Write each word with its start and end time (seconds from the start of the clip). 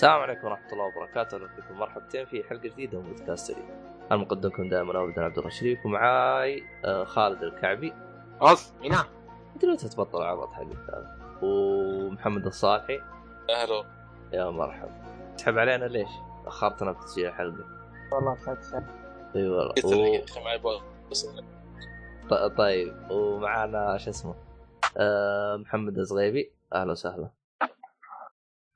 السلام 0.00 0.20
عليكم 0.20 0.46
ورحمة 0.46 0.72
الله 0.72 0.84
وبركاته، 0.84 1.36
أهلا 1.36 1.48
فيكم 1.48 1.74
مرحبتين 1.78 2.26
في 2.26 2.42
حلقة 2.42 2.68
جديدة 2.68 3.00
من 3.00 3.12
بودكاستري. 3.12 3.62
أنا 4.10 4.16
مقدمكم 4.16 4.68
دائما 4.68 5.04
أبدا 5.04 5.24
عبد 5.24 5.36
الله 5.36 5.48
الشريف 5.48 5.86
ومعاي 5.86 6.62
آه، 6.84 7.04
خالد 7.04 7.42
الكعبي. 7.42 7.92
أص 8.40 8.72
هنا 8.84 9.04
أنت 9.54 9.64
متى 9.64 9.88
تبطل 9.88 10.18
العبط 10.18 10.52
حقك 10.52 10.76
هذا؟ 10.76 11.18
ومحمد 11.42 12.46
الصالحي. 12.46 13.00
أهلا 13.50 13.84
يا 14.32 14.50
مرحبا. 14.50 15.34
تحب 15.38 15.58
علينا 15.58 15.84
ليش؟ 15.84 16.10
أخرتنا 16.46 16.92
بتسجيل 16.92 17.26
الحلقة. 17.26 17.64
والله 18.12 18.34
سعد 18.34 18.86
أي 19.36 19.48
والله. 19.48 19.72
قلت 19.72 19.84
و... 22.32 22.48
طيب 22.48 23.10
ومعانا 23.10 23.98
شو 23.98 24.10
اسمه؟ 24.10 24.34
آه 24.96 25.56
محمد 25.56 25.98
الزغيبي. 25.98 26.52
أهلا 26.74 26.90
وسهلا. 26.90 27.30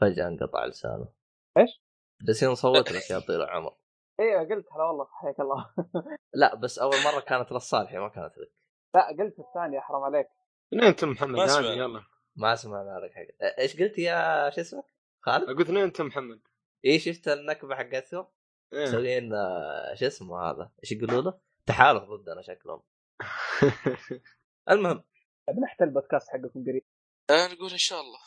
فجأة 0.00 0.28
انقطع 0.28 0.64
لسانه. 0.64 1.13
إيش؟ 1.58 1.82
جالسين 2.22 2.48
نصوت 2.48 2.92
لك 2.92 3.10
يا 3.10 3.18
طويل 3.26 3.42
العمر. 3.42 3.76
أيوه 4.20 4.40
قلت 4.40 4.72
هلا 4.72 4.84
والله 4.84 5.06
حياك 5.22 5.40
الله 5.40 5.74
لا 6.40 6.54
بس 6.54 6.78
أول 6.78 6.94
مرة 7.04 7.20
كانت 7.20 7.52
للصالحي 7.52 7.98
ما 7.98 8.08
كانت 8.08 8.38
لك. 8.38 8.52
لا 8.94 9.06
قلت 9.08 9.38
الثانية 9.38 9.80
حرام 9.80 10.02
عليك 10.02 10.28
من 10.72 10.84
انت 10.84 11.04
محمد 11.04 11.36
ما 11.36 11.44
هذه 11.44 11.48
سمعنا. 11.48 11.72
يلا 11.74 12.04
ما 12.36 12.54
سمعنا 12.54 12.98
لك 12.98 13.12
حاجة 13.12 13.36
إيش 13.58 13.80
قلت 13.82 13.98
يا 13.98 14.50
شو 14.50 14.60
اسمك؟ 14.60 14.84
خالد؟ 15.20 15.44
أقول 15.44 15.60
اثنين 15.60 15.82
انت 15.82 16.00
محمد 16.00 16.40
إيه 16.84 16.98
شفت 16.98 17.28
النكبة 17.28 17.74
حقتهم؟ 17.76 18.26
إيه. 18.72 18.82
مسويين 18.82 19.34
آه، 19.34 19.94
شو 19.94 20.06
اسمه 20.06 20.40
هذا؟ 20.50 20.72
إيش 20.82 20.92
يقولوا 20.92 21.22
له؟ 21.22 21.38
تحالف 21.66 22.02
ضدنا 22.02 22.42
شكلهم. 22.42 22.82
المهم 24.70 25.04
بنحتل 25.48 25.84
البودكاست 25.84 26.28
حقكم 26.28 26.64
قريب 26.64 26.84
نقول 27.30 27.70
إن 27.70 27.78
شاء 27.78 28.00
الله 28.00 28.18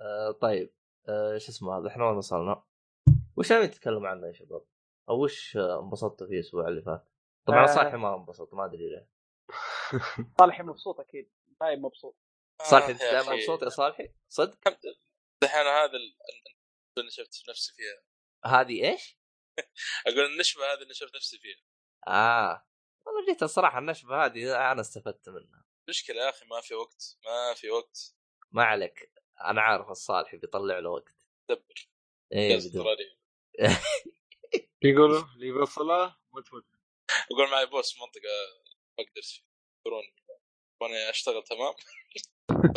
آه 0.00 0.30
طيب 0.30 0.72
آه 1.08 1.38
شو 1.38 1.50
اسمه 1.52 1.78
هذا؟ 1.78 1.88
إحنا 1.88 2.06
وين 2.08 2.16
وصلنا؟ 2.16 2.62
وش 3.36 3.52
نبي 3.52 3.64
نتكلم 3.66 4.06
عنه 4.06 4.26
يا 4.26 4.32
شباب؟ 4.32 4.64
أو 5.08 5.24
وش 5.24 5.56
آه، 5.56 5.80
انبسطتوا 5.80 6.26
فيه 6.26 6.34
الأسبوع 6.34 6.68
اللي 6.68 6.82
فات؟ 6.82 7.08
طبعا 7.46 7.62
آه. 7.62 7.66
صالحي 7.66 7.96
ما 7.96 8.14
انبسط 8.14 8.54
ما 8.54 8.64
أدري 8.64 8.88
ليه. 8.88 9.08
صالحي 10.38 10.62
مبسوط 10.62 11.00
أكيد 11.00 11.30
دايم 11.60 11.84
مبسوط 11.84 12.16
صالحي 12.62 12.88
آه 12.88 12.92
أنت 12.92 13.00
يا 13.02 13.12
دائما 13.12 13.28
أخي. 13.28 13.36
مبسوط 13.36 13.62
يا 13.62 13.68
صالحي؟ 13.68 14.14
صدق؟ 14.28 14.58
الحمد 14.66 14.78
لله 14.84 14.96
دحين 15.42 15.66
هذا 15.66 15.84
ال- 15.92 16.16
ال- 16.30 16.98
اللي 16.98 17.10
شفت 17.10 17.48
نفسي 17.48 17.72
فيها 17.74 18.02
هذه 18.60 18.90
إيش؟ 18.90 19.18
أقول 20.06 20.24
النشبة 20.32 20.72
هذه 20.72 20.82
اللي 20.82 20.94
شفت 20.94 21.14
نفسي 21.16 21.38
فيها 21.38 21.56
آه 22.14 22.66
والله 23.06 23.26
جيت 23.26 23.42
الصراحة 23.42 23.78
النشبة 23.78 24.24
هذه 24.24 24.72
أنا 24.72 24.80
استفدت 24.80 25.28
منها. 25.28 25.64
مشكلة 25.88 26.16
يا 26.16 26.28
أخي 26.28 26.46
ما 26.46 26.60
في 26.60 26.74
وقت 26.74 27.18
ما 27.24 27.54
في 27.54 27.70
وقت 27.70 28.14
ما 28.52 28.64
عليك 28.64 29.12
أنا 29.44 29.60
عارف 29.60 29.90
الصالحي 29.90 30.36
بيطلع 30.36 30.78
له 30.78 30.90
وقت. 30.90 31.14
دبر. 31.48 31.88
إيه. 32.32 32.58
يقولوا 34.82 35.22
اللي 35.34 35.46
يبغى 35.48 35.62
الصلاة 35.62 36.16
ما 36.32 36.40
تفوت. 36.42 36.64
أقول 37.32 37.50
معي 37.50 37.66
بوس 37.66 37.92
في 37.94 38.00
منطقة 38.00 38.20
ما 38.98 39.04
أقدر 39.04 39.22
يقولون 39.86 40.04
وأنا 40.80 41.10
أشتغل 41.10 41.42
تمام. 41.42 41.74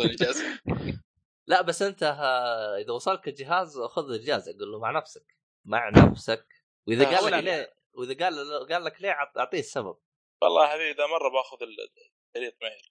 اجازه 0.00 0.60
لا 1.48 1.62
بس 1.62 1.82
أنت 1.82 2.02
ها 2.02 2.76
إذا 2.78 2.92
وصلك 2.92 3.28
الجهاز 3.28 3.78
خذ 3.80 4.14
اجازه 4.14 4.52
قول 4.58 4.72
له 4.72 4.78
مع 4.78 4.90
نفسك. 4.90 5.36
مع 5.64 5.88
نفسك. 5.88 6.46
وإذا 6.88 7.04
آه، 7.10 7.16
قال 7.16 7.32
لك 7.32 7.44
ليه 7.44 7.74
وإذا 7.92 8.24
قال 8.24 8.68
قال 8.72 8.84
لك 8.84 9.02
ليه 9.02 9.10
أعطيه 9.10 9.58
السبب. 9.58 9.96
والله 10.42 10.66
حبيبي 10.66 10.90
إذا 10.90 11.06
مرة 11.06 11.28
باخذ 11.28 11.62
ال- 11.62 11.90
الشريط 12.36 12.54
معي. 12.62 12.82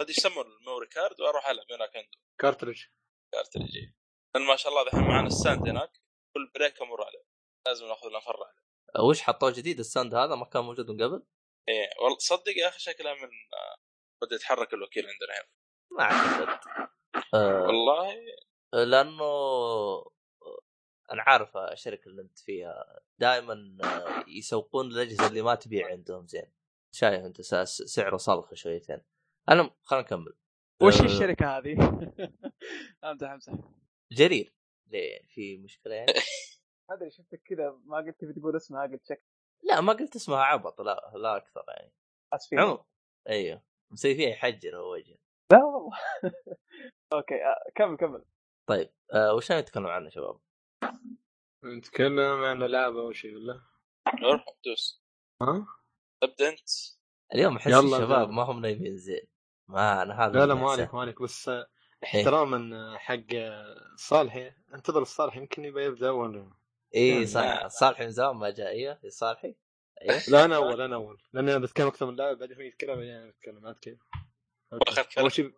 قد 0.00 0.10
يسمون 0.10 0.46
الميموري 0.46 0.86
كارد 0.86 1.20
وأروح 1.20 1.46
ألعب 1.48 1.72
هناك 1.72 1.96
عنده 1.96 2.18
كارترج 2.40 2.86
كارتريجي 3.32 3.94
لأن 4.34 4.46
ما 4.46 4.56
شاء 4.56 4.72
الله 4.72 4.84
دحين 4.84 5.00
معنا 5.00 5.26
الساند 5.26 5.68
هناك 5.68 5.92
كل 6.34 6.50
بريك 6.54 6.82
أمر 6.82 7.04
عليه. 7.04 7.24
لازم 7.66 7.86
نأخذ 7.86 8.08
لنا 8.08 8.20
فر 8.20 8.36
عليه. 8.44 9.08
وش 9.08 9.22
حطوه 9.22 9.50
جديد 9.50 9.78
الساند 9.78 10.14
هذا؟ 10.14 10.34
ما 10.34 10.44
كان 10.44 10.62
موجود 10.62 10.90
من 10.90 11.02
قبل؟ 11.02 11.26
إيه 11.68 11.88
والله 12.02 12.18
صدق 12.18 12.52
يا 12.56 12.68
أخي 12.68 12.78
شكلها 12.78 13.14
من 13.14 13.28
آه، 13.54 13.76
بدأ 14.22 14.36
يتحرك 14.36 14.74
الوكيل 14.74 15.04
عندنا 15.06 15.34
هنا 15.34 15.48
ما 15.90 16.02
أعتقد. 16.04 16.88
آه 17.34 17.62
والله. 17.62 18.14
لأنه 18.72 19.24
أنا 21.12 21.22
عارف 21.22 21.56
الشركة 21.56 22.08
اللي 22.08 22.22
أنت 22.22 22.38
فيها. 22.38 23.00
دائما 23.18 23.78
يسوقون 24.28 24.86
الأجهزة 24.86 25.26
اللي 25.26 25.42
ما 25.42 25.54
تبيع 25.54 25.86
عندهم 25.86 26.26
زين. 26.26 26.52
شايف 26.94 27.24
أنت 27.24 27.40
سعره 27.64 28.16
صلخه 28.16 28.54
شويتين. 28.54 29.02
أنا 29.48 29.70
خلينا 29.82 30.04
نكمل. 30.06 30.36
وش 30.82 31.00
آه، 31.00 31.04
الشركة 31.04 31.58
هذه؟ 31.58 31.76
أمزح 33.04 33.30
أمزح. 33.30 33.52
جرير. 34.12 34.54
ليه؟ 34.86 35.20
في 35.28 35.56
مشكلة 35.58 35.94
يعني؟ 35.94 36.12
ما 36.88 36.94
أدري 36.96 37.10
شفتك 37.10 37.42
كذا 37.44 37.80
ما 37.84 37.96
قلت 37.96 38.20
تبي 38.20 38.32
تقول 38.32 38.56
اسمها 38.56 38.82
قلت 38.82 39.04
شكل 39.04 39.22
لا 39.64 39.80
ما 39.80 39.92
قلت 39.92 40.16
اسمها 40.16 40.38
عبط. 40.42 40.80
لا 40.80 41.12
لا 41.14 41.36
أكثر 41.36 41.64
يعني. 41.68 41.92
اسفين 42.32 42.58
عموما 42.60 42.84
أيوه. 43.28 43.62
مسوي 43.90 44.14
فيها 44.14 44.28
يحجر 44.28 44.76
هو 44.76 44.92
وجهه. 44.92 45.18
لا 45.52 45.64
والله. 45.64 45.98
أوكي 47.12 47.34
آه، 47.34 47.70
كمل 47.74 47.96
كمل. 47.96 48.24
طيب 48.68 48.90
آه 49.12 49.34
وش 49.34 49.52
نتكلم 49.52 49.86
عنه 49.86 50.08
شباب؟ 50.08 50.40
نتكلم 51.64 52.44
عن 52.44 52.62
العاب 52.62 52.96
أول 52.96 53.16
شيء 53.16 53.36
ولا؟ 53.36 53.60
روح 54.22 54.44
دوس. 54.64 55.02
ها؟ 55.42 55.66
أبدأ 56.22 56.48
أنت. 56.48 56.68
اليوم 57.34 57.56
أحس 57.56 57.66
الشباب. 57.66 58.30
ما 58.30 58.42
هم 58.42 58.60
نايمين 58.60 58.96
زين. 58.96 59.28
ما 59.68 60.02
أنا 60.02 60.24
هذا 60.26 60.32
لا 60.32 60.46
لا 60.46 60.54
ما. 60.54 60.70
عليك 60.70 60.94
ما 60.94 61.00
عليك 61.00 61.22
بس 61.22 61.48
آه، 61.48 61.66
احتراما 62.04 62.98
حق 62.98 63.26
صالحي 63.96 64.52
انتظر 64.74 65.02
الصالح 65.02 65.36
يمكن 65.36 65.64
يبغى 65.64 65.84
يبدأ 65.84 66.08
اول 66.08 66.50
اي 66.94 67.08
يعني 67.08 67.26
صح. 67.26 67.66
صالحي 67.66 68.04
من 68.04 68.10
زمان 68.10 68.36
ما 68.36 68.50
جاء. 68.50 68.68
أيوه 68.68 68.98
يا 69.04 69.10
صالحي 69.10 69.54
أيوه 70.02 70.20
لا 70.30 70.44
أنا 70.44 70.56
أول 70.56 70.80
أنا 70.80 70.94
أول 70.96 71.18
لأني 71.32 71.50
أنا 71.56 71.58
بتكلم 71.58 71.86
أكثر 71.86 72.06
من 72.06 72.16
لاعب 72.16 72.38
بعدين 72.38 72.56
هو 72.56 72.62
يتكلم 72.62 73.00
يعني 73.00 73.28
اتكلم 73.28 73.66
عاد 73.66 73.74
كيف. 73.78 73.98
أول 75.18 75.32
شيء 75.32 75.52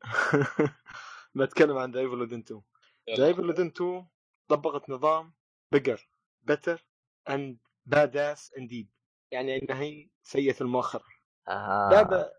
بتكلم 1.34 1.78
عن 1.78 1.90
The 1.92 2.04
Evil 2.04 2.20
Within 2.20 2.38
2 2.38 2.62
يلا. 3.06 3.16
The 3.16 3.30
Evil 3.30 3.48
Within 3.48 3.66
2 3.66 4.06
طبقت 4.48 4.90
نظام 4.90 5.34
bigger 5.72 6.08
better 6.42 6.86
and 7.28 7.58
badass 7.86 8.52
indeed 8.58 8.90
يعني 9.30 9.56
انها 9.62 9.80
هي 9.82 10.08
سيئة 10.22 10.56
المؤخر 10.60 11.02
آه. 11.48 11.88
لعبه. 11.92 12.30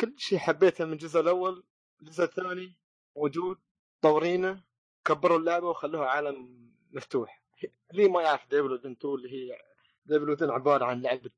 كل 0.00 0.14
شيء 0.18 0.38
حبيته 0.38 0.84
من 0.84 0.92
الجزء 0.92 1.20
الأول 1.20 1.64
الجزء 2.02 2.24
الثاني 2.24 2.74
موجود 3.16 3.58
طورينة 4.02 4.64
كبروا 5.04 5.38
اللعبة 5.38 5.68
وخلوها 5.68 6.06
عالم 6.08 6.70
مفتوح. 6.90 7.42
اللي 7.90 8.08
ما 8.08 8.22
يعرف 8.22 8.48
The 8.50 8.59
Evil 8.59 8.72
Within 8.72 8.90
2 8.92 9.14
اللي 9.14 9.28
هي 9.32 9.58
The 10.06 10.16
Evil 10.16 10.30
Within 10.30 10.50
عبارة 10.50 10.84
عن 10.84 11.02
لعبة 11.02 11.30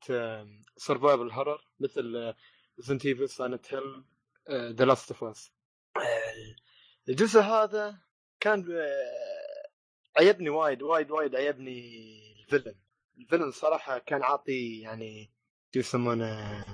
survival 0.77 1.31
horror 1.31 1.65
مثل 1.81 2.34
Resident 2.78 3.06
Evil 3.06 3.28
Silent 3.28 3.75
Hill 3.75 4.05
The 4.50 4.84
Last 4.84 5.10
of 5.10 5.25
Us 5.25 5.53
الجزء 7.09 7.41
هذا 7.41 7.99
كان 8.41 8.67
آه، 8.72 10.21
عيبني 10.21 10.49
وايد 10.49 10.83
وايد 10.83 11.11
وايد 11.11 11.34
عيبني 11.34 11.81
ال 12.41 12.44
villain. 12.44 12.75
ال 13.19 13.22
villain 13.22 13.50
صراحة 13.51 13.99
كان 13.99 14.22
عاطي 14.22 14.81
يعني 14.81 15.33
شو 15.75 15.81
يسمونه 15.81 16.65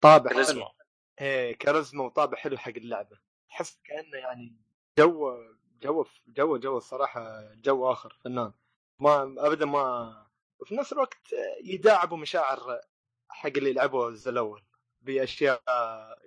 طابع. 0.00 0.30
كاريزما. 0.30 0.79
إيه 1.20 1.56
كاريزما 1.56 2.04
وطابع 2.04 2.36
حلو 2.36 2.58
حق 2.58 2.72
اللعبة. 2.76 3.18
تحس 3.48 3.80
كأنه 3.84 4.16
يعني 4.16 4.56
جو 4.98 5.38
جو 5.82 6.04
جو 6.28 6.56
جو 6.56 6.76
الصراحة 6.76 7.54
جو 7.54 7.92
آخر 7.92 8.16
فنان. 8.24 8.52
ما 8.98 9.34
ابدا 9.38 9.66
ما 9.66 10.26
وفي 10.60 10.74
نفس 10.74 10.92
الوقت 10.92 11.34
يداعبوا 11.64 12.16
مشاعر 12.16 12.80
حق 13.28 13.52
اللي 13.56 13.72
لعبوا 13.72 14.08
الجزء 14.08 14.30
الأول 14.30 14.62
بأشياء 15.00 15.62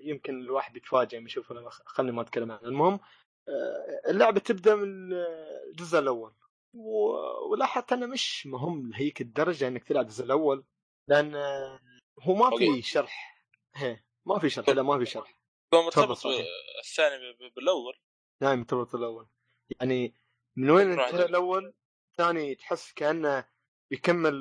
يمكن 0.01 0.41
الواحد 0.41 0.77
يتفاجئ 0.77 1.17
لما 1.17 1.25
يشوفها. 1.25 1.69
خلني 1.69 2.11
ما 2.11 2.21
أتكلم 2.21 2.51
عنها. 2.51 2.63
المهم 2.63 2.99
آه، 3.47 4.09
اللعبة 4.09 4.39
تبدأ 4.39 4.75
من 4.75 5.13
الجزء 5.69 5.99
الأول. 5.99 6.33
ولاحظت 7.51 7.93
أنه 7.93 8.05
مش 8.05 8.47
مهم 8.47 8.89
لهيك 8.91 9.21
الدرجة 9.21 9.67
إنك 9.67 9.83
تلعب 9.83 10.05
الجزء 10.05 10.25
الأول 10.25 10.63
لأن 11.07 11.35
هو 12.19 12.35
ما 12.35 12.57
في. 12.57 12.81
شرح. 12.81 13.45
هي 13.75 13.99
ما 14.25 14.39
في 14.39 14.49
شرح 14.49 14.69
لا 14.69 14.81
ما 14.83 14.99
في 14.99 15.05
شرح 15.05 15.35
هو 15.73 15.83
مرتبط. 15.83 16.25
الثاني 16.79 17.33
بالأول 17.55 17.97
نايم 18.41 18.59
مرتبط 18.59 18.95
الأول 18.95 19.27
يعني 19.79 20.15
من 20.55 20.69
وين 20.69 20.99
انتهى. 20.99 21.25
الأول 21.25 21.73
ثاني 22.17 22.55
تحس 22.55 22.93
كأنه 22.93 23.49
بيكمل 23.89 24.33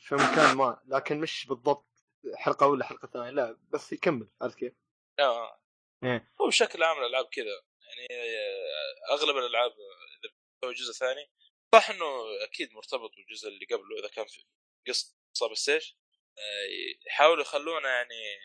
في 0.00 0.14
مكان 0.14 0.56
ما 0.56 0.82
لكن 0.86 1.20
مش 1.20 1.46
بالضبط 1.46 1.86
حلقة 2.34 2.64
أولى 2.64 2.84
حلقة 2.84 3.08
ثانية 3.08 3.30
لا 3.30 3.58
بس 3.70 3.92
يكمل 3.92 4.28
عرفت 4.42 4.58
كيف؟ 4.58 4.72
آه. 5.18 5.60
إيه. 6.04 6.32
هو 6.40 6.46
بشكل 6.46 6.82
عام 6.82 6.98
الألعاب 6.98 7.24
كذا 7.32 7.44
يعني 7.80 8.08
آه، 8.10 9.14
أغلب 9.14 9.36
الألعاب 9.36 9.70
اذا 9.70 10.30
بتسوي 10.58 10.74
جزء 10.74 10.92
ثاني 10.92 11.30
صح 11.74 11.90
إنه 11.90 12.06
أكيد 12.44 12.72
مرتبط 12.72 13.10
بالجزء 13.16 13.48
اللي 13.48 13.66
قبله 13.66 13.98
إذا 14.00 14.08
كان 14.08 14.26
في 14.26 14.44
قصة 14.88 15.50
بس 15.52 15.68
إيش 15.68 15.96
آه، 16.38 17.06
يحاولوا 17.06 17.42
يخلونه 17.42 17.88
يعني 17.88 18.38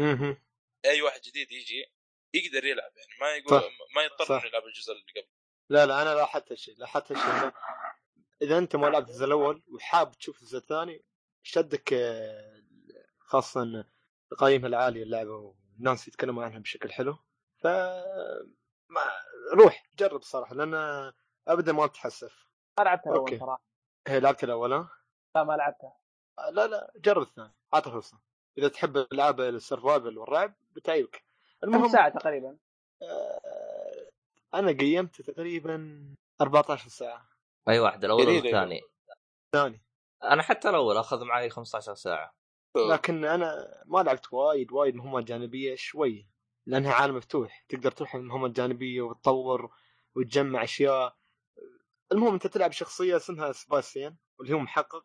أها 0.00 0.36
أي 0.84 1.02
واحد 1.02 1.20
جديد 1.20 1.52
يجي 1.52 1.92
يقدر 2.34 2.64
يلعب 2.64 2.92
يعني 2.96 3.20
ما 3.20 3.34
يقول 3.36 3.60
صح. 3.60 3.68
ما 3.96 4.02
يضطر 4.02 4.24
صح. 4.24 4.34
إنه 4.34 4.46
يلعب 4.46 4.64
الجزء 4.64 4.92
اللي 4.92 5.04
قبل 5.16 5.28
لا 5.68 5.86
لا 5.86 6.02
أنا 6.02 6.14
لاحظت 6.14 6.52
هالشيء 6.52 6.78
لاحظت 6.78 7.12
هالشيء 7.12 7.52
إذا 8.42 8.58
أنت 8.58 8.76
ما 8.76 8.86
لعبت 8.86 9.08
الجزء 9.08 9.24
الأول 9.24 9.62
وحاب 9.74 10.12
تشوف 10.12 10.42
الجزء 10.42 10.58
الثاني 10.58 11.04
شدك 11.42 11.92
آه، 11.92 12.62
خاصة 13.18 13.84
تقييمها 14.30 14.68
العاليه 14.68 15.02
اللعبة 15.02 15.34
والناس 15.36 16.08
يتكلموا 16.08 16.44
عنها 16.44 16.58
بشكل 16.58 16.92
حلو 16.92 17.18
ف 17.56 17.66
ما 18.88 19.00
روح 19.54 19.86
جرب 19.98 20.22
صراحة 20.22 20.54
لأن 20.54 20.74
ابدا 21.48 21.72
ما 21.72 21.86
تحسف 21.86 22.46
ما 22.78 22.84
لعبتها. 22.84 23.10
الأول 23.12 23.38
صراحة 23.38 23.64
هي 24.06 24.20
لعبت 24.20 24.44
الأول 24.44 24.72
ها؟ 24.72 24.90
لا 25.34 25.44
ما 25.44 25.52
لعبتها 25.52 25.96
آه، 26.38 26.50
لا 26.50 26.66
لا 26.66 26.92
جرب 26.96 27.22
الثاني 27.22 27.54
اعطي 27.74 27.90
فرصة 27.90 28.20
إذا 28.58 28.68
تحب 28.68 28.96
ألعاب 28.96 29.40
السرفايفل 29.40 30.18
والرعب 30.18 30.54
بتعيبك. 30.76 31.24
كم 31.62 31.68
المهم 31.68 31.88
ساعة 31.88 32.18
تقريبا. 32.18 32.56
آه، 33.02 34.10
أنا 34.54 34.72
قيمت 34.72 35.22
تقريبا 35.22 36.04
14 36.40 36.88
ساعة. 36.88 37.28
أي 37.68 37.78
واحد 37.78 38.04
الأول 38.04 38.22
قليل 38.26 38.42
والثاني 38.42 38.80
ثاني. 39.52 39.82
أنا 40.22 40.42
حتى 40.42 40.68
الأول 40.68 40.96
أخذ 40.96 41.24
معي 41.24 41.50
15 41.50 41.94
ساعة. 41.94 42.34
لكن 42.90 43.24
أنا 43.24 43.82
ما 43.86 44.02
لعبت 44.02 44.32
وايد 44.32 44.72
وايد 44.72 44.94
مهمات 44.94 45.24
جانبية 45.24 45.74
شوي 45.74 46.28
لأنها 46.66 46.92
عالم 46.94 47.16
مفتوح. 47.16 47.64
تقدر 47.68 47.90
تروح 47.90 48.14
المهمات 48.14 48.48
الجانبية 48.48 49.02
وتطور 49.02 49.74
وتجمع 50.14 50.62
أشياء. 50.64 51.16
المهم 52.12 52.32
أنت 52.32 52.46
تلعب 52.46 52.72
شخصية 52.72 53.16
اسمها 53.16 53.52
سباستيان 53.52 54.16
واللي 54.38 54.54
هو 54.54 54.58
محقق 54.58 55.04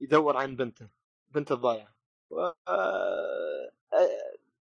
يدور 0.00 0.36
عن 0.36 0.56
بنته. 0.56 0.88
بنته 1.28 1.52
الضايعة. 1.52 1.93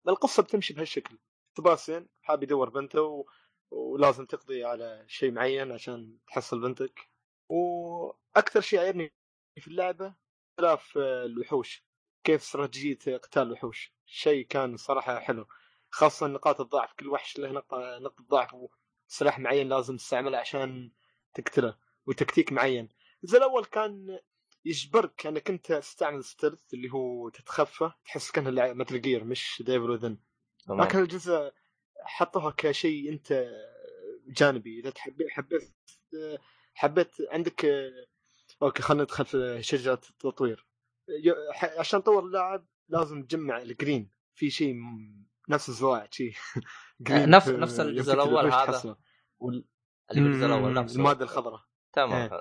القصة 0.09 0.43
بتمشي 0.43 0.75
بهالشكل. 0.75 1.19
سباستيان 1.57 2.07
حاب 2.23 2.43
يدور 2.43 2.71
بنته 2.71 3.03
و... 3.03 3.25
ولازم 3.71 4.27
تقضي 4.27 4.65
على 4.65 5.05
شيء 5.09 5.31
معين 5.33 5.73
عشان 5.73 6.19
تحصل 6.27 6.61
بنتك. 6.61 7.09
وأكثر 7.49 8.61
شيء 8.61 8.81
عجبني 8.81 9.13
في 9.61 9.69
اللعبة 9.69 10.15
اختلاف 10.51 10.99
آه، 10.99 11.25
الوحوش. 11.25 11.85
كيف 12.25 12.41
استراتيجية 12.43 13.17
قتال 13.17 13.43
الوحوش. 13.43 13.93
شيء 14.07 14.47
كان 14.47 14.77
صراحة 14.77 15.19
حلو. 15.19 15.47
خاصة 15.91 16.27
نقاط 16.27 16.61
الضعف. 16.61 16.93
كل 16.93 17.09
وحش 17.09 17.39
له 17.39 17.53
نقطة 17.53 17.99
نقطة 17.99 18.25
ضعف 18.25 18.57
وسلاح 19.09 19.39
معين 19.39 19.69
لازم 19.69 19.97
تستعمله 19.97 20.39
عشان 20.39 20.91
تقتله 21.35 21.77
وتكتيك 22.07 22.53
معين. 22.53 22.89
الجزء 23.25 23.39
الأول 23.39 23.65
كان 23.65 24.19
يجبرك 24.65 25.27
أنك 25.27 25.51
أنت 25.51 25.73
تستعمل 25.73 26.25
stealth 26.25 26.75
اللي 26.75 26.91
هو 26.93 27.29
تتخفى 27.29 27.91
تحس 28.05 28.31
كانها 28.31 28.73
Metal 28.73 29.01
Gear 29.01 29.25
مش 29.25 29.63
The 29.67 29.77
Evil 29.77 29.91
Within. 29.91 30.19
لكن 30.69 30.99
الجزء 30.99 31.53
حطوها 32.05 32.55
كشيء 32.57 33.13
أنت 33.13 33.51
جانبي. 34.27 34.81
إذا 34.81 34.91
تحب 34.91 35.23
حبيت 35.31 35.73
حبيت 36.75 37.11
عندك 37.31 37.65
أوكي 38.63 38.83
خلينا 38.83 39.03
ندخل 39.03 39.25
في 39.27 39.63
شجره 39.63 40.01
التطوير. 40.11 40.67
عشان 41.79 42.03
تطور 42.03 42.25
اللاعب 42.27 42.67
لازم 42.89 43.23
تجمع 43.23 43.63
الجرين 43.63 44.11
في 44.35 44.51
شيء 44.51 44.75
نفس 45.49 45.69
الزواج 45.69 46.15
شيء 46.15 46.33
نفس- 47.11 47.49
نفس 47.49 47.81
الجزء 47.81 48.13
الوحش 48.13 48.69
هذا. 48.69 48.97
وال- 49.39 49.65
اللي 50.11 50.23
بالجزء 50.23 50.47
الأول 50.47 50.71
مم، 50.71 50.79
نفسه. 50.79 50.97
المادة 50.97 51.25
الخضراء. 51.25 51.61
تمام. 51.93 52.33
إيه. 52.33 52.41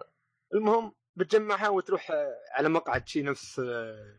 المهم 0.54 0.96
بتجمعها 1.20 1.70
وتروح 1.70 2.12
آه، 2.12 2.36
على 2.52 2.70
مقعد 2.70 3.08
شيء 3.08 3.24
نفس 3.24 3.60
آه، 3.60 4.16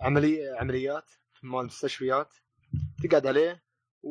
عملي 0.00 0.48
عمليات 0.48 1.10
مال 1.42 1.60
المستشفيات 1.60 2.34
تقعد 3.02 3.26
عليه 3.26 3.62
و... 4.02 4.10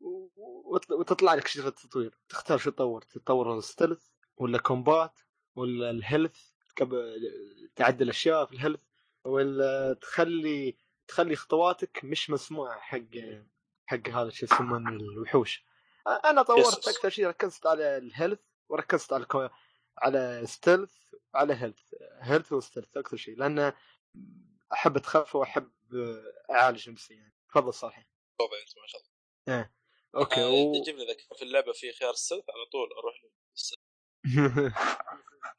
و- 0.00 0.30
وت- 0.74 0.90
وتطلع 0.90 1.34
لك 1.34 1.46
شجره 1.46 1.68
التطوير 1.68 2.18
تختار 2.28 2.58
شو 2.58 2.70
تطور 2.70 3.02
تطور 3.02 3.58
ال 3.58 3.64
stealth 3.64 4.06
ولا 4.36 4.58
combat 4.58 5.18
ولا 5.54 5.90
ال 5.90 5.97
health 5.97 6.36
تعدل 7.76 8.08
اشياء 8.08 8.46
في 8.46 8.52
ال 8.52 8.56
health 8.56 8.80
ولا 9.24 9.92
تخلي 9.94 10.76
تخلي 11.08 11.36
خطواتك 11.36 12.00
مش 12.04 12.30
مسموعة 12.30 12.78
حق 12.80 13.00
حق 13.86 14.08
هذا 14.08 14.30
شو 14.30 14.46
يسمونه 14.46 14.90
الوحوش 14.90 15.64
أنا 16.24 16.42
طورت. 16.42 16.88
أكثر 16.88 17.08
شيء 17.10 17.26
ركزت 17.26 17.66
على 17.66 17.96
ال 17.96 18.02
health 18.02 18.40
وركزت 18.68 19.12
على. 19.12 19.26
على 20.02 20.42
stealth 20.46 20.94
على 21.34 21.54
health 21.54 21.94
health 22.20 22.52
و 22.52 22.57
stealth 22.57 22.96
أكثر 22.96 23.16
شيء 23.16 23.36
لأن 23.38 23.72
أحب 24.72 24.96
أتخفى 24.96 25.36
وأحب 25.36 25.70
أعالج 26.50 26.90
نفسي 26.90 27.14
يعني. 27.14 27.34
تفضل 27.48 27.74
صالحي 27.74 28.04
توضع 28.38 28.52
أنت 28.60 28.78
ما 28.78 28.86
شاء 28.86 29.00
الله. 29.00 29.70
أوكي 30.14 30.42
آه، 30.42 30.48
و... 30.50 30.72
تعجبني 30.72 31.02
اذا 31.02 31.12
كان 31.14 31.36
في 31.38 31.42
اللعبة 31.42 31.72
في 31.72 31.92
خيار 31.92 32.10
السلف 32.10 32.44
على 32.50 32.64
طول 32.72 32.88
أروح. 32.92 33.22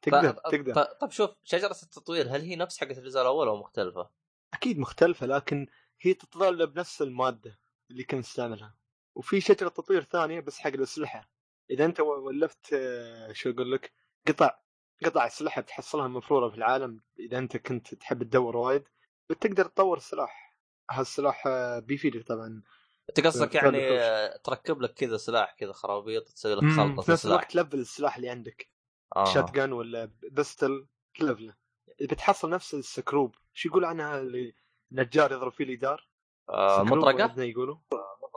تقدر 0.02 0.30
ط- 0.30 0.50
تقدر. 0.50 0.84
طب 1.00 1.10
شوف 1.10 1.30
شجرة 1.44 1.76
التطوير 1.82 2.36
هل 2.36 2.40
هي 2.40 2.56
نفس 2.56 2.78
حقت 2.78 2.98
الجزء 2.98 3.20
الأول 3.20 3.48
أو 3.48 3.56
مختلفة؟ 3.56 4.10
أكيد 4.54 4.78
مختلفة 4.78 5.26
لكن 5.26 5.66
هي 6.00 6.14
تتطلب 6.14 6.78
نفس 6.78 7.02
المادة 7.02 7.60
اللي 7.90 8.04
كنت 8.04 8.24
تستعملها 8.24 8.74
وفي 9.14 9.40
شجرة 9.40 9.68
تطوير 9.68 10.02
ثانية 10.02 10.40
بس 10.40 10.58
حق 10.58 10.70
الأسلحة. 10.70 11.30
إذا 11.70 11.84
أنت 11.84 12.00
ولفت 12.00 12.72
آه، 12.72 13.32
شو 13.32 13.50
أقول 13.50 13.72
لك؟ 13.72 13.92
قطع 14.28 14.58
قطع 15.04 15.26
اسلحه 15.26 15.62
بتحصلها 15.62 16.08
مفروره 16.08 16.48
في 16.48 16.56
العالم 16.56 17.00
إذا 17.18 17.38
أنت 17.38 17.56
كنت 17.56 17.94
تحب 17.94 18.22
تدور 18.22 18.56
وايد 18.56 18.84
بتقدر 19.30 19.64
تطور 19.64 19.98
سلاح 19.98 20.56
هالسلاح 20.90 21.46
آه، 21.46 21.78
بيفيدك 21.78 22.26
طبعا. 22.26 22.62
أنت 23.08 23.26
قصدك 23.26 23.54
يعني. 23.54 24.00
آه، 24.00 24.36
تركب 24.36 24.80
لك 24.80 24.94
كذا 24.94 25.16
سلاح 25.16 25.54
كذا 25.58 25.72
خرابيط 25.72 26.28
تسوي 26.28 26.54
لك 26.54 26.76
خلطة 26.76 27.02
في 27.02 27.12
نفس 27.12 27.26
الوقت 27.26 27.56
لفل 27.56 27.78
السلاح 27.78 28.16
اللي 28.16 28.28
عندك. 28.28 28.70
آه. 29.16 29.24
شات 29.24 29.50
جان 29.50 29.72
ولا 29.72 30.10
بستل 30.32 30.86
تلفله. 31.14 31.54
بتحصل 32.00 32.50
نفس 32.50 32.74
السكروب 32.74 33.34
شو 33.54 33.68
يقول 33.68 33.84
عنها 33.84 34.20
اللي 34.20 34.54
نجار 34.92 35.32
يضرب 35.32 35.52
فيه 35.52 35.64
الجدار 35.64 36.08
آه 36.48 36.84
سكروب 36.84 36.98
مطرقة؟ 36.98 37.42
يقولوا. 37.42 37.76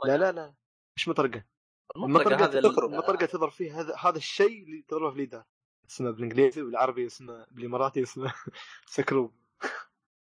لا 0.04 0.16
لا 0.16 0.32
لا 0.32 0.54
مش 0.96 1.08
مطرقة. 1.08 1.44
المطرقة 1.96 2.44
هذه 2.44 2.58
المطرقة 2.58 3.26
تضرب 3.26 3.50
فيه 3.50 3.80
هذا 3.80 3.96
هذا 3.96 4.16
الشيء 4.18 4.64
اللي 4.64 4.84
تضربه 4.88 5.14
في 5.14 5.20
الجدار 5.20 5.44
اسمه 5.90 6.10
بالإنجليزي 6.10 6.62
بالعربي 6.62 7.06
اسمه 7.06 7.46
بالإماراتي 7.50 8.02
اسمه 8.02 8.34
سكروب. 8.86 9.32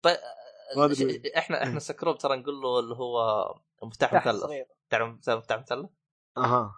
طيب 0.02 0.16
إحنا 1.36 1.62
إحنا 1.62 1.78
سكروب 1.80 2.18
ترى 2.18 2.36
نقول 2.36 2.54
له 2.60 2.78
اللي 2.80 2.94
هو 2.94 3.54
مفتاح 3.82 4.14
مثلث. 4.14 4.40
صغير. 4.42 4.66
تعرف 4.90 5.08
مفتاح 5.28 5.58
مثلث؟ 5.58 5.90
أها. 6.36 6.74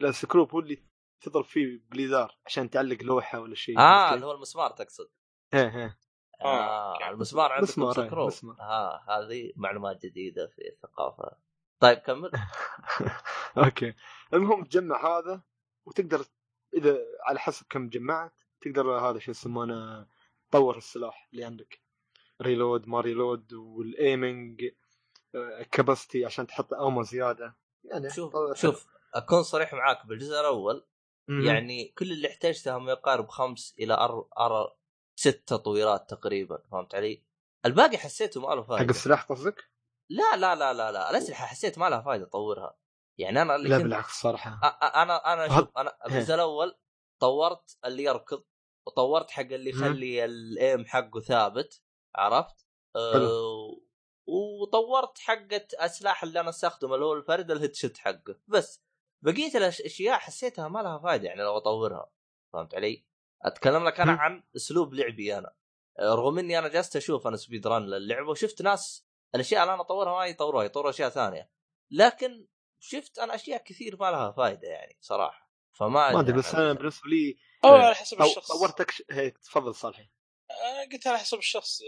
لا 0.00 0.08
السكروب 0.08 0.50
هو 0.52 0.60
اللي 0.60 0.82
تضرب 1.20 1.44
فيه 1.44 1.80
بالجدار 1.90 2.38
عشان 2.46 2.70
تعلق 2.70 3.02
لوحة 3.02 3.40
ولا 3.40 3.54
شيء 3.54 3.78
آه 3.78 4.14
اللي؟ 4.14 4.26
هو 4.26 4.32
المسمار 4.32 4.70
تقصد. 4.70 5.08
إيه 5.54 5.76
إيه 5.76 5.98
آه، 6.40 6.46
آه 6.46 6.92
أوكي. 6.92 7.08
المسمار 7.08 7.52
عندكم 7.52 7.70
مسمار، 7.82 7.92
سكروب. 7.92 8.26
مسمار. 8.26 8.56
آه 8.60 9.00
هذه 9.08 9.52
معلومات 9.56 10.06
جديدة 10.06 10.46
في 10.46 10.62
الثقافة. 10.72 11.36
طيب 11.80 11.98
كمل. 11.98 12.30
أوكي. 13.64 13.94
المهم 14.34 14.64
تجمع 14.64 15.18
هذا 15.18 15.42
وتقدر 15.86 16.24
إذا 16.74 16.98
على 17.26 17.38
حسب 17.38 17.66
كم 17.70 17.88
جمعت 17.88 18.40
تقدر 18.60 18.90
هذا 18.90 19.18
شو 19.18 19.30
يسمونه 19.30 20.06
تطور 20.50 20.76
السلاح 20.76 21.28
اللي 21.32 21.44
عندك 21.44 21.80
reload 22.42 22.88
ما 22.88 23.00
reload 23.00 23.52
وال 23.52 23.80
aiming 23.80 24.64
capacity 25.72 26.24
عشان 26.24 26.46
تحط 26.46 26.74
ammo 26.74 27.02
زيادة 27.02 27.56
يعني 27.84 28.10
شوف 28.10 28.34
شوف 28.54 28.86
أكون 29.14 29.42
صريح 29.42 29.74
معاك 29.74 30.06
بالجزء 30.06 30.40
الأول. 30.40 30.86
يعني 31.28 31.88
كل 31.98 32.12
اللي 32.12 32.28
احتاجته 32.28 32.78
ما 32.78 32.92
يقارب 32.92 33.28
خمس 33.28 33.74
إلى 33.78 33.94
أر... 33.94 34.28
أر... 34.38 34.76
ست 35.14 35.42
تطويرات 35.46 36.10
تقريبا 36.10 36.62
فهمت 36.70 36.94
علي؟ 36.94 37.22
الباقي 37.66 37.98
حسيته 37.98 38.40
ما 38.40 38.54
له 38.54 38.62
حق 38.62 38.68
فائده 38.68 38.90
السلاح 38.90 39.22
قصدك؟ 39.22 39.64
لا 40.08 40.36
لا 40.36 40.54
لا 40.54 40.72
لا 40.72 40.92
لا 40.92 41.10
الاسلحه 41.10 41.46
حسيت 41.46 41.78
ما 41.78 41.90
لها 41.90 42.00
فائده 42.00 42.24
أطورها 42.24 42.76
يعني 43.18 43.42
أنا 43.42 43.56
اللي 43.56 43.68
لا 43.68 43.76
كنت 43.76 43.84
بالعكس 43.84 44.20
صراحة 44.20 44.60
أنا 45.02 45.32
أنا 45.32 45.58
شوف 45.58 45.78
أنا 45.78 45.96
الجزء 46.06 46.34
الأول 46.34 46.78
طورت 47.20 47.78
اللي 47.84 48.02
يركض 48.04 48.44
وطورت 48.86 49.30
حق 49.30 49.40
اللي. 49.42 49.70
يخلي 49.70 50.24
ال 50.24 50.39
aim 50.39 50.84
حقه 50.84 51.20
ثابت 51.20 51.82
عرفت؟ 52.16 52.66
أه 52.96 53.80
وطورت 54.28 55.18
حقة 55.18 55.66
اسلحه 55.74 56.26
اللي 56.26 56.40
أنا 56.40 56.48
أستخدمه 56.48 56.94
اللي 56.94 57.06
هو 57.06 57.12
الفرد 57.12 57.50
ال 57.50 57.74
headshot 57.74 57.98
حقه 57.98 58.38
بس 58.48 58.82
بقية 59.24 59.56
الأشياء 59.58 60.18
حسيتها 60.18 60.68
ما 60.68 60.78
لها 60.78 60.98
فائده 60.98 61.28
يعني 61.28 61.42
لو 61.42 61.56
أطورها 61.56 62.10
فهمت 62.52 62.74
علي؟ 62.74 63.04
أتكلم 63.42 63.84
لك 63.84 64.00
أنا. 64.00 64.12
عن 64.12 64.44
أسلوب 64.56 64.94
لعبي 64.94 65.38
أنا 65.38 65.54
أه، 65.98 66.14
رغم 66.14 66.38
إني 66.38 66.58
أنا 66.58 66.68
جلست 66.68 66.96
أشوف 66.96 67.26
أنا 67.26 67.36
speed 67.36 67.66
run 67.66 67.86
للعبة 67.86 68.30
وشفت 68.30 68.62
ناس 68.62 69.06
الأشياء 69.34 69.62
اللي 69.62 69.74
أنا 69.74 69.82
أطورها 69.82 70.18
ما 70.18 70.26
يطوروها 70.26 70.64
يطوروا 70.64 70.90
أشياء 70.90 71.08
ثانية 71.08 71.50
لكن 71.90 72.46
شفت 72.82 73.18
أنا 73.18 73.34
أشياء 73.34 73.64
كثير 73.64 73.96
ما 74.00 74.10
لها 74.10 74.32
فائده 74.32 74.68
يعني 74.68 74.96
صراحة 75.00 75.50
فما 75.72 76.12
ما 76.12 76.20
أدري 76.20 76.38
بس 76.38 76.54
أنا. 76.54 76.72
بالنسبة 76.72 77.08
لي 77.08 77.38
أو 77.64 77.76
إيه. 77.76 77.82
على 77.82 77.94
حسب 77.94 78.22
الشخص 78.22 78.52
طورت 78.52 78.80
أكش... 78.80 79.02
هي 79.10 79.30
تفضل 79.30 79.74
صالحي 79.74 80.10
آه، 80.50 80.84
قلت 80.92 81.06
على 81.06 81.18
حسب 81.18 81.38
الشخص 81.38 81.80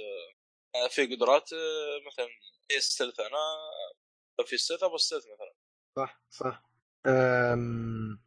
آه، 0.75 0.89
في 0.89 1.15
قدرات 1.15 1.53
آه، 1.53 2.07
مثلا 2.07 2.27
في 2.69 2.81
stealth 2.81 3.21
أنا 3.21 3.39
في 4.47 4.57
stealth 4.57 4.83
أبو 4.83 4.97
stealth 4.97 5.25
مثلا 5.25 5.55
صح 5.97 6.23
صح 6.31 6.63
أم... 7.07 8.23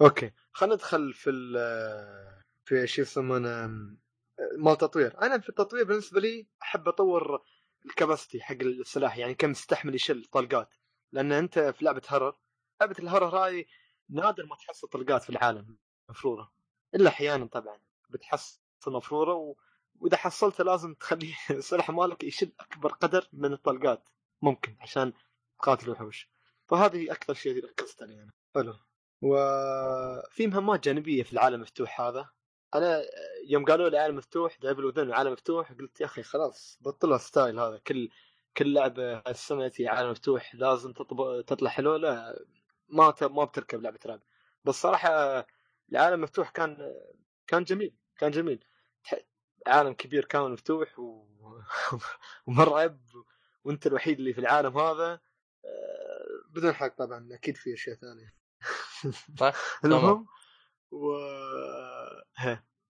okay 0.00 0.32
خلينا 0.52 0.74
ندخل 0.74 1.14
في 1.14 1.30
ال 1.30 1.56
في 2.64 2.86
شو 2.86 3.02
يسمونه 3.02 3.66
مال 4.58 4.78
تطوير 4.78 5.22
أنا 5.22 5.40
في 5.40 5.48
التطوير 5.48 5.84
بالنسبة 5.84 6.20
لي 6.20 6.46
أحب 6.62 6.88
أطور 6.88 7.42
الكباستي 7.86 8.40
حق 8.40 8.56
السلاح 8.60 9.18
يعني 9.18 9.34
كم 9.34 9.50
يستحمل 9.50 9.94
يشيل 9.94 10.24
طلقات 10.24 10.68
لأن 11.12 11.32
أنت 11.32 11.58
في 11.58 11.84
لعبة 11.84 12.02
هرر 12.08 12.36
لعبة 12.80 12.96
الهرر 12.98 13.38
هاي 13.38 13.66
نادر 14.08 14.46
ما 14.46 14.56
تحصل 14.56 14.88
طلقات 14.88 15.22
في 15.22 15.30
العالم 15.30 15.76
مفرورة. 16.08 16.52
إلا 16.94 17.08
أحيانا 17.08 17.46
طبعا 17.46 17.78
بتحصل 18.10 18.60
مفرورة 18.86 19.34
و... 19.34 19.54
وإذا 20.00 20.16
حصلته 20.16 20.64
لازم 20.64 20.94
تخليه 20.94 21.34
السلاح 21.50 21.90
مالك 21.90 22.24
يشيل 22.24 22.52
أكبر 22.60 22.92
قدر 22.92 23.28
من 23.32 23.52
الطلقات 23.52 24.08
ممكن 24.42 24.76
عشان 24.80 25.12
تقاتل 25.58 25.86
الوحوش 25.86 26.28
فهذه 26.66 27.12
أكثر 27.12 27.34
شيء 27.34 27.64
ركزت 27.64 28.02
عليه 28.02 28.22
أنا. 28.22 28.32
حلو. 28.54 28.74
وفي 29.22 30.46
مهمات 30.46 30.84
جانبية 30.84 31.22
في 31.22 31.32
العالم 31.32 31.54
المفتوح 31.54 32.00
هذا. 32.00 32.30
أنا 32.74 33.02
يوم 33.48 33.64
قالوا 33.64 33.88
لي 33.88 33.98
عالم 33.98 34.16
مفتوح 34.16 34.58
The 34.60 34.70
Evil 34.70 34.84
Within 34.84 35.12
عالم 35.12 35.32
مفتوح 35.32 35.72
قلت 35.72 36.00
يا 36.00 36.06
أخي 36.06 36.22
خلاص 36.22 36.78
بطلوا 36.80 37.18
style 37.18 37.60
هذا 37.60 37.78
كل 37.78 38.10
كل 38.56 38.74
لعبة 38.74 39.18
السنة 39.18 39.68
في 39.68 39.88
عالم 39.88 40.10
مفتوح 40.10 40.54
لازم. 40.54 40.92
تطلع 41.46 41.70
حلوة 41.70 41.96
لا 41.96 42.44
ما. 42.88 43.14
ما 43.22 43.44
بتركب 43.44 43.82
لعبة 43.82 43.98
رعب 44.06 44.20
بس 44.64 44.74
صراحة 44.74 45.46
العالم 45.92 46.20
مفتوح 46.20 46.50
كان 46.50 46.94
كان 47.46 47.64
جميل 47.64 47.94
كان 48.18 48.30
جميل 48.30 48.64
عالم 49.66 49.92
كبير 49.92 50.24
كامل 50.24 50.52
مفتوح 50.52 50.98
و... 50.98 51.26
ومرعب 52.46 53.00
وانت 53.64 53.86
الوحيد 53.86 54.18
اللي 54.18 54.32
في 54.32 54.40
العالم 54.40 54.78
هذا 54.78 55.20
بدون 56.50 56.72
حق 56.72 56.96
طبعا 56.96 57.28
أكيد 57.32 57.56
في 57.56 57.74
أشياء 57.74 57.96
ثانية 57.96 58.34
المهم 59.84 60.26
و 60.90 61.16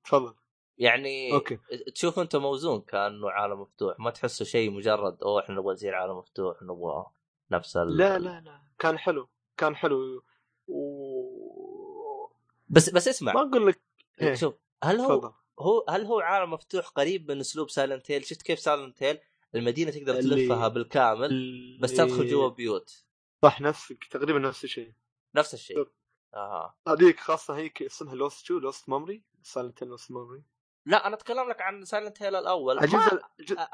تفضل 0.05 0.35
يعني 0.79 1.33
okay. 1.33 1.59
تشوف 1.95 2.19
أنت 2.19 2.37
موزون 2.37 2.81
كأنه 2.81 3.31
عالم 3.31 3.61
مفتوح 3.61 3.99
ما 4.01 4.11
تحسه 4.11 4.45
شيء 4.45 4.71
مجرد 4.71 5.23
أوه 5.23 5.41
إحنا 5.43 5.55
نبغى 5.55 5.73
نصير 5.73 5.95
عالم 5.95 6.19
مفتوح 6.19 6.63
نبغى 6.63 7.07
نفس 7.51 7.77
ال... 7.77 7.97
لا 7.97 8.19
لا 8.19 8.41
لا. 8.41 8.61
كان 8.79 8.99
حلو 8.99 9.29
كان 9.57 9.77
حلو. 9.77 10.23
و 10.69 12.29
بس 12.69 12.91
بس 12.91 13.09
اسمع. 13.09 13.33
ما 13.33 13.41
أقول 13.41 13.67
لك 13.67 13.81
إيه، 14.21 14.35
شوف 14.35 14.55
هل 14.85 15.01
هو 15.01 15.19
تفضل. 15.19 15.33
هو 15.61 15.85
هل 15.89 16.05
هو 16.05 16.21
عالم 16.21 16.51
مفتوح 16.53 16.89
قريب 16.89 17.31
من 17.31 17.41
اسلوب 17.41 17.71
Silent 17.71 18.11
Hill؟ 18.11 18.25
شفت 18.25 18.43
كيف 18.43 18.59
Silent 18.59 19.03
Hill؟ 19.03 19.19
المدينة 19.55 19.91
تقدر 19.91 20.19
اللي- 20.19 20.49
تلفها 20.49 20.69
بالكامل 20.69 21.79
بس 21.83 21.93
تدخل 21.97 22.29
جوا 22.29 22.49
بيوت. 22.49 23.05
صح 23.43 23.61
نفس 23.61 23.95
تقريبا 24.11 24.39
نفس 24.39 24.65
الشيء. 24.65 24.93
نفس 25.35 25.55
الشيء. 25.55 25.87
أها. 26.35 26.75
هذيك 26.89 27.21
خاصة 27.21 27.57
هيك 27.57 27.83
اسمها 27.83 28.15
Lost 28.15 28.45
شو؟ 28.45 28.59
Lost 28.59 28.89
Memory؟ 28.89 29.23
Silent 29.43 29.85
Lost 29.85 30.11
Memory. 30.11 30.43
لا 30.87 31.07
أنا 31.07 31.15
أتكلم 31.15 31.49
لك 31.49 31.63
عن 31.63 31.85
Silent 31.85 32.23
Hill 32.23 32.35
الأول. 32.35 32.79
الجزء 32.79 33.23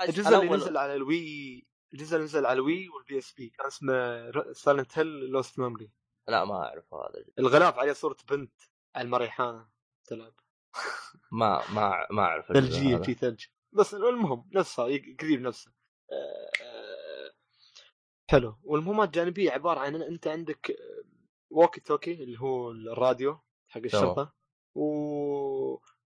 الجزء 0.00 0.38
اللي 0.38 0.56
نزل 0.56 0.76
على 0.76 0.94
ال 0.94 1.12
Wii 1.12 1.66
الجزء 1.92 2.14
اللي 2.14 2.24
نزل 2.24 2.46
على 2.46 2.56
ال 2.56 2.88
Wii 2.88 3.18
وال 3.18 3.32
PSP 3.32 3.48
كان 3.48 3.66
اسمه 3.66 4.52
Silent 4.52 4.98
Hill 4.98 5.06
Lost 5.06 5.58
Memory 5.58 5.90
لا 6.28 6.44
ما 6.44 6.54
أعرف 6.54 6.94
هذا. 6.94 7.24
الغلاف 7.38 7.78
عليه 7.78 7.92
صورة 7.92 8.16
بنت 8.30 8.52
على 8.96 9.04
المريحانة 9.04 9.68
تلعب. 10.04 10.34
ما 11.32 11.62
ما 11.74 12.06
ما 12.10 12.22
أعرف 12.22 12.52
ثلجية. 12.52 12.96
في 12.96 13.14
ثلج. 13.14 13.44
بس 13.72 13.94
المهم 13.94 14.50
نفسها 14.52 14.84
قريب 15.20 15.40
نفسه 15.40 15.72
آه، 16.12 17.32
حلو. 18.30 18.58
والمهمات 18.62 19.08
الجانبية 19.08 19.50
عبارة 19.50 19.80
عن 19.80 19.94
إن 19.94 20.02
أنت 20.02 20.26
عندك 20.26 20.76
walkie 21.50 21.80
talkie 21.80 22.12
اللي 22.12 22.40
هو 22.40 22.70
الراديو 22.70 23.40
حق 23.68 23.80
الشرطة 23.84 24.34
و... 24.74 24.84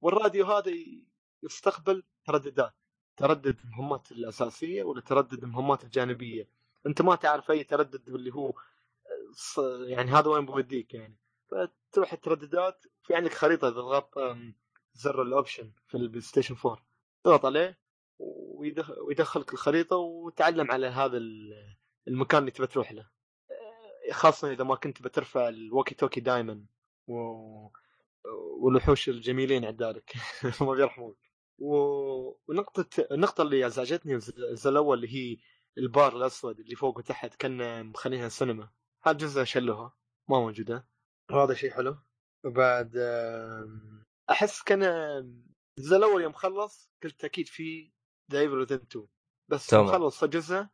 والراديو 0.01 0.46
هذا 0.46 0.72
يستقبل 1.44 2.03
ترددات. 2.25 2.74
تردد 3.18 3.60
المهمات 3.65 4.12
الأساسية 4.12 4.84
ولا 4.84 5.01
تردد 5.01 5.44
المهمات 5.44 5.84
الجانبية؟ 5.84 6.48
أنت 6.88 7.01
ما 7.01 7.15
تعرف 7.15 7.51
أي 7.51 7.63
تردد 7.63 8.10
اللي 8.10 8.34
هو 8.34 8.53
يعني 9.88 10.12
هذا 10.12 10.27
وين 10.27 10.46
بوديك 10.46 10.94
يعني؟ 10.94 11.18
فتروح 11.48 12.13
الترددات 12.13 12.86
في 13.03 13.15
عندك 13.15 13.34
خريطة 13.34 13.98
أم، 14.32 14.56
زر 14.94 15.22
ال 15.22 15.29
option 15.29 15.72
في 15.88 15.98
ال 15.98 16.22
PlayStation 16.22 16.56
4 16.65 16.86
تضغط 17.24 17.46
عليه 17.46 17.79
ويدخ- 18.20 18.98
ويدخلك 19.08 19.53
الخريطة 19.53 19.96
وتعلم 19.96 20.72
على 20.72 20.88
هذا 20.88 21.18
ال- 21.18 21.75
المكان 22.08 22.39
اللي 22.39 22.51
تبى 22.51 22.68
تروح 22.68 22.91
له. 22.91 23.10
خاصة 24.12 24.51
إذا 24.51 24.63
ما 24.63 24.75
كنت 24.75 25.01
بترفع 25.01 25.48
ال 25.50 25.56
walkie 25.56 25.96
talkie 25.96 26.20
دائما. 26.22 26.65
والوحوش 28.60 29.10
الجميلين 29.10 29.66
عدالك 29.66 30.14
ما 30.62 30.74
بيرحموك 30.74 31.18
و... 31.60 31.76
ونقطة 32.48 33.08
النقطة 33.12 33.42
اللي 33.42 33.66
أزعجتني 33.68 34.14
الجزء 34.16 34.70
الأول 34.70 34.98
اللي 34.98 35.16
هي 35.16 35.38
البار 35.78 36.18
الأسود 36.18 36.60
اللي 36.60 36.76
فوق 36.76 36.98
وتحت 36.98 37.36
كان 37.36 37.86
مخلينها 37.86 38.30
سينما. 38.30 38.70
هذا 39.04 39.18
جزء 39.18 39.44
شلوها 39.44 39.94
ما 40.30 40.40
موجودة. 40.40 40.88
وهذا 41.32 41.54
شيء 41.54 41.72
حلو. 41.72 41.98
وبعد 42.46 42.92
أحس 44.30 44.62
كان 44.64 44.84
الجزء 44.84 45.98
الأول 45.98 46.22
يوم 46.22 46.34
خلص 46.34 46.92
قلت 47.04 47.26
أكيد 47.26 47.48
في 47.48 47.92
The 48.32 48.39
Evil 48.39 48.60
Within 48.60 48.75
2 48.76 49.08
بس 49.50 49.74
يوم 49.74 49.88
تمام. 49.88 50.02
خلص 50.02 50.24
جزء 50.24 50.66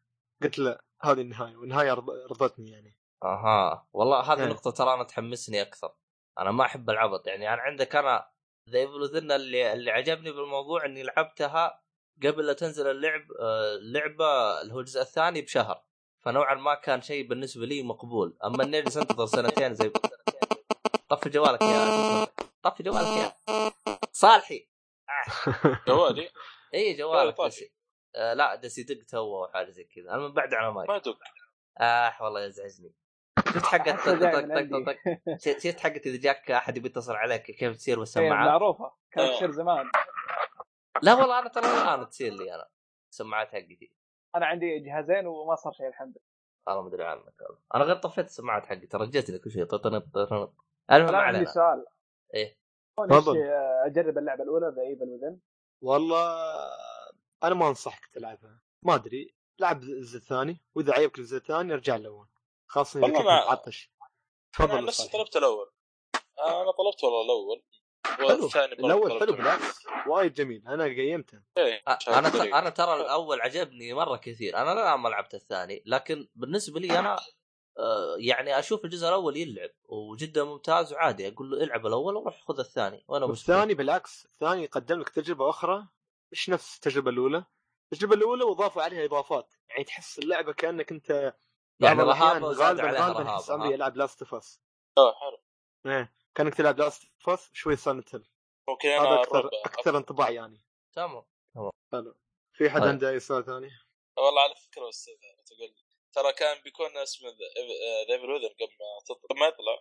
قلت 0.44 0.60
لا 0.60 0.84
هذه 1.02 1.22
النهاية 1.22 1.56
والنهاية 1.56 1.94
رض- 1.94 2.10
رضتني 2.32 2.72
يعني. 2.72 2.98
أها. 3.24 3.88
والله 3.94 4.34
هذه 4.34 4.38
إيه. 4.40 4.44
النقطة 4.46 4.72
ترى 4.72 4.94
أنا 4.94 5.04
تحمسني 5.04 5.62
أكثر. 5.62 5.96
أنا 6.40 6.52
ما 6.52 6.66
أحب 6.66 6.90
العبط 6.90 7.28
يعني 7.28 7.54
أنا 7.54 7.62
عندك 7.62 7.96
أنا 7.96 8.30
The 8.70 8.80
Evil 8.80 9.32
اللي 9.32 9.74
اللي 9.74 9.92
عجبني 9.92 10.32
بالموضوع 10.32 10.86
إني 10.86 11.04
لعبتها 11.04 11.82
قبل 12.24 12.46
لا 12.46 12.54
تنزل 12.54 12.88
اللعب 12.92 13.32
آه، 13.40 13.76
اللعبة 13.76 14.62
اللي 14.62 14.74
هو 14.74 14.80
الجزء 14.80 15.02
الثاني 15.02 15.42
بشهر 15.42 15.84
فنوعا 16.26 16.56
ما 16.56 16.76
كان 16.76 17.02
شيء 17.02 17.28
بالنسبة 17.28 17.66
لي 17.66 17.84
مقبول. 17.84 18.38
أما 18.44 18.64
إني 18.64 18.80
اجلس 18.80 18.98
انتظر 18.98 19.26
سنتين 19.26 19.74
زي 19.74 19.92
طفي 21.10 21.30
جوالك 21.30 21.62
يا 21.62 22.28
طفي 22.64 22.84
جوالك 22.84 23.08
يا 23.08 23.34
صالحي. 24.12 24.70
جوالي؟ 25.88 26.30
إي 26.74 26.94
جوالك. 26.94 27.36
آه 28.16 28.34
لا 28.34 28.56
دسي 28.56 28.84
دق 28.84 29.06
تو 29.06 29.18
أو 29.18 29.48
حاجة 29.48 29.70
زي 29.70 29.84
كذا. 29.84 30.10
أنا 30.10 30.18
من 30.18 30.34
بعد 30.34 30.54
على 30.54 30.72
ما 30.72 30.86
ماي 30.88 31.00
دق 31.00 31.20
آه 31.82 32.24
والله 32.24 32.46
يزعجني. 32.46 32.94
شفت 33.40 33.66
حقت 33.66 33.90
طق 33.90 33.96
حتى 34.02 34.20
جاي 34.20 34.32
طق 34.34 34.40
من 34.42 34.48
طق 34.48 34.58
عندي. 34.58 34.86
طق 34.86 34.94
طق. 34.94 35.60
شفت 35.60 35.80
حقت 35.80 36.08
إذا 36.08 36.18
جاك 36.18 36.52
أحد 36.52 36.78
يبي 36.78 36.88
يتصل 36.88 37.14
عليك 37.16 37.42
كيف 37.42 37.76
تصير 37.76 37.94
إيه، 37.94 38.00
بالسماعات 38.00 38.50
معروفة. 38.50 38.92
كانت 39.12 39.30
آه. 39.30 39.36
تصير 39.36 39.52
زمان. 39.52 39.86
لا 41.02 41.14
والله 41.14 41.40
أنا 41.40 41.50
ترى 41.50 41.66
الآن 41.66 42.10
تصير 42.10 42.34
لي 42.34 42.56
أنا 42.56 42.68
السماعات 43.12 43.48
حقتي. 43.48 43.92
أنا 44.36 44.46
عندي 44.46 44.80
جهازين 44.80 45.28
وما 45.28 45.56
صار 45.56 45.74
شيء 45.74 45.88
الحمد 45.88 46.10
لله. 46.10 46.74
أنا 46.74 46.82
ما 46.82 46.88
أدري 46.88 47.04
عنك 47.04 47.42
والله. 47.42 47.60
أنا 47.76 47.84
غير 47.84 47.96
طفيت 47.96 48.26
السماعات 48.26 48.66
حقتي 48.66 48.98
رجيتني 48.98 49.40
كل 49.40 49.52
شيء 49.52 49.66
ططنط 49.66 50.06
ططنط 50.14 50.54
المهم 50.92 51.16
عندي 51.16 51.46
سؤال. 51.46 51.86
إيه. 52.34 52.58
كون 52.96 53.10
تفضل. 53.10 53.38
آه، 53.38 53.84
أجرب 53.86 54.18
اللعبة 54.18 54.44
الأولى 54.44 54.74
The 54.76 54.82
Evil 54.82 55.10
Within 55.10 55.40
والله 55.82 56.36
أنا 57.44 57.56
ما 57.56 57.68
أنصحك 57.68 58.06
تلعبها. 58.14 58.62
ما 58.84 58.96
أدري. 58.96 59.36
لعب 59.60 59.84
الجزء 59.84 60.18
الثاني. 60.18 60.62
وإذا 60.76 60.94
عجبك 60.94 61.20
الجزء 61.20 61.38
الثاني 61.38 61.74
ارجع 61.74 61.96
الأول 61.96 62.28
خاصة 62.68 62.98
إذا 63.00 63.06
والله 63.06 63.20
كنت 63.20 63.28
ما- 63.28 63.42
متعطش 63.46 63.92
أنا 64.60 64.68
تفضل 64.68 64.86
نفسي. 64.86 65.10
طلبت 65.10 65.36
الأول. 65.36 65.72
أنا 66.40 66.72
طلبت 66.72 67.04
والله 67.04 67.22
الأول. 67.24 67.62
والثاني 68.44 68.74
الأول. 68.74 69.20
حلو 69.20 69.34
بالعكس. 69.34 69.86
وايد 70.08 70.34
جميل. 70.34 70.64
أنا 70.68 70.84
قيمته. 70.84 71.38
أ- 71.38 72.08
أنا 72.08 72.30
ت- 72.30 72.38
طريق. 72.38 72.56
أنا 72.56 72.70
ترى 72.70 73.02
الأول 73.02 73.42
عجبني 73.42 73.94
مرة 73.94 74.18
كثير. 74.18 74.58
أنا 74.58 74.74
الان 74.74 75.00
ما 75.00 75.10
لعبت 75.10 75.34
الثاني. 75.34 75.84
لكن 75.86 76.28
بالنسبة 76.36 76.80
لي 76.80 77.00
أنا 77.00 77.20
آه، 77.80 78.16
يعني 78.20 78.60
أشوف 78.60 78.86
الجزء 78.86 79.08
الأول 79.08 79.38
يلعب 79.38 79.70
وجدا 79.84 80.44
ممتاز 80.44 80.94
وعادي. 80.94 81.28
أقول 81.28 81.52
له 81.52 81.64
العب 81.64 81.86
الأول 81.88 82.16
وروح 82.16 82.42
خذ 82.48 82.60
الثاني. 82.60 83.06
وأنا 83.08 83.26
مشكلة. 83.28 83.56
والثاني 83.56 83.74
بالعكس. 83.74 84.26
الثاني 84.26 84.64
يقدم 84.64 85.00
لك 85.00 85.10
تجربة 85.10 85.50
أخرى. 85.50 85.88
مش 86.32 86.50
نفس 86.50 86.76
التجربة 86.76 87.10
الأولى؟ 87.12 87.46
التجربة 87.94 88.16
الأولى 88.16 88.44
واضافوا 88.44 88.82
عليها 88.84 89.06
إضافات. 89.06 89.54
يعني 89.70 89.84
تحس 89.84 90.20
اللعبة 90.20 90.54
كأنك 90.54 90.92
أنت 90.92 91.34
يعني 91.80 92.04
وزاد 92.04 92.80
غالبا 92.80 93.00
غالبا 93.00 93.30
ها؟ 93.30 93.76
العب 93.76 93.98
Last 93.98 94.22
of 94.22 94.34
Us 94.34 94.62
آه 94.98 95.14
حلو. 95.14 95.38
إيه 95.94 96.14
كانك 96.36 96.54
تلعب 96.54 96.80
Last 96.80 97.04
of 97.04 97.30
Us 97.30 97.50
شوي 97.54 97.76
Silent 97.76 98.16
Hill 98.16 98.30
ممكن 98.70 98.90
هذا 98.90 99.00
أنا 99.00 99.22
أكثر 99.22 99.40
الربع 99.40 99.58
أكثر 99.66 99.98
انطباع 99.98 100.30
يعني. 100.30 100.66
تمام. 100.94 101.24
حلو. 101.92 102.16
في 102.54 102.70
حد 102.70 102.82
طيب. 102.82 102.90
عنده 102.90 103.10
أي 103.10 103.20
سؤال 103.20 103.46
ثاني؟ 103.46 103.70
والله 104.18 104.42
على 104.42 104.56
فكرة 104.56 104.88
بس 104.88 105.06
تقول 105.46 105.76
ترى 106.14 106.34
كان 106.34 106.62
بيكون 106.64 106.98
اسمه 106.98 107.30
The 107.30 108.14
Evil 108.14 108.30
Within 108.30 108.48
قبل 108.48 108.76
ما 108.80 109.00
تطلع 109.06 109.40
ما 109.40 109.48
يطلع. 109.48 109.80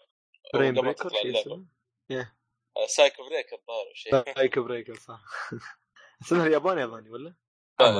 Brain 0.54 0.74
Breaker 0.74 1.10
آه، 2.76 2.86
Psycho 2.86 3.28
Breaker 3.28 3.56
الظاهر 3.56 3.92
شيء 3.94 4.34
سايكو 4.34 4.62
Breaker 4.62 4.94
صح. 4.94 5.20
اسمها 6.22 6.46
الياباني 6.46 6.80
ياباني 6.80 7.10
ولا؟ 7.10 7.34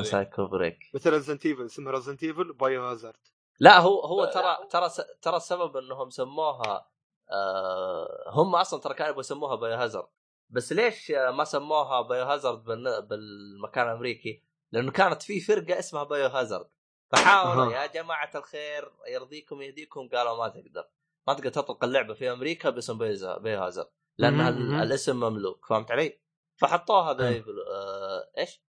Psycho 0.03 0.47
Break 0.47 0.79
مثل 0.93 1.09
Resident 1.09 1.45
Evil 1.45 1.65
اسمها 1.65 1.91
Resident 1.93 2.23
Evil 2.23 2.53
Biohazard 2.53 3.27
لا 3.59 3.79
هو 3.79 3.99
هو 4.01 4.25
ترى 4.25 4.57
ترى 4.69 4.89
س- 4.89 5.01
ترى 5.21 5.37
السبب 5.37 5.77
إنهم 5.77 6.09
سموها 6.09 6.89
آه 7.31 8.23
هم 8.27 8.55
أصلا 8.55 8.79
ترى 8.79 8.93
كانوا 8.93 9.19
يسموها 9.19 9.55
Biohazard 9.55 10.07
بس 10.49 10.73
ليش 10.73 11.11
ما 11.11 11.43
سموها 11.43 12.01
Biohazard 12.01 12.63
بالمكان 13.09 13.87
الأمريكي؟ 13.87 14.43
لأنه 14.71 14.91
كانت 14.91 15.21
في 15.21 15.39
فرقة 15.39 15.79
اسمها 15.79 16.03
Biohazard 16.03 16.67
فحاولوا. 17.11 17.73
يا 17.73 17.85
جماعة 17.85 18.29
الخير 18.35 18.91
يرضيكم 19.07 19.61
يهديكم 19.61 20.09
قالوا 20.09 20.37
ما 20.37 20.47
تقدر 20.47 20.87
ما 21.27 21.33
تقدر 21.33 21.49
تطلق 21.49 21.83
اللعبة 21.83 22.13
في 22.13 22.31
أمريكا 22.31 22.69
باسم 22.69 22.97
Biohazard 22.97 23.89
لأن. 24.17 24.41
الاسم 24.81 25.15
مملوك 25.19 25.65
فهمت 25.65 25.91
علي؟ 25.91 26.19
فحطوها 26.57 27.13
the 27.13 27.29
آه 27.71 28.31
إيش؟ 28.37 28.61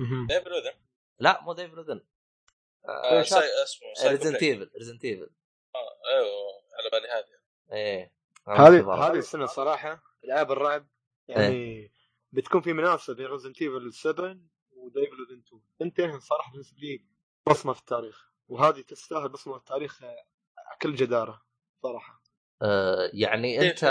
مهم. 0.00 0.26
ديف 0.26 0.42
لا 1.18 1.42
مو 1.42 1.52
ذا 1.52 1.62
ايفل 1.62 1.84
ذن 1.84 2.00
آه 2.88 3.20
اسمه 3.20 4.10
ريزنت. 4.10 4.42
ايفل 4.42 4.70
ريزنت 4.78 5.04
ايفل 5.04 5.30
آه، 5.74 6.08
أيوه 6.10 6.28
على 6.78 6.90
بالي 6.92 7.08
هذه. 7.08 7.40
إيه. 7.72 8.12
هذه 8.48 9.06
هذه 9.06 9.18
السنة 9.18 9.46
صراحة 9.46 10.02
العاب 10.24 10.52
الرعب 10.52 10.86
يعني 11.28 11.54
إيه. 11.54 11.92
بتكون 12.32 12.60
في 12.60 12.72
منافسة 12.72 13.14
بين 13.14 13.26
ريزنت 13.26 13.62
ايفل 13.62 13.92
7 13.92 14.36
وديفل 14.72 15.20
وذن 15.20 15.42
2 15.46 15.62
انتين 15.82 16.20
صراحة 16.20 16.52
بالنسبة 16.52 16.78
لي 16.80 17.04
بصمة 17.46 17.72
في 17.72 17.80
التاريخ 17.80 18.30
وهذه 18.48 18.80
تستاهل 18.80 19.28
بصمة 19.28 19.54
في 19.54 19.58
التاريخ 19.60 20.00
كل 20.82 20.94
جدارة 20.94 21.42
صراحة. 21.82 22.22
آه 22.62 23.10
يعني 23.12 23.70
أنت 23.70 23.84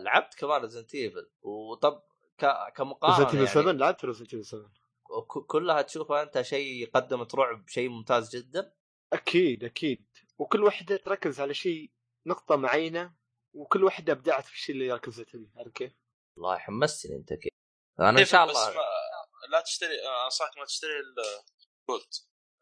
لعبت 0.00 0.34
كمان 0.34 0.60
ريزنت 0.60 0.94
ايفل 0.94 1.30
وطب 1.42 2.02
ك... 2.38 2.46
كمقارنة 2.76 3.16
Resident 3.18 3.34
Evil 3.34 3.48
7 3.52 3.66
يعني 3.66 3.78
لعبت 3.78 4.04
Resident 4.04 4.34
Evil 4.34 4.44
7 4.46 4.68
ك- 4.68 4.81
كلها 5.22 5.82
تشوفها 5.82 6.22
انت 6.22 6.42
شيء 6.42 6.90
قدمة 6.90 7.28
رعب 7.34 7.68
شيء 7.68 7.88
ممتاز 7.88 8.36
جدا 8.36 8.74
أكيد 9.12 9.64
أكيد 9.64 10.06
وكل 10.38 10.64
واحدة 10.64 10.96
تركز 10.96 11.40
على 11.40 11.54
شيء 11.54 11.92
نقطة 12.26 12.56
معينة 12.56 13.14
وكل 13.54 13.84
واحدة 13.84 14.12
ابدعت 14.12 14.44
في 14.44 14.52
الشيء 14.52 14.74
اللي 14.74 14.92
ركزت 14.92 15.28
فيه 15.28 15.50
عارف 15.56 15.72
كيف؟ 15.72 15.92
والله 16.36 16.58
حمستني 16.58 17.16
انت 17.16 17.32
كيف 17.32 17.52
فانا 17.98 18.20
إن 18.20 18.24
شاء 18.24 18.44
الله 18.44 18.70
ما 18.70 18.80
لا 19.52 19.60
تشتري 19.60 20.06
آه، 20.06 20.24
أنصحك 20.24 20.58
ما 20.58 20.64
تشتري 20.64 20.90
ال 20.90 21.15
gold 21.15 22.14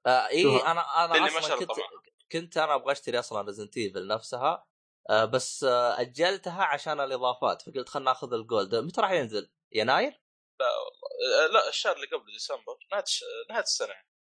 آه 0.06 0.28
إي 0.28 0.62
أنا 0.62 1.04
أنا 1.04 1.26
أصلا 1.38 1.56
كنت 1.56 1.68
طبعا. 1.68 1.88
كنت 2.32 2.56
أنا 2.56 2.74
أبغى 2.74 2.92
أشتري 2.92 3.18
أصلا 3.18 3.42
Resident 3.42 3.76
Evil 3.76 4.06
نفسها 4.06 4.66
آه 5.10 5.24
بس 5.24 5.64
آه 5.64 6.00
أجلتها 6.00 6.64
عشان 6.64 7.00
الإضافات 7.00 7.62
فقلت 7.62 7.88
خلنا 7.88 8.10
ناخذ 8.10 8.32
ال 8.34 8.42
gold 8.42 8.74
متى 8.74 9.00
راح 9.00 9.10
ينزل؟ 9.10 9.50
يناير؟ 9.72 10.20
آه، 10.66 11.46
لا 11.52 11.68
الشهر 11.68 11.96
اللي 11.96 12.06
قبل 12.06 12.32
ديسمبر. 12.32 12.76
نهاية 12.92 13.04
نهاية 13.50 13.62
السنة 13.62 13.94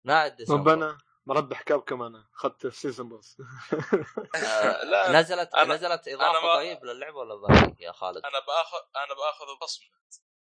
نهاية 0.05 0.27
ديسمبر. 0.29 0.71
ربنا 0.71 0.97
مربح 1.25 1.61
كاب 1.61 1.81
كمان 1.81 2.23
أخذت 2.33 2.65
ال 2.65 2.71
season 2.71 3.09
pass 3.09 3.37
آه 4.35 4.83
لا 4.83 5.11
نزلت 5.21 5.49
أنا- 5.55 5.59
نزلت 5.67 6.07
إضافة 6.07 6.31
أنا 6.31 6.39
ما- 6.47 6.53
طيب 6.55 6.85
للعبة 6.85 7.17
ولا 7.17 7.35
باقي 7.35 7.75
يا 7.79 7.91
خالد؟ 7.91 8.17
أنا 8.25 8.39
باخذ 8.39 8.77
أنا 8.95 9.13
بآخذ 9.15 9.45
بصمه 9.61 9.87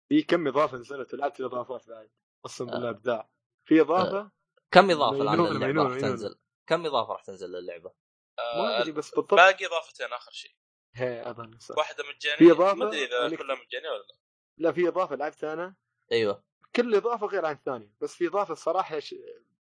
في 0.10 0.24
كم 0.24 0.48
إضافة 0.48 0.78
نزلت؟ 0.78 1.14
ولعبت 1.14 1.40
الاضافات 1.40 1.88
بعد. 1.90 2.12
أقسم 2.46 2.70
آه. 2.70 2.72
بالله 2.72 2.90
أبداع. 2.90 3.30
في 3.66 3.82
إضافة؟ 3.82 4.32
كم 4.72 4.92
إضافة 4.92 5.22
الآن 5.22 5.46
للعبة 5.46 5.84
راح. 5.90 6.02
تنزل؟ 6.02 6.40
كم 6.68 6.86
إضافة 6.86 7.14
راح 7.14 7.24
تنزل 7.24 7.48
للعبة؟ 7.52 7.94
ما 8.38 8.44
آه، 8.78 8.82
أدري 8.82 8.92
بس 8.92 9.10
بالضبط. 9.10 9.34
باقي 9.34 9.66
إضافتين 9.66 10.14
آخر 10.14 10.32
شيء. 10.32 10.52
هي 10.96 11.30
أظن 11.30 11.60
صح. 11.60 11.78
واحدة 11.78 12.04
مجانيه 12.04 12.54
ما 12.74 12.88
أدري 12.88 13.06
إذا 13.06 13.36
كلها 13.38 13.56
مجانيه 13.56 13.90
ولا 13.90 13.98
لا. 14.04 14.18
لا 14.58 14.72
في 14.72 14.88
إضافة 14.88 15.16
لعبتها 15.16 15.54
أنا 15.54 15.76
أيوه. 16.12 16.44
كل 16.76 16.96
إضافة 16.96 17.28
غير 17.28 17.46
عن 17.46 17.56
الثانية 17.56 17.94
بس 18.02 18.16
في 18.16 18.28
إضافة 18.28 18.52
الصراحه 18.54 19.00
ش... 19.00 19.16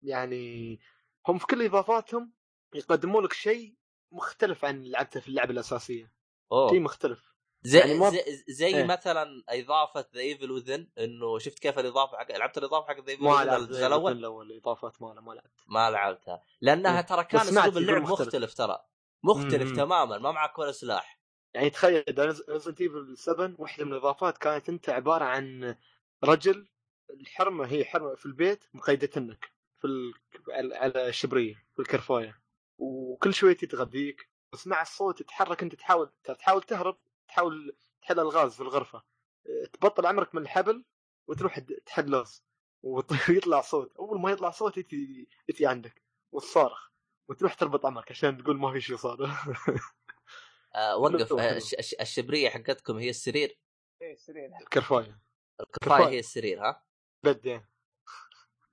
يعني 0.02 0.78
هم 1.28 1.38
في 1.38 1.46
كل 1.46 1.64
إضافاتهم 1.64 2.32
يقدموا 2.74 3.22
لك 3.22 3.32
شيء 3.32 3.74
مختلف 4.12 4.64
عن 4.64 4.76
اللي 4.76 4.90
لعبته 4.90 5.20
في 5.20 5.28
اللعبة 5.28 5.50
الأساسية. 5.50 6.04
شيء 6.04 6.08
اوه 6.52 6.72
مختلف. 6.78 7.30
زي 7.62 7.78
يعني 7.78 7.94
ما- 7.94 8.10
زي, 8.10 8.24
زي 8.48 8.66
إيه. 8.66 8.84
مثلا 8.84 9.44
إضافة 9.48 10.06
The 10.14 10.20
Evil 10.20 10.50
Within 10.50 10.88
إنه 10.98 11.38
شفت 11.38 11.58
كيف 11.58 11.78
الإضافة 11.78 12.18
حق 12.18 12.32
لعبت 12.32 12.58
الإضافة 12.58 12.86
حق 12.88 13.00
The 13.00 13.10
Evil 13.12 13.24
Within 13.24 13.46
لعبت 13.46 13.62
الجزء 13.62 13.86
الأول؟ 13.86 14.12
الأول 14.12 14.50
الاضافات 14.52 15.02
ما 15.02 15.20
ما 15.20 15.32
لعبت. 15.32 15.60
ما 15.68 15.90
لعبتها. 15.90 16.42
لأنها 16.60 16.96
إيه. 17.00 17.06
ترى 17.06 17.24
كان 17.24 17.40
أسلوب 17.40 17.76
اللعب 17.76 18.02
مختلف. 18.02 18.20
مختلف 18.28 18.54
ترى. 18.54 18.78
مختلف 19.22 19.70
مم. 19.70 19.76
تماما 19.76 20.18
ما 20.18 20.30
معك 20.32 20.58
ولا 20.58 20.72
سلاح. 20.72 21.19
يعني 21.54 21.70
تخيل 21.70 22.04
Resident 22.48 22.80
Evil 22.80 23.16
7 23.18 23.54
واحدة 23.58 23.84
من 23.84 23.92
الإضافات 23.92 24.38
كانت 24.38 24.68
أنت 24.68 24.88
عبارة 24.88 25.24
عن 25.24 25.76
رجل 26.24 26.68
الحرمة 27.10 27.66
هي 27.66 27.84
حرمة 27.84 28.14
في 28.14 28.26
البيت 28.26 28.64
مقيدتنك 28.74 29.52
في 29.80 29.86
ال... 29.86 30.12
على- 30.74 30.96
الشبرية 30.96 31.54
في 31.74 31.82
الكرفاية. 31.82 32.40
وكل 32.78 33.34
شوية 33.34 33.56
تتغذيك 33.56 34.30
بس 34.52 34.66
مع 34.66 34.82
الصوت 34.82 35.18
تتحرك 35.22 35.62
أنت 35.62 35.74
تحاول 35.74 36.10
تحاول 36.38 36.62
تهرب 36.62 36.96
تحاول 37.28 37.76
تحل 38.02 38.20
الغاز 38.20 38.54
في 38.54 38.60
الغرفة. 38.60 39.02
آه، 39.46 39.66
تبطل 39.72 40.06
عمرك 40.06 40.34
من 40.34 40.42
الحبل 40.42 40.84
وتروح 41.26 41.58
تحل 41.58 42.10
لغز 42.10 42.44
ويطلع 42.82 43.60
صوت. 43.70 43.96
أول 43.96 44.20
ما 44.20 44.30
يطلع 44.30 44.50
صوت 44.50 44.78
يتي, 44.78 45.28
يتي 45.48 45.66
عندك 45.66 46.02
وتصارخ 46.32 46.90
وتروح 47.28 47.54
تربط 47.54 47.86
عمرك 47.86 48.10
عشان 48.10 48.42
تقول 48.44 48.56
ما 48.58 48.72
في 48.72 48.80
شيء 48.80 48.96
صار. 48.96 49.18
آه 50.74 50.96
وقف 50.96 51.32
آه 51.32 51.60
الشبرية 52.00 52.48
حقتكم 52.48 52.96
هي 52.96 53.10
السرير؟ 53.10 53.60
إيه 54.02 54.16
سرير. 54.16 54.50
الكرفاية. 54.60 55.20
الكفايه 55.60 55.98
كفاية. 55.98 56.14
هي 56.14 56.18
السرير 56.18 56.60
ها؟ 56.60 56.84
بدين 57.24 57.66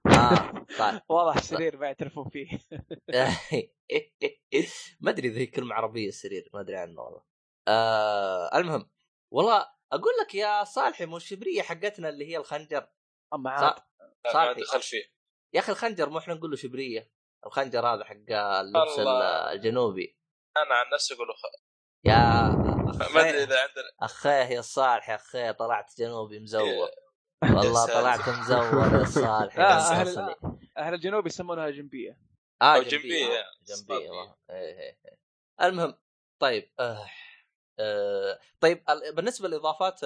آه 0.08 0.66
طيب. 0.80 1.02
واضح 1.10 1.38
السرير 1.38 1.78
ما 1.78 1.86
يعترفون 1.86 2.30
فيه. 2.30 2.60
ما 5.02 5.12
أدري 5.12 5.28
إذا 5.28 5.40
هي 5.40 5.46
كلمة 5.46 5.76
عربية 5.76 6.08
السرير 6.08 6.50
ما 6.54 6.62
أدري 6.62 6.78
عنه 6.78 7.02
والله. 7.02 7.24
آه 7.68 8.58
المهم 8.58 8.90
والله 9.34 9.78
أقول 9.92 10.14
لك 10.22 10.36
يا 10.36 10.64
صالحي 10.64 11.06
مو 11.06 11.18
الشبرية 11.18 11.62
حقتنا 11.62 12.10
اللي 12.10 12.26
هي 12.26 12.38
الخنجر؟ 12.38 12.88
اما 13.34 13.50
عاد. 13.50 13.76
صالحي. 14.34 14.62
دخل 14.62 14.82
فيه 14.82 15.04
يا 15.54 15.60
أخي 15.60 15.72
الخنجر 15.72 16.10
مو 16.10 16.18
إحنا 16.18 16.34
نقول 16.34 16.50
له 16.50 16.56
شبرية؟ 16.56 17.12
الخنجر 17.46 17.88
هذا 17.88 18.04
حق 18.04 18.32
اللبس 18.32 19.00
الله. 19.00 19.52
الجنوبي. 19.52 20.18
أنا 20.58 20.76
عن 20.76 20.86
نفسي 20.94 21.14
أقول. 21.14 21.28
يا 22.06 22.50
ما 22.50 22.92
أدري 23.30 23.44
إذا 23.44 23.62
عندنا 23.62 23.92
اخيه 24.02 24.30
يا 24.30 24.62
صالح 24.62 25.10
يا 25.10 25.16
اخيه 25.16 25.52
طلعت 25.52 25.94
جنوبي 25.98 26.40
مزور 26.40 26.90
والله. 27.44 27.86
طلعت 27.88 28.30
مزور 28.30 29.00
يا 29.00 29.04
صالح 29.06 29.60
أصلي. 29.60 30.36
أهل 30.78 30.94
الجنوب 30.94 31.28
يسمونها 31.28 31.70
جنبية 31.70 32.18
آه 32.62 32.76
أو 32.76 32.82
جنبية. 32.82 33.28
جنبية 33.68 33.74
صدق. 33.76 34.12
ما- 34.12 34.36
إيه 34.50 34.80
إيه 34.80 34.98
إيه. 35.06 35.18
المهم 35.62 35.94
طيب 36.40 36.72
آه. 36.80 37.06
آه. 37.80 38.40
طيب 38.60 38.84
ال- 38.90 39.16
بالنسبة 39.16 39.48
لإضافات 39.48 40.02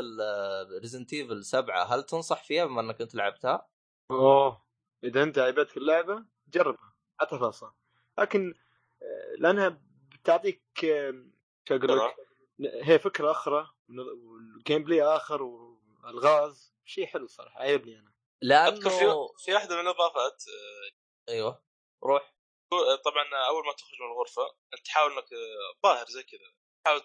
Resident 0.82 1.14
Evil 1.14 1.44
7 1.46 1.84
هل 1.96 2.04
تنصح 2.04 2.44
فيها 2.44 2.66
بما 2.66 2.82
إنك 2.82 3.02
أنت 3.02 3.16
لعبتها؟ 3.16 3.68
أوه 4.12 4.64
إذا 5.04 5.24
أنت 5.24 5.38
عجبتك 5.40 5.78
اللعبة 5.78 6.26
جربها 6.48 6.94
فرصه 7.30 7.74
لكن 8.20 8.54
آه، 9.02 9.36
لأنها 9.40 9.82
بتعطيك 10.12 10.64
آه، 10.86 11.26
شو 11.68 11.76
أقول 11.76 11.98
لك؟ 11.98 12.16
هي 12.84 13.00
فكرة 13.00 13.32
أخرى 13.32 13.68
وال 13.90 14.84
gameplay 14.84 15.04
آخر 15.04 15.44
والغاز 15.44 16.74
شيء 16.86 17.06
حلو 17.06 17.28
صراحة 17.28 17.62
عجبني 17.62 18.00
أنا. 18.00 18.68
أذكر 18.68 18.90
في 18.90 19.06
لأنه 19.06 19.28
في 19.46 19.54
واحدة 19.54 19.76
من 19.76 19.82
الاضافات 19.82 20.44
آه، 20.48 21.32
أيوه. 21.32 21.64
روح. 22.04 22.36
طبعا 23.06 23.26
أول 23.48 23.66
ما 23.66 23.74
تخرج 23.74 24.02
من 24.02 24.12
الغرفة 24.12 24.56
أنت 24.74 24.86
تحاول 24.86 25.12
إنك 25.12 25.34
آه، 25.34 25.80
ظاهر 25.84 26.06
زي 26.06 26.24
كذا 26.24 26.40
تحاول 26.84 27.02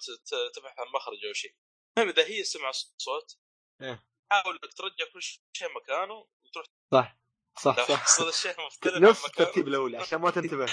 تبحث 0.54 0.78
عن 0.78 0.86
مخرج 0.94 1.24
أو 1.26 1.32
شيء. 1.32 1.54
المهم 1.98 2.12
إذا 2.12 2.26
هي 2.26 2.44
سمع 2.44 2.70
صوت 2.98 3.38
إيه. 3.82 4.06
حاول 4.30 4.58
إنك 4.62 4.72
ترجع 4.74 5.12
كل 5.12 5.22
شيء 5.22 5.68
مكانه 5.76 6.26
وتروح 6.44 6.66
صح 6.92 7.18
صح 7.58 7.88
صح 7.88 8.02
حصل 8.02 8.28
الشيء 8.28 8.66
مختلف 8.66 8.96
نفس 8.96 9.26
الترتيب 9.26 9.68
الاولي 9.68 9.96
عشان 9.96 10.20
ما 10.20 10.30
تنتبه. 10.30 10.66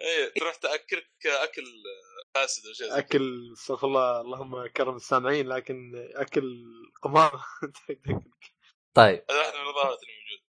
إيه 0.00 0.32
تروح 0.40 0.54
تأكلك 0.56 1.26
أكل 1.26 1.64
فاسد 2.34 2.66
أو 2.66 2.72
شيء 2.72 2.86
زي 2.86 2.88
كذا. 2.88 2.98
أكل 2.98 3.52
استغفر 3.52 3.86
الله 3.86 4.20
اللهم 4.20 4.66
كرم 4.66 4.96
السامعين 4.96 5.48
لكن 5.48 5.92
أكل 6.16 6.64
قمامه 7.02 7.30
طيب. 8.94 9.24
هذا 9.30 9.48
الاضافات 9.54 9.98
اللي 10.02 10.12
موجوده 10.18 10.48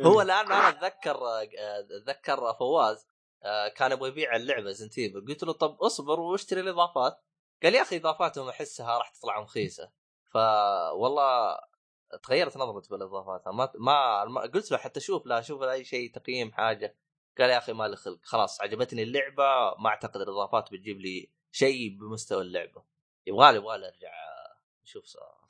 هو 0.00 0.20
الآن 0.22 0.46
أنا 0.52 0.68
أتذكر 0.68 1.18
أتذكر 1.96 2.54
فواز 2.54 3.06
آه، 3.42 3.68
كان 3.68 3.92
يبغى 3.92 4.08
يبيع 4.08 4.36
اللعبة 4.36 4.70
زنت 4.72 4.94
قلت 5.28 5.42
له 5.42 5.52
طب 5.52 5.76
اصبر 5.82 6.20
واشتري 6.20 6.60
الإضافات. 6.60 7.24
قال 7.62 7.74
يا 7.74 7.82
أخي 7.82 7.96
إضافاتهم 7.96 8.48
أحسها 8.48 8.98
راح 8.98 9.08
تطلع 9.08 9.38
رخيصة. 9.40 9.92
فوالله 10.32 11.58
تغيرت 12.22 12.56
نظرتي 12.56 12.88
بالإضافات. 12.90 13.48
ما 13.48 13.72
ما 13.74 14.24
ما- 14.24 14.40
قلت 14.40 14.70
له 14.70 14.78
حتى 14.78 15.00
شوف 15.00 15.26
لا 15.26 15.40
شوف 15.40 15.62
أي 15.62 15.84
شيء 15.84 16.12
تقييم 16.14 16.52
حاجة. 16.52 16.96
قال 17.40 17.50
يا 17.50 17.58
أخي 17.58 17.72
مالي 17.72 17.96
خلق 17.96 18.18
خلاص 18.22 18.60
عجبتني 18.60 19.02
اللعبة 19.02 19.74
ما 19.78 19.88
أعتقد 19.88 20.20
الإضافات 20.20 20.72
بتجيب 20.72 21.00
لي 21.00 21.32
شيء 21.52 21.98
بمستوى 21.98 22.42
اللعبة 22.42 22.84
يبغالي 23.26 23.56
يبغالي 23.56 23.88
أرجع 23.88 24.12
نشوف 24.82 25.04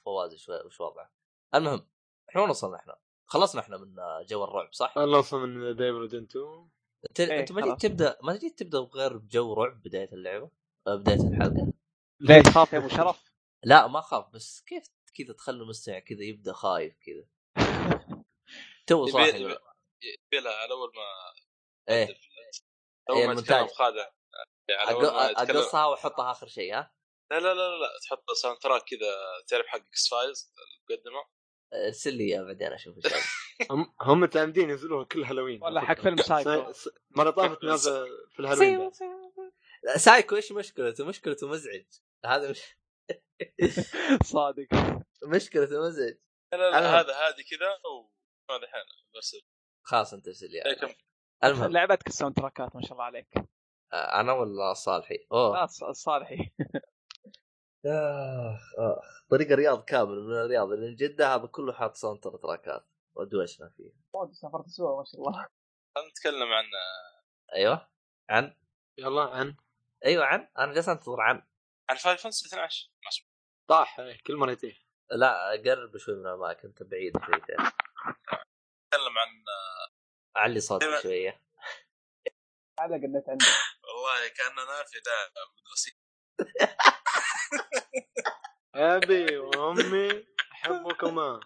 فواز 0.04 0.34
شوي 0.34 0.60
وش 0.66 0.80
وضعه 0.80 1.12
المهم 1.54 1.86
إحنا 2.28 2.40
وين 2.40 2.50
وصلنا 2.50 2.76
إحنا؟ 2.76 2.98
خلصنا 3.26 3.60
إحنا 3.60 3.76
من 3.76 3.94
جو 4.26 4.44
الرعب 4.44 4.72
صح؟ 4.72 4.94
خلصنا 4.94 5.40
من 5.40 5.76
The 5.76 5.87
Evil 5.87 6.02
Within 6.02 6.45
Two 6.45 6.66
انت 7.08 7.20
إيه، 7.20 7.40
أنت 7.40 7.52
ما 7.52 7.60
جيت. 7.60 7.86
تبدأ 7.86 8.18
ما 8.22 8.36
جيت 8.36 8.58
تبدأ 8.58 8.80
بغير 8.80 9.16
بجو 9.16 9.54
رعب 9.54 9.82
بداية 9.82 10.12
اللعبة؟ 10.12 10.50
بداية 10.86 11.28
الحلقة 11.28 11.72
ليش 12.20 12.48
خاف 12.48 12.72
يا 12.72 12.78
أبو 12.78 12.88
شرف؟ 12.88 13.32
لا 13.64 13.86
ما 13.86 14.00
خاف 14.00 14.28
بس 14.34 14.60
كيف 14.60 14.84
كذا 15.14 15.34
تخلي 15.34 15.62
المستمع 15.62 15.98
كذا 15.98 16.22
يبدأ 16.22 16.52
خايف 16.52 16.94
كذا 17.06 17.24
تو 18.86 19.06
صاحي 19.06 19.38
لها 19.38 20.52
على 20.52 20.72
أول 20.72 20.92
ما 20.96 21.02
إيه. 21.88 22.08
إيه، 23.10 23.26
ما 23.26 23.32
المونتاج. 23.32 23.66
يتكلم 25.30 25.56
اقصها 25.56 25.86
واحطها 25.86 26.30
آخر 26.30 26.46
شيء 26.46 26.74
ها؟ 26.74 26.94
لا 27.30 27.40
لا 27.40 27.54
لا 27.54 27.78
لا 27.78 27.88
تحط 28.02 28.30
soundtrack 28.30 28.82
كذا 28.82 29.16
تعرف 29.48 29.66
حق 29.66 29.78
X-Files 29.78 30.52
المقدمه 30.88 31.24
ارسل 31.74 32.14
لي 32.14 32.24
اياه 32.24 32.42
بعدين 32.42 32.72
أشوف 32.72 32.96
إيش. 32.96 33.12
هم 33.70 33.94
هم 34.00 34.20
متعمدين 34.20 34.70
ينزلوها 34.70 35.04
كل 35.04 35.24
هالوين. 35.24 35.64
ولا 35.64 35.80
حق 35.80 36.00
فيلم 36.00 36.16
سايكو. 36.30 36.72
مرة 37.10 37.30
طافت 37.30 37.64
نازل 37.70 38.06
في 38.30 38.40
الهالوين 38.40 38.90
سايكو 39.96 40.36
إيش 40.36 40.52
مشكلته؟ 40.52 41.04
مشكلته 41.04 41.48
مزعج. 41.48 41.86
هذا 42.26 42.50
مش 42.50 42.62
صادق. 44.22 44.66
مشكلته 45.24 45.80
مزعج. 45.80 46.14
لا 46.52 46.56
لا, 46.70 47.00
هذا 47.00 47.14
هذه 47.14 47.44
كذا 47.50 47.78
وما 47.90 48.56
الحين 48.62 48.82
بس. 49.16 49.36
خلاص 49.86 50.14
انت 50.14 50.28
ارسل 50.28 50.50
لي 50.50 50.62
المهم. 51.44 51.70
لعبتك 51.72 52.06
ال 52.06 52.34
soundtrack 52.36 52.73
ات 52.73 52.76
ما 52.76 52.82
شاء 52.82 52.92
الله 52.92 53.04
عليك. 53.04 53.26
آه، 53.92 54.20
أنا 54.20 54.32
ولا 54.32 54.74
صالحي؟ 54.74 55.26
أوه. 55.32 55.64
الصالحي 55.64 56.50
آخ 57.86 58.60
آخ. 58.78 59.24
طريق 59.30 59.50
الرياض 59.52 59.84
كامل 59.84 60.20
من 60.24 60.34
الرياض 60.34 60.72
إلى 60.72 60.94
جدة 60.94 61.34
هذا 61.34 61.46
كله 61.46 61.72
حاط 61.72 61.96
soundtrack 61.96 62.20
ات. 62.20 62.86
ودوشنا 63.14 63.68
فيه. 63.76 63.90
سافرت 64.32 64.66
سوا 64.66 64.98
ما 64.98 65.04
شاء 65.04 65.20
الله. 65.20 65.32
خلينا 65.94 66.10
نتكلم 66.10 66.52
عن 66.52 66.64
أيوه. 67.54 67.88
عن؟ 68.30 68.54
يلا 68.98 69.22
عن. 69.22 69.56
أيوه 70.04 70.24
عن. 70.24 70.48
أنا 70.58 70.72
جالس 70.72 70.88
أنتظر 70.88 71.20
عن. 71.20 71.42
عن 71.90 71.96
Final 71.96 72.18
Fantasy 72.18 72.46
12 72.48 72.90
ناس- 73.04 73.26
طاح. 73.68 74.00
إيه، 74.00 74.18
كل 74.26 74.36
مرة 74.36 74.50
يتيه 74.50 74.74
لا 75.10 75.50
قرب 75.66 75.96
شوي 75.96 76.14
من 76.14 76.26
المايك 76.26 76.64
أنت 76.64 76.82
بعيد 76.82 77.12
شويتين 77.16 77.56
نتكلم 77.56 79.18
عن 79.18 79.44
علي 80.36 80.60
صوتك 80.60 80.86
شوية. 81.02 81.40
على 82.78 82.96
النت 82.96 83.28
عندك 83.28 83.46
والله 83.84 84.28
كاننا 84.28 84.84
في 84.86 85.00
دائره 85.00 85.46
مدرسيه 85.58 85.92
أبي 88.74 89.38
وأمي 89.38 90.26
أحبكما. 90.52 91.40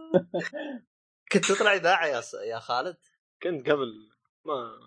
كنت 1.32 1.52
تطلع 1.52 1.72
إذاعة 1.74 2.06
يا 2.06 2.20
س... 2.20 2.34
يا 2.34 2.58
خالد؟ 2.58 2.96
كنت 3.42 3.70
قبل 3.70 4.10
ما 4.44 4.80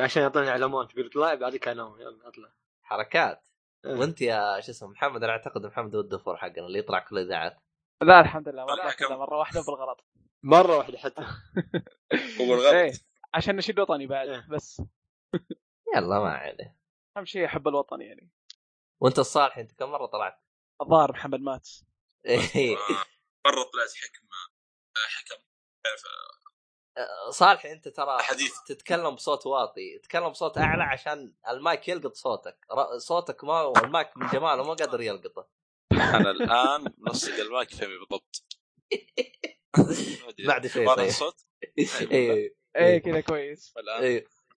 عشان 0.00 0.22
يعطوني 0.22 0.50
علامات 0.50 0.90
يقول 0.94 1.06
اطلع 1.06 1.34
بعدك 1.34 1.68
انام 1.68 2.00
يلا 2.00 2.28
أطلع. 2.28 2.52
حركات. 2.82 3.46
إيه. 3.84 3.94
وأنت 3.94 4.20
يا 4.20 4.60
شو 4.60 4.70
اسمه 4.72 4.88
محمد 4.88 5.22
أنا 5.24 5.32
أعتقد 5.32 5.66
محمد 5.66 5.94
هو 5.94 6.00
الدفور 6.00 6.36
حقنا 6.36 6.66
اللي 6.66 6.78
يطلع 6.78 6.98
كل 6.98 7.18
الاذاعات 7.18 7.56
لا 8.02 8.20
الحمد 8.20 8.48
لله 8.48 8.66
ما 8.66 8.72
لا، 8.72 9.16
مرة 9.16 9.38
واحدة 9.38 9.60
بالغلط. 9.60 10.04
مرة 10.42 10.76
واحدة 10.76 10.98
حتى. 10.98 11.22
هو 12.40 12.54
الغلط. 12.54 12.74
إيه 12.74 12.92
عشان 13.34 13.56
نشيد 13.56 13.80
وطني 13.80 14.06
بعد 14.06 14.28
إيه. 14.28 14.46
بس. 14.50 14.82
يلا 15.96 16.18
ما 16.18 16.30
عليه. 16.30 16.76
أهم 17.16 17.24
شيء 17.24 17.44
أحب 17.46 17.68
الوطن 17.68 18.00
يعني. 18.00 18.30
وأنت 19.00 19.18
الصالح 19.18 19.58
أنت 19.58 19.72
كم 19.72 19.90
مرة 19.90 20.06
طلعت؟ 20.06 20.44
الظاهر 20.82 21.12
محمد 21.12 21.40
مات. 21.40 21.68
إيه. 22.26 22.76
آه، 22.76 23.04
مرة 23.46 23.62
طلعت 23.72 23.90
حكم 23.94 24.26
آه، 24.96 25.08
حكم. 25.08 25.42
تعرف 25.84 26.02
صالح 27.30 27.66
أنت 27.66 27.88
ترى 27.88 28.18
حديث. 28.22 28.54
تتكلم 28.66 29.14
بصوت 29.14 29.46
واطي 29.46 29.98
تتكلم 29.98 30.28
بصوت 30.28 30.58
أعلى 30.58 30.82
عشان 30.82 31.34
المايك 31.48 31.88
يلقط 31.88 32.14
صوتك. 32.14 32.66
ر- 32.72 32.98
صوتك 32.98 33.44
ما 33.44 33.72
المايك 33.84 34.16
من 34.16 34.26
جماله 34.26 34.62
ما 34.62 34.74
قادر 34.74 35.00
يلقطه. 35.00 35.48
أنا 35.92 36.30
الآن 36.30 36.94
ملصق 36.98 37.34
المايك 37.34 37.70
فهمي 37.74 37.98
بالضبط. 37.98 38.44
بعد 40.46 40.66
شوي 40.66 40.84
مرة 40.84 40.94
طيب. 40.94 41.06
الصوت؟ 41.08 41.46
أيوه 42.12 42.50
إيه 42.76 42.98
كذا 42.98 43.20
كويس. 43.20 43.72
والان 43.76 44.02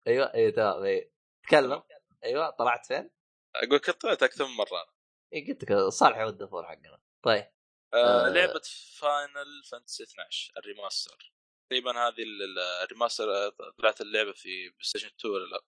أيوه 0.08 0.34
أيوه 0.34 0.52
تمام 0.52 0.84
أيوه 0.84 1.12
تكلم. 1.48 1.84
أيوه 2.24 2.50
طلعت 2.50 2.86
فين؟ 2.86 3.10
أقول 3.56 3.78
كنت 3.78 4.02
طلعت 4.02 4.24
أكثر 4.24 4.46
من 4.46 4.52
مرة 4.56 4.94
اي 5.34 5.48
قلت 5.48 5.64
لك 5.72 5.78
صالح 5.90 6.18
هو 6.18 6.30
الدفور 6.30 6.64
حقنا. 6.66 7.02
طيب. 7.24 7.52
آه 7.94 8.26
آه. 8.26 8.30
لعبة 8.30 8.62
Final 9.00 9.64
Fantasy 9.72 10.04
12 10.04 10.54
ال 10.58 10.65
remaster. 10.65 11.34
تقريبا 11.70 11.92
هذه 11.92 12.24
ال- 12.24 12.44
ال- 12.44 12.60
ال 12.84 12.88
remaster 12.88 13.24
آه، 13.36 13.50
طلعت 13.78 14.02
اللعبة 14.02 14.32
في 14.32 14.70
PlayStation 14.70 15.08
2 15.08 15.34
ولا 15.34 15.46
لا؟ 15.50 15.62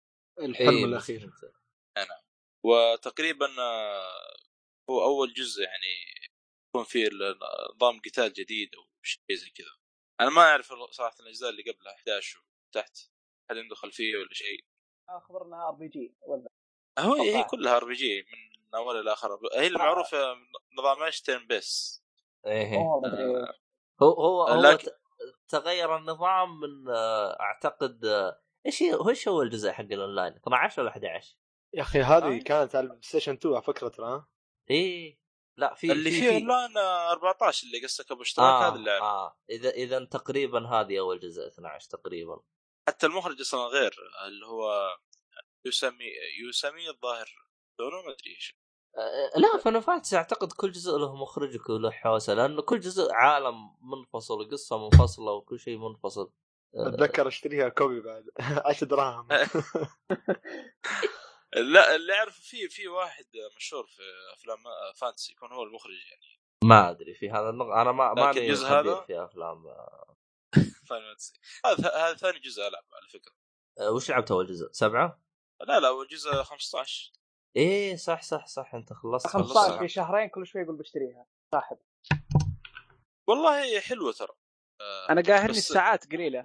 الحلم 0.46 0.68
إيه، 0.76 0.84
الأخير. 0.84 1.26
بس- 1.26 1.44
وتقريبا 2.64 3.46
هو 4.90 5.04
أول 5.04 5.32
جزء 5.34 5.62
يعني 5.62 5.86
يكون 6.68 6.84
فيه 6.84 7.08
نظام 7.74 8.00
قتال 8.00 8.32
جديد 8.32 8.74
أو 8.74 8.82
شيء 9.02 9.36
زي 9.36 9.50
كذا. 9.50 9.66
أنا 10.20 10.30
ما 10.30 10.42
أعرف 10.42 10.72
صراحة 10.90 11.16
الأجزاء 11.20 11.50
اللي 11.50 11.62
قبلها 11.62 11.94
11 11.94 12.42
وتحت 12.68 12.98
هل 13.50 13.58
عنده 13.58 13.74
خلفية 13.74 14.16
ولا 14.16 14.28
شيء؟ 14.32 14.64
أخبرها 15.08 15.68
RPG 15.68 16.14
ولا؟ 16.26 16.48
هو 16.98 17.14
هي. 17.14 17.44
كلها 17.44 17.76
RPG 17.76 18.22
من 18.22 18.74
اولها 18.74 19.02
لاخرها 19.02 19.38
هي 19.54 19.66
المعروفه 19.66 20.34
نظام 20.78 21.02
إيش 21.02 21.20
turn 21.22 21.46
base 21.46 22.02
إيه. 22.46 22.78
أدري. 23.04 23.36
آه، 23.36 23.54
هو 24.02 24.10
هو 24.12 24.42
هو 24.48 24.60
لكن- 24.60 24.90
تغير 25.48 25.96
النظام 25.96 26.60
من 26.60 26.88
آه، 26.88 27.40
أعتقد 27.40 28.04
آه، 28.04 28.40
إيش 28.66 28.82
إيش 29.08 29.28
هو 29.28 29.42
الجزء 29.42 29.70
حق 29.70 29.80
الأونلاين؟ 29.84 30.32
12 30.36 30.82
ولا 30.82 30.90
11 30.90 31.36
يا 31.74 31.82
أخي 31.82 32.00
هذه 32.02 32.36
آه. 32.40 32.42
كانت 32.42 32.74
على 32.76 32.84
ال 32.84 33.02
PlayStation 33.02 33.32
2 33.32 33.54
على 33.54 33.62
فكرة 33.64 33.88
ترى؟ 33.88 34.24
إيه. 34.70 35.21
لا 35.56 35.74
في 35.74 35.92
اللي 35.92 36.10
في- 36.10 36.20
فيه 36.20 36.30
اونلاين 36.34 36.76
آه، 36.78 37.10
14 37.12 37.66
اللي 37.66 37.86
قصدك 37.86 38.12
أبو 38.12 38.22
اشتراك 38.22 38.62
آه 38.62 38.68
هذا 38.68 38.74
اللعب 38.76 39.02
آه. 39.02 39.36
إذا 39.50 39.70
إذا 39.70 40.04
تقريبا 40.04 40.68
هذه 40.68 40.98
أول 40.98 41.20
جزء 41.20 41.46
12 41.48 41.88
تقريبا. 41.90 42.40
حتى 42.88 43.06
المخرج 43.06 43.40
أصلا 43.40 43.60
غير 43.66 43.94
اللي 44.26 44.46
هو 44.46 44.88
يسمي 45.66 46.04
يسمي 46.48 46.90
الظاهر 46.90 47.30
لونه 47.78 47.96
ما 47.96 48.12
أدري 48.12 48.30
إيش. 48.34 48.56
آه 48.98 49.38
لا 49.38 49.58
Final 49.58 49.80
Fantasy 49.80 50.16
أعتقد 50.16 50.52
كل 50.52 50.72
جزء 50.72 50.96
له 50.98 51.16
مخرج 51.16 51.68
وله 51.68 51.90
حوسة 51.90 52.34
لأنه 52.34 52.62
كل 52.62 52.80
جزء 52.80 53.12
عالم 53.12 53.54
منفصل 53.80 54.40
وقصه 54.40 54.78
منفصلة 54.88 55.32
وكل 55.32 55.58
شيء 55.60 55.78
منفصل. 55.78 56.32
آه، 56.76 56.88
أتذكر 56.88 57.28
أشتريها 57.28 57.68
copy 57.68 58.00
بعد 58.00 58.24
10 58.66 58.86
دراهم. 58.86 59.28
لا 61.56 61.94
اللي 61.94 62.14
اعرف 62.14 62.40
في 62.40 62.68
في 62.68 62.88
واحد 62.88 63.26
مشهور 63.56 63.86
في 63.86 64.02
Final 64.32 64.58
Fantasy 64.96 65.32
يكون 65.32 65.52
هو 65.52 65.62
المخرج 65.62 65.92
يعني. 66.10 66.40
ما 66.64 66.90
أدري 66.90 67.14
في 67.14 67.30
هذا 67.30 67.50
النق... 67.50 67.66
أنا 67.66 67.92
ما 67.92 68.30
الجزء 68.30 68.66
خبير 68.66 68.92
هذا- 68.94 69.00
في 69.00 69.24
أفلام. 69.24 69.64
Fantasy. 70.88 71.32
هذا 71.66 71.94
هذا 71.96 72.14
ثاني 72.14 72.38
جزء 72.38 72.68
ألعب 72.68 72.84
على 72.92 73.08
فكرة. 73.08 73.32
آه، 73.80 73.90
وش 73.90 74.10
لعبت 74.10 74.30
أول 74.30 74.46
جزء؟ 74.46 74.68
سبعة؟ 74.72 75.22
لا 75.60 75.80
لا 75.80 75.88
أول 75.88 76.06
جزء 76.06 76.30
15 76.42 77.12
إيه 77.56 77.96
صح 77.96 78.22
صح 78.22 78.46
صح 78.46 78.74
أنت 78.74 78.92
خلصت 78.92 79.26
15 79.26 79.78
في 79.78 79.88
شهرين 79.88 80.28
كل 80.28 80.46
شوي 80.46 80.62
يقول 80.62 80.76
بشتريها. 80.76 81.26
صاحب. 81.54 81.78
والله 83.28 83.62
هي 83.64 83.80
حلوة 83.80 84.12
ترى. 84.12 84.34
آه، 84.80 85.08
أنا 85.10 85.22
قاهرني 85.22 85.50
الساعات 85.58 86.12
قليلة. 86.12 86.44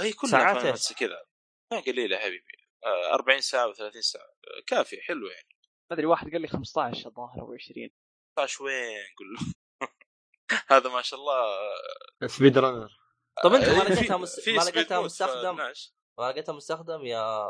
هي 0.00 0.12
كلها 0.12 0.30
ساعات 0.30 0.92
كذا. 0.92 1.24
ما 1.72 1.80
قليلة 1.80 2.16
يا 2.16 2.20
حبيبي. 2.20 2.65
40 2.84 3.40
ساعة 3.40 3.72
و30 3.72 4.00
ساعة. 4.00 4.22
آه، 4.24 4.62
كافي 4.66 5.00
حلو 5.00 5.26
يعني. 5.26 5.48
ما 5.90 5.94
أدري 5.96 6.06
واحد 6.06 6.30
قال 6.32 6.40
لي 6.40 6.48
15 6.48 7.06
الظاهر 7.08 7.40
أو 7.40 7.54
20 7.54 7.90
15 8.38 8.64
وين؟ 8.64 9.04
قول 9.18 9.28
له. 9.34 9.52
هذا 10.76 10.90
ما 10.90 11.02
شاء 11.02 11.20
الله 11.20 11.34
آه، 12.22 12.26
speed 12.26 12.58
runner. 12.58 12.98
طب 13.44 13.52
أنت 13.54 13.68
ما 13.68 13.84
في- 13.84 13.92
لقيتها 13.92 14.16
مس... 14.16 14.48
ما 14.48 14.62
لقيتها 14.62 15.00
مستخدم؟ 15.00 15.54
12. 15.54 15.92
ما 16.18 16.30
لقيتها 16.30 16.52
مستخدم 16.52 17.04
يا 17.04 17.46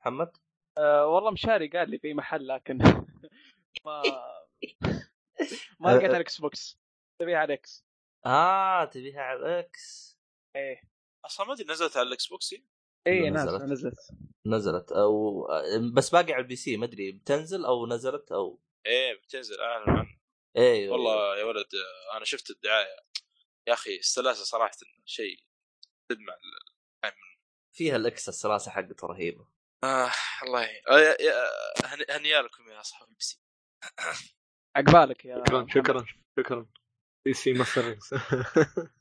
محمد؟ 0.00 0.36
أه 0.78 1.06
والله 1.06 1.30
مشاري 1.30 1.68
قال 1.68 1.90
لي 1.90 1.98
في 1.98 2.14
محل 2.14 2.48
لكن 2.48 2.78
ما 3.86 4.02
ما 5.80 5.88
لقيت 5.90 6.04
على 6.04 6.16
ال 6.16 6.28
X 6.28 6.40
box. 6.40 6.78
تبيها 7.20 7.38
على 7.38 7.46
ال 7.54 7.69
X 7.69 7.84
آه 8.26 8.84
تبيها 8.84 9.20
على 9.22 9.38
ال 9.40 9.78
X 9.78 10.16
إيه. 10.56 10.80
أصلا 11.24 11.46
ما 11.46 11.52
أدري 11.52 11.66
نزلت 11.72 11.96
على 11.96 12.08
ال 12.08 12.26
Xbox؟ 12.26 12.54
هي؟ 12.54 12.62
إيه 13.06 13.30
نزلت. 13.30 13.50
نازلة 13.52 13.64
نزلت. 13.72 13.98
نزلت 14.46 14.92
أو 14.92 15.46
بس 15.94 16.10
باقي 16.10 16.32
على 16.32 16.42
ال 16.42 16.56
PC 16.56 16.76
ما 16.76 16.84
أدري 16.86 17.12
بتنزل 17.12 17.64
أو 17.64 17.86
نزلت 17.86 18.32
أو. 18.32 18.62
إيه 18.86 19.14
بتنزل 19.14 19.60
أعلن 19.60 19.90
عنه. 19.90 20.16
إيه. 20.56 20.90
والله 20.90 21.36
يا 21.38 21.44
ولد 21.44 21.66
أنا 22.16 22.24
شفت 22.24 22.50
الدعاية. 22.50 22.96
يا 23.68 23.72
أخي 23.72 23.96
السلاسة 23.96 24.44
صراحة 24.44 24.76
شيء 25.04 25.40
تدمع 26.10 26.34
فيها 27.76 27.96
الإكس 27.96 28.28
السلاسة 28.28 28.70
حقته 28.70 29.06
رهيبة. 29.06 29.48
آه 29.84 30.10
الله 30.42 30.62
ي- 30.64 30.82
آه، 30.90 30.98
يا- 30.98 31.22
يا- 31.22 31.86
هني- 31.86 32.04
اصحاب 32.80 33.08
البي 33.08 33.20
سي. 33.24 33.40
عقبالك 34.76 35.24
يا 35.24 35.44
شكرا. 35.48 35.66
شكرا 35.74 36.06
شكرا. 36.38 36.66
بي 37.24 37.32
سي 37.34 37.52
ماستر 37.52 37.98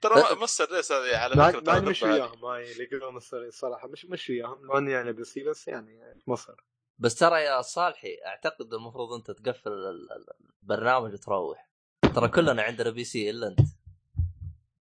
ترى 0.00 0.14
ما- 0.14 0.34
مصر 0.34 0.70
ريس 0.72 0.92
هذه 0.92 1.16
على 1.16 1.36
فكرة 1.52 1.60
ترى 1.60 1.80
مش. 1.80 2.02
وياهم 2.02 2.40
ما 2.40 2.58
اللي 2.58 2.84
يقولون 2.84 3.14
مصري 3.14 3.46
الصراحه 3.48 3.88
مش 3.88 4.04
مش 4.04 4.30
وياهم 4.30 4.66
لو 4.66 4.78
اني 4.78 4.92
يعني 4.92 5.12
بس 5.12 5.38
بس 5.38 5.68
يعني 5.68 6.22
مصر. 6.26 6.54
بس 6.98 7.14
ترى 7.14 7.40
يا 7.42 7.62
صالحي 7.62 8.16
أعتقد 8.26 8.74
المفروض 8.74 9.12
أنت 9.12 9.30
تقفل 9.30 9.70
ال- 9.72 10.12
ال- 10.12 10.26
البرنامج 10.62 11.12
وتروح. 11.12 11.70
ترى 12.14 12.28
كلنا 12.28 12.62
عندنا 12.62 12.90
بي 12.90 13.04
سي 13.04 13.30
إلا 13.30 13.46
أنت. 13.48 13.58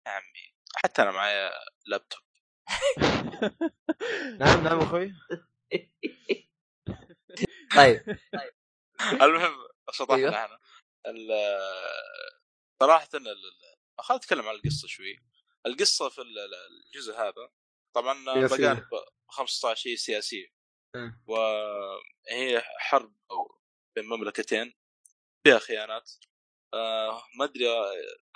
يا 0.07 0.11
عمي 0.11 0.53
حتى 0.75 1.01
أنا 1.01 1.11
معايا 1.11 1.51
لابتوب 1.85 2.21
نعم 4.39 4.63
نعم 4.63 4.79
أخوي. 4.79 5.13
طيب. 7.75 8.03
المهم 9.23 9.53
شطحنا 9.91 10.15
أيوه. 10.15 10.35
إحنا 10.35 10.59
صراحة 12.81 13.07
خلينا 14.01 14.17
نتكلم 14.23 14.47
عن 14.47 14.55
القصة 14.55 14.87
شوي. 14.87 15.19
القصة 15.65 16.09
في 16.09 16.21
ال- 16.21 16.39
ال- 16.39 16.85
الجزء 16.85 17.13
هذا 17.13 17.49
طبعا. 17.93 18.23
بقى 18.91 19.13
15 19.27 19.89
هي 19.89 19.95
سياسيه 19.97 20.47
إيه. 20.95 21.21
وهي 21.27 22.61
حرب 22.77 23.15
بين 23.95 24.05
مملكتين 24.05 24.73
فيها 25.43 25.59
خيانات. 25.59 26.11
آه 26.73 27.23
ما 27.39 27.45
أدري 27.45 27.65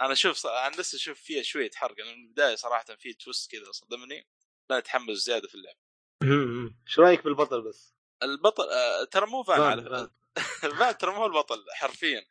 أنا 0.01 0.13
شوف 0.13 0.47
عن 0.47 0.71
نفسي 0.71 0.97
أشوف 0.97 1.21
فيها 1.21 1.43
شوية 1.43 1.71
حرق 1.75 1.95
من 2.05 2.13
البداية 2.13 2.55
صراحة 2.55 2.83
في 2.95 3.13
تويست 3.13 3.51
كذا 3.51 3.71
صدمني. 3.71 4.27
لا 4.69 4.77
اتحمس 4.77 5.17
زيادة 5.17 5.47
في 5.47 5.55
اللعبه 5.55 5.79
إيش 6.87 6.99
رأيك 6.99 7.23
بالبطل 7.23 7.61
بس؟ 7.61 7.95
البطل 8.23 8.63
آه 8.69 9.03
ترى 9.03 9.25
مو 9.25 9.43
فان 9.43 9.61
على 9.61 10.11
ترى 10.99 11.11
مو 11.11 11.25
البطل 11.25 11.65
حرفيا. 11.73 12.25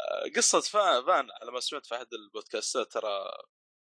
آه، 0.00 0.30
قصة 0.36 0.60
فان 0.60 1.28
على 1.42 1.52
ما 1.52 1.60
سمعت 1.60 1.86
في 1.86 1.94
أحد 1.96 2.14
البودكاستات 2.14 2.92
ترى 2.92 3.28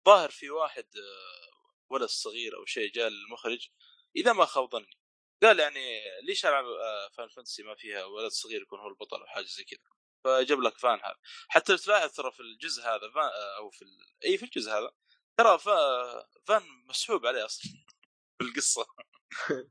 ظاهر 0.06 0.30
في 0.30 0.50
واحد 0.50 0.86
آه، 0.98 1.50
ولد 1.90 2.10
صغير 2.10 2.58
أو 2.58 2.66
شيء 2.66 2.92
جاء 2.92 3.10
للمخرج 3.10 3.68
إذا 4.16 4.34
ما 4.34 4.46
خاب 4.46 4.70
ظني. 4.72 5.00
قال 5.44 5.60
يعني 5.60 6.02
ليش 6.24 6.46
ألعب 6.46 6.66
آه، 6.66 7.10
Final 7.18 7.28
Fantasy 7.30 7.64
ما 7.64 7.76
فيها 7.76 8.06
ولد 8.06 8.32
صغير 8.32 8.62
يكون 8.62 8.80
هو 8.80 8.88
البطل 8.88 9.18
أو 9.22 9.26
حاجة 9.28 9.46
زي 9.46 9.64
كذا. 9.64 9.80
فجاب 10.24 10.60
لك 10.62 10.78
Vaan 10.78 11.00
هذا. 11.00 11.16
حتى 11.50 11.72
لو 11.72 11.78
تلاحظ 11.78 12.12
ترى 12.12 12.32
في 12.32 12.40
الجزء 12.40 12.84
هذا 12.84 13.12
Vaan 13.16 13.24
آه، 13.24 13.58
أو 13.58 13.70
في 13.72 13.82
ال... 13.82 13.98
إي 14.26 14.38
في 14.38 14.46
الجزء 14.46 14.72
هذا 14.72 14.92
ترى 15.38 15.60
Vaa... 15.60 16.30
Vaan 16.48 16.64
مسحوب 16.90 17.26
عليه 17.26 17.46
أصلا 17.46 17.72
في 18.38 18.44
القصة 18.46 18.86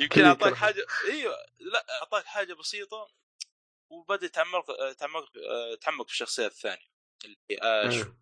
يمكن 0.00 0.24
أعطاك. 0.24 0.54
حاجة 0.54 0.86
إيوه 1.04 1.36
لا 1.58 1.86
أعطاك 2.00 2.24
حاجة 2.24 2.54
بسيطة 2.54 3.08
وبدأ 3.90 4.26
يتعمق 4.26 4.92
تعمق 4.98 5.24
تعمق 5.80 6.06
في 6.06 6.12
الشخصيات 6.12 6.50
الثانية 6.50 6.90
اللي 7.24 7.36
اش 7.62 7.94
إيه. 7.94 8.16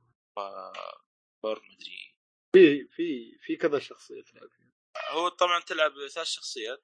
بور 1.42 1.62
مدري 1.62 2.14
في 2.52 2.88
في 2.88 3.38
في 3.42 3.56
كذا 3.56 3.78
شخصية 3.78 4.22
تلعب 4.22 4.48
فيها 4.50 4.68
هو 5.10 5.28
طبعا 5.28 5.60
تلعب 5.60 5.92
ثلاث 6.14 6.26
شخصيات. 6.26 6.82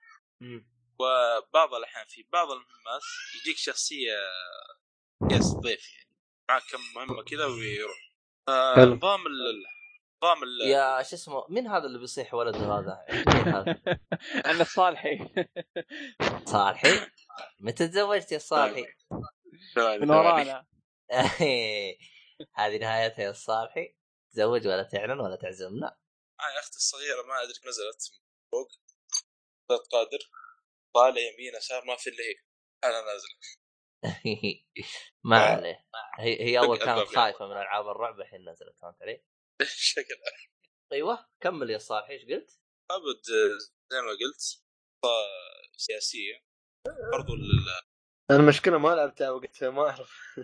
وبعض 0.99 1.75
الأحيان 1.75 2.07
في 2.09 2.27
بعض 2.33 2.51
المهمات 2.51 3.03
يجيك 3.41 3.57
شخصية 3.57 4.17
يس 5.31 5.55
ضيف 5.55 5.95
يعني 5.95 6.11
معك 6.49 6.63
كم 6.71 6.81
مهمة 6.97 7.23
كذا 7.23 7.45
ويروح 7.47 8.15
آه،. 8.49 8.85
نظام 8.85 9.27
ال- 9.27 9.65
نظام 10.25 10.43
ال- 10.43 10.61
يا 10.71 11.03
شو 11.03 11.17
اسمه 11.17 11.47
مين 11.49 11.67
هذا 11.67 11.87
اللي 11.87 11.99
بيصيح 11.99 12.35
ولده 12.35 12.59
هذا؟ 12.59 13.05
عند 14.47 14.61
الصالحي 14.61 15.19
صالحي؟ 16.45 16.89
متى 17.61 17.89
تزوجت 17.89 18.33
يا 18.33 18.39
صالحي؟ 18.39 18.87
من 19.77 20.11
ورانا. 20.11 20.67
هذه 22.55 22.79
نهايتها 22.79 23.23
يا 23.23 23.33
صالحي 23.33 23.97
تزوج 24.33 24.67
ولا 24.67 24.83
تعلن 24.83 25.21
ولا 25.21 25.37
تعزمنا. 25.37 25.99
معي 26.39 26.59
أختي 26.59 26.77
الصغيرة 26.77 27.23
ما 27.23 27.43
أدري 27.43 27.53
نزلت 27.69 28.11
من 28.13 28.19
فوق. 28.53 28.69
ثلاث 29.69 29.81
قادر. 29.93 30.19
طالع 30.95 31.21
يمين 31.21 31.55
يسار 31.57 31.85
ما 31.85 31.97
في 31.97 32.11
إلا 32.11 32.25
هي 32.25 32.35
أنا 32.85 33.01
نازل. 33.01 33.29
ما 35.31 35.39
عليه. 35.57 35.87
هي 36.19 36.41
هي 36.41 36.59
أول 36.59 36.79
كانت 36.79 37.09
خايفة 37.09 37.47
من 37.47 37.53
ألعاب 37.53 37.89
الرعب 37.89 38.21
الحين 38.21 38.51
نزلت 38.51 38.79
فهمت 38.83 39.03
علي؟ 39.03 39.25
شكل 39.67 40.15
أيوه. 40.93 41.29
كمل 41.41 41.71
يا 41.71 41.79
صالحي 41.79 42.13
إيش 42.13 42.23
قلت؟ 42.23 42.61
أبد 42.91 43.23
زي 43.91 44.01
ما 44.01 44.11
قلت 44.11 44.65
سياسية. 45.77 46.45
برضو 47.13 47.35
ال- 47.35 47.83
أنا 48.31 48.39
المشكلة 48.39 48.79
ما 48.79 48.89
لعبتها 48.89 49.31
وقتها 49.31 49.71
ما 49.71 49.83
أعرف. 49.91 50.37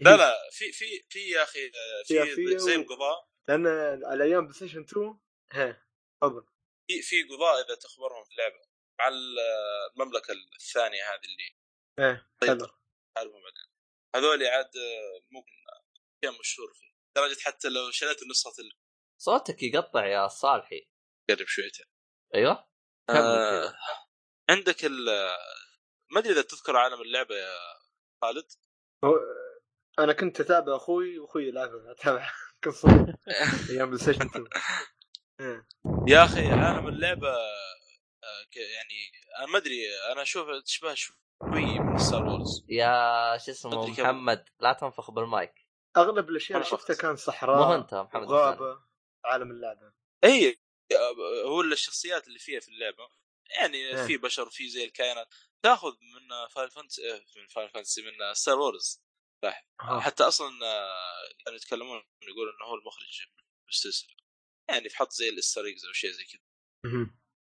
لا 0.00 0.16
لا 0.16 0.36
في 0.58 0.72
في 0.72 1.04
في 1.08 1.30
يا 1.30 1.42
أخي 1.42 1.72
في 2.06 2.58
زي 2.58 2.74
القضاء 2.74 3.28
لأن 3.48 3.66
على 4.04 4.24
أيام 4.24 4.40
PlayStation 4.44 4.80
2 4.80 5.18
ها 5.52 5.86
تفضل. 6.22 6.46
في 6.90 7.02
في 7.02 7.22
قضاء 7.22 7.66
إذا 7.66 7.74
تخبرهم 7.74 8.24
في 8.24 8.30
اللعبه 8.30 8.60
مع 8.98 9.08
المملكة 9.08 10.32
الثانية 10.60 11.02
هذه 11.04 11.24
اللي 11.24 11.56
إيه 11.98 12.28
حلو 12.40 12.66
تعرفهم 13.16 13.42
بعدين. 13.42 13.72
هذول 14.16 14.46
عاد 14.46 14.70
ممكن 15.30 15.52
كان 16.22 16.32
مشهور 16.40 16.72
فيه. 16.74 16.92
لدرجة 17.16 17.40
حتى 17.40 17.68
لو 17.68 17.90
شريت 17.90 18.22
النسخة 18.22 18.52
اللي 18.60 18.74
صوتك 19.18 19.62
يقطع 19.62 20.06
يا 20.06 20.28
صالحي. 20.28 20.88
قرب 21.30 21.46
شويتين. 21.46 21.86
أيوه؟ 22.34 22.68
آه. 23.10 23.74
عندك 24.50 24.84
ال 24.84 25.08
ما 26.12 26.18
أدري 26.20 26.32
إذا 26.32 26.42
تذكر 26.42 26.76
عالم 26.76 27.02
اللعبة 27.02 27.34
يا 27.34 27.54
خالد. 28.22 28.46
أنا 29.98 30.12
كنت 30.12 30.40
أتابع 30.40 30.76
أخوي 30.76 31.18
وأخوي 31.18 31.48
يلعبها 31.48 31.92
أتابع 31.92 32.30
قصة 32.64 32.88
أيام 33.70 33.86
PlayStation 33.90 34.26
2 34.26 34.48
إيه. 35.40 35.66
يا 36.08 36.24
أخي 36.24 36.50
عالم 36.52 36.88
اللعبة 36.88 37.28
آه، 37.28 38.44
ك- 38.52 38.56
يعني 38.56 39.12
أنا 39.38 39.46
ما 39.46 39.58
أدري 39.58 39.88
أنا 40.12 40.22
أشوف 40.22 40.46
تشبه 40.64 40.94
شوي 40.94 41.16
من 41.80 41.98
Star 41.98 42.24
Wars 42.24 42.64
يا 42.68 43.38
شو 43.38 43.50
اسمه. 43.50 43.86
محمد 43.90 44.48
لا 44.60 44.72
تنفخ 44.72 45.10
بالمايك. 45.10 45.54
أغلب 45.96 46.28
الأشياء 46.28 46.58
اللي 46.58 46.70
شفتها 46.70 46.96
كان 46.96 47.10
مو 47.10 47.16
صحراء 47.16 47.74
أنت 47.78 47.92
يا 47.92 48.02
محمد 48.02 48.22
وغابه 48.30 48.80
عالم 49.24 49.50
اللعبة. 49.50 49.92
اي 50.24 50.60
آه، 50.92 51.46
هو 51.48 51.60
الشخصيات 51.60 52.28
اللي 52.28 52.38
فيها 52.38 52.60
في 52.60 52.68
اللعبة. 52.68 53.08
يعني 53.60 53.76
إيه. 53.78 54.06
في 54.06 54.16
بشر 54.16 54.50
في 54.50 54.68
زي 54.68 54.84
الكائنات. 54.84 55.28
تاخذ 55.64 55.92
من 56.00 56.48
Final 56.48 56.70
Fantasy 56.70 57.02
من 57.36 57.48
Final 57.48 57.68
Fantasy 57.70 58.02
من 58.02 58.34
Star 58.34 58.58
Wars 58.58 59.02
آه. 59.44 60.00
حتى 60.00 60.22
أصلا 60.24 60.66
آه، 60.66 61.34
كانوا 61.44 61.56
يتكلمون 61.58 62.02
يقول 62.22 62.48
إنه 62.56 62.64
هو 62.66 62.74
المخرج 62.74 63.26
السلسله 63.68 64.10
يعني 64.70 64.88
في 64.88 64.96
حط 64.96 65.10
زي 65.12 65.28
ال 65.28 65.33
Easter 65.33 65.60
أو 65.60 65.92
شيء 65.92 66.10
زي 66.10 66.24
كذا. 66.24 66.40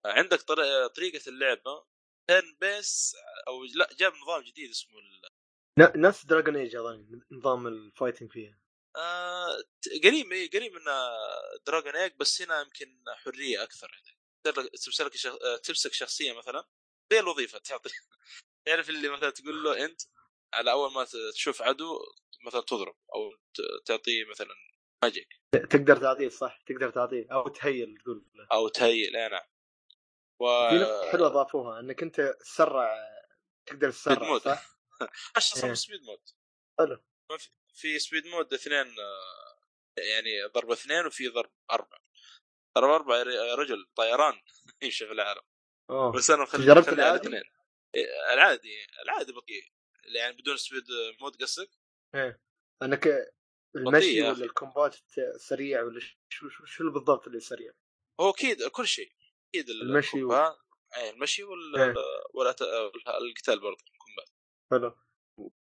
عندك 0.05 0.41
طر- 0.41 0.87
طريقة 0.87 1.29
اللعبة. 1.29 1.85
turn 2.29 2.57
base 2.61 3.15
أو 3.47 3.63
لا 3.63 3.89
جاب 3.97 4.13
نظام 4.13 4.41
جديد 4.43 4.69
اسمه 4.69 4.99
ال- 4.99 6.01
نفس 6.01 6.25
Dragon 6.25 6.55
Age 6.55 6.75
اظن 6.75 7.21
نظام 7.31 7.67
ال 7.67 7.74
fighting 7.74 8.31
فيها. 8.31 8.59
آه، 8.95 9.63
قريب 10.03 10.31
إيه، 10.31 10.49
قريب 10.51 10.73
من 10.73 10.81
Dragon 11.67 11.95
Age 11.95 12.13
بس 12.19 12.41
هنا 12.41 12.61
يمكن 12.61 13.03
حرية 13.15 13.63
أكثر. 13.63 13.87
تقدر 14.05 14.18
تمسك 14.43 15.15
شخ... 15.15 15.33
آه، 15.33 15.57
تمسك 15.57 15.93
شخصية 15.93 16.33
مثلا 16.33 16.67
زي 17.11 17.19
الوظيفة 17.19 17.59
تعطي 17.59 17.89
تعرف 18.65 18.89
اللي 18.89 19.09
مثلا 19.09 19.29
تقول 19.29 19.63
له 19.63 19.85
أنت 19.85 20.01
على 20.53 20.71
أول 20.71 20.93
ما 20.93 21.07
تشوف 21.33 21.61
عدو 21.61 21.99
مثلا 22.45 22.61
تضرب 22.61 22.95
أو 23.15 23.31
تعطيه 23.85 24.25
مثلا 24.25 24.55
magic 25.03 25.27
تقدر 25.51 25.97
تعطيه 25.97 26.29
صح 26.29 26.61
تقدر 26.67 26.89
تعطيه 26.89 27.27
أو 27.31 27.47
ت 27.47 27.57
heal 27.57 27.97
تقول. 28.03 28.25
أو 28.51 28.67
تهيل 28.67 29.15
أي 29.15 29.29
نعم 29.29 29.47
و 30.39 30.69
في 30.69 31.11
حلوة 31.11 31.27
اضافوها 31.27 31.79
إنك 31.79 32.03
أنت 32.03 32.21
تسرع 32.39 32.97
تقدر 33.65 33.91
speed 33.91 34.17
تسرع 34.17 34.29
mode. 34.29 34.41
صح؟ 34.41 34.79
إيه. 35.65 35.73
سبيد 35.73 36.01
مود 36.01 36.21
حلو. 36.79 37.03
في 37.73 37.99
speed 37.99 38.27
mode 38.27 38.53
اثنين 38.53 38.99
آه، 38.99 39.59
يعني 39.97 40.45
ضرب 40.45 40.71
اثنين 40.71 41.05
وفي 41.05 41.27
ضرب 41.27 41.51
أربعة 41.71 41.99
ضرب 42.79 42.89
اربعه 42.91 43.17
يا 43.17 43.55
رجل 43.55 43.85
طيران 43.95 44.33
يمشي 44.83 45.05
في 45.05 45.11
العالم 45.11 45.41
أوه 45.89 46.11
بس 46.11 46.31
أنا 46.31 46.43
مخلي 46.43 46.65
جربت 46.65 46.89
العادي؟ 46.89 47.27
اثنين 47.27 47.43
إيه، 47.95 48.33
العادي 48.33 48.69
العادي 49.05 49.33
بطيء 49.33 49.63
يعني 50.15 50.37
بدون 50.37 50.57
speed 50.57 50.83
مود 51.21 51.41
قصدك 51.41 51.69
إيه 52.15 52.41
أنك 52.83 53.33
المشي 53.75 54.21
ولا. 54.21 54.31
ال 54.45 54.52
combat 54.52 54.95
سريع 55.37 55.83
ولا 55.83 55.99
شو 56.29 56.49
شو 56.49 56.65
شو 56.65 56.91
بالضبط 56.91 57.27
اللي 57.27 57.39
سريع؟ 57.39 57.71
هو 58.19 58.29
أكيد 58.29 58.67
كل 58.67 58.87
شيء 58.87 59.11
أكيد 59.49 59.69
المشي 59.69 60.23
و- 60.23 60.31
ال 60.33 60.37
combat 60.37 60.57
اي 60.97 61.09
المشي 61.09 61.43
وال. 61.43 61.95
والأت... 62.33 62.61
القتال 63.07 63.59
برضه 63.59 63.83
ال 63.93 63.98
combat 63.98 64.29
حلو 64.71 64.95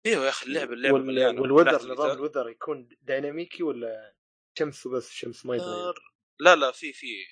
أيوه 0.05 0.23
يا 0.25 0.29
أخي 0.29 0.45
اللعبه 0.45 0.73
اللعبه 0.73 0.95
وال... 0.95 1.39
وال 1.39 1.51
weather 1.51 1.91
نظام. 1.91 2.11
ال 2.11 2.16
weather 2.16 2.49
يكون 2.49 2.89
ديناميكي 3.01 3.63
ولا 3.63 4.15
شمس 4.59 4.85
وبس 4.85 5.11
شمس 5.11 5.45
ما 5.45 5.55
يتغير 5.55 5.85
نار. 5.85 6.10
لا 6.41 6.55
لا 6.55 6.71
في 6.71 6.93
في 6.93 7.25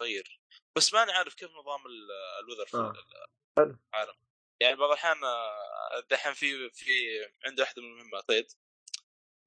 تغير 0.00 0.40
بس 0.76 0.94
ماني 0.94 1.12
عارف 1.12 1.34
كيف 1.34 1.50
نظام 1.50 1.86
ال- 1.86 2.10
ال 2.40 2.43
weather 2.43 2.66
في 2.66 2.76
آه. 2.76 2.92
العالم. 3.94 4.14
يعني 4.62 4.76
بعض 4.76 4.90
الأحيان 4.90 5.24
آه، 5.24 6.00
دحين 6.10 6.32
في 6.34 6.70
في 6.70 6.90
عندي 7.46 7.62
واحدة 7.62 7.82
من 7.82 7.88
المهمات 7.88 8.24
طيب. 8.28 8.46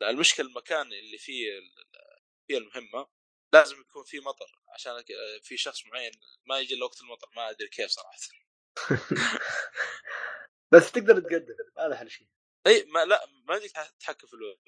المشكلة 0.01 0.45
المكان 0.47 0.93
اللي 0.93 1.17
فيه 1.17 1.49
فيها 2.47 2.57
المهمة 2.57 3.07
لازم 3.53 3.81
يكون 3.81 4.03
في 4.03 4.19
مطر 4.19 4.61
عشان 4.73 5.01
ك- 5.01 5.41
في 5.43 5.57
شخص 5.57 5.85
معين 5.85 6.11
ما 6.45 6.59
يجي 6.59 6.73
إلا 6.75 6.85
وقت 6.85 7.01
المطر. 7.01 7.27
ما 7.35 7.49
أدري 7.49 7.67
كيف 7.67 7.89
صراحة. 7.91 8.17
بس 10.73 10.91
تقدر 10.91 11.19
تقدم 11.19 11.55
هذا 11.77 11.93
أحلى 11.93 12.09
شيء. 12.09 12.27
إي 12.67 12.85
ما 12.85 13.05
لا 13.05 13.25
ما 13.47 13.55
يمديك 13.55 13.71
تتحكم 13.71 14.27
في 14.27 14.33
الوذر 14.33 14.59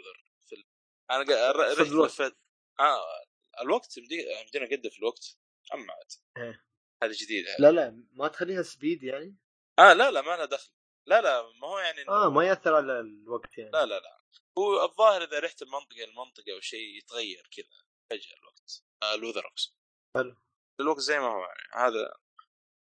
في 0.46 0.56
ال... 0.56 0.64
أنا 1.12 1.24
رحت. 1.52 1.80
لفيت 1.80 2.38
آه 2.80 3.26
الوقت 3.62 3.98
يمدينا 3.98 4.66
نقدم 4.66 4.90
في 4.90 5.00
الوقت 5.00 5.38
أما 5.74 5.94
عاد. 5.94 6.12
إيه. 6.38 6.66
هذه 7.04 7.16
جديدة 7.22 7.56
لا 7.60 7.72
لا 7.72 8.04
ما 8.12 8.28
تخليها 8.28 8.62
سبيد 8.62 9.04
يعني؟ 9.04 9.38
آه 9.80 9.94
لا 9.94 10.12
لا 10.12 10.22
ما 10.22 10.36
لها 10.38 10.46
دخل. 10.46 10.72
لا 11.08 11.22
لا 11.22 11.42
ما 11.42 11.68
هو 11.68 11.80
يعني 11.80 12.08
آه 12.10 12.30
ما 12.30 12.48
يأثر 12.48 12.76
على 12.76 13.00
الوقت 13.00 13.58
يعني. 13.58 13.72
لا 13.72 13.86
لا 13.86 14.00
لا. 14.00 14.24
هو 14.58 14.84
الظاهر 14.84 15.24
إذا 15.24 15.40
رحت 15.40 15.62
المنطقة 15.62 16.04
المنطقة 16.04 16.54
أو 16.56 16.60
شيء 16.60 16.98
يتغير 16.98 17.48
كذا 17.52 17.84
فجأة 18.12 18.38
الوقت. 18.38 18.84
آه 19.04 19.14
الوذر 19.14 19.48
اقصد 19.48 19.74
حلو. 20.18 20.36
الوقت 20.80 21.00
زي 21.00 21.20
ما 21.20 21.28
هو 21.28 21.46
يعني. 21.46 21.88
هذا 21.88 22.14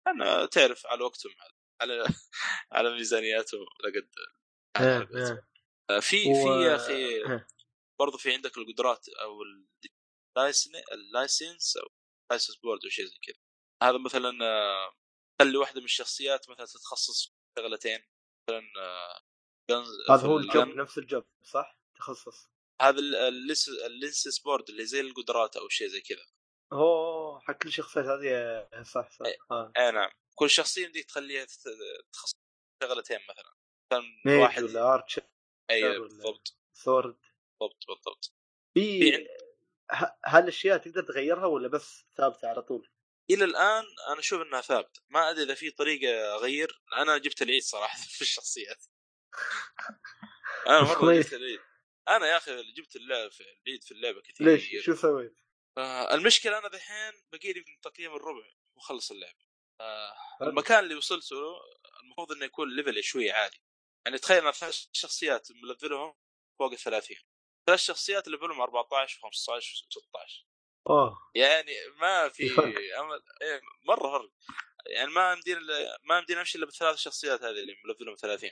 أنا 0.07 0.47
تعرف 0.47 0.87
على 0.87 1.05
وقتهم 1.05 1.33
على 1.41 1.53
على, 1.81 2.05
على 2.73 2.95
ميزانياتهم 2.95 3.67
لقد 3.85 4.11
إيه، 4.81 5.09
إيه. 5.17 5.47
آه، 5.91 6.01
في 6.01 6.23
في 6.23 6.65
يا 6.65 6.77
أخي. 6.77 7.23
برضو 8.01 8.19
في 8.19 8.33
عندك 8.33 8.59
القدرات 8.59 9.09
أو 9.09 9.43
اللايسنس 10.93 11.77
أو 11.77 11.89
license 12.31 12.57
board 12.57 12.85
أو 12.85 12.91
شيء 12.91 13.05
زي 13.05 13.19
كذا 13.23 13.37
هذا 13.83 13.99
مثلا 13.99 14.45
آه، 14.45 14.95
خلي 15.43 15.57
واحدة 15.57 15.81
من 15.81 15.85
الشخصيات 15.85 16.51
مثلا 16.51 16.67
تتخصص 16.67 17.35
شغلتين 17.59 18.01
مثلا 18.49 18.63
آه، 18.79 19.21
هذا 20.11 20.27
هو 20.27 20.39
ال 20.39 20.45
job 20.45 20.65
ال 20.65 20.67
gun. 20.67 20.77
نفس 20.77 20.99
ال 20.99 21.05
job 21.05 21.25
صح؟ 21.43 21.79
تخصص 21.97 22.51
هذا 22.83 22.99
ال 23.87 23.93
license 23.93 24.39
board 24.39 24.69
اللي 24.69 24.87
زي 24.87 25.01
القدرات 25.01 25.57
أو 25.57 25.69
شيء 25.69 25.89
زي 25.89 26.01
كذا 26.01 26.27
أوه 26.73 27.41
حق 27.41 27.55
كل 27.55 27.73
شخصيات 27.73 28.05
هذه 28.05 28.35
آه، 28.35 28.83
صح 28.83 29.11
صح 29.11 29.27
إيه. 29.27 29.37
آه. 29.51 29.73
اي 29.79 29.91
نعم 29.91 30.11
كل 30.35 30.51
شخصية 30.51 30.85
يمديك 30.85 31.05
تخليها 31.05 31.47
في 31.47 31.57
شغلتين 32.83 33.19
مثلا 33.29 34.03
mage 34.27 34.41
واحد 34.41 34.63
ولا 34.63 34.95
archer 34.95 35.23
اي 35.71 35.99
بالضبط 35.99 36.59
sword 36.73 37.19
بالضبط 37.61 37.87
بالضبط 37.89 38.35
في 38.75 39.29
هالاشياء 40.27 40.79
تقدر 40.79 41.03
تغيرها 41.03 41.47
ولا 41.47 41.69
بس 41.69 42.05
ثابتة 42.17 42.49
على 42.49 42.63
طول؟ 42.63 42.89
إلى 43.31 43.45
الآن 43.45 43.85
أنا 44.11 44.19
أشوف 44.19 44.43
إنها 44.43 44.61
ثابتة 44.61 45.01
ما 45.09 45.31
أدري 45.31 45.43
إذا 45.43 45.55
في 45.55 45.71
طريقة 45.71 46.35
أغير 46.35 46.83
أنا 46.97 47.19
جبت 47.19 47.43
العيد 47.43 47.63
صراحة 47.63 47.99
في 48.17 48.21
الشخصيات 48.21 48.85
أنا 50.67 50.83
مرة 50.89 50.95
كويس. 50.99 51.27
جبت 51.27 51.35
العيد 51.35 51.61
أنا 52.09 52.27
يا 52.27 52.37
أخي 52.37 52.73
جبت 52.73 52.97
اللعب 52.97 53.31
في 53.31 53.41
العيد 53.41 53.85
في 53.85 53.93
اللعبة 53.93 54.21
كثير 54.21 54.47
ليش؟ 54.47 54.85
شو 54.85 54.95
سويت؟ 54.95 55.35
آه 55.79 56.15
المشكلة 56.15 56.59
أنا 56.59 56.69
دحين 56.69 57.13
باقي 57.33 57.53
لي 57.53 57.65
تقييم 57.83 58.15
الربع 58.15 58.47
وخلص 58.77 59.11
اللعبة 59.11 59.39
آه. 59.81 60.15
المكان 60.43 60.85
اللي 60.85 60.95
وصلت 60.95 61.33
له 61.33 61.61
المفروض 62.03 62.33
إنه 62.33 62.45
يكون 62.45 62.77
level 62.77 63.03
شوي 63.03 63.31
عالي 63.31 63.59
يعني 64.07 64.19
تخيل 64.19 64.39
أنا 64.39 64.53
ثلاث 64.53 64.87
شخصيات 64.93 65.49
ملفلهم 65.53 66.15
فوق 66.59 66.73
ال 66.73 66.79
30 66.79 67.17
ثلاث 67.71 67.81
شخصيات 67.81 68.29
ليفلهم 68.29 68.61
14 68.61 69.21
و15 69.21 69.63
و16 69.63 70.45
اوه 70.91 71.31
يعني 71.35 71.73
ما 72.01 72.29
في. 72.29 72.45
أمل 73.01 73.23
إيه، 73.43 73.61
مرة 73.89 74.19
فرق 74.19 74.31
يعني 74.87 75.11
ما 75.11 75.33
يمدينا 75.33 75.61
ما 76.05 76.19
يمدينا 76.19 76.39
نمشي 76.39 76.59
إلا 76.59 76.67
بالثلاث 76.67 76.97
شخصيات 76.97 77.43
هذه 77.43 77.51
اللي 77.51 77.77
ملفلهم 77.85 78.15
30 78.15 78.51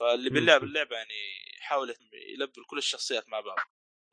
فاللي. 0.00 0.30
بيلعب 0.30 0.64
اللعبة 0.64 0.96
يعني 0.96 1.14
يحاول 1.58 1.94
يلفل 2.12 2.64
كل 2.66 2.78
الشخصيات 2.78 3.28
مع 3.28 3.40
بعض 3.40 3.58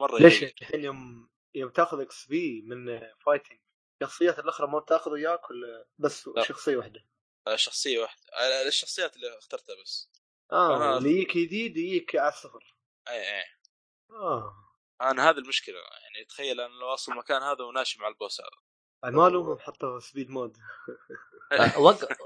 مرة 0.01 0.19
ليش. 0.19 0.43
الحين 0.43 0.83
يوم 0.83 1.29
يوم 1.55 1.69
تاخذ 1.69 2.01
XP 2.01 2.61
من 2.61 2.99
fighting 3.25 3.59
الشخصيات 4.01 4.39
الأخرى 4.39 4.67
ما 4.67 4.79
بتاخذ 4.79 5.11
وياك 5.11 5.49
ولا 5.49 5.87
بس 5.97 6.27
لا. 6.27 6.43
شخصية 6.43 6.77
واحدة؟ 6.77 7.05
آه، 7.47 7.55
شخصية 7.55 7.99
واحدة 7.99 8.21
آه، 8.33 8.67
الشخصيات 8.67 9.15
اللي 9.15 9.37
اخترتها 9.37 9.81
بس 9.83 10.11
آه 10.51 10.97
اللي 10.97 11.09
يجيك 11.09 11.37
جديد 11.37 11.77
يجيك 11.77 12.15
على 12.15 12.29
الصفر 12.29 12.75
اي 13.09 13.37
اي 13.37 13.54
آه. 14.11 14.65
أنا 15.01 15.29
هذه 15.29 15.37
المشكلة 15.37 15.75
يعني 15.75 16.25
تخيل 16.25 16.61
أنا 16.61 16.73
لو 16.73 16.93
أصل 16.93 17.11
المكان 17.11 17.41
هذا 17.41 17.63
وناشي 17.63 17.99
مع 17.99 18.07
ال 18.07 18.14
boss 18.14 18.41
هذا. 18.41 18.65
ما 19.11 19.29
لهم 19.29 19.59
حطوا 19.59 19.99
speed 19.99 20.29
mode 20.29 20.57
آه، 21.51 21.79
وقف 21.79 22.21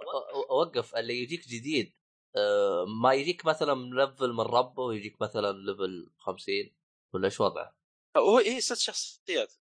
وقف 0.50 0.96
اللي 0.96 1.24
يجيك 1.24 1.48
جديد. 1.48 1.96
آه، 2.36 2.86
ما 3.02 3.14
يجيك 3.14 3.46
مثلا 3.46 3.74
ملفل 3.74 4.34
من 4.34 4.46
ربه 4.46 4.84
ويجيك 4.84 5.22
مثلا 5.22 5.52
level 5.52 6.12
50 6.18 6.76
ولا 7.14 7.26
إيش 7.26 7.40
وضعه؟ 7.40 7.76
هو 8.18 8.38
هي 8.38 8.62
ست 8.62 8.78
شخصيات 8.78 9.54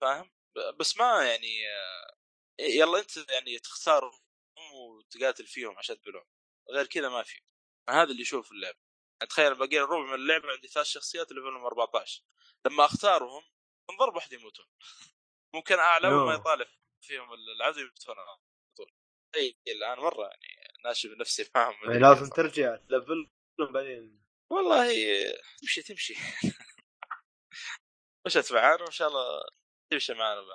فاهم؟ 0.00 0.30
بس 0.80 0.96
ما 0.96 1.24
يعني 1.24 1.68
آه، 1.68 2.16
يلا 2.60 2.98
أنت 2.98 3.16
يعني 3.16 3.58
تختارهم 3.58 4.20
وتقاتل 4.74 5.46
فيهم 5.46 5.78
عشان 5.78 6.00
تبلعهم. 6.00 6.26
غير 6.70 6.86
كذا 6.86 7.08
ما 7.08 7.22
في. 7.22 7.40
هذا 7.90 8.10
اللي 8.10 8.22
يشوف 8.22 8.52
يعني 8.52 8.78
تخيل 9.24 9.54
باقي 9.54 9.78
الربع 9.78 10.06
من 10.06 10.14
اللعبة 10.14 10.52
عندي 10.52 10.68
ثلاث 10.68 10.86
شخصيات 10.86 11.30
اللي 11.30 11.42
لهم 11.42 11.64
14 11.64 12.22
لما 12.66 12.84
أختارهم 12.84 13.42
من 13.90 13.96
ضرب 13.96 14.14
واحد 14.14 14.32
يموتون 14.32 14.66
ممكن 15.54 15.78
أعلى 15.78 16.10
ما. 16.10 16.34
يطالع 16.34 16.66
فيهم 17.00 17.32
العدو 17.32 17.80
يموتون 17.80 18.18
على 18.18 18.38
طول 18.76 18.92
إي 19.36 19.56
الآن 19.66 19.98
مرة 19.98 20.24
يعني 20.24 20.72
ناشف 20.84 21.10
نفسي 21.10 21.50
معهم 21.54 21.74
يعني 21.84 21.98
لازم 21.98 22.28
ترجع 22.28 22.76
تلفل 22.76 23.30
بعدين 23.58 24.22
والله 24.50 24.92
تمشي 25.60 25.82
تمشي 25.82 26.14
مشت 28.26 28.52
معانا 28.52 28.82
وان 28.82 28.90
شاء 28.90 29.08
الله 29.08 29.44
تمشي 29.90 30.14
معانا 30.14 30.40
مع 30.40 30.54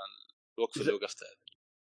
الوقفة 0.58 0.82
اللي 0.82 0.94
وقفتها 0.94 1.36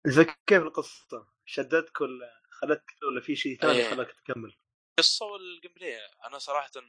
زي 0.07 0.25
كيف 0.47 0.63
القصة؟ 0.63 1.27
شدتك 1.45 2.01
ولا 2.01 2.41
خلتك 2.49 2.95
ولا 3.03 3.21
في 3.21 3.35
شيء 3.35 3.57
ثاني 3.57 3.79
إيه. 3.79 3.89
خلاك 3.89 4.11
تكمل؟ 4.11 4.57
القصة 5.01 5.25
وال 5.25 5.73
gameplay 5.73 5.99
أنا 6.25 6.37
صراحة 6.39 6.71
هي 6.75 6.81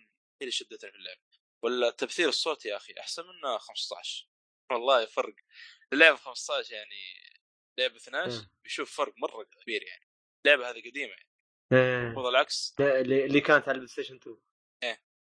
اللي 0.43 0.53
شدتني 0.53 0.91
في 0.91 0.97
اللعبه 0.99 1.21
ولا 1.65 1.89
التمثيل 1.89 2.29
الصوتي 2.29 2.69
يا 2.69 2.77
أخي 2.77 2.93
أحسن 3.01 3.23
منه 3.27 3.59
15 3.59 4.29
والله 4.73 5.07
فرق. 5.07 5.35
اللعبة 5.93 6.17
15 6.17 6.75
يعني 6.75 7.31
لعبة 7.79 7.97
12 7.97 8.31
مم. 8.41 8.51
بيشوف 8.65 8.97
فرق 8.97 9.15
مرة 9.19 9.43
كبير 9.45 9.83
يعني. 9.83 10.09
اللعبة 10.47 10.71
هذه 10.71 10.91
قديمة. 10.91 11.13
يعني. 11.13 11.29
المفروض 12.07 12.27
العكس. 12.27 12.75
اللي 12.81 13.41
كانت 13.41 13.63
على 13.69 13.75
البلاي 13.75 13.89
ستيشن 13.89 14.17
2 14.17 14.37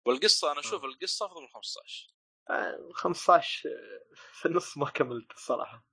والقصة 0.06 0.52
أنا 0.52 0.60
أشوف 0.60 0.84
القصة 0.84 1.26
أفضل 1.26 1.42
من 1.42 1.48
15 1.48 2.08
آه، 2.50 2.90
15 2.94 3.68
آه، 3.68 4.14
في 4.14 4.46
النص 4.46 4.78
ما 4.78 4.90
كملت 4.90 5.32
الصراحة. 5.32 5.86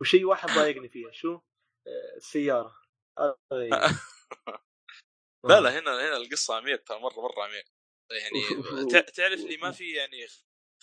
وشيء 0.00 0.24
واحد 0.24 0.48
ضايقني 0.48 0.88
فيها 0.88 1.12
شو؟ 1.12 1.40
آه، 1.86 2.16
السيارة. 2.16 2.76
لا 5.48 5.60
لا 5.60 5.78
هنا 5.78 6.08
هنا 6.08 6.16
القصة 6.16 6.54
عميق 6.54 6.82
ترى 6.84 6.98
مرة 7.00 7.20
مرة 7.20 7.42
عميق 7.44 7.64
يعني 8.10 8.90
تع- 8.90 9.00
تعرف 9.00 9.40
لي 9.40 9.56
ما 9.56 9.70
في 9.70 9.92
يعني 9.92 10.26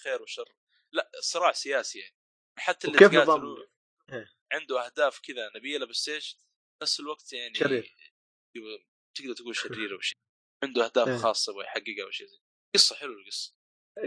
خير 0.03 0.21
وشر؟ 0.21 0.53
لا 0.93 1.11
صراع 1.19 1.51
سياسي 1.51 1.99
يعني. 1.99 2.15
حتى 2.59 2.87
اللي 2.87 2.99
تقاتلوا 2.99 3.65
إيه. 4.11 4.31
عنده 4.51 4.85
أهداف 4.85 5.19
كذا 5.19 5.49
نبيلة 5.55 5.85
بالسيج 5.85 6.33
نفس 6.83 6.99
الوقت 6.99 7.33
يعني 7.33 7.53
شرير. 7.53 7.95
تقدر 9.17 9.33
تقول 9.33 9.55
شرير. 9.55 9.95
أو 9.95 9.99
شيء. 9.99 10.17
عنده 10.63 10.85
أهداف 10.85 11.07
إيه. 11.07 11.17
خاصة 11.17 11.51
يبغى 11.53 11.63
يحققها 11.65 12.03
أو 12.05 12.11
شيء 12.11 12.27
زي 12.27 12.37
قصة 12.75 12.95
حلوة 12.95 13.15
القصة. 13.15 13.55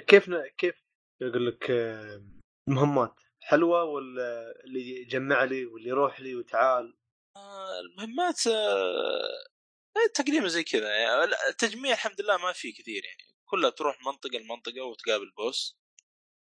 كيف 0.06 0.28
ن- 0.28 0.48
كيف 0.48 0.82
يقول 1.22 1.46
لك 1.46 1.70
آه، 1.70 2.24
مهمات؟ 2.68 3.14
حلوة 3.42 3.84
ولا 3.84 4.50
اللي 4.64 5.00
يجمع 5.00 5.44
لي 5.44 5.64
واللي 5.66 5.88
يروح 5.88 6.20
لي 6.20 6.34
وتعال؟ 6.34 6.96
آه، 7.36 7.80
المهمات 7.80 8.46
آه، 8.46 8.50
آه، 8.52 9.46
تقريبا 10.14 10.48
زي 10.48 10.64
كذا 10.64 10.96
يعني. 10.96 11.26
لا، 11.26 11.48
التجميع 11.48 11.92
الحمد 11.92 12.20
لله 12.20 12.36
ما 12.36 12.52
في 12.52 12.72
كثير 12.72 13.04
يعني. 13.04 13.34
كلها 13.44 13.70
تروح 13.70 14.00
منطقة 14.06 14.38
لمنطقة 14.38 14.82
وتقابل 14.82 15.30
بوس 15.30 15.76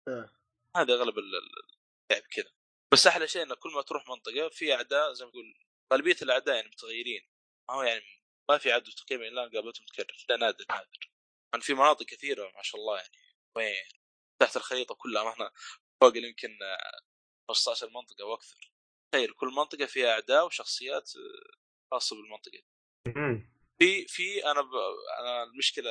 آه. 0.09 0.31
هذا 0.77 0.95
أغلب 0.95 1.19
ال- 1.19 1.35
ال- 1.37 1.79
اللعب 2.11 2.27
كذا. 2.31 2.53
بس 2.93 3.07
أحلى 3.07 3.29
شيء 3.29 3.43
انك 3.43 3.59
كل 3.59 3.71
ما 3.73 3.83
تروح 3.83 4.09
منطقة 4.09 4.49
في 4.49 4.75
أعداء 4.75 5.13
زي 5.13 5.25
ما 5.25 5.31
تقول 5.31 5.55
غالبية 5.93 6.17
الأعداء 6.23 6.55
يعني 6.57 6.69
متغيرين. 6.69 7.29
ما 7.71 7.75
هو 7.77 7.83
يعني 7.83 8.05
ما 8.51 8.59
في 8.59 8.73
عدو 8.73 8.91
تقريبا 8.91 9.29
إلا 9.29 9.43
قابلته 9.43 9.83
متكرر. 9.83 10.25
لا 10.29 10.37
نادر 10.37 10.65
نادر. 10.71 11.11
يعني 11.55 11.65
في 11.65 11.75
مناطق 11.75 12.07
كثيرة 12.07 12.53
ما 12.57 12.63
شاء 12.63 12.81
الله 12.81 12.97
يعني. 12.97 13.11
وين؟ 13.57 13.85
تحت 14.43 14.57
الخريطة 14.57 14.95
كلها. 14.95 15.25
ما 15.25 15.31
إحنا 15.31 15.51
فوق 16.01 16.17
يمكن 16.17 16.59
آه، 16.63 17.01
15 17.49 17.91
منطقة 17.91 18.25
وأكثر. 18.25 18.73
تخيل 19.15 19.33
كل 19.35 19.47
منطقة 19.49 19.87
فيها 19.87 20.11
أعداء 20.13 20.47
وشخصيات 20.47 21.11
آه، 21.17 21.57
خاصة 21.93 22.17
بالمنطقة. 22.17 22.63
في 23.79 24.07
في 24.09 24.45
أنا 24.51 24.61
ب... 24.61 24.75
أنا 25.21 25.43
المشكلة 25.43 25.91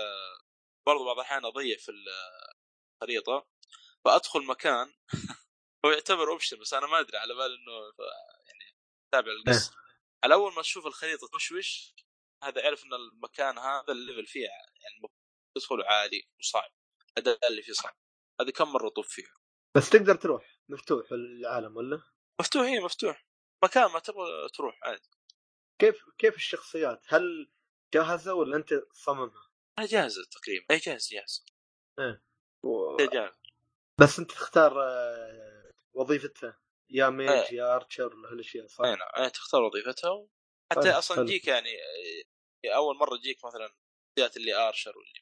برضو 0.85 1.05
بعض 1.05 1.15
الأحيان 1.15 1.45
أضيع 1.45 1.77
في 1.77 1.91
الخريطة 3.01 3.47
فأدخل 4.05 4.45
مكان 4.45 4.93
هو 5.85 5.91
يعتبر 5.91 6.31
option 6.31 6.59
بس 6.59 6.73
أنا 6.73 6.87
ما 6.87 6.99
أدري 6.99 7.17
على 7.17 7.33
بال 7.33 7.53
إنه 7.53 7.91
ف- 7.97 8.47
يعني 8.47 8.75
تابع 9.13 9.31
القصة 9.31 9.73
على 10.23 10.33
أول 10.33 10.53
ما 10.53 10.61
تشوف 10.61 10.85
الخريطة 10.87 11.27
تشوش 11.37 11.93
هذا 12.43 12.63
اعرف 12.63 12.83
إن 12.83 12.93
المكان 12.93 13.57
هذا 13.57 13.91
ال 13.91 13.97
level 13.97 14.25
فيه 14.27 14.41
يعني 14.41 15.01
تدخله 15.57 15.85
عالي 15.85 16.27
وصعب 16.39 16.71
الاداء 17.17 17.47
اللي 17.49 17.61
فيه 17.61 17.73
صعب. 17.73 17.95
هذه 18.41 18.49
كم 18.49 18.73
مرة 18.73 18.89
طوف 18.89 19.07
فيها؟ 19.07 19.33
بس 19.77 19.89
تقدر 19.89 20.15
تروح 20.15 20.59
مفتوح 20.69 21.11
العالم 21.11 21.77
ولا؟ 21.77 22.01
مفتوح 22.39 22.61
هي 22.61 22.79
مفتوح. 22.79 23.25
مكان 23.63 23.91
ما 23.91 23.99
تبغى 23.99 24.49
تروح 24.53 24.79
عادي. 24.83 25.09
كيف 25.81 26.03
كيف 26.17 26.35
الشخصيات؟ 26.35 27.01
هل 27.07 27.51
جاهزة 27.93 28.33
ولا 28.33 28.57
أنت 28.57 28.73
تصممها؟ 28.73 29.49
جاهزة 29.79 30.21
تقريبا 30.31 30.65
أي 30.71 30.77
جاهز 30.77 31.09
جاهز 31.13 31.45
و... 32.63 32.99
إيه 32.99 33.09
جاهز 33.09 33.33
بس 34.01 34.19
أنت 34.19 34.31
تختار 34.31 34.83
آه، 34.83 35.71
وظيفتها 35.93 36.59
يا 36.89 37.09
mage 37.09 37.29
إيه. 37.29 37.53
يا 37.53 37.75
archer 37.75 38.15
ولا 38.15 38.29
هالأشياء 38.29 38.67
صح؟ 38.67 38.85
أي 38.85 38.95
نعم 38.95 39.09
يعني 39.17 39.29
تختار 39.29 39.61
وظيفتها 39.61 40.27
حتى 40.71 40.81
حلو، 40.89 40.97
أصلا. 40.99 41.25
تجيك 41.25 41.47
يعني 41.47 41.69
آه، 42.65 42.75
أول 42.75 42.97
مرة 42.97 43.17
تجيك 43.17 43.45
مثلا 43.45 43.67
شخصيات 44.09 44.37
اللي 44.37 44.53
archer 44.53 44.97
واللي 44.97 45.21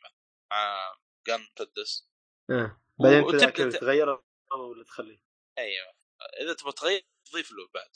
مع 0.51 0.93
gun 1.27 1.41
مسدس 1.41 2.09
إيه. 2.49 2.81
بعدين 2.99 3.23
وتبدأ 3.23 3.49
كذا 3.49 3.69
ت- 3.69 3.75
تغير 3.75 4.09
ولا 4.51 4.83
تخليه؟ 4.83 5.21
أيوه 5.57 5.93
إذا 6.41 6.53
تبغى 6.53 6.71
تغير 6.71 7.05
تضيف 7.25 7.51
له 7.51 7.67
بعد 7.73 7.91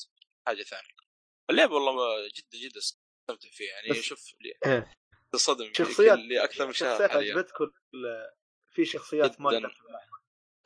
حاجة 0.47 0.63
ثانية 0.63 1.02
اللعبه 1.49 1.75
والله 1.75 2.27
جدا 2.27 2.57
جدا 2.67 2.79
استمتع 2.79 3.49
فيها 3.51 3.71
يعني 3.71 4.01
شوف 4.01 4.33
لي 4.41 4.53
إيه. 4.65 4.93
تصدم 5.31 5.73
شخصيات 5.73 6.17
اللي 6.17 6.43
أكثر 6.43 6.65
من 6.65 6.73
شهر 6.73 6.89
شخصيات 6.89 7.11
حاليا. 7.11 7.33
عجبتك 7.33 7.57
في 8.71 8.85
شخصيات 8.85 9.41
ما؟ 9.41 9.71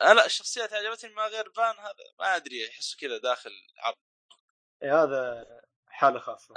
آه 0.00 0.12
لا 0.12 0.26
الشخصيات 0.26 0.72
عجبتني 0.72 1.14
ما 1.14 1.26
غير 1.26 1.50
فان 1.50 1.78
هذا. 1.78 2.14
ما 2.18 2.36
أدري 2.36 2.68
احسه 2.68 2.96
كذا 3.00 3.18
داخل 3.18 3.50
عرض. 3.78 3.96
إيه، 4.82 5.02
هذا 5.02 5.46
حالة 5.86 6.20
خاصة. 6.20 6.54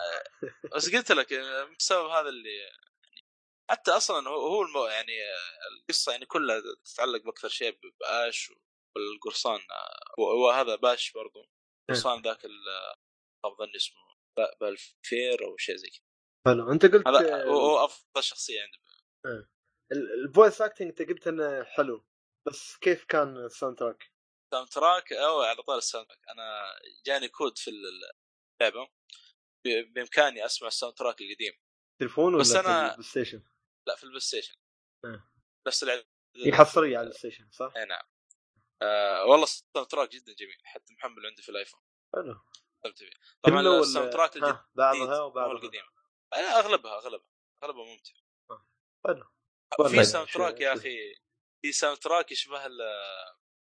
بس 0.76 0.96
قلت 0.96 1.12
لك 1.12 1.34
آه، 1.34 1.64
بسبب 1.64 2.10
هذا 2.10 2.30
اللي 2.30 2.58
يعني 2.58 3.26
حتى 3.70 3.92
أصلا 3.92 4.30
هو 4.30 4.62
المو 4.62 4.86
يعني 4.86 5.24
آه، 5.24 5.80
القصة 5.80 6.12
يعني 6.12 6.26
كلها 6.26 6.62
تتعلق 6.86 7.24
بأكثر 7.24 7.50
شيء 7.50 7.80
بآش 8.00 8.52
والقرصان. 8.96 9.60
آه، 9.60 10.00
هو 10.20 10.50
هذا 10.50 10.76
بآش 10.76 11.12
برضو. 11.12 11.50
قرصان 11.90 12.22
ذاك 12.22 12.46
آه، 12.46 13.56
ظني 13.60 13.76
اسمه. 13.76 14.11
بالفلير 14.62 15.46
أو 15.46 15.58
شيء 15.58 15.76
زي 15.76 15.90
كذا 15.90 16.02
حلو. 16.48 16.72
أنت 16.72 16.86
قلت 16.86 17.08
هذا 17.08 17.44
آه، 17.44 17.46
هو 17.46 17.86
أفضل 17.86 18.24
شخصية 18.24 18.62
عندي. 18.62 18.78
ال- 19.92 20.26
ال 20.28 20.33
voice 20.33 20.62
acting 20.62 20.88
أنت 20.88 21.02
قلت 21.02 21.28
إنه 21.28 21.64
حلو. 21.64 22.06
بس 22.48 22.78
كيف 22.78 23.06
كان 23.06 23.38
الساوند 23.46 23.78
تراك؟ 23.78 24.12
ساوند 24.54 24.70
تراك 24.70 25.14
أو 25.14 25.42
على 25.42 25.64
طاري 25.64 25.78
ال 25.78 26.08
soundtrack 26.08 26.20
أنا 26.30 26.62
جاني 27.06 27.28
كود 27.30 27.58
في 27.58 27.72
اللعبة. 27.72 28.90
بإمكاني 29.66 30.46
أسمع 30.46 30.68
ال 30.68 30.96
soundtrack 30.96 31.22
القديم. 31.22 31.54
تلفون 32.02 32.34
ولا 32.34 32.42
بس 32.42 32.52
في 32.52 32.64
أنا- 32.64 32.68
البلاي 32.68 33.04
ستيشن؟ 33.04 33.44
لا 33.88 33.96
في 33.96 34.04
البلاي 34.04 34.20
ستيشن. 34.20 34.56
إيه. 35.06 35.32
نفس 35.68 35.84
اللعبه 35.84 36.06
هي 36.46 36.52
حصرية 36.54 36.98
على 36.98 37.04
البلاي 37.08 37.20
ستيشن 37.20 37.52
صح؟ 37.52 37.74
اي 37.78 37.86
نعم. 37.86 38.04
آه 38.82 39.26
والله 39.26 39.44
ال 39.44 39.88
soundtrack 39.90 40.10
جدا 40.10 40.34
جميل. 40.34 40.58
حتى 40.64 40.94
محمل 40.94 41.26
عندي 41.26 41.42
في 41.42 41.50
الآيفون. 41.50 41.82
حلو. 42.16 42.36
فيه 42.86 43.10
طبعا 43.44 43.62
كله 43.62 43.70
ولا- 43.70 43.80
ال 43.80 44.14
soundtrack 44.14 44.36
الجديد 44.36 44.54
ها، 44.54 44.70
بعضها 44.76 45.22
وبعضها 45.22 45.52
القديم. 45.54 45.82
آه، 46.34 46.38
أغلبها 46.38 46.98
أغلبها 46.98 47.28
أغلبها 47.64 47.86
ممتع. 47.86 48.12
حلو. 49.08 49.26
في 49.90 50.04
soundtrack 50.04 50.62
يا. 50.62 50.74
أخي 50.74 51.16
في 51.62 51.72
soundtrack 51.72 52.32
يشبه 52.32 52.62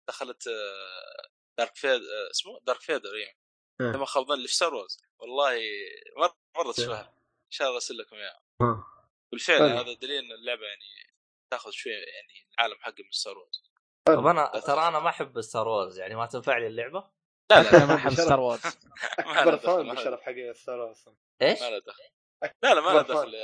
دخلت 0.07 0.47
آه، 0.47 1.29
دارث 1.57 1.75
فيد 1.75 2.01
آه، 2.01 2.29
اسمه 2.31 2.59
دارث 2.63 2.81
فيدر 2.81 3.15
يعني 3.15 3.37
إيه. 3.81 3.87
لما 3.87 4.05
خاب 4.05 4.25
ظني 4.25 4.33
اللي 4.37 4.47
في 4.47 4.53
ستار 4.55 4.73
وورز 4.75 5.01
والله 5.19 5.59
مره 6.17 6.37
مره 6.57 6.71
تشبه 6.71 6.99
إن 7.01 7.51
شاء 7.51 7.67
الله 7.67 7.75
أرسل 7.77 7.97
لكم 7.97 8.15
إياها. 8.15 8.41
ها. 8.61 8.85
بالفعل. 9.31 9.61
هذا 9.61 9.93
دليل 9.93 10.23
إن 10.25 10.31
اللعبة 10.31 10.61
يعني 10.65 11.15
تاخذ 11.51 11.71
شوية 11.71 11.93
يعني 11.93 12.47
العالم 12.53 12.75
حق 12.79 12.99
من 12.99 13.11
ستار 13.11 13.37
وورز 13.37 13.71
طب 14.07 14.25
أنا 14.27 14.59
ترى 14.59 14.87
أنا 14.87 14.99
ما 14.99 15.09
أحب 15.09 15.41
ستار 15.41 15.67
وورز 15.67 15.99
يعني 15.99 16.15
ما 16.15 16.25
تنفع 16.25 16.57
لي 16.57 16.67
اللعبة؟ 16.67 17.11
لا 17.51 17.63
لا 17.63 17.69
أنا 17.77 17.85
ما 17.85 17.95
أحب. 17.95 18.11
ستار 18.13 18.39
وورز 18.39 18.61
ما 19.25 19.39
أكبر 19.39 19.51
له 19.51 19.57
fan 19.57 19.85
له- 19.87 19.93
بالشرف 19.93 20.21
حق 20.21 20.51
ستار 20.53 20.91
أصلا 20.91 21.15
إيش؟ 21.41 21.61
ما 21.61 21.69
له 21.69 21.79
دخل 21.79 22.03
لا 22.63 22.73
لا 22.73 22.81
ما 22.81 22.89
له 22.89 23.01
دخل 23.01 23.35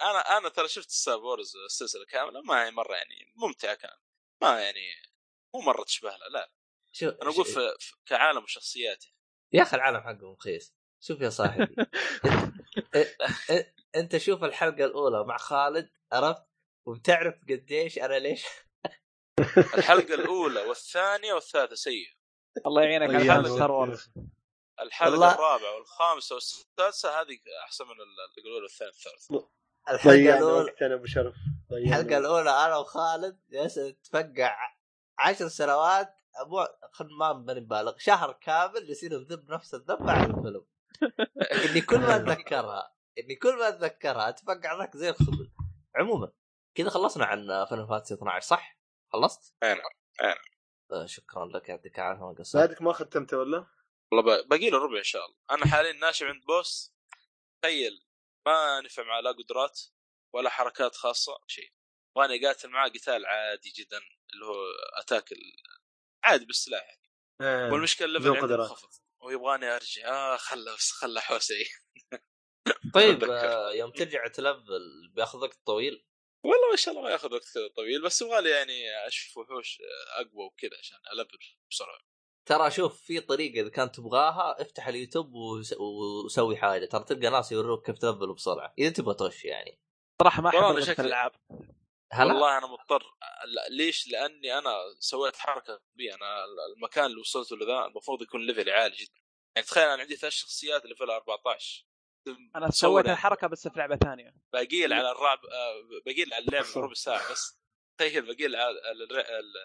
أنا 0.00 0.38
أنا 0.38 0.48
ترى 0.48 0.68
شفت 0.68 0.90
ستار 0.90 1.18
وورز 1.18 1.52
السلسلة 1.56 2.04
كاملة 2.04 2.40
ما 2.40 2.66
هي 2.66 2.70
مرة 2.70 2.94
يعني 2.94 3.32
ممتعة 3.36 3.74
كان 3.74 3.96
ما 4.42 4.60
يعني 4.60 4.80
مو 5.54 5.60
مرة 5.60 5.84
تشبه 5.84 6.08
لها 6.08 6.28
لا. 6.28 6.50
شو 6.92 7.08
أنا 7.08 7.30
أقول 7.30 7.46
كعالم 8.06 8.42
وشخصيات 8.42 9.04
يا 9.52 9.62
أخي 9.62 9.76
العالم 9.76 10.00
حقهم 10.00 10.32
رخيص. 10.32 10.74
شوف 11.00 11.20
يا 11.20 11.30
صاحبي. 11.30 11.76
أنت 13.96 14.16
شوف 14.16 14.44
الحلقة 14.44 14.84
الأولى 14.84 15.24
مع 15.24 15.36
خالد 15.36 15.90
عرفت؟ 16.12 16.42
وبتعرف 16.86 17.34
قديش 17.50 17.98
أنا 17.98 18.14
ليش 18.18 18.44
الحلقة 19.74 20.14
الأولى 20.14 20.60
والثانية 20.60 21.32
والثالثة 21.32 21.74
سيئة. 21.74 22.16
الله 22.66 22.82
يعينك 22.82 23.14
على 23.14 23.32
حلقة. 23.32 23.56
ستار 23.56 23.72
وورز 23.72 24.10
الحلقة 24.80 25.34
الرابعة 25.34 25.74
والخامسة 25.76 26.34
والسادسة 26.34 27.20
هذه 27.20 27.38
أحسن 27.64 27.84
من 27.84 27.90
الاولى 28.38 28.62
والثانيه 28.62 28.90
والثالثة. 28.90 29.48
الحلقة 29.88 30.14
ضيعنا 30.14 30.38
الاولى 30.38 30.70
وقتنا 30.70 30.94
أبو 30.94 31.06
شرف. 31.06 31.34
ضيعنا 31.70 32.00
الحلقة 32.00 32.18
الأولى 32.18 32.50
أنا 32.50 32.76
وخالد 32.76 33.40
جالس 33.50 33.78
نتفقع 33.78 34.56
عشر 35.18 35.48
سنوات 35.48 36.14
ابو 36.36 36.66
خل 36.92 37.08
ما 37.18 37.32
بني 37.32 37.60
بالغ 37.60 37.94
شهر 37.98 38.32
كامل 38.32 38.86
جالسين 38.86 39.12
نذب 39.12 39.50
نفس 39.50 39.74
الذبه 39.74 40.12
على 40.12 40.26
الفيلم. 40.26 40.66
إني 41.70 41.80
كل 41.80 41.98
ما 41.98 42.16
أتذكرها 42.16 42.94
إني 43.18 43.34
كل 43.34 43.56
ما 43.58 43.68
أتذكرها 43.68 44.28
أتفقع 44.28 44.78
ذاك 44.78 44.96
زي 44.96 45.10
الخبز. 45.10 45.48
عموما 45.96 46.32
كذا 46.74 46.90
خلصنا 46.90 47.24
عن 47.24 47.64
فيلم 47.68 47.86
فانتسي 47.86 48.14
12 48.14 48.46
صح؟ 48.46 48.78
خلصت؟ 49.12 49.54
اي 49.62 49.74
نعم 49.74 49.90
آه، 50.20 50.36
شكرا 51.04 51.46
لك 51.46 51.68
يعطيك 51.68 51.98
العافية 51.98 52.20
ما 52.20 52.34
قصرت 52.38 52.56
بعدك 52.68 52.82
ما 52.82 52.92
ختمته 52.92 53.38
ولا؟ 53.38 53.66
والله 54.12 54.42
باقي 54.42 54.70
له 54.70 54.78
ربع 54.78 54.98
إن 54.98 55.02
شاء 55.02 55.26
الله 55.26 55.36
أنا 55.50 55.66
حاليا 55.66 55.92
ناشئ 55.92 56.24
عند 56.26 56.44
بوس 56.44 56.94
تخيل 57.62 58.06
ما 58.46 58.80
نفع 58.80 59.02
معه 59.02 59.20
لا 59.20 59.32
قدرات 59.32 59.80
ولا 60.34 60.50
حركات 60.50 60.94
خاصة 60.94 61.38
شيء 61.46 61.72
وأنا 62.16 62.34
اقاتل 62.34 62.68
معاه 62.68 62.88
قتال 62.88 63.26
عادي 63.26 63.72
جدا 63.76 63.98
اللي 64.32 64.44
هو 64.46 64.64
أتاك 65.00 65.28
عادي 66.24 66.44
بالسلاح 66.44 66.82
يعني 66.82 67.12
آه. 67.40 67.72
والمشكلة 67.72 68.06
ال 68.06 68.12
level 68.12 68.40
قدرات. 68.40 68.68
منخفض 68.68 68.88
ويبغاني 69.20 69.66
أرجع 69.66 70.08
آه 70.08 70.36
خله 70.36 70.76
خله 71.00 71.20
حوسي 71.20 71.64
طيب. 72.94 73.24
آه، 73.24 73.72
يوم 73.72 73.90
ترجع 73.90 74.26
تلفل 74.26 75.12
بياخذ 75.14 75.38
وقت 75.38 75.58
طويل 75.66 76.06
والله 76.46 76.70
ما 76.70 76.76
شاء 76.76 76.94
الله 76.94 77.04
ما 77.04 77.10
ياخذ 77.10 77.32
وقت 77.34 77.44
كذا 77.54 77.68
طويل 77.76 78.02
بس 78.02 78.22
يبغالي 78.22 78.50
يعني 78.50 79.06
أشوف 79.06 79.38
وحوش 79.38 79.78
أقوى 80.16 80.44
وكذا 80.46 80.78
عشان 80.78 80.98
الفل 81.12 81.38
بسرعة. 81.70 81.98
ترى 82.48 82.70
شوف 82.70 83.02
في 83.02 83.20
طريقة 83.20 83.60
إذا 83.60 83.68
كانت 83.70 83.94
تبغاها 83.96 84.62
افتح 84.62 84.88
اليوتيوب 84.88 85.34
وس- 85.34 85.74
وسوي 86.24 86.56
حاجة 86.56 86.86
ترى 86.86 87.04
تلقى 87.04 87.30
ناس 87.30 87.52
يوروك 87.52 87.86
كيف 87.86 87.98
تلفل 87.98 88.34
بسرعة 88.34 88.74
إذا 88.78 88.90
تبغى 88.90 89.14
تخش 89.14 89.44
يعني. 89.44 89.78
صراحة 90.22 90.42
ما 90.42 90.48
أحب 90.48 90.80
شكلي- 90.80 91.04
الألعاب. 91.06 91.32
هلا؟ 92.12 92.32
والله 92.32 92.58
أنا 92.58 92.66
مضطر 92.66 93.02
لا 93.46 93.68
ليش؟ 93.70 94.08
لأني 94.08 94.58
أنا 94.58 94.74
سويت 94.98 95.36
حركة 95.36 95.80
بي 95.94 96.14
أنا 96.14 96.44
المكان 96.76 97.04
اللي 97.06 97.20
وصلت 97.20 97.52
له 97.52 97.66
ذا 97.66 97.86
المفروض 97.86 98.22
يكون 98.22 98.46
level 98.46 98.68
ي 98.68 98.72
عالي 98.72 98.96
جدا. 98.96 99.20
يعني 99.56 99.66
تخيل 99.66 99.84
أنا 99.88 100.02
عندي 100.02 100.16
ثلاث 100.16 100.32
شخصيات 100.32 100.86
level 100.86 101.10
14 101.10 101.84
أنا 102.56 102.70
سويت 102.70 103.06
الحركة 103.06 103.46
بس 103.46 103.68
في 103.68 103.78
لعبة 103.78 103.96
ثانية. 103.96 104.34
باقي 104.52 104.84
على 104.84 105.10
الرعب 105.10 105.38
آه، 105.46 106.00
باقي 106.06 106.22
على 106.32 106.38
اللعبه 106.44 106.66
ربع 106.76 106.94
ساعة 106.94 107.32
بس. 107.32 107.60
تخيل 108.00 108.26
باقي 108.26 108.44
على 108.44 108.70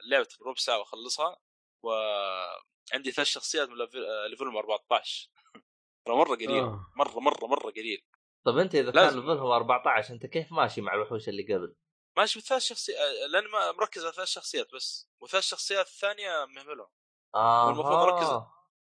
اللعبة 0.05 0.27
ربع 0.45 0.55
ساعة 0.57 0.79
وأخلصها. 0.79 1.37
وعندي 1.83 3.11
ثلاث 3.11 3.27
شخصيات 3.27 3.69
من 3.69 3.77
level- 3.77 4.05
آه، 4.05 4.27
level 4.27 4.49
هم 4.49 4.57
14 4.57 5.29
ترى 6.05 6.15
مرة 6.15 6.35
قليل. 6.35 6.51
آه. 6.63 6.85
مرة 6.95 7.19
مرة 7.19 7.47
مرة 7.47 7.71
قليل. 7.71 8.05
طب 8.45 8.57
أنت 8.57 8.75
إذا 8.75 8.91
كان. 8.91 9.03
ليفلهم 9.15 9.51
14 9.51 10.13
أنت 10.13 10.25
كيف 10.25 10.51
ماشي 10.51 10.81
مع 10.81 10.93
الوحوش 10.93 11.29
اللي 11.29 11.43
قبل؟ 11.55 11.75
ماشي 12.17 12.39
بثلاث 12.39 12.61
شخصيات 12.61 12.97
لاني 13.29 13.47
ما 13.47 13.71
مركز 13.71 14.03
على 14.05 14.13
ثلاث 14.13 14.27
شخصيات 14.27 14.73
بس. 14.73 15.09
وثلاث 15.21 15.43
شخصيات 15.43 15.85
الثانية 15.87 16.45
مهملهم. 16.45 16.87
آه 17.35 17.67
والمفروض 17.67 17.93
أركز. 17.97 18.27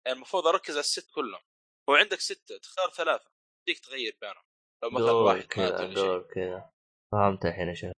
يعني 0.06 0.16
المفروض 0.16 0.46
أركز 0.46 0.70
على 0.70 0.80
الست 0.80 1.10
كلهم. 1.14 1.40
هو 1.88 1.94
عندك 1.94 2.20
سته 2.20 2.58
تختار 2.58 2.90
ثلاثة. 2.90 3.33
تديك 3.64 3.78
تغير 3.78 4.18
بينهم 4.20 4.44
لو 4.82 4.90
مثلا 4.90 5.12
واحد 5.12 5.36
مات 5.38 5.46
كذا 5.46 5.78
ولا 5.78 5.94
شيء 5.94 5.94
دور 5.94 6.22
كذا. 6.34 6.70
فهمت 7.12 7.46
الحين 7.46 7.68
يا 7.68 7.74
شيخ. 7.74 7.92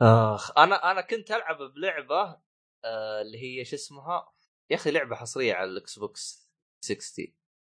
آخ 0.00 0.58
أنا 0.58 0.90
أنا 0.90 1.00
كنت 1.00 1.30
ألعب 1.30 1.62
بلعبة 1.62 2.40
آه 2.84 3.22
اللي 3.22 3.38
هي 3.38 3.64
شو 3.64 3.76
اسمها؟ 3.76 4.32
يا 4.70 4.76
أخي 4.76 4.90
لعبة 4.90 5.16
حصرية 5.16 5.54
على 5.54 5.70
الإكس 5.70 5.98
بوكس 5.98 6.50
60 6.84 7.26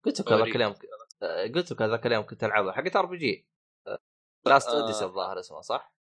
قلت 0.06 0.22
لك 0.22 0.32
هذاك. 0.32 0.56
اليوم 0.56 0.76
آه، 1.24 1.48
قلت 1.48 1.72
لك 1.72 1.82
هذاك 1.82 2.06
اليوم 2.06 2.26
كنت 2.26 2.44
ألعبها. 2.44 2.72
حقت 2.72 2.96
RPG. 2.96 3.48
Lost 4.46 4.70
آه. 4.70 4.82
Odyssey 4.82 5.06
الظاهر 5.06 5.40
اسمها 5.40 5.62
صح؟ 5.62 5.96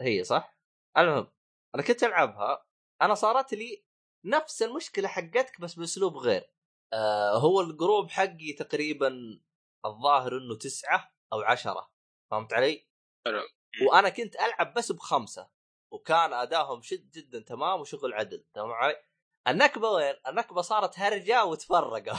هي 0.00 0.24
صح؟ 0.24 0.58
المهم 0.98 1.32
أنا 1.74 1.82
كنت 1.82 2.02
ألعبها. 2.04 2.66
أنا 3.02 3.14
صارت 3.14 3.54
لي 3.54 3.84
نفس 4.24 4.62
المشكلة 4.62 5.08
حقتك 5.08 5.60
بس 5.60 5.74
بأسلوب 5.74 6.16
غير. 6.16 6.50
آه 6.92 7.38
هو 7.38 7.60
ال 7.60 7.68
group 7.68 8.10
حقي 8.10 8.52
تقريبا 8.52 9.40
الظاهر 9.86 10.38
إنه 10.38 10.56
تسعة 10.56 11.14
أو 11.32 11.40
عشرة 11.40 11.90
فهمت 12.30 12.52
علي؟ 12.52 12.88
حلو. 13.26 13.42
وأنا 13.86 14.08
كنت 14.08 14.36
ألعب 14.36 14.74
بس 14.74 14.92
بخمسة 14.92 15.50
وكان 15.92 16.32
ادائهم 16.32 16.82
شد 16.82 17.10
جدا 17.10 17.40
تمام 17.40 17.80
وشغل 17.80 18.14
عدل 18.14 18.44
تمام 18.54 18.72
علي؟ 18.72 19.04
النكبة 19.48 19.88
وين؟ 19.88 20.14
النكبة 20.28 20.62
صارت 20.62 20.98
هرجة 20.98 21.44
وتفرقوا 21.44 22.18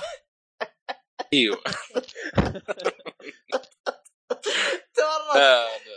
أيوه. 1.34 1.64
طفيت 4.95 5.93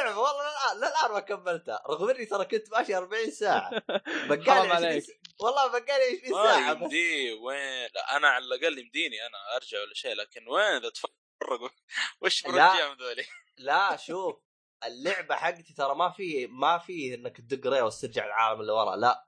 اللعبه 0.00 0.18
والله 0.18 0.42
للان 0.74 0.90
للآن 0.90 1.12
ما 1.12 1.20
كملتها. 1.20 1.82
رغم 1.90 2.10
إني 2.10 2.26
ترى 2.26 2.44
كنت 2.44 2.72
ماشي 2.72 2.96
40 2.96 3.30
ساعة. 3.30 3.70
بقالي 4.28 4.44
حرام 4.44 4.72
20 4.72 4.72
عليك. 4.72 5.04
والله 5.40 5.66
بقالي 5.66 6.20
20 6.24 6.32
ما 6.32 6.42
ساعة. 6.44 6.72
بس 6.74 6.82
يمدي 6.82 7.32
وين؟ 7.32 7.88
لا 7.94 8.16
أنا 8.16 8.28
على 8.28 8.44
الأقل 8.44 8.78
يمديني 8.78 9.26
أنا 9.26 9.56
أرجع 9.56 9.80
ولا 9.80 9.94
شيء 9.94 10.14
لكن 10.14 10.48
وين 10.48 10.64
إذا 10.64 10.88
تفرقوا؟ 10.90 11.68
وش 12.22 12.46
لا. 12.46 12.50
برجعهم 12.50 12.96
ذولي؟ 12.96 13.24
لا 13.58 13.96
شوف 13.96 14.36
اللعبة 14.84 15.34
حقتي 15.34 15.74
ترى 15.74 15.94
ما 15.94 16.10
في 16.10 16.46
ما 16.46 16.78
في 16.78 17.14
إنك 17.14 17.36
تدق 17.36 17.70
ريوس 17.70 18.00
ترجع 18.00 18.26
العالم 18.26 18.60
اللي 18.60 18.72
ورا 18.72 18.96
لا. 18.96 19.26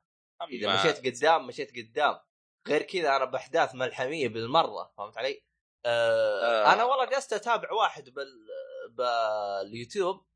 إذا 0.50 0.74
مشيت 0.74 1.06
قدام 1.06 1.46
مشيت 1.46 1.70
قدام. 1.76 2.20
غير 2.68 2.82
كذا 2.82 3.16
أنا 3.16 3.24
بأحداث 3.24 3.74
ملحمية 3.74 4.28
بالمرة 4.28 4.92
فهمت 4.98 5.18
علي؟ 5.18 5.44
آه 5.86 6.66
آه. 6.66 6.72
أنا 6.72 6.84
والله 6.84 7.04
جلست 7.04 7.32
أتابع 7.32 7.72
واحد 7.72 8.10
بال 8.10 8.46
باليوتيوب. 8.90 10.26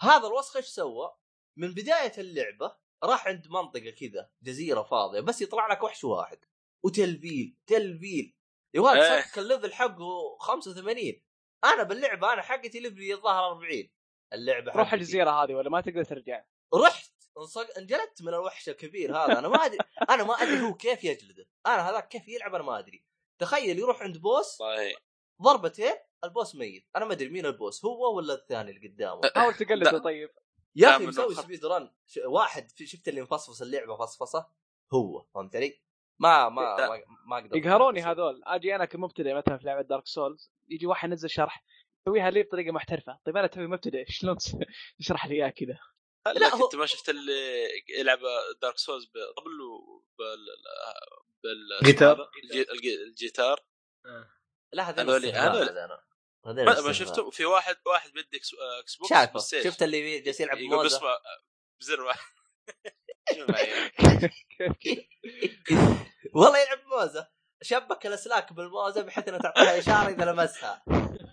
هذا 0.00 0.26
الوسخ 0.26 0.56
إيش 0.56 0.66
سوى؟ 0.66 1.16
من 1.58 1.74
بداية 1.74 2.12
اللعبة 2.18 2.76
راح 3.04 3.26
عند 3.26 3.48
منطقة 3.48 3.90
كذا 3.90 4.30
جزيرة 4.42 4.82
فاضية 4.82 5.20
بس 5.20 5.42
يطلع 5.42 5.72
لك 5.72 5.82
وحش 5.82 6.04
واحد. 6.04 6.38
وتلفيل 6.84 7.56
تلفيل. 7.66 8.36
يا 8.74 8.80
ولد 8.80 9.02
إيه. 9.02 9.22
صك 9.22 9.38
ال 9.38 9.44
level 9.44 9.74
حقه 9.74 10.38
85 10.40 11.22
أنا 11.64 11.82
باللعبة 11.82 12.32
أنا 12.32 12.42
حقتي 12.42 12.80
level 12.80 13.08
ي 13.08 13.14
الظاهر 13.14 13.48
40 13.48 13.88
اللعبة 14.32 14.72
روح. 14.72 14.92
الجزيرة 14.92 15.30
هذه 15.30 15.54
ولا 15.54 15.70
ما 15.70 15.80
تقدر 15.80 16.04
ترجع؟ 16.04 16.44
رحت 16.74 17.12
انصق... 17.38 17.78
انجلدت 17.78 18.22
من 18.22 18.28
الوحش 18.28 18.68
الكبير 18.68 19.16
هذا. 19.16 19.38
أنا 19.38 19.48
ما 19.48 19.56
أدري 19.56 19.78
أنا 20.10 20.24
ما 20.24 20.34
أدري 20.34 20.60
هو 20.60 20.74
كيف 20.74 21.04
يجلده. 21.04 21.48
أنا 21.66 21.90
هذاك 21.90 22.08
كيف 22.08 22.28
يلعب 22.28 22.54
أنا 22.54 22.64
ما 22.64 22.78
أدري. 22.78 23.04
تخيل 23.40 23.78
يروح 23.78 24.02
عند 24.02 24.18
boss 24.18 24.60
والله 24.60 24.96
ضربتين 25.42 25.94
ال 26.24 26.30
boss 26.30 26.54
ميت 26.54 26.88
أنا 26.96 27.04
ما 27.04 27.12
أدري 27.12 27.28
مين 27.28 27.46
ال 27.46 27.54
boss 27.54 27.84
هو 27.84 28.16
ولا 28.16 28.34
الثاني 28.34 28.70
اللي 28.70 28.88
قدامه 28.88 29.20
حاول 29.34 29.54
تقلده. 29.54 29.98
طيب 29.98 30.30
يا 30.76 30.96
أخي 30.96 31.06
مسوي. 31.06 31.34
speed 31.34 31.64
run. 31.66 31.90
واحد 32.26 32.70
في- 32.70 32.86
شفت 32.86 33.08
اللي 33.08 33.22
مفصفص 33.22 33.62
اللعبة 33.62 33.96
فصفصه 33.96 34.46
هو 34.94 35.26
فهمت 35.34 35.56
علي؟ 35.56 35.80
ما 36.18 36.48
ما 36.48 36.60
لا. 36.60 37.04
ما, 37.26 37.38
أقدر 37.38 37.56
يقهروني 37.56 38.02
هذول 38.02 38.42
آجي 38.44 38.74
أنا 38.76 38.84
كمبتدئ 38.84 39.34
مثلا 39.34 39.58
في 39.58 39.64
لعبة 39.66 39.82
دارك 39.82 40.06
سولز 40.06 40.52
يجي 40.68 40.86
واحد 40.86 41.08
ينزل 41.10 41.30
شرح 41.30 41.64
يسويها 42.02 42.30
لي 42.30 42.42
بطريقة 42.42 42.72
محترفة 42.72 43.18
طيب 43.26 43.36
أنا 43.36 43.46
توي 43.46 43.66
مبتدئ 43.66 44.04
شلون 44.08 44.36
تشرح 44.98 45.26
لي 45.26 45.34
إياه 45.34 45.48
كذا 45.50 45.78
لا 46.34 46.54
هو- 46.54 46.58
كنت 46.64 46.76
ما 46.76 46.86
شفت 46.86 47.08
اللي 47.08 47.68
يلعب 47.98 48.18
دارك 48.62 48.78
سولز 48.78 49.04
قبل 49.36 49.60
وبال 49.60 50.46
بال 51.44 51.86
جيتار. 51.86 52.16
هذا؟ 52.16 52.28
الجي- 52.44 52.72
الجي- 52.72 53.02
الجيتار 53.02 53.60
لا 54.76 54.88
هذا 54.88 55.02
هذول- 55.02 55.26
هذول- 55.26 55.68
هذول 55.68 55.98
ما, 56.44 56.52
ما 56.64 56.72
استهبال. 56.72 56.96
شفته 56.96 57.30
في 57.30 57.44
واحد 57.44 57.76
واحد 57.86 58.10
بيدي 58.12 58.36
إكس 58.36 58.50
إكس 58.82 58.96
بوكس 58.96 59.10
شايفه. 59.10 59.38
شفت 59.64 59.82
اللي 59.82 60.20
جالس 60.20 60.40
يلعب 60.40 60.58
يقول 60.58 60.70
بموزة. 60.70 60.96
بصبع 60.98 61.18
بزر 61.80 62.00
واحد. 62.00 62.20
والله 66.34 66.58
يلعب 66.58 66.78
موزه 66.86 67.28
شبك 67.62 68.06
الأسلاك 68.06 68.52
بالموزة 68.52 69.02
بحيث 69.02 69.28
انها 69.28 69.38
تعطيها 69.40 69.78
إشارة 69.78 70.08
إذا 70.08 70.24
لمسها. 70.24 70.84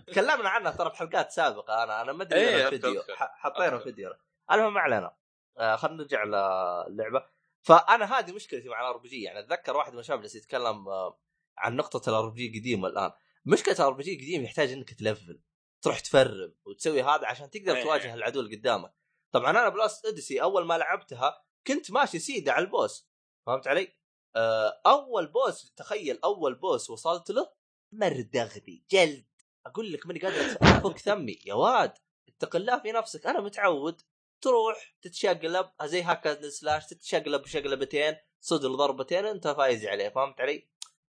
تكلمنا 0.06 0.48
عنها 0.48 0.70
ترى 0.70 0.88
بحلقات 0.90 1.30
سابقة. 1.30 1.82
أنا 1.82 2.02
أنا 2.02 2.12
ما 2.12 2.22
أدري 2.22 2.66
أذكر- 2.66 2.70
فيديو. 2.70 3.02
حطينا. 3.16 3.78
فيديو. 3.78 4.14
المهم 4.52 4.74
ما 4.74 4.80
علينا. 4.80 5.16
آه 5.58 5.76
خلينا 5.76 5.96
نرجع 6.02 6.24
للعبة. 6.24 7.26
فأنا 7.62 8.18
هذه 8.18 8.32
مشكلتي 8.32 8.68
مع 8.68 8.80
ال 8.80 8.96
RPG 8.96 9.22
يعني 9.22 9.38
أتذكر 9.38 9.76
واحد 9.76 9.92
من 9.92 9.98
الشباب 9.98 10.20
جالس 10.20 10.34
يتكلم 10.34 10.88
آه، 10.88 11.20
عن 11.58 11.76
نقطة 11.76 12.08
ال 12.10 12.28
RPG 12.28 12.58
قديمه 12.60 12.88
الآن. 12.88 13.12
مشكله 13.46 13.74
ال 13.74 13.92
RPG 13.92 14.16
قديم 14.16 14.44
يحتاج 14.44 14.72
إنك 14.72 14.94
تلفل 14.94 15.40
تروح 15.84 16.00
تفرم 16.00 16.54
وتسوي 16.64 17.02
هذا 17.02 17.26
عشان 17.26 17.50
تقدر 17.50 17.76
إيه. 17.76 17.82
تواجه 17.82 18.14
العدو 18.14 18.40
اللي 18.40 18.56
قدامك 18.56 18.94
طبعا 19.34 19.50
أنا 19.50 19.68
ب 19.68 19.76
Lost 19.76 20.06
Odyssey 20.06 20.42
أول 20.42 20.66
ما 20.66 20.78
لعبتها 20.78 21.44
كنت 21.66 21.90
ماشي 21.90 22.18
سيده 22.18 22.52
على 22.52 22.64
ال 22.64 22.73
boss 22.73 23.08
فهمت 23.46 23.66
علي؟ 23.66 23.96
آه، 24.36 24.80
أول 24.86 25.26
boss 25.26 25.72
تخيل 25.72 26.18
أول 26.24 26.54
boss 26.54 26.90
وصلت 26.90 27.30
له 27.30 27.52
مردغني 27.92 28.84
جلد 28.90 29.26
أقول 29.66 29.92
لك 29.92 30.06
ماني 30.06 30.20
قادر 30.20 30.58
أفك 30.62 30.98
فمي 30.98 31.38
يا 31.46 31.54
واد 31.54 31.94
اتق 32.28 32.56
الله 32.56 32.78
في 32.78 32.92
نفسك 32.92 33.26
أنا 33.26 33.40
متعود 33.40 34.02
تروح 34.40 34.96
تتشقلب 35.02 35.70
زي 35.84 36.02
hack 36.02 36.48
and 36.48 36.62
slash 36.62 36.86
تتشقلب 36.86 37.46
شقلبتين 37.46 38.16
صدر 38.40 38.74
ضربتين 38.74 39.26
أنت 39.26 39.48
فايز 39.48 39.86
عليه 39.86 40.08
فهمت 40.08 40.40
علي؟ 40.40 40.68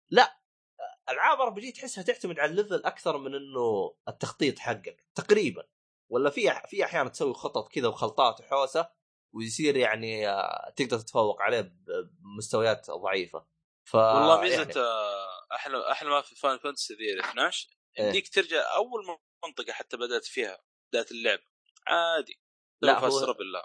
لا 0.10 0.40
ألعاب 1.10 1.41
RPG 1.41 1.72
تحسها 1.72 2.03
تعتمد 2.03 2.39
على 2.39 2.51
ال 2.52 2.57
level 2.57 2.82
أكثر 2.86 3.18
من 3.18 3.36
إنه 3.36 3.95
التخطيط 4.08 4.60
حقك 4.60 5.06
تقريبا. 5.16 5.64
ولا 6.10 6.30
في 6.30 6.62
في 6.68 6.84
أحيانا 6.86 7.10
تسوي 7.10 7.34
خطط 7.34 7.68
كذا 7.72 7.88
وخلطات 7.88 8.39
وحوسة 8.39 8.89
ويصير 9.36 9.78
يعني 9.78 10.30
آه، 10.30 10.74
تقدر 10.76 10.99
تتفوق 10.99 11.41
عليه 11.41 11.74
بمستويات 12.22 12.91
ضعيفة. 12.91 13.45
ف 13.88 13.95
والله 13.95 14.41
ميزة 14.41 14.56
يعني 14.62 14.74
آه، 14.78 15.56
أحلى 15.56 15.91
أحلى 15.91 16.10
ما 16.10 16.22
في 16.22 16.36
فاينل 16.36 16.58
فانتسي 16.58 16.93
ذي 16.93 17.20
12 17.20 17.70
إيه. 17.99 18.06
يمديك 18.06 18.30
ترجع 18.34 18.76
أول 18.76 19.18
منطقة 19.45 19.74
حتى 19.74 19.97
بدأت 19.97 20.26
فيها 20.26 20.60
بدايه 20.91 21.06
اللعبه 21.12 21.43
عادي. 21.88 22.41
لا، 22.82 22.91
لا 22.91 22.99
هو- 22.99 23.10
فسر 23.10 23.32
بالله. 23.32 23.64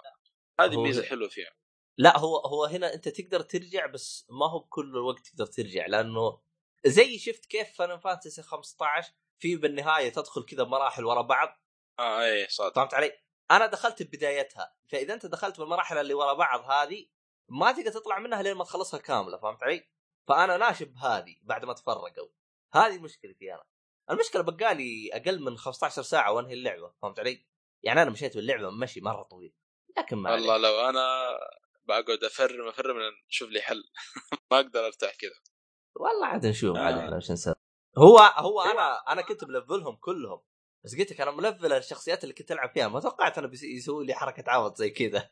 هذه 0.59 0.75
هو- 0.75 0.83
ميزه 0.83 1.03
حلوة 1.03 1.29
فيها. 1.29 1.51
لا 1.97 2.17
هو 2.17 2.37
هو 2.37 2.65
هنا 2.65 2.93
أنت 2.93 3.09
تقدر 3.09 3.41
ترجع 3.41 3.85
بس 3.85 4.27
ما 4.29 4.49
هو 4.51 4.59
بكل 4.59 4.89
الوقت 4.89 5.27
تقدر 5.27 5.45
ترجع 5.45 5.85
لأنه 5.85 6.41
زي 6.85 7.17
شفت 7.17 7.45
كيف 7.45 7.73
فان 7.77 7.99
فانتسي 7.99 8.41
15 8.41 9.13
في 9.39 9.55
بالنهاية 9.55 10.09
تدخل 10.09 10.45
كذا 10.45 10.63
مراحل 10.63 11.05
ورا 11.05 11.21
بعض 11.21 11.61
آه 11.99 12.21
إيه 12.21 12.47
صادق 12.47 12.75
فهمت 12.75 12.93
علي؟ 12.93 13.11
أنا 13.51 13.65
دخلت 13.65 14.03
ببدايتها 14.03 14.75
فإذا 14.87 15.13
أنت 15.13 15.25
دخلت 15.25 15.59
بالمراحل 15.59 15.97
اللي 15.97 16.13
ورا 16.13 16.33
بعض 16.33 16.69
هذه 16.69 17.05
ما 17.49 17.71
تقدر 17.71 17.91
تطلع 17.91 18.19
منها 18.19 18.41
لين 18.41 18.53
ما 18.53 18.63
تخلصها 18.63 18.99
كاملة 18.99 19.37
فهمت 19.37 19.63
علي؟ 19.63 19.89
فأنا 20.27 20.57
ناشب 20.57 20.97
هذه 20.97 21.35
بعد 21.41 21.65
ما 21.65 21.73
تفرقوا 21.73 22.27
هذه 22.73 22.99
مشكلتي 22.99 23.53
أنا 23.53 23.63
المشكلة 24.09 24.41
بقالي 24.41 25.09
أقل 25.13 25.41
من 25.41 25.57
15 25.57 26.01
ساعة 26.01 26.31
وأنهي 26.31 26.53
اللعبة 26.53 26.93
فهمت 27.01 27.19
علي؟ 27.19 27.45
يعني 27.83 28.01
أنا 28.01 28.09
مشيت 28.09 28.35
باللعبه 28.35 28.69
مشي 28.69 29.01
مرة 29.01 29.23
طويل 29.23 29.53
لكن 29.97 30.17
ما 30.17 30.31
والله. 30.31 30.57
لو 30.57 30.89
أنا 30.89 31.37
بقعد 31.83 32.23
افرم 32.23 32.67
افرم 32.67 32.97
أشوف 33.29 33.49
لي 33.49 33.61
حل 33.61 33.83
ما 34.51 34.59
أقدر 34.59 34.85
أرتاح 34.85 35.15
كذا 35.15 35.50
والله 35.95 36.25
عاد 36.27 36.45
نشوف 36.45 36.77
آه. 36.77 36.79
عاد 36.81 36.97
إحنا 36.97 37.17
وش 37.17 37.31
نسوي. 37.31 37.55
هو 37.97 38.17
هو 38.19 38.61
أنا 38.61 38.95
أنا 39.11 39.21
كنت 39.21 39.43
ملفلهم 39.43 39.95
كلهم 39.95 40.41
بس 40.85 40.95
قلت 40.95 41.11
لك 41.11 41.21
أنا 41.21 41.31
ملفل 41.31 41.73
الشخصيات 41.73 42.23
اللي 42.23 42.33
كنت 42.35 42.51
ألعب 42.51 42.71
فيها 42.73 42.87
ما 42.87 42.99
توقعت 42.99 43.37
أنا 43.37 43.47
بيس- 43.47 43.63
يسوي 43.63 44.05
لي 44.05 44.13
حركة 44.13 44.51
عبط 44.51 44.77
زي 44.77 44.89
كذا. 44.89 45.29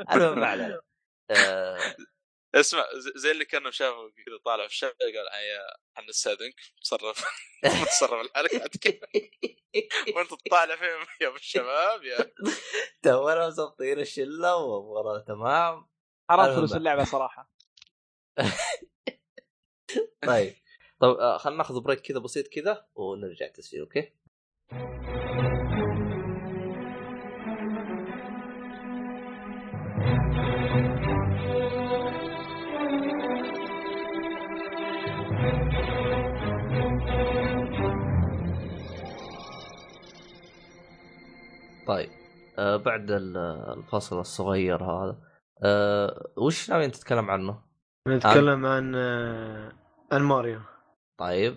المهم 0.12 0.38
ما 0.38 0.46
علينا. 0.46 0.80
آه، 1.30 1.78
اسمع 2.54 2.84
زي- 2.94 3.12
زي 3.16 3.30
اللي 3.30 3.44
كانوا 3.44 3.70
شافوا 3.70 4.10
كذا 4.10 4.38
طالع 4.44 4.66
في 4.66 4.72
الشارع 4.72 4.92
قال 5.00 5.44
يا 5.44 5.76
حنستاذنك 5.96 6.54
تصرف 6.82 7.24
تصرف 7.62 8.26
الحركات 8.26 8.76
كذا. 8.76 9.08
وأنت 10.16 10.30
تطالع 10.46 10.76
فيهم 10.76 11.06
يا 11.20 11.36
الشباب 11.36 12.02
يا. 12.04 12.32
تونا 13.02 13.46
مظبطين 13.46 14.00
الشلة 14.00 14.56
وامورنا 14.56 15.24
تمام. 15.28 15.88
حرام. 16.30 16.56
فلوس 16.56 16.72
اللعبة 16.74 17.04
صراحة. 17.04 17.50
طيب. 20.26 20.52
طيب 21.00 21.16
آه، 21.16 21.38
خلينا 21.38 21.58
ناخذ 21.58 21.80
break 21.80 22.00
كذا 22.00 22.18
بسيط 22.18 22.48
كذا 22.48 22.86
ونرجع 22.96 23.48
تسجيل 23.48 23.80
okay؟ 23.80 24.12
طيب. 41.86 42.10
آه 42.58 42.76
بعد 42.76 43.10
ال- 43.10 43.36
الفصل 43.78 44.20
الصغير 44.20 44.84
هذا 44.84 45.16
آه 45.62 46.30
وش 46.36 46.70
ناويين 46.70 46.90
تتكلم 46.92 47.30
عنه؟ 47.30 47.58
نتكلم 48.08 48.66
عن 48.66 48.94
آه، 48.94 49.68
عن 49.68 49.72
ماريو 50.22 50.60
طيب 51.18 51.56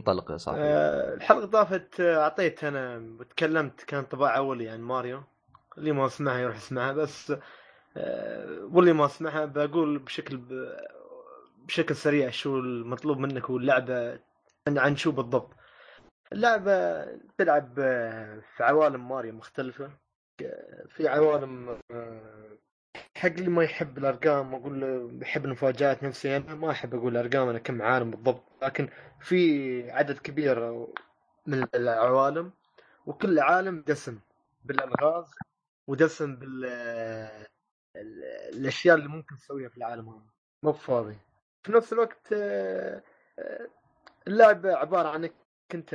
انطلق 0.00 0.30
يا 0.30 0.36
صاحبي. 0.36 0.60
آه، 0.62 1.14
الحلقة 1.14 1.46
طافت 1.46 2.00
آه، 2.00 2.22
أعطيت 2.22 2.64
أنا 2.64 2.96
وتكلمت 3.20 3.80
كان 3.84 4.04
طباع 4.04 4.36
أولي 4.36 4.68
عن 4.68 4.80
ماريو. 4.80 5.22
اللي 5.78 5.92
ما 5.92 6.08
سمعها 6.08 6.38
يروح 6.38 6.56
يسمعها 6.56 6.92
بس 6.92 7.32
آه، 7.96 8.68
واللي 8.72 8.92
ما 8.92 9.08
سمعها 9.08 9.44
بقول 9.44 9.98
بشكل 9.98 10.36
ب- 10.36 10.76
بشكل 11.66 11.96
سريع 11.96 12.30
شو 12.30 12.58
المطلوب 12.58 13.18
منك 13.18 13.50
واللعبة 13.50 14.12
عن 14.68 14.78
عن 14.78 14.96
شو 14.96 15.12
بالضبط. 15.12 15.50
اللعبة 16.32 17.04
تلعب 17.38 17.74
آه، 17.78 18.40
في 18.56 18.64
عوالم 18.64 19.08
ماريو 19.08 19.32
مختلفة. 19.32 19.90
في 20.88 21.08
عوالم 21.08 21.78
آه، 21.90 22.58
حق 23.18 23.28
اللي 23.28 23.50
ما 23.50 23.64
يحب 23.64 23.98
الأرقام 23.98 24.54
أقول 24.54 24.80
له 24.80 25.18
يحب 25.22 25.44
المفاجآت 25.44 26.02
نفسي 26.02 26.36
أنا 26.36 26.54
ما 26.54 26.70
أحب 26.70 26.94
أقول 26.94 27.16
ارقام 27.16 27.48
أنا 27.48 27.58
كم 27.58 27.82
عالم 27.82 28.10
بالضبط 28.10 28.44
لكن 28.62 28.88
في 29.20 29.90
عدد 29.90 30.18
كبير 30.18 30.86
من 31.46 31.66
العوالم 31.74 32.52
وكل 33.06 33.38
عالم 33.38 33.84
دسم 33.86 34.18
بالألغاز 34.64 35.30
ودسم 35.86 36.36
بال 36.36 36.64
ال- 37.96 38.24
الأشياء 38.54 38.96
اللي 38.96 39.08
ممكن 39.08 39.36
تسويها 39.36 39.68
في 39.68 39.76
العالم 39.76 40.08
هذا. 40.08 40.22
مو 40.62 40.72
فاضي 40.72 41.16
في 41.62 41.72
نفس 41.72 41.92
الوقت 41.92 42.32
آه، 42.32 43.02
آه، 43.38 43.68
اللعبه 44.26 44.74
عبارة 44.76 45.08
عن 45.08 45.24
إنك 45.24 45.32
أنت 45.74 45.94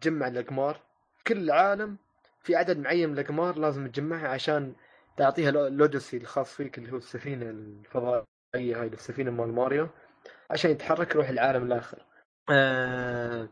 تجمع 0.00 0.26
الأقمار. 0.28 0.80
كل 1.26 1.50
عالم 1.50 1.96
في 2.42 2.56
عدد 2.56 2.78
معين 2.78 3.08
من 3.08 3.18
الأقمار 3.18 3.58
لازم 3.58 3.86
تجمعها 3.90 4.28
عشان 4.28 4.74
تعطيها 5.18 5.50
لو- 5.50 5.66
الاوديسي 5.66 6.16
الخاص 6.16 6.54
فيك 6.54 6.78
اللي 6.78 6.92
هو 6.92 6.96
السفينة 6.96 7.50
الفضائية 7.50 8.80
هاي 8.80 8.86
السفينة 8.86 9.30
مال 9.30 9.52
ماريو 9.52 9.88
عشان 10.50 10.70
يتحرك 10.70 11.14
يروح 11.14 11.28
العالم 11.28 11.62
الآخر. 11.66 12.04
آه 12.50 13.48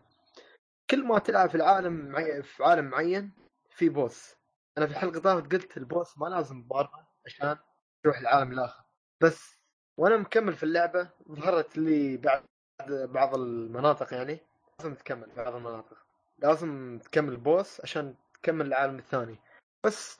كل 0.90 1.04
ما 1.06 1.18
تلعب 1.18 1.48
في 1.48 1.54
العالم 1.54 1.92
معي... 2.08 2.42
في 2.42 2.64
عالم 2.64 2.84
معين 2.84 3.32
في 3.70 3.88
بوس. 3.88 4.36
أنا 4.78 4.86
في 4.86 4.92
الحلقة 4.92 5.20
طافت 5.20 5.52
قلت 5.52 5.76
البوس 5.76 6.18
ما 6.18 6.26
لازم 6.26 6.56
مباراة 6.56 7.08
عشان 7.26 7.56
تروح 8.04 8.18
العالم 8.18 8.52
الآخر. 8.52 8.84
بس 9.22 9.56
وأنا 9.98 10.16
مكمل 10.16 10.52
في 10.54 10.62
اللعبة 10.62 11.10
ظهرت 11.28 11.78
لي 11.78 12.16
بعد 12.16 12.42
بعض 12.88 13.34
المناطق 13.34 14.14
يعني. 14.14 14.40
لازم 14.78 14.94
تكمل 14.94 15.32
بعض 15.36 15.54
المناطق. 15.54 15.96
لازم 16.38 16.98
تكمل 17.04 17.32
البوس 17.32 17.80
عشان 17.80 18.14
تكمل 18.34 18.66
العالم 18.66 18.98
الثاني. 18.98 19.38
بس 19.86 20.18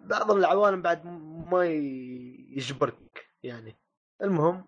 بعض 0.00 0.30
العوالم 0.30 0.82
بعد 0.82 1.06
ما 1.50 1.64
يجبرك 2.56 3.26
يعني. 3.42 3.76
المهم 4.22 4.64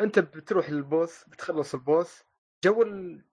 أنت 0.00 0.18
بتروح 0.18 0.70
للبوس 0.70 1.24
بتخلص 1.24 1.74
البوس 1.74 2.24
جو 2.64 2.84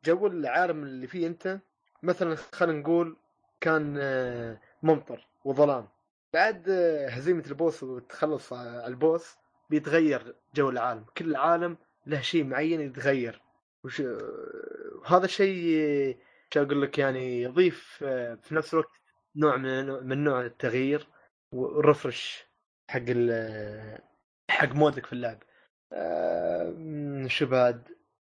جو 0.05 0.27
العالم 0.27 0.83
اللي 0.83 1.07
فيه 1.07 1.27
أنت. 1.27 1.59
مثلا 2.03 2.35
خلينا 2.35 2.79
نقول 2.79 3.17
كان 3.61 3.97
آه، 3.99 4.61
ممطر 4.83 5.27
وظلام. 5.45 5.87
بعد 6.33 6.69
آه، 6.69 7.09
هزيمة 7.09 7.43
البوس 7.47 7.83
وتخلص 7.83 8.53
البوس 8.53 9.35
بيتغير 9.69 10.35
جو 10.55 10.69
العالم. 10.69 11.05
كل 11.17 11.35
عالم 11.35 11.77
له 12.05 12.21
شيء 12.21 12.43
معين 12.43 12.81
يتغير. 12.81 13.41
وش... 13.83 14.01
هذا 15.05 15.25
الشيء 15.25 15.77
آه، 15.79 16.15
شو 16.53 16.61
أقول 16.61 16.81
لك 16.81 16.97
يعني 16.97 17.41
يضيف 17.41 17.99
آه، 18.03 18.35
في 18.35 18.55
نفس 18.55 18.73
الوقت 18.73 19.01
نوع 19.35 19.55
من 19.57 19.85
من 20.07 20.23
نوع 20.23 20.41
التغيير 20.45 21.07
والرفرش 21.51 22.45
حق 22.89 23.01
حق 24.49 24.73
مودك 24.75 25.05
في 25.05 25.13
اللعب. 25.13 25.43
آه، 25.93 27.27
شو 27.27 27.45
بعد؟ 27.45 27.87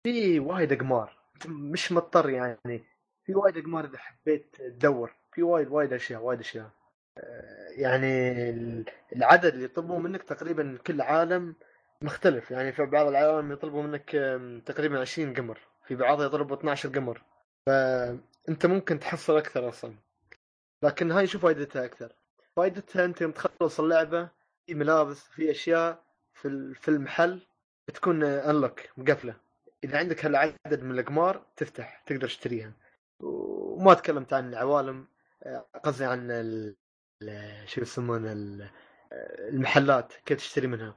في 0.02 0.40
وايد 0.40 0.72
أقمار. 0.72 1.18
مش 1.46 1.92
مضطر 1.92 2.30
يعني. 2.30 2.84
في 3.26 3.34
وايد 3.34 3.56
أقمار 3.56 3.84
إذا 3.84 3.98
حبيت 3.98 4.56
تدور. 4.56 5.14
في 5.32 5.42
وايد 5.42 5.68
وايد 5.68 5.92
أشياء 5.92 6.22
وايد 6.22 6.40
أشياء. 6.40 6.70
آه، 7.18 7.68
يعني 7.76 8.32
ال- 8.50 8.84
العدد 9.16 9.44
اللي 9.52 9.64
يطلبوه 9.64 9.98
منك 9.98 10.22
تقريبا 10.22 10.78
كل 10.86 11.00
عالم 11.00 11.54
مختلف. 12.02 12.50
يعني 12.50 12.72
في 12.72 12.84
بعض 12.86 13.06
العالم 13.06 13.52
يطلبوا 13.52 13.82
منك 13.82 14.10
تقريبا 14.66 15.00
20 15.00 15.34
قمر. 15.34 15.58
في 15.86 15.94
بعضها 15.94 16.26
يطلبوا 16.26 16.56
12 16.56 16.88
قمر. 16.88 17.22
فأنت 17.66 18.66
ممكن 18.66 18.98
تحصل 18.98 19.36
أكثر 19.36 19.68
أصلا. 19.68 19.94
لكن 20.82 21.10
هاي 21.12 21.26
شو 21.26 21.38
فائدتها 21.38 21.84
أكثر. 21.84 22.12
فائدتها 22.56 23.04
أنت 23.04 23.20
يوم 23.20 23.30
تخلص 23.32 23.80
اللعبة 23.80 24.28
في 24.66 24.74
ملابس 24.74 25.20
في 25.28 25.50
أشياء 25.50 26.04
في 26.34 26.74
في 26.74 26.88
المحل 26.88 27.46
بتكون 27.88 28.22
unlock 28.24 28.80
مقفلة. 28.96 29.36
إذا 29.84 29.98
عندك 29.98 30.24
هالعدد 30.24 30.82
من 30.82 30.90
الاقمار 30.90 31.46
تفتح 31.56 32.02
تقدر 32.06 32.26
تشتريها. 32.26 32.72
وما 33.20 33.94
تكلمت 33.94 34.32
عن 34.32 34.48
العوالم 34.48 35.06
آه، 35.42 35.66
قصدي 35.84 36.04
عن 36.04 36.30
ال... 36.30 36.76
شو 37.66 37.80
يسمونه 37.80 38.32
ال- 38.32 38.62
آه، 39.12 39.48
المحلات 39.48 40.12
كيف 40.26 40.38
تشتري 40.38 40.66
منها. 40.66 40.94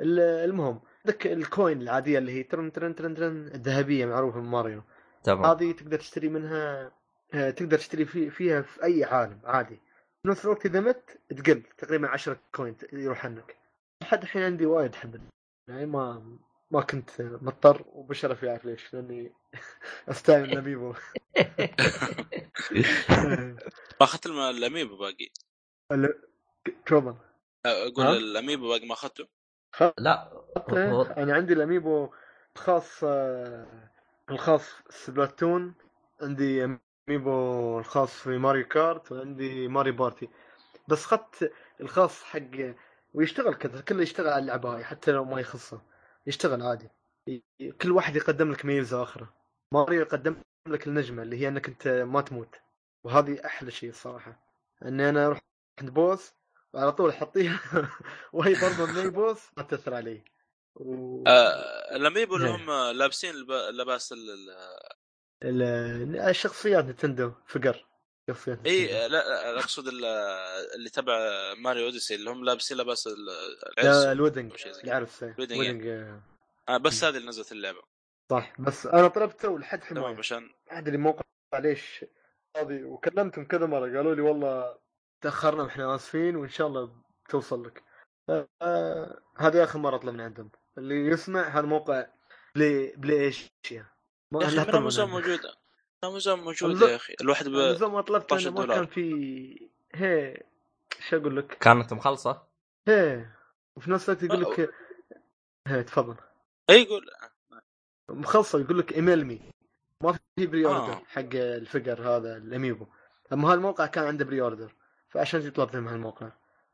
ال- 0.00 0.20
المهم 0.20 0.80
عندك 1.06 1.26
ال 1.26 1.37
coin 1.37 1.82
العادية 1.82 2.18
اللي 2.18 2.32
هي 2.32 2.42
ترن 2.42 2.72
ترن 2.72 2.94
ترن 2.94 3.14
ترن 3.14 3.46
الذهبية 3.46 4.06
معروفة 4.06 4.40
من 4.40 4.48
ماريو. 4.50 4.82
تمام. 5.24 5.44
هذه 5.44 5.72
تقدر 5.72 5.98
تشتري 5.98 6.28
منها 6.28 6.92
تقدر 7.32 7.78
تشتري 7.78 8.04
في 8.04 8.30
فيها 8.30 8.62
في 8.62 8.84
أي 8.84 9.04
عالم 9.04 9.40
عادي. 9.44 9.76
في 10.22 10.28
نفس 10.28 10.44
الوقت 10.44 10.66
إذا 10.66 10.80
مت 10.80 11.18
تقل 11.30 11.62
تقريبا 11.78 12.08
10 12.08 12.38
coin 12.54 12.76
يروح 12.92 13.24
عنك 13.26 13.56
لحد 14.02 14.22
الحين 14.22 14.42
عندي 14.42 14.66
وايد 14.66 14.94
حبل 14.94 15.20
يعني 15.68 15.86
ما 15.86 16.38
ما 16.70 16.80
كنت 16.82 17.10
مضطر 17.20 17.84
وبشرف 17.86 18.42
يعرف 18.42 18.64
ليش 18.64 18.94
لأني 18.94 19.32
استعين 20.10 20.44
لبيبو 20.58 20.92
ما 24.00 24.04
اخذت 24.04 24.26
الم- 24.26 24.38
الأميبو 24.40 24.96
باقي؟ 24.96 25.28
تفضل. 26.86 27.16
أقول 27.66 28.04
ها؟ 28.06 28.12
الأميبو 28.12 28.68
باقي 28.68 28.86
ما 28.86 28.92
أخذته؟ 28.94 29.28
لا. 29.98 30.44
أنا 31.22 31.34
عندي 31.34 31.52
الأميبو 31.52 32.10
الخاص 32.56 33.04
آه، 33.04 33.90
الخاص 34.30 34.70
سبلاتون. 34.90 35.74
عندي 36.22 36.78
اميبو 37.08 37.78
الخاص 37.78 38.12
في 38.12 38.38
ماريو 38.38 38.68
كارت 38.68 39.12
وعندي 39.12 39.68
ماريو 39.68 39.92
بارتي. 39.92 40.28
بس 40.88 41.04
اخذت 41.04 41.52
الخاص 41.80 42.22
حق 42.22 42.74
ويشتغل 43.14 43.54
كذا 43.54 43.80
كله 43.80 44.02
يشتغل 44.02 44.28
على 44.28 44.38
اللعبة 44.38 44.76
هاي 44.76 44.84
حتى 44.84 45.12
لو 45.12 45.24
ما 45.24 45.40
يخصه. 45.40 45.80
يشتغل 46.26 46.62
عادي. 46.62 46.88
كل 47.82 47.92
واحد 47.92 48.16
يقدم 48.16 48.52
لك 48.52 48.64
ميزة 48.64 49.02
أخرى 49.02 49.26
ماريو 49.74 50.00
يقدم 50.00 50.36
لك 50.68 50.86
النجمة 50.86 51.22
اللي 51.22 51.40
هي 51.40 51.48
إنك 51.48 51.68
أنت 51.68 51.88
ما 51.88 52.20
تموت. 52.20 52.54
وهذه 53.04 53.40
أحلى 53.44 53.70
شيء 53.70 53.90
الصراحة. 53.90 54.40
إني 54.84 55.08
أنا 55.08 55.26
أروح 55.26 55.38
عند 55.80 55.90
boss 55.90 56.32
وعلى 56.74 56.92
طول 56.92 57.10
أحطيها. 57.10 57.60
وهي 58.32 58.54
ضربه 58.54 58.92
من 58.92 58.98
أي 58.98 59.10
boss 59.10 59.40
ما 59.56 59.62
تأثر 59.62 59.94
علي. 59.94 60.24
و... 60.74 61.24
آه 61.26 61.96
ال 61.96 62.02
Amiibo 62.02 62.36
اللي 62.36 62.48
إيه. 62.48 62.56
هم 62.56 62.96
لابسين 62.96 63.34
لباس 63.80 64.14
الشخصيات 65.44 66.84
Nintendo 66.84 67.32
فقر 67.46 67.86
شخصيات 68.30 68.66
إي. 68.66 68.86
لا 68.86 69.08
لا، 69.08 69.58
أقصد 69.58 69.88
ال- 69.88 70.04
اللي 70.74 70.90
تبع 70.90 71.14
Mario 71.58 71.84
Odyssey 71.86 72.14
اللي 72.14 72.30
هم 72.30 72.44
لابسين 72.44 72.76
لباس 72.76 73.06
ال- 73.06 73.26
لا، 73.76 73.82
العرس 73.82 74.04
الودنج 74.06 74.52
العرس 74.84 75.22
الودنج 75.22 75.58
ودنج 75.60 75.86
آه، 75.86 76.22
آه 76.68 76.76
بس 76.76 77.04
هذه 77.04 77.16
اللي 77.16 77.28
نزلت 77.28 77.52
اللعبة. 77.52 77.82
صح 78.30 78.60
بس 78.60 78.86
أنا 78.86 79.08
طلبته 79.08 79.58
لحد 79.58 79.80
تمام 79.80 80.04
حمايه 80.04 80.18
عشان 80.18 80.50
أدري 80.70 80.96
موقع 80.96 81.22
ليش 81.58 82.04
هذه 82.56 82.82
وكلمتهم 82.84 83.44
كذا 83.44 83.66
مرة 83.66 83.96
قالوا 83.96 84.14
لي 84.14 84.22
والله 84.22 84.78
تأخرنا 85.20 85.62
وإحنا 85.62 85.94
آسفين 85.94 86.36
وإن 86.36 86.48
شاء 86.48 86.66
الله 86.66 87.02
توصل 87.28 87.66
لك. 87.66 87.82
آه، 88.30 88.48
آه، 88.62 89.20
هذه 89.36 89.64
آخر 89.64 89.78
مرة 89.78 89.96
أطلب 89.96 90.14
من 90.14 90.20
عندهم. 90.20 90.50
اللي 90.78 90.94
يسمع 91.06 91.42
هذا 91.48 91.66
موقع 91.66 92.06
Play 92.54 92.94
Play-Asia 92.96 93.50
ما 93.72 93.86
يا 94.34 94.46
أخي 94.46 94.60
عندهم. 94.60 95.10
موجوده 95.10 95.54
امازون 96.04 96.40
موجوده 96.40 96.90
يا 96.90 96.96
أخي. 96.96 97.14
الواحد 97.20 97.48
ب... 97.48 97.54
نظام 97.54 97.92
ما 97.92 98.00
طلبت 98.00 98.24
12 98.32 98.48
أنا 98.48 98.56
ما 98.56 98.62
دولار. 98.62 98.76
كان 98.76 98.86
في 98.86 99.70
هي 99.94 100.42
شو 101.08 101.16
أقول 101.16 101.36
لك؟ 101.36 101.58
كانت 101.58 101.92
مخلصة؟ 101.92 102.42
هي 102.88 103.26
وفي 103.76 103.90
نفس 103.90 104.08
الوقت 104.08 104.22
يقول 104.22 104.40
لك 104.40 104.74
هي 105.66 105.82
تفضل. 105.82 106.16
إي 106.70 106.82
يقول 106.82 107.10
مخلصة 108.10 108.60
يقول 108.60 108.78
لك 108.78 108.92
email 108.92 109.26
me. 109.26 109.40
ما 110.02 110.12
في 110.12 110.46
pre-order 110.46 110.92
آه. 110.92 111.02
حق 111.08 111.34
الفقر 111.34 112.02
هذا 112.02 112.36
ال 112.36 112.42
Amiibo. 112.42 112.86
اما 113.32 113.52
هالموقع 113.52 113.86
كان 113.86 114.04
عنده 114.04 114.24
pre-order 114.24 114.74
فعشان 115.08 115.40
كذي 115.40 115.50
طلبت 115.50 115.76
من 115.76 115.88
هالموقع 115.88 116.30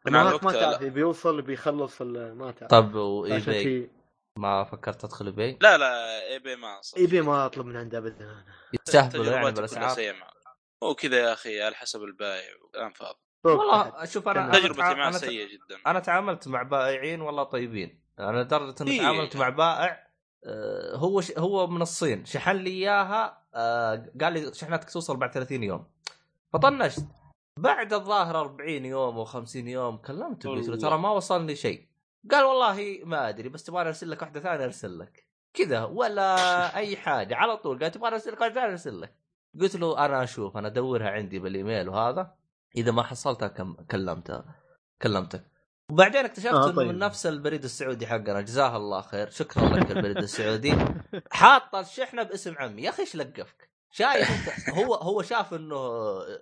ما 0.06 0.52
تعرف. 0.52 0.82
بيوصل 0.82 1.42
بيخلص 1.42 2.02
ما 2.02 2.50
تعرف. 2.50 2.70
طب 2.70 2.88
عشان 2.88 2.96
و 2.96 3.38
eBay 3.38 3.44
كذي 3.44 3.90
ما 4.38 4.64
فكرت 4.64 5.00
تدخل 5.00 5.40
اي 5.40 5.58
لا 5.60 5.78
لا 5.78 6.22
اي 6.32 6.38
بي 6.38 6.56
ما 6.56 6.80
صار 6.82 7.00
اي 7.00 7.06
بي 7.06 7.20
ما 7.22 7.46
أطلب 7.46 7.66
من 7.66 7.76
عنده 7.76 7.98
ابدا 7.98 8.24
أنا. 8.24 8.44
يستهبلوا 8.72 9.26
يعني 9.26 9.50
بالاسعار 9.52 10.12
معه 10.20 10.30
هو 10.82 10.94
كذا 10.94 11.18
يا 11.18 11.32
أخي 11.32 11.62
على 11.62 11.74
حسب 11.74 12.02
البايع 12.02 12.42
كلام 12.74 12.92
فاضي. 12.92 13.18
والله 13.44 14.04
شوف 14.04 14.28
أنا 14.28 14.44
أنا 14.44 14.58
تجربتي 14.58 14.80
معه 14.80 14.92
أنا 15.08 15.10
ت- 15.18 15.24
سيئة 15.24 15.46
جدا. 15.46 15.78
أنا 15.86 16.00
تعاملت 16.00 16.48
مع 16.48 16.62
بائعين 16.62 17.20
والله 17.20 17.42
طيبين. 17.42 18.00
أنا 18.18 18.42
لدرجة 18.42 18.74
إني 18.82 18.90
إيه. 18.90 19.00
تعاملت 19.00 19.36
مع 19.36 19.48
بائع 19.48 20.06
آه، 20.46 20.96
هو 20.96 21.20
ش... 21.20 21.32
هو 21.38 21.66
من 21.66 21.82
الصين. 21.82 22.24
شحن 22.24 22.56
لي 22.56 22.70
إياها 22.70 23.42
آه، 23.54 24.12
قال 24.20 24.32
لي 24.32 24.54
شحنتك 24.54 24.90
توصل 24.90 25.16
بعد 25.16 25.32
30 25.32 25.62
يوم. 25.62 25.86
فطنشت. 26.52 27.06
بعد 27.58 27.92
الظاهر 27.92 28.40
40 28.40 28.84
يوم 28.84 29.16
أو 29.16 29.24
50 29.24 29.68
يوم 29.68 29.96
كلمته 29.96 30.50
قلت 30.50 30.68
له. 30.68 30.76
ترى 30.76 30.98
ما 30.98 31.10
وصلني 31.10 31.56
شيء. 31.56 31.88
قال 32.30 32.44
والله 32.44 33.00
ما 33.04 33.28
أدري 33.28 33.48
بس 33.48 33.64
تبغى 33.64 33.80
أرسل 33.80 34.10
لك 34.10 34.22
واحدة 34.22 34.40
ثانية 34.40 34.64
أرسل 34.64 34.98
لك. 34.98 35.26
كذا 35.54 35.84
ولا 35.84 36.76
أي 36.76 36.96
حاجة 36.96 37.36
على 37.36 37.56
طول. 37.56 37.78
قال 37.78 37.90
تبغى 37.90 38.08
أرسل 38.08 38.32
لك 38.32 38.40
واحدة 38.40 38.54
ثانية 38.54 38.70
أرسل 38.70 39.00
لك. 39.00 39.14
قلت 39.60 39.76
له 39.76 40.04
أنا 40.06 40.22
أشوف 40.22 40.56
أنا 40.56 40.68
أدورها 40.68 41.10
عندي 41.10 41.38
بالإيميل 41.38 41.88
وهذا. 41.88 42.34
إذا 42.76 42.92
ما 42.92 43.02
حصلتها 43.02 43.48
كم... 43.48 43.74
كلمتها 43.90 44.44
كلمتك. 45.02 45.44
وبعدين 45.90 46.24
اكتشفت 46.24 46.54
آه، 46.54 46.64
إنه 46.66 46.76
طيب. 46.76 46.88
من 46.88 46.98
نفس 46.98 47.26
البريد 47.26 47.64
السعودي 47.64 48.06
حقنا. 48.06 48.40
جزاه 48.40 48.76
الله 48.76 49.00
خير. 49.00 49.30
شكرا 49.30 49.68
لك 49.68 49.90
البريد 49.90 50.16
السعودي. 50.16 50.76
حاط 51.32 51.74
الشحنة 51.74 52.22
باسم 52.22 52.54
عمي. 52.58 52.82
يا 52.82 52.90
أخي 52.90 53.02
إيش 53.02 53.16
لقفك؟ 53.16 53.70
شايف 53.90 54.70
هو 54.70 54.94
هو 54.94 55.22
شاف 55.22 55.54
إنه 55.54 55.76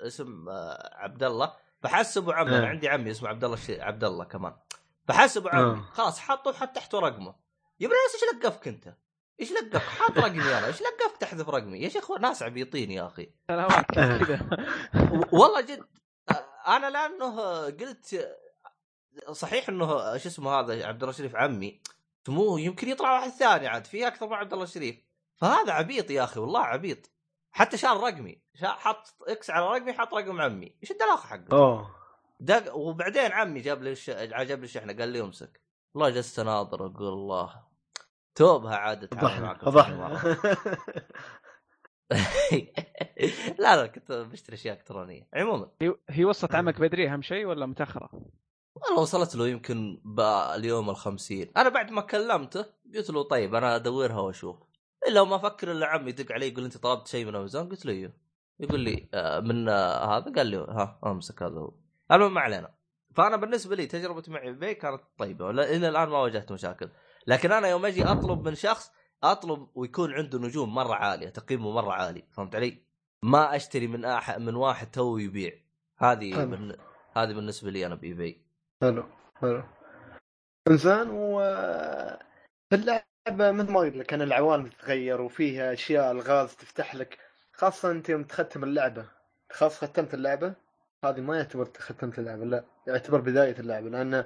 اسم 0.07 0.49
آه، 0.49 0.91
عبد 0.95 1.23
الله 1.23 1.53
فحسبه 1.83 2.35
عمي 2.35 2.51
أنا 2.51 2.67
آه. 2.67 2.69
عندي 2.69 2.89
عمي 2.89 3.11
اسمه 3.11 3.29
عبد 3.29 3.45
الله. 3.45 3.59
عبد 3.71 4.05
الله 4.05 4.25
كمان. 4.25 4.53
فحسبه 5.05 5.51
عمي 5.51 5.81
آه. 5.81 5.85
خلاص 5.93 6.21
حطه 6.21 6.51
وحط 6.51 6.69
تحته 6.69 6.99
رقمه. 6.99 7.35
يا 7.81 7.89
بس 7.89 7.95
إيش 8.15 8.35
لقفك 8.35 8.69
أنت؟ 8.69 8.95
إيش 9.41 9.53
لقفك؟ 9.53 9.77
حاط 9.77 10.19
رقمي 10.19 10.43
أنا 10.43 10.67
إيش 10.67 10.83
لقفك 10.83 11.17
تحذف 11.21 11.49
رقمي؟ 11.49 11.79
يا 11.79 11.89
شيخ 11.89 12.11
ناس 12.11 12.43
عبيطين 12.43 12.91
يا 12.91 13.07
أخي. 13.07 13.31
والله 15.39 15.61
جد 15.61 15.85
أنا 16.69 16.91
لأنه 16.91 17.65
قلت 17.65 18.37
صحيح 19.31 19.69
أنه 19.69 20.17
شو 20.17 20.29
اسمه 20.29 20.51
هذا 20.51 20.87
عبد 20.87 21.03
الله 21.03 21.11
الشريف 21.11 21.37
عمي 21.37 21.81
سموه 22.27 22.61
يمكن 22.61 22.89
يطلع 22.89 23.13
واحد 23.13 23.31
ثاني 23.31 23.69
عاد 23.69 23.85
في 23.85 24.07
أكثر 24.07 24.27
من 24.27 24.35
عبد 24.35 24.53
الله 24.53 24.65
الشريف 24.65 24.97
فهذا 25.37 25.73
عبيط 25.73 26.11
يا 26.11 26.25
أخي 26.25 26.41
والله 26.41 26.61
عبيط. 26.61 27.11
حتى 27.53 27.77
شال 27.77 27.97
رقمي. 27.97 28.43
حط 28.63 29.15
إكس 29.29 29.51
على 29.51 29.67
رقمي 29.67 29.93
حط 29.93 30.15
رقم 30.15 30.41
عمي. 30.41 30.75
إيش 30.83 30.91
الدلاخه 30.91 31.29
حقه. 31.29 31.53
أوه. 31.53 32.02
دق 32.43 32.77
وبعدين 32.77 33.33
عمي 33.33 33.61
جاب 33.61 33.83
لي 33.83 33.93
الش... 33.93 34.11
جاب 34.11 34.59
لي 34.59 34.65
الشحنه 34.65 34.93
قال 34.93 35.09
لي 35.09 35.21
امسك. 35.21 35.63
والله 35.95 36.11
جلست 36.11 36.39
اناظر 36.39 36.87
أقول 36.87 37.09
الله. 37.09 37.63
توبها 38.35 38.77
عاد 38.77 39.09
تتعامل 39.09 39.43
معك 39.43 39.65
فضحنا 39.65 40.19
لا 43.59 43.77
لا 43.77 43.87
كنت 43.87 44.13
بشتري 44.13 44.55
أشياء 44.55 44.77
إلكترونية. 44.77 45.29
عموما. 45.35 45.71
هي- 46.11 46.25
وصلت 46.25 46.55
عمك 46.55 46.81
بدري 46.81 47.09
أهم 47.09 47.23
شيء 47.23 47.47
ولا 47.47 47.67
متأخرة؟ 47.67 48.11
والله 48.75 49.01
وصلت 49.01 49.35
له 49.37 49.49
يمكن 49.49 50.01
باليوم 50.05 50.91
الخمسين. 50.91 51.53
أنا 51.57 51.69
بعد 51.69 51.91
ما 51.91 52.01
كلمته 52.01 52.67
قلت 52.95 53.11
له 53.11 53.23
طيب 53.23 53.55
أنا 53.55 53.77
أدورها 53.77 54.21
وأشوف. 54.21 54.57
إلا 55.09 55.25
ما 55.25 55.37
أفكر 55.37 55.73
إلا 55.73 55.87
عمي 55.87 56.11
يدق 56.11 56.33
علي 56.33 56.49
يقول 56.49 56.65
أنت 56.65 56.77
طلبت 56.77 57.07
شيء 57.07 57.25
من 57.25 57.35
أمازون؟ 57.35 57.69
قلت 57.69 57.87
له 57.87 57.93
أيوه 57.93 58.13
يقول 58.61 58.81
لي 58.81 59.09
آه، 59.15 59.41
من 59.41 59.69
آه، 59.69 60.17
هذا؟ 60.19 60.33
قال 60.37 60.47
لي 60.47 60.57
ها 60.57 61.01
أمسك 61.07 61.43
هذا 61.43 61.55
هو. 61.59 61.82
المهم 62.13 62.35
ما 62.35 62.41
علينا. 62.41 62.75
فأنا 63.15 63.37
بالنسبة 63.37 63.77
لي 63.77 63.87
تجربتي 63.87 64.31
مع 64.31 64.43
eBay 64.43 64.75
كانت 64.75 65.01
طيبة 65.19 65.51
إلى 65.51 65.89
الآن 65.89 66.09
ما 66.09 66.19
واجهت 66.19 66.53
مشاكل. 66.53 66.89
لكن 67.27 67.53
أنا 67.53 67.69
يوم 67.69 67.87
أجي 67.87 68.05
أطلب 68.05 68.49
من 68.49 68.55
شخص 68.55 68.93
أطلب 69.23 69.69
ويكون 69.75 70.15
عنده 70.15 70.39
نجوم 70.39 70.75
مرة 70.75 70.95
عالية 70.95 71.29
تقييمه 71.29 71.71
مرة 71.71 71.93
عالي 71.93 72.25
فهمت 72.33 72.55
علي؟ 72.55 72.83
ما 73.23 73.57
أشتري 73.57 73.87
من 73.87 74.05
أح 74.05 74.39
من 74.39 74.55
واحد 74.55 74.91
تو 74.91 75.19
يبيع. 75.19 75.53
هذه. 75.99 76.45
من... 76.45 76.77
هذه 77.17 77.33
بالنسبة 77.33 77.71
لي 77.71 77.87
أنا 77.87 77.95
ب 77.95 78.03
eBay. 78.03 78.43
حلو 78.83 79.05
حلو. 79.37 79.63
إنزين 80.69 81.11
و 81.11 81.39
في 82.71 82.77
اللعبة 82.77 83.53
مثل 83.53 83.73
ما 83.73 83.81
قلت 83.81 83.97
لك 83.97 84.15
أنا 84.15 84.25
العوالم 84.25 84.67
تتغير 84.67 85.21
وفيها 85.21 85.73
أشياء 85.73 86.13
الغاز 86.13 86.57
تفتح 86.57 86.95
لك 86.95 87.19
خاصة 87.53 87.91
أنت 87.91 88.09
يوم 88.09 88.25
تختم 88.25 88.65
اللعبة. 88.65 89.07
خلاص 89.53 89.85
ختمت 89.85 90.15
اللعبة؟ 90.15 90.55
هذه 91.05 91.21
ما 91.21 91.37
يعتبر 91.37 91.69
ختمت 91.79 92.19
اللعبة 92.19 92.45
لا 92.45 92.65
يعتبر 92.87 93.21
بداية 93.21 93.59
اللعبة 93.59 93.89
لأن 93.89 94.25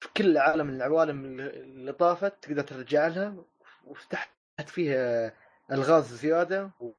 في 0.00 0.08
كل 0.16 0.38
عالم 0.38 0.68
العوالم 0.70 1.40
اللي 1.40 1.92
طافت 1.92 2.34
تقدر 2.44 2.62
ترجع 2.62 3.06
لها 3.06 3.34
وفتحت 3.84 4.30
فيها 4.66 5.32
ألغاز 5.72 6.14
زيادة 6.14 6.70
و- 6.80 6.92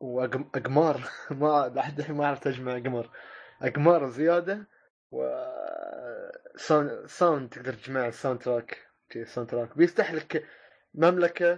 واقمار 0.00 1.00
ما 1.30 1.72
لحد 1.74 1.98
الحين 1.98 2.16
ما 2.16 2.26
عرفت 2.26 2.46
اجمع 2.46 2.76
أقمار 2.76 3.10
أقمار 3.62 4.10
زيادة 4.10 4.66
و 5.12 5.26
sound, 6.56 7.06
sound 7.06 7.48
تقدر 7.48 7.72
تجمع 7.72 8.06
ال 8.08 8.38
soundtrack 8.40 8.86
ال 9.16 9.50
soundtrack 9.50 9.76
بيفتح 9.78 10.12
لك 10.12 10.44
مملكة 10.94 11.56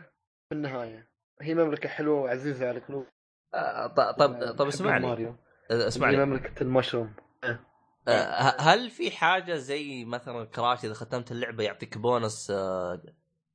في 0.49 0.53
النهاية 0.53 1.09
هي 1.41 1.55
مملكة 1.55 1.89
حلوة 1.89 2.21
وعزيزة 2.21 2.69
على 2.69 2.79
القلوب 2.79 3.07
آه، 3.55 3.87
ط- 3.87 4.01
طب 4.01 4.33
طب 4.51 4.55
بحب 4.55 4.69
اسمعني. 4.69 5.35
اسمعني. 5.71 6.25
مملكة 6.25 6.63
المشروم. 6.63 7.13
آه، 7.45 7.59
ه- 8.09 8.61
هل 8.61 8.91
في 8.91 9.11
حاجة 9.11 9.55
زي 9.57 10.05
مثلا 10.05 10.45
Crash 10.45 10.85
إذا 10.85 10.95
ختمت 10.95 11.33
اللعبة 11.33 11.65
يعطيك 11.65 11.99
بونص 11.99 12.51
آه، 12.51 13.03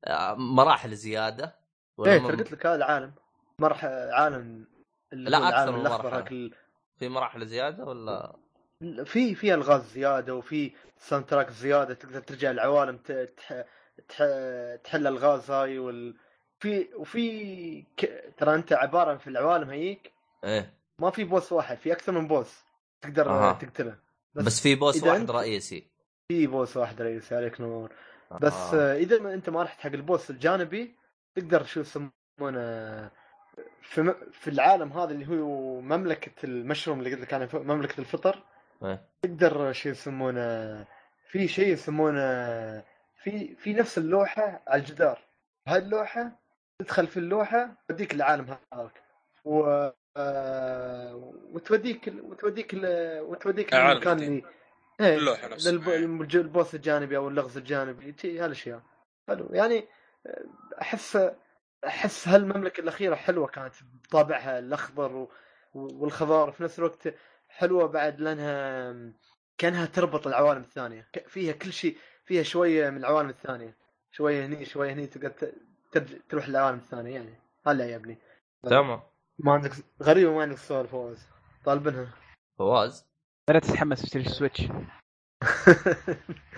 آه، 0.05 0.35
مراحل 0.35 0.95
زيادة؟ 0.95 1.55
إيه 2.05 2.17
ترى 2.17 2.27
قلت 2.37 2.51
لك 2.51 2.65
هذا 2.65 2.75
العالم. 2.75 3.13
مرح 3.59 3.85
عالم 3.85 4.67
لا، 5.11 5.37
العالم 5.37 5.73
من 5.73 5.83
مرحلة. 5.83 6.25
ال- 6.31 6.53
في 6.99 7.09
مراحل 7.09 7.45
زيادة 7.45 7.85
ولا؟ 7.85 8.35
في 9.05 9.35
في 9.35 9.53
ألغاز 9.53 9.81
زيادة 9.93 10.35
وفي 10.35 10.71
soundtrack 10.97 11.49
زيادة 11.51 11.93
تقدر 11.93 12.19
ترجع 12.19 12.51
العوالم 12.51 12.97
تح... 12.97 13.63
تح... 14.09 14.23
تحل 14.83 15.07
ألغاز 15.07 15.51
هاي 15.51 15.79
وال 15.79 16.15
في 16.59 16.87
وفي 16.95 17.81
ك... 17.97 18.33
ترى 18.37 18.55
أنت 18.55 18.73
عبارة 18.73 19.17
في 19.17 19.27
العوالم 19.27 19.69
هيك؟ 19.69 20.11
إيه. 20.43 20.73
ما 20.99 21.09
في 21.09 21.23
boss 21.23 21.51
واحد 21.51 21.77
في 21.77 21.93
أكثر 21.93 22.11
من 22.11 22.27
boss 22.27 22.63
تقدر. 23.01 23.29
أه. 23.29 23.53
تقتله 23.53 23.95
بس, 24.33 24.45
بس 24.45 24.61
في 24.61 24.75
boss 24.75 25.03
واحد 25.03 25.31
رئيسي 25.31 25.87
في 26.27 26.47
boss 26.47 26.77
واحد 26.77 27.01
رئيسي 27.01 27.35
عليك 27.35 27.61
نور 27.61 27.91
بس 28.41 28.53
آه. 28.53 28.93
آه. 28.93 28.97
إذا 28.97 29.19
ما 29.19 29.33
أنت 29.33 29.49
ما 29.49 29.63
رحت 29.63 29.79
حق 29.79 29.91
ال 29.91 29.99
boss 29.99 30.29
الجانبي 30.29 30.95
تقدر 31.35 31.63
شو 31.63 31.79
يسمونه 31.79 33.11
في 33.81 34.01
م... 34.01 34.15
في 34.31 34.49
العالم 34.49 34.93
هذا 34.93 35.11
اللي 35.11 35.27
هو 35.27 35.81
مملكة 35.81 36.45
المشروم 36.45 36.99
اللي 36.99 37.11
قلت 37.11 37.21
لك 37.21 37.33
أنا 37.33 37.49
مملكة 37.53 37.99
الفطر 38.01 38.43
إيه. 38.83 39.09
تقدر 39.21 39.73
شيء 39.73 39.91
يسمونه 39.91 40.85
في 41.31 41.47
شيء 41.47 41.67
يسمونه 41.67 42.21
في 43.23 43.55
في 43.55 43.73
نفس 43.73 43.97
اللوحة 43.97 44.63
على 44.67 44.81
الجدار 44.81 45.19
هاي 45.67 45.77
اللوحة 45.77 46.39
تدخل 46.79 47.07
في 47.07 47.17
اللوحة 47.17 47.77
توديك 47.87 48.13
العالم 48.13 48.57
هذاك 48.73 49.03
و 49.45 49.63
آه، 49.65 49.95
وتوديك 51.53 52.07
ال- 52.07 52.21
وتوديك 52.21 52.73
وتوديك 53.21 53.73
العالم 53.73 53.91
المكان. 53.91 54.17
اللي 54.23 54.43
إيه 55.01 55.17
اللوحة 55.17 55.47
نفسها. 55.47 55.71
للب- 55.71 55.89
المج- 55.89 56.35
البوس 56.35 56.75
الجانبي 56.75 57.17
أو 57.17 57.27
اللغز 57.27 57.57
الجانبي 57.57 58.15
شي 58.17 58.39
هالاشياء 58.39 58.81
حلو. 59.27 59.47
يعني 59.51 59.87
آه، 60.27 60.45
أحس 60.81 61.31
أحس 61.87 62.27
هالمملكة 62.27 62.81
الأخيرة 62.81 63.15
حلوة 63.15 63.47
كانت 63.47 63.73
بطابعها 64.03 64.59
الأخضر 64.59 65.27
والخضار 65.73 66.49
وفي 66.49 66.63
نفس 66.63 66.79
الوقت 66.79 67.13
حلوة 67.49 67.85
بعد 67.87 68.19
لأنها 68.21 68.95
كأنها 69.57 69.85
تربط 69.85 70.27
العوالم 70.27 70.61
الثانية. 70.61 71.07
فيها 71.27 71.53
كل 71.53 71.73
شيء 71.73 71.97
فيها 72.25 72.43
شوية 72.43 72.89
من 72.89 72.97
العوالم 72.97 73.29
الثانية. 73.29 73.77
شوية 74.11 74.45
هني 74.45 74.65
شوية 74.65 74.93
هني 74.93 75.07
تقدر 75.07 75.31
تروح 76.29 76.49
للعوالم 76.49 76.77
الثانية 76.77 77.15
يعني. 77.15 77.39
هلا 77.67 77.85
يا 77.85 77.95
ابني. 77.95 78.17
تمام. 78.63 79.01
ما 79.39 79.53
عندك 79.53 79.71
غريبة 80.03 80.31
ما 80.31 80.41
عندك 80.41 80.57
سؤال 80.57 80.87
فواز. 80.87 81.27
طالبنها. 81.65 82.17
فواز؟ 82.59 83.05
بدات 83.49 83.65
تتحمس 83.65 84.01
تشتري 84.01 84.29
Switch 84.29 84.61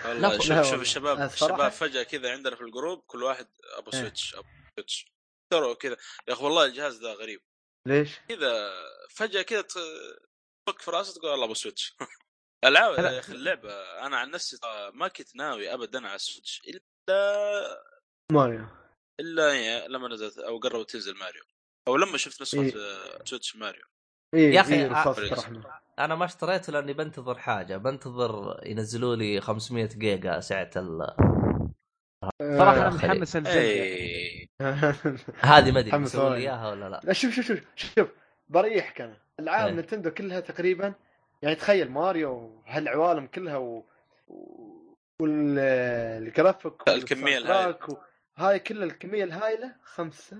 والله 0.05 0.29
لا، 0.29 0.37
شوف 0.37 0.71
شوف. 0.71 0.81
الشباب 0.81 1.21
الشباب 1.21 1.71
فجأة 1.71 2.03
كذا 2.03 2.31
عندنا 2.31 2.55
في 2.55 2.61
الجروب 2.61 3.03
كل 3.07 3.23
واحد 3.23 3.47
أبو 3.77 3.91
إيه. 3.93 3.99
Switch 3.99 4.35
أبو 4.35 4.47
Switch. 4.75 5.11
ترى 5.53 5.75
كذا. 5.75 5.97
يا 6.27 6.33
أخي 6.33 6.43
والله 6.43 6.65
الجهاز 6.65 6.97
ده 6.97 7.13
غريب. 7.13 7.41
ليش؟ 7.87 8.19
كذا 8.19 8.71
فجأة 9.09 9.41
كذا 9.41 9.61
تفك 9.61 10.81
في 10.81 10.91
راسك 10.91 11.15
تقول 11.17 11.33
الله 11.33 11.45
أبو 11.45 11.53
Switch. 11.53 11.97
العاب. 12.65 12.93
يا 12.99 13.19
أخي 13.19 13.33
اللعبة. 13.33 13.73
أنا 14.05 14.17
عن 14.17 14.31
نفسي 14.31 14.57
ما 14.93 15.07
كنت 15.07 15.35
ناوي 15.35 15.73
ابدا 15.73 16.07
على 16.07 16.15
ال 16.15 16.22
Switch 16.22 16.61
إلا 16.67 17.85
ماريو. 18.31 18.67
إلا 19.19 19.53
يعني 19.53 19.87
لما 19.87 20.07
نزلت 20.07 20.37
أو 20.37 20.57
قربت 20.59 20.89
تنزل 20.89 21.17
ماريو. 21.17 21.43
أو 21.87 21.97
لما 21.97 22.17
شفت 22.17 22.41
نسخة 22.41 22.61
إيه. 22.61 22.73
آه، 22.75 23.23
Switch 23.23 23.55
ماريو. 23.55 23.81
إيه 24.33 24.53
يا 24.53 24.65
إيه 24.67 24.87
رصاص 24.87 25.17
الرحمه 25.17 25.63
أنا 25.99 26.15
ما 26.15 26.25
اشتريته 26.25 26.73
لأني 26.73 26.93
بنتظر 26.93 27.37
حاجة. 27.37 27.77
بنتظر 27.77 28.59
ينزلوا 28.65 29.15
لي 29.15 29.41
500 29.41 29.85
جيجا 29.85 30.39
سعة 30.39 30.69
ال... 30.75 31.07
صراحة 32.41 32.77
أنا 32.77 32.87
آه، 32.87 32.89
متحمس 32.89 33.35
ال 33.35 33.40
Zelda 33.40 33.61
اي 33.61 34.49
هذه 35.39 35.71
ما 35.71 35.79
أدري 35.79 35.97
لي 35.99 36.05
ثواني. 36.05 36.35
إياها 36.35 36.69
ولا 36.69 36.89
لا؟ 36.89 37.01
لا 37.03 37.13
شوف 37.13 37.33
شوف 37.33 37.45
شوف 37.45 37.59
شوف 37.75 38.07
بريحك 38.49 39.01
أنا. 39.01 39.17
العاب 39.39 39.67
إيه. 39.67 39.75
Nintendo 39.75 40.11
كلها 40.11 40.39
تقريبا 40.39 40.93
يعني 41.41 41.55
تخيل 41.55 41.91
ماريو 41.91 42.61
هالعوالم 42.65 43.27
كلها 43.27 43.57
و... 43.57 43.83
والجرافيك 45.21 46.73
الكمية 46.87 47.37
الهائلة. 47.37 47.77
هاي 48.37 48.59
كل 48.59 48.83
الكمية 48.83 49.23
الهائله 49.23 49.75
خمسة 49.83 50.37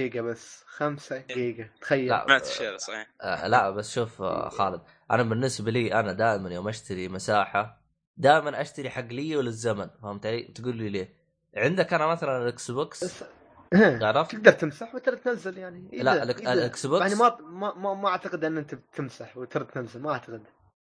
جيجا 0.00 0.22
بس 0.22 0.64
خمسة 0.66 1.24
جيجا 1.30 1.70
تخيل 1.80 2.08
لا. 2.08 2.24
سمعت 2.26 2.46
الشيء 2.46 2.76
صحيح 2.76 3.10
آه 3.22 3.46
لا 3.46 3.70
بس 3.70 3.94
شوف 3.94 4.22
آه 4.22 4.48
خالد 4.48 4.80
أنا 5.10 5.22
بالنسبة 5.22 5.70
لي 5.70 5.94
أنا 6.00 6.12
دائما 6.12 6.50
يوم 6.50 6.68
أشتري 6.68 7.08
مساحة 7.08 7.80
دائما 8.16 8.60
أشتري 8.60 8.90
حق 8.90 9.06
لي 9.06 9.36
وللزمن 9.36 9.88
فهمت 10.02 10.26
علي؟ 10.26 10.42
تقول 10.42 10.76
لي 10.76 10.88
ليه؟ 10.88 11.14
عندك 11.56 11.92
أنا 11.94 12.06
مثلا 12.06 12.42
ال 12.42 12.70
Xbox 12.70 13.22
إيه، 13.74 14.04
عرفت؟ 14.06 14.32
تقدر 14.32 14.52
تمسح 14.52 14.94
وترى 14.94 15.16
تنزل 15.16 15.58
يعني 15.58 15.88
إذا- 15.92 16.02
لا، 16.02 16.22
ال 16.22 16.86
Xbox- 16.86 17.00
يعني 17.02 17.14
ما 17.14 17.36
ما 17.40 17.74
ما, 17.74 17.94
ما 17.94 18.08
أعتقد 18.08 18.44
إن 18.44 18.58
أنت 18.58 18.74
بتمسح 18.74 19.36
وترى 19.36 19.64
تنزل 19.64 20.00
ما 20.00 20.12
أعتقد 20.12 20.42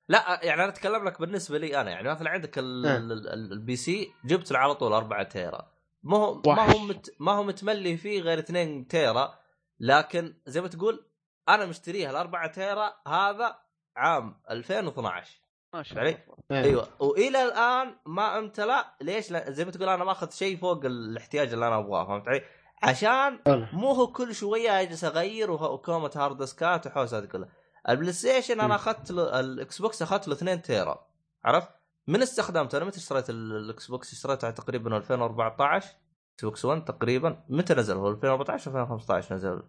لا 0.08 0.40
يعني 0.42 0.62
أنا 0.64 0.70
أتكلم 0.72 1.04
لك 1.04 1.20
بالنسبة 1.20 1.58
لي 1.58 1.80
أنا 1.80 1.90
يعني 1.90 2.08
مثلا 2.10 2.30
عندك 2.30 2.58
ال- 2.58 2.86
إيه. 2.86 2.96
ال- 2.96 3.12
ال- 3.28 3.52
ال 3.52 3.76
PC 3.76 4.12
جبت 4.24 4.52
له 4.52 4.58
على 4.58 4.74
طول 4.74 4.92
4 4.92 5.22
tera 5.22 5.73
ما 6.04 6.16
هو 6.16 6.42
ما. 6.46 6.72
هو 6.72 6.78
مت 6.78 7.10
ما 7.20 7.32
هو 7.32 7.42
متملي 7.42 7.96
فيه 7.96 8.20
غير 8.20 8.38
2 8.38 8.88
tera 8.88 9.34
لكن 9.80 10.34
زي 10.46 10.60
ما 10.60 10.68
تقول 10.68 11.06
أنا 11.48 11.66
مشتريها 11.66 12.10
ال 12.10 12.16
4 12.16 12.46
tera 12.46 12.92
هذا 13.08 13.58
عام 13.96 14.40
2012 14.50 15.40
ما 15.74 15.82
شاء؟ 15.82 15.98
الله 15.98 16.18
إيه. 16.50 16.64
أيوه 16.64 16.88
وإلى 16.98 17.42
الآن 17.44 17.96
ما 18.06 18.38
امتلأ 18.38 18.94
ليش؟ 19.00 19.30
لأ 19.30 19.50
زي 19.50 19.64
ما 19.64 19.70
تقول 19.70 19.88
أنا 19.88 20.04
ماخذ 20.04 20.30
شيء 20.30 20.56
فوق 20.56 20.84
الاحتياج 20.84 21.52
اللي 21.52 21.66
أنا 21.66 21.78
أبغاه 21.78 22.04
فهمت 22.04 22.28
علي؟ 22.28 22.42
عشان. 22.82 23.38
مو 23.72 23.92
هو 23.92 24.06
كل 24.06 24.34
شوية 24.34 24.80
اجلس 24.80 25.04
اغير 25.04 25.50
وكومه 25.50 26.10
hard 26.16 26.38
ديسكات 26.38 26.86
وحوسه 26.86 27.18
هذه 27.18 27.24
كلها. 27.24 27.48
ال 27.88 28.12
PlayStation 28.12 28.60
أنا. 28.60 28.74
أخذت 28.74 29.10
له 29.10 29.40
ال 29.40 29.82
Xbox 29.82 30.02
أخذت 30.02 30.28
له 30.28 30.34
2 30.34 30.62
tera 30.62 31.06
عرفت؟ 31.44 31.68
من 32.06 32.22
استخدمته 32.22 32.76
أنا 32.78 32.84
متى 32.84 32.98
اشتريت 32.98 33.30
ال- 33.30 33.56
ال 33.56 33.86
Xbox؟ 33.86 34.12
اشتريته 34.12 34.50
تقريبا 34.50 34.96
2014 34.96 35.86
إكس 36.34 36.44
بوكس 36.44 36.64
1 36.64 36.84
تقريبا. 36.84 37.44
متى 37.48 37.74
نزل 37.74 37.96
هو؟ 37.96 38.08
2014 38.10 38.70
2015 38.70 39.34
نزل 39.34 39.62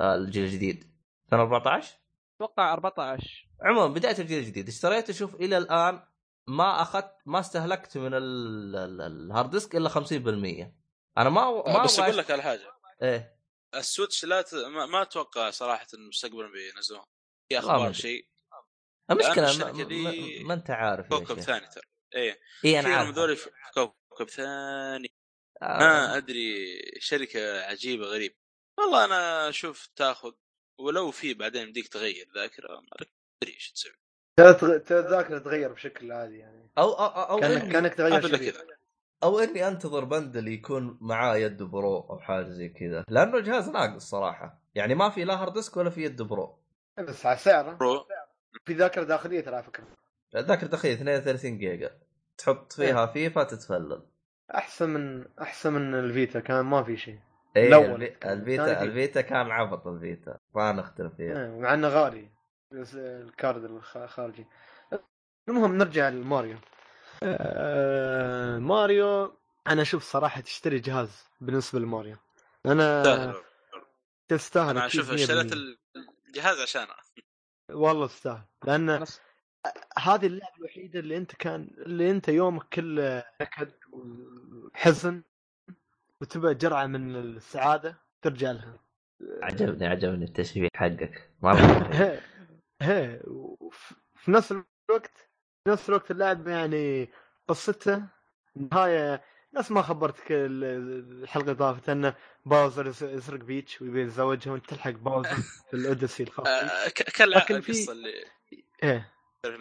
آه، 0.00 0.14
الجيل 0.14 0.44
الجديد. 0.44 0.84
2014 1.26 1.98
أتوقع 2.36 2.72
14 2.72 3.48
عموما 3.62 3.86
بداية 3.94 4.18
الجيل 4.18 4.38
الجديد. 4.38 4.68
اشتريته 4.68 5.12
شوف 5.12 5.34
إلى 5.34 5.58
الآن 5.58 6.02
ما 6.48 6.82
أخذت 6.82 7.12
ما 7.26 7.40
استهلكت 7.40 7.98
من 7.98 8.14
ال- 8.14 8.76
ال- 8.76 9.00
ال 9.00 9.10
hard 9.10 9.50
disk 9.50 9.76
إلا 9.76 9.88
50% 9.88 10.74
أنا 11.18 11.30
ما 11.30 11.50
ما 11.50 11.84
بس 11.84 11.98
أبغى 11.98 12.06
أقول 12.08 12.18
لك 12.18 12.30
على 12.30 12.42
حاجة. 12.42 12.72
إيه. 13.02 13.40
السويتش 13.74 14.24
لا 14.24 14.42
ت... 14.42 14.54
ما, 14.54 14.86
ما 14.86 15.02
أتوقع 15.02 15.50
صراحة 15.50 15.86
إنه 15.94 16.08
مستقبلا 16.08 16.48
بينزلوها 16.52 17.04
في 17.48 17.58
أخبار. 17.58 17.92
شيء. 17.92 18.26
المشكلة 19.10 19.58
ما, 19.58 19.72
ما, 19.72 20.12
ما 20.44 20.54
أنت 20.54 20.70
عارف 20.70 21.08
كوكب 21.08 21.40
ثاني 21.40 21.66
ترى. 21.66 21.82
إيه. 22.14 22.38
اي 22.64 22.80
أنا 22.80 22.88
عارف 22.88 23.10
ذولي 23.10 23.36
في 23.36 23.50
كوكب 23.74 24.28
ثاني. 24.28 25.12
آه. 25.62 25.78
ما 25.78 26.16
أدري 26.16 26.80
شركة 26.98 27.60
عجيبة 27.62 28.04
غريب. 28.04 28.36
والله 28.78 29.04
أنا 29.04 29.48
أشوف 29.48 29.86
تاخذ 29.96 30.32
ولو 30.80 31.10
في 31.10 31.34
بعدين 31.34 31.62
يمديك 31.62 31.88
تغير 31.88 32.26
ذاكرة 32.34 32.68
ما 32.68 32.90
أدري 33.42 33.54
إيش 33.54 33.72
تسوي. 33.72 33.92
ترى 34.36 34.54
تغ- 34.54 34.88
ترى 34.88 34.98
الذاكرة 34.98 35.38
تتغير 35.38 35.72
بشكل 35.72 36.12
عادي 36.12 36.38
يعني. 36.38 36.70
أو 36.78 36.92
أو 36.92 37.06
أو, 37.06 37.22
أو 37.22 37.40
كأنك 37.40 37.62
إني, 37.62 37.72
كأنك 37.72 37.94
تغير 37.94 38.36
كذا. 38.50 38.66
أو 39.22 39.38
إني 39.38 39.68
أنتظر 39.68 40.04
bundle 40.04 40.48
يكون 40.48 40.98
معاه 41.00 41.36
يد 41.36 41.62
pro 41.62 41.98
أو 41.98 42.18
حاجة 42.18 42.48
زي 42.48 42.68
كذا. 42.68 43.04
لأنه 43.08 43.36
الجهاز 43.36 43.68
ناقص 43.68 44.10
صراحة. 44.10 44.62
يعني 44.74 44.94
ما 44.94 45.10
في 45.10 45.24
لا 45.24 45.42
hard 45.42 45.52
disk 45.52 45.76
ولا 45.76 45.90
في 45.90 46.02
يد 46.04 46.22
pro. 46.22 46.58
بس 46.98 47.26
على 47.26 47.38
سعره 47.38 47.72
برو. 47.72 48.06
في 48.66 48.72
ذاكرة 48.74 49.02
داخلية 49.04 49.40
ترى 49.40 49.54
على 49.54 49.64
فكرة. 49.64 49.84
ذاكرة 50.36 50.66
داخلية 50.66 50.94
32 50.94 51.58
جيجا. 51.58 51.90
تحط 52.38 52.72
فيها 52.72 53.06
فيفا 53.06 53.44
تتفلل. 53.44 54.02
أحسن 54.54 54.90
من 54.90 55.24
أحسن 55.42 55.72
من 55.72 55.94
الفيتا 55.94 56.40
كان 56.40 56.60
ما 56.64 56.82
في 56.82 56.96
شيء. 56.96 57.18
إيه 57.56 57.94
الفيتا 58.24 58.82
الفيتا 58.82 59.20
كان 59.20 59.50
عبط 59.50 59.86
الفيتا. 59.86 60.38
ما 60.54 60.72
نختلف 60.72 61.14
فيها. 61.14 61.44
إيه، 61.44 61.60
مع 61.60 61.74
إنه 61.74 61.88
غالي. 61.88 62.28
بس 62.72 62.94
ال 62.94 63.08
card 63.08 63.64
الخ- 63.64 63.96
الخارجي. 63.96 64.46
المهم 65.48 65.78
نرجع 65.78 66.08
لماريو. 66.08 66.56
آه 67.22 68.58
ماريو 68.58 69.36
أنا 69.66 69.82
أشوف 69.82 70.02
صراحة 70.04 70.40
تشتري 70.40 70.78
جهاز 70.78 71.24
بالنسبة 71.40 71.78
لماريو. 71.78 72.16
أنا 72.66 73.02
تستاهل. 73.02 73.34
تستاهل 74.28 74.70
أنا 74.70 74.86
أشوف 74.86 75.10
اشتريت 75.12 75.52
100%. 75.52 75.56
الجهاز 76.28 76.60
عشانه. 76.60 76.94
والله 77.72 78.06
تستاهل 78.06 78.42
لأن 78.64 79.04
هذه 79.98 80.26
اللعبة 80.26 80.56
الوحيدة 80.58 81.00
اللي 81.00 81.16
أنت 81.16 81.34
كان 81.34 81.70
اللي 81.78 82.10
أنت 82.10 82.28
يومك 82.28 82.62
كله 82.68 83.24
نكد 83.42 83.72
وحزن 83.92 85.22
وتبى 86.20 86.54
جرعة 86.54 86.86
من 86.86 87.16
السعادة 87.16 87.96
ترجع 88.22 88.50
لها. 88.50 88.78
عجبني 89.42 89.86
عجبني 89.86 90.24
التشبيه 90.24 90.68
حقك. 90.76 91.30
مره 91.42 91.56
هي 91.92 92.20
هي. 92.82 93.20
وف- 93.26 93.92
في 94.14 94.30
نفس 94.30 94.52
الوقت 94.52 95.16
في 95.64 95.70
نفس 95.70 95.88
الوقت 95.88 96.10
اللاعب 96.10 96.48
يعني 96.48 97.08
قصته 97.48 98.02
نهاية 98.56 99.22
نفس 99.54 99.70
ما 99.70 99.82
خبرتك 99.82 100.32
ال- 100.32 101.22
الحلقة 101.22 101.44
اللي 101.44 101.54
طافت 101.54 101.88
انه 101.88 102.14
باوزر 102.46 102.86
يس- 102.86 103.02
يسرق 103.02 103.40
بيتش 103.40 103.82
ويبي 103.82 104.02
يتزوجها 104.02 104.52
وانت 104.52 104.66
تلحق 104.70 104.90
باوزر 104.90 105.34
في 105.70 105.74
الأوديسي 105.74 106.22
الخاص. 106.22 106.46
آه، 106.46 106.88
لكن 107.38 107.60
في- 107.60 107.72
القصة 107.72 107.92
اللي 107.92 108.24
إيه 108.82 109.08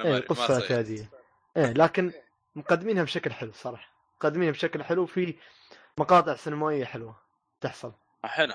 إيه 0.06 0.20
قصة 0.20 0.48
تغير. 0.48 0.62
اعتيادية 0.62 1.10
إيه 1.58 1.74
لكن 1.74 2.12
مقدمينها 2.56 3.04
بشكل 3.04 3.34
حلو 3.34 3.52
صراحة 3.54 3.90
مقدمينها 4.18 4.52
بشكل 4.52 4.84
حلو 4.84 5.06
في 5.06 5.36
مقاطع 5.98 6.36
سينمائية 6.36 6.86
حلوة 6.86 7.16
تحصل 7.62 7.94
حلو 8.24 8.54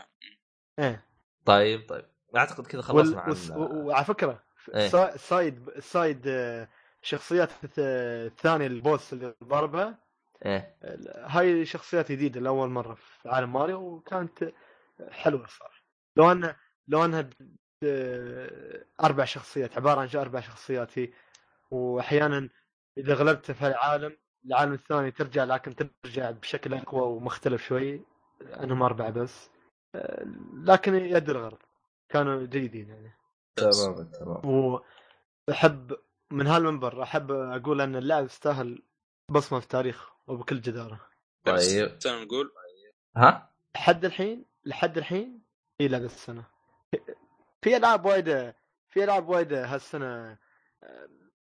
إيه 0.78 1.04
طيب 1.44 1.88
طيب 1.88 2.04
أعتقد 2.36 2.66
كذا 2.66 2.78
وال... 2.80 2.84
خلصنا 3.04 3.20
عن 3.20 3.30
وس... 3.30 3.50
و- 3.50 3.86
وعلى 3.86 4.04
فكرة 4.04 4.42
إيه. 4.74 4.88
سا- 4.88 5.16
side 5.16 5.70
side 5.80 6.22
آه، 6.26 6.68
شخصيات 7.02 7.50
الث- 7.50 7.78
الثانية 7.78 8.66
البوس 8.66 9.12
اللي 9.12 9.34
ضربها 9.44 10.03
إيه. 10.44 10.76
ال- 10.84 11.24
هاي 11.26 11.64
شخصيات 11.64 12.12
جديدة 12.12 12.40
لأول 12.40 12.70
مرة 12.70 12.94
في 12.94 13.28
عالم 13.28 13.52
ماريو 13.52 13.80
وكانت 13.80 14.52
حلوة 15.10 15.46
صراحة. 15.46 15.82
لو 16.16 16.32
انها 16.32 16.56
لو 16.88 17.04
أنها 17.04 17.30
أربع 19.04 19.24
شخصيات 19.24 19.76
عبارة 19.76 20.00
عن 20.00 20.08
أربع 20.20 20.40
شخصيات 20.40 20.98
هي. 20.98 21.12
وأحيانا 21.70 22.48
إذا 22.98 23.14
غلبت 23.14 23.50
في 23.50 23.66
العالم 23.66 24.16
العالم 24.46 24.72
الثاني 24.72 25.10
ترجع 25.10 25.44
لكن 25.44 25.76
ترجع 25.76 26.30
بشكل 26.30 26.74
أقوى 26.74 27.02
ومختلف 27.02 27.66
شوي 27.66 28.00
أنهم 28.42 28.82
أربعة 28.82 29.10
بس. 29.10 29.50
لكن 30.54 30.94
يد 30.94 31.30
الغرض 31.30 31.58
كانوا 32.08 32.46
جيدين 32.46 32.88
يعني. 32.88 33.12
تمام 33.56 34.10
تمام 34.10 34.80
وأحب 35.48 35.96
من 36.30 36.46
هالمنبر 36.46 37.02
أحب 37.02 37.30
أقول 37.32 37.80
أن 37.80 37.96
اللاعب 37.96 38.24
يستاهل 38.24 38.82
بصمة 39.30 39.58
في 39.58 39.64
التاريخ 39.64 40.10
وبكل 40.26 40.60
جدارة. 40.60 41.00
طيب. 41.44 41.56
السنة 41.84 42.22
نقول. 42.24 42.52
ها؟ 43.16 43.50
لحد 43.74 44.04
الحين 44.04 44.44
لحد 44.64 44.98
الحين؟ 44.98 45.42
هي 45.80 45.88
لعبه 45.88 46.04
السنة 46.04 46.44
في 47.62 47.76
ألعاب 47.76 48.04
وايدة 48.04 48.56
في 48.88 49.04
ألعاب 49.04 49.28
وايدة 49.28 49.66
هالسنة 49.66 50.38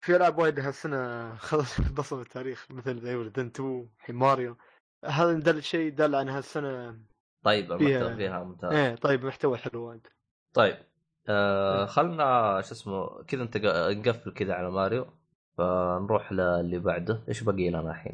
في 0.01 0.15
ألعاب 0.15 0.37
وايدة 0.37 0.67
هالسنة 0.67 1.35
خلص 1.35 1.81
بصمة 1.97 2.21
التاريخ 2.21 2.67
مثل 2.71 2.99
زي 2.99 3.29
دن 3.29 3.45
2 3.45 3.89
الحين 3.99 4.15
ماريو. 4.15 4.57
هذا 5.05 5.33
دل 5.33 5.63
شيء 5.63 5.91
دل 5.91 6.15
عن 6.15 6.29
هالسنة 6.29 6.99
طيب 7.43 7.77
فيها- 7.77 7.97
المحتوى 7.99 8.15
فيها 8.15 8.43
ممتاز. 8.43 8.73
إيه 8.73 8.95
طيب 8.95 9.25
محتوى 9.25 9.57
حلو 9.57 9.83
وايد. 9.89 10.07
طيب 10.53 10.77
آه 11.29 11.85
خلنا 11.85 12.61
شو 12.61 12.71
اسمه 12.73 13.23
كذا 13.23 13.43
انت 13.43 13.57
نقفل 13.57 14.33
كذا 14.33 14.53
على 14.53 14.71
ماريو. 14.71 15.13
فنروح 15.65 16.31
للي 16.31 16.79
بعده 16.79 17.23
إيش 17.29 17.43
باقي 17.43 17.69
لنا 17.69 17.91
الحين 17.91 18.13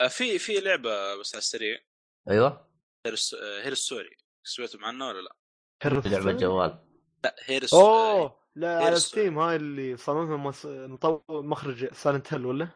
آه، 0.00 0.08
في 0.08 0.38
في 0.38 0.60
لعبة 0.60 1.16
بس 1.20 1.34
على 1.34 1.38
السريع 1.40 1.78
أيوه 2.30 2.68
هير 3.06 3.14
الس- 3.14 3.34
آه، 3.34 3.62
هير 3.62 3.74
ستوري 3.74 4.16
سويتوا 4.44 4.80
عنه 4.82 5.08
ولا 5.08 5.20
لا؟ 5.20 5.36
هير 5.82 6.02
في 6.02 6.08
لعبة 6.08 6.32
جوال 6.32 6.78
لا 7.24 7.36
هير 7.44 7.66
أوه 7.72 8.38
لا 8.56 8.84
على 8.84 8.96
ستيم 8.96 9.38
هاي 9.38 9.56
اللي 9.56 9.96
صممها. 9.96 10.54
مطور 10.86 11.22
مخرج 11.42 11.92
سايلنت 11.92 12.34
هيل 12.34 12.46
ولا؟ 12.46 12.68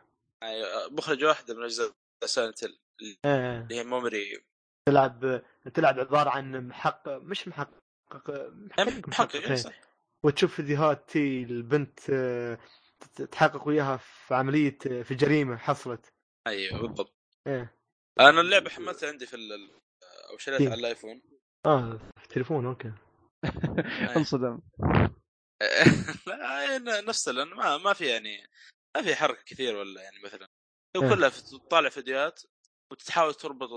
آه، 0.43 0.89
مخرج 0.91 1.25
واحدة 1.25 1.55
من 1.55 1.63
أجزاء 1.63 1.91
سايلنت 2.25 2.65
هيل 2.65 2.79
اللي 3.25 3.75
هي 3.77 3.85
ميموري 3.85 4.43
تلعب 4.89 5.43
تلعب 5.75 6.01
عبارة 6.01 6.31
عن 6.31 6.69
محقق 6.69 7.17
مش 7.17 7.49
محقق 7.49 7.79
محقق 8.51 9.09
محقق 9.09 9.37
إيه. 9.37 9.49
إيه، 9.51 9.55
صح. 9.55 9.81
وتشوف 10.25 10.55
فيديوهات 10.55 11.09
تي 11.11 11.43
البنت 11.43 12.01
آه، 12.11 12.59
تحقق 13.15 13.69
وياها 13.69 13.97
في 13.97 14.35
عملية 14.35 14.79
في 14.79 15.15
جريمة 15.15 15.57
حصلت. 15.57 16.13
أيوه 16.47 16.81
بالضبط. 16.81 17.15
إيه. 17.47 17.77
أنا 18.21 18.41
اللعبة 18.41 18.71
حملتها 18.71 19.09
عندي 19.09 19.27
في 19.27 19.37
ال- 19.37 19.71
أو 20.31 20.39
شريتها 20.39 20.65
إيه. 20.65 20.71
على 20.71 20.81
الآيفون. 20.81 21.23
آه 21.67 22.01
في 22.17 22.29
تليفون 22.29 22.67
أوكي. 22.67 22.93
انصدم. 24.17 24.61
نفس 27.09 27.29
لأنه 27.29 27.57
ما 27.57 27.79
ما 27.79 27.93
في 27.93 28.07
يعني 28.07 28.47
ما 28.97 29.03
في 29.03 29.15
حركه 29.15 29.43
كثير 29.47 29.77
ولا 29.77 30.03
يعني 30.03 30.17
مثلا. 30.25 30.49
هو 30.97 31.03
إيه. 31.03 31.15
كلها 31.15 31.29
تطالع 31.29 31.89
فيديوهات 31.89 32.43
وتحاول 32.93 33.35
تربط 33.35 33.69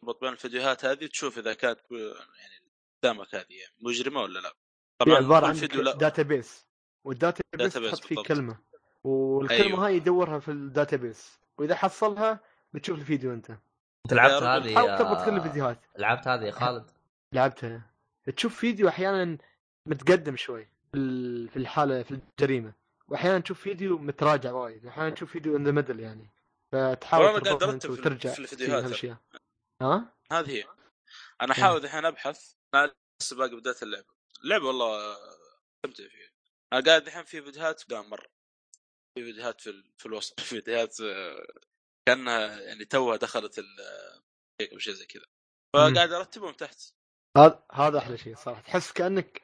تربط 0.00 0.20
بين 0.20 0.32
الفيديوهات 0.32 0.84
هذه 0.84 1.06
تشوف 1.06 1.38
إذا 1.38 1.54
كانت 1.54 1.80
يعني 1.90 2.70
قدامك 3.02 3.34
هذه 3.34 3.56
مجرمة 3.80 4.20
ولا 4.22 4.40
لا. 4.40 4.48
هي 4.48 4.52
طبعا 4.98 5.16
عباره 5.16 5.66
كل 5.66 5.88
عن 5.88 5.98
data 5.98 6.22
base 6.22 6.66
وال 7.06 7.18
data 7.18 7.42
base 7.56 7.74
تحط 7.74 8.04
فيه 8.04 8.16
بالضبط. 8.16 8.26
كلمة. 8.26 8.69
والكلمة 9.04 9.62
أيوه. 9.64 9.86
هاي 9.86 9.96
يدورها 9.96 10.38
في 10.38 10.50
ال 10.50 10.59
data 10.59 10.96
base 10.96 11.38
وإذا 11.58 11.74
حصلها 11.74 12.40
بتشوف 12.72 12.98
الفيديو 12.98 13.32
أنت. 13.32 13.50
أنت 13.50 14.14
لعبت 14.14 14.42
هذه 14.42 14.74
حاول 14.74 14.98
تربط 14.98 15.24
كل 15.24 15.30
آه، 15.30 15.36
الفيديوهات 15.36 15.78
لعبت 15.98 16.28
هذه 16.28 16.44
يا 16.44 16.50
خالد؟ 16.50 16.90
لعبتها. 17.34 17.90
تشوف 18.36 18.56
فيديو 18.56 18.88
أحيانا 18.88 19.38
متقدم 19.86 20.36
شوي 20.36 20.64
في 20.92 20.96
ال- 20.98 21.48
في 21.48 21.56
الحالة 21.56 22.02
في 22.02 22.20
الجريمة. 22.40 22.72
واحيانا 23.08 23.38
تشوف 23.38 23.60
فيديو 23.60 23.98
متراجع 23.98 24.52
وايد. 24.52 24.86
أحيانا 24.86 25.10
تشوف 25.10 25.30
فيديو 25.32 25.56
in 25.56 25.64
the 25.64 25.70
middle 25.70 26.00
يعني. 26.00 26.30
فتحاول 26.72 27.24
أرتب 27.26 27.78
في- 27.80 27.88
وترجع 27.92 28.30
في 28.32 28.38
الفيديوهات. 28.38 28.84
هالأشياء. 28.84 29.16
ها؟ 29.82 30.12
هذه 30.32 30.50
هي. 30.50 30.64
أنا 31.42 31.52
احاول 31.52 31.84
الحين 31.84 32.04
أبحث. 32.04 32.52
أنا 32.74 32.92
لسه 33.22 33.36
باقي 33.36 33.56
بداية 33.56 33.74
اللعبة. 33.82 34.06
اللعبة 34.44 34.66
والله 34.66 35.12
استمتع 35.76 36.08
فيها. 36.10 36.30
أنا 36.72 36.80
قاعد 36.84 37.06
الحين 37.06 37.24
في 37.24 37.42
فيديوهات 37.42 37.82
قدام 37.84 38.10
مرة. 38.10 38.26
في 39.14 39.24
فيديوهات 39.24 39.60
في, 39.60 39.84
في 39.98 40.06
الوسط 40.06 40.40
في 40.40 40.46
فيديوهات 40.56 41.00
آه، 41.00 41.46
كانها 42.08 42.60
يعني 42.60 42.84
توها 42.84 43.16
دخلت 43.16 43.58
ال 43.58 43.66
أو 44.72 44.78
شيء 44.78 44.94
زي 44.94 45.06
كذا. 45.06 45.26
فقاعد 45.76 46.12
أرتبهم 46.12 46.52
تحت. 46.52 46.80
هذا 47.38 47.64
هذا 47.72 47.98
أحلى 47.98 48.18
شيء 48.18 48.36
صراحة. 48.36 48.62
تحس 48.62 48.92
كأنك 48.92 49.42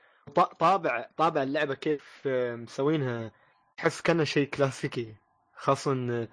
طابع 0.61 1.11
طابع 1.17 1.43
اللعبة 1.43 1.75
كيف 1.75 2.23
آه، 2.27 2.57
مسوينها. 2.57 3.33
تحس 3.77 4.01
كأنه 4.03 4.25
شيء 4.25 4.49
كلاسيكي 4.51 5.17
خاصة 5.57 5.93
آه، 5.93 6.29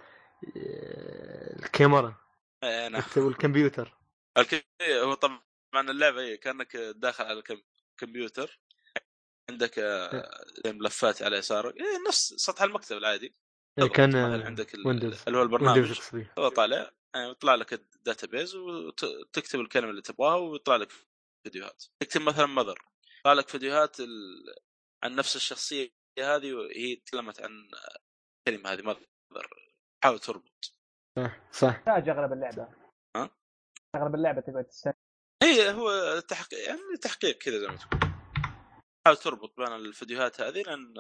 الكاميرا. 1.59 2.15
إيه، 2.63 2.87
نعم. 2.87 3.03
والكمبيوتر 3.17 3.93
الك- 4.37 4.65
هو 4.83 5.13
طبعا 5.13 5.41
اللعبة 5.75 6.21
هي 6.21 6.37
كأنك 6.37 6.77
داخل 6.77 7.23
على 7.25 7.39
الكم- 7.39 7.63
الكمبيوتر 7.91 8.59
عندك 9.49 9.79
آه، 9.79 10.45
زي 10.65 10.73
ملفات 10.73 11.23
على 11.23 11.37
يسارك. 11.37 11.75
إيه، 11.77 12.07
نفس 12.07 12.33
سطح 12.33 12.61
المكتب 12.61 12.97
العادي. 12.97 13.35
إيه، 13.79 13.87
كان 13.87 14.15
عندك 14.15 14.75
ال- 14.75 14.87
ويندوز 14.87 15.23
اللي 15.27 15.37
هو 15.37 15.43
البرنامج. 15.43 15.99
تضغط 16.35 16.59
عليه 16.59 16.95
يعني 17.15 17.29
يطلع 17.31 17.55
لك 17.55 17.73
ال 17.73 17.84
data 17.84 18.27
base 18.27 18.55
وتكتب 18.55 19.59
الكلمة 19.59 19.89
اللي 19.89 20.01
تبغاها 20.01 20.35
ويطلع 20.35 20.75
لك 20.75 20.91
فيديوهات. 21.43 21.83
تكتب 21.99 22.21
مثلا 22.21 22.45
mother. 22.45 22.79
يطلع 23.19 23.33
لك 23.33 23.49
فيديوهات 23.49 23.99
ال... 23.99 24.09
عن 25.03 25.15
نفس 25.15 25.35
الشخصية 25.35 25.89
هذه 26.19 26.53
وهي 26.53 26.95
تكلمت 26.95 27.41
عن 27.41 27.69
الكلمة 28.47 28.69
هذه 28.69 28.81
mother. 28.81 29.07
حاول 30.03 30.19
تربط. 30.19 30.73
صح 31.17 31.51
صح. 31.51 31.77
تحتاج 31.77 32.09
أغلب 32.09 32.33
اللعبة. 32.33 32.67
ها؟ 33.15 33.29
أغلب 33.95 34.15
اللعبة 34.15 34.41
تقعد 34.41 34.65
تستنى 34.65 34.93
هي 35.43 35.71
هو 35.71 36.19
تحقيق 36.19 36.59
يعني 36.67 36.97
تحقيق 37.01 37.37
كذا 37.37 37.59
زي 37.59 37.67
ما 37.67 37.75
تقول. 37.75 38.02
حاول 39.05 39.17
تربط 39.17 39.57
بين 39.57 39.67
الفيديوهات 39.67 40.41
هذه 40.41 40.61
لأن 40.61 40.93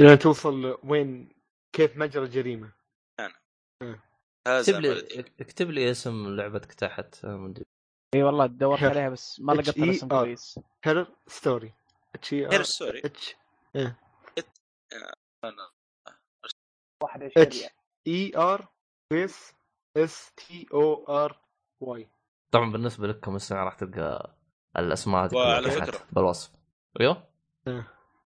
لين 0.00 0.18
توصل 0.18 0.78
وين 0.84 1.32
كيف 1.76 1.96
مجرى 1.96 2.24
الجريمة. 2.24 2.72
هذا 4.48 4.60
اكتب 4.60 4.80
لي. 4.80 5.24
اكتب 5.40 5.70
لي 5.70 5.90
اسم 5.90 6.36
لعبتك 6.36 6.72
تحت 6.72 7.24
أدري. 7.24 7.64
إي 8.14 8.22
والله 8.22 8.46
دورت 8.46 8.80
هير. 8.80 8.90
عليها 8.90 9.08
بس 9.08 9.40
ما 9.40 9.52
لقيت 9.52 9.78
الاسم 9.78 10.08
H 10.08 10.10
E 10.10 10.12
R. 10.12 10.16
كويس 10.16 10.60
هير 10.84 11.06
ستوري 11.26 11.74
H 12.14 12.34
هير 12.34 12.62
ستوري 12.62 13.02
H 13.04 13.36
واحد 17.02 17.22
H 17.36 17.64
E 18.06 18.36
R 18.36 18.68
S 19.12 19.54
S 19.96 20.32
T 20.36 20.66
O 20.72 21.04
R 21.08 21.40
Y 21.80 22.10
طبعا 22.50 22.72
بالنسبة 22.72 23.06
لك 23.06 23.20
كمستمع 23.20 23.64
راح 23.64 23.74
تلقى 23.74 24.36
الأسماء 24.76 25.24
هذه 25.24 25.30
كلها 25.30 25.42
وعلى 25.42 25.70
فكرة. 25.70 26.06
بالوصف؟ 26.12 26.59
أيوه 27.00 27.30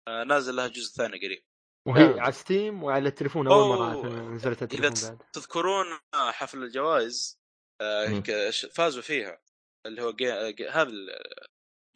آه، 0.07 0.23
نازل 0.23 0.55
لها 0.55 0.67
جزء 0.67 0.93
ثاني 0.95 1.17
قريب 1.17 1.43
وهي 1.85 2.03
آه. 2.03 2.19
على 2.21 2.31
ستيم 2.31 2.83
وعلى 2.83 3.09
التليفون 3.09 3.47
أول 3.47 3.77
مرة 3.77 4.19
نزلت 4.19 4.63
التليفون 4.63 5.09
بعد 5.09 5.21
تذكرون 5.33 5.85
حفل 6.13 6.63
الجوائز 6.63 7.39
آه، 7.81 8.07
مم. 8.07 8.23
فازوا 8.73 9.01
فيها 9.01 9.41
اللي 9.85 10.01
هو. 10.01 10.11
جي... 10.11 10.31
هذا 10.69 10.91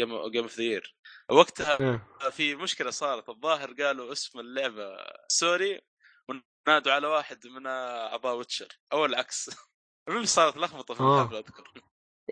game 0.01 0.11
of 0.11 0.57
the 0.57 0.63
year 0.63 0.95
وقتها 1.29 1.81
آه. 1.81 2.29
في 2.29 2.55
مشكلة 2.55 2.89
صارت 2.89 3.29
الظاهر 3.29 3.73
قالوا 3.73 4.11
اسم 4.11 4.39
اللعبة 4.39 4.97
ستوري 5.27 5.81
ونادوا 6.29 6.91
على 6.91 7.07
واحد 7.07 7.47
من 7.47 7.67
اعضاء 7.67 8.37
ويتشر 8.37 8.79
أو 8.93 9.05
العكس 9.05 9.49
المهم 10.07 10.25
صارت 10.25 10.57
لخبطة 10.57 10.93
في 10.93 11.01
آه. 11.01 11.21
الحفله 11.21 11.39
أذكر 11.39 11.73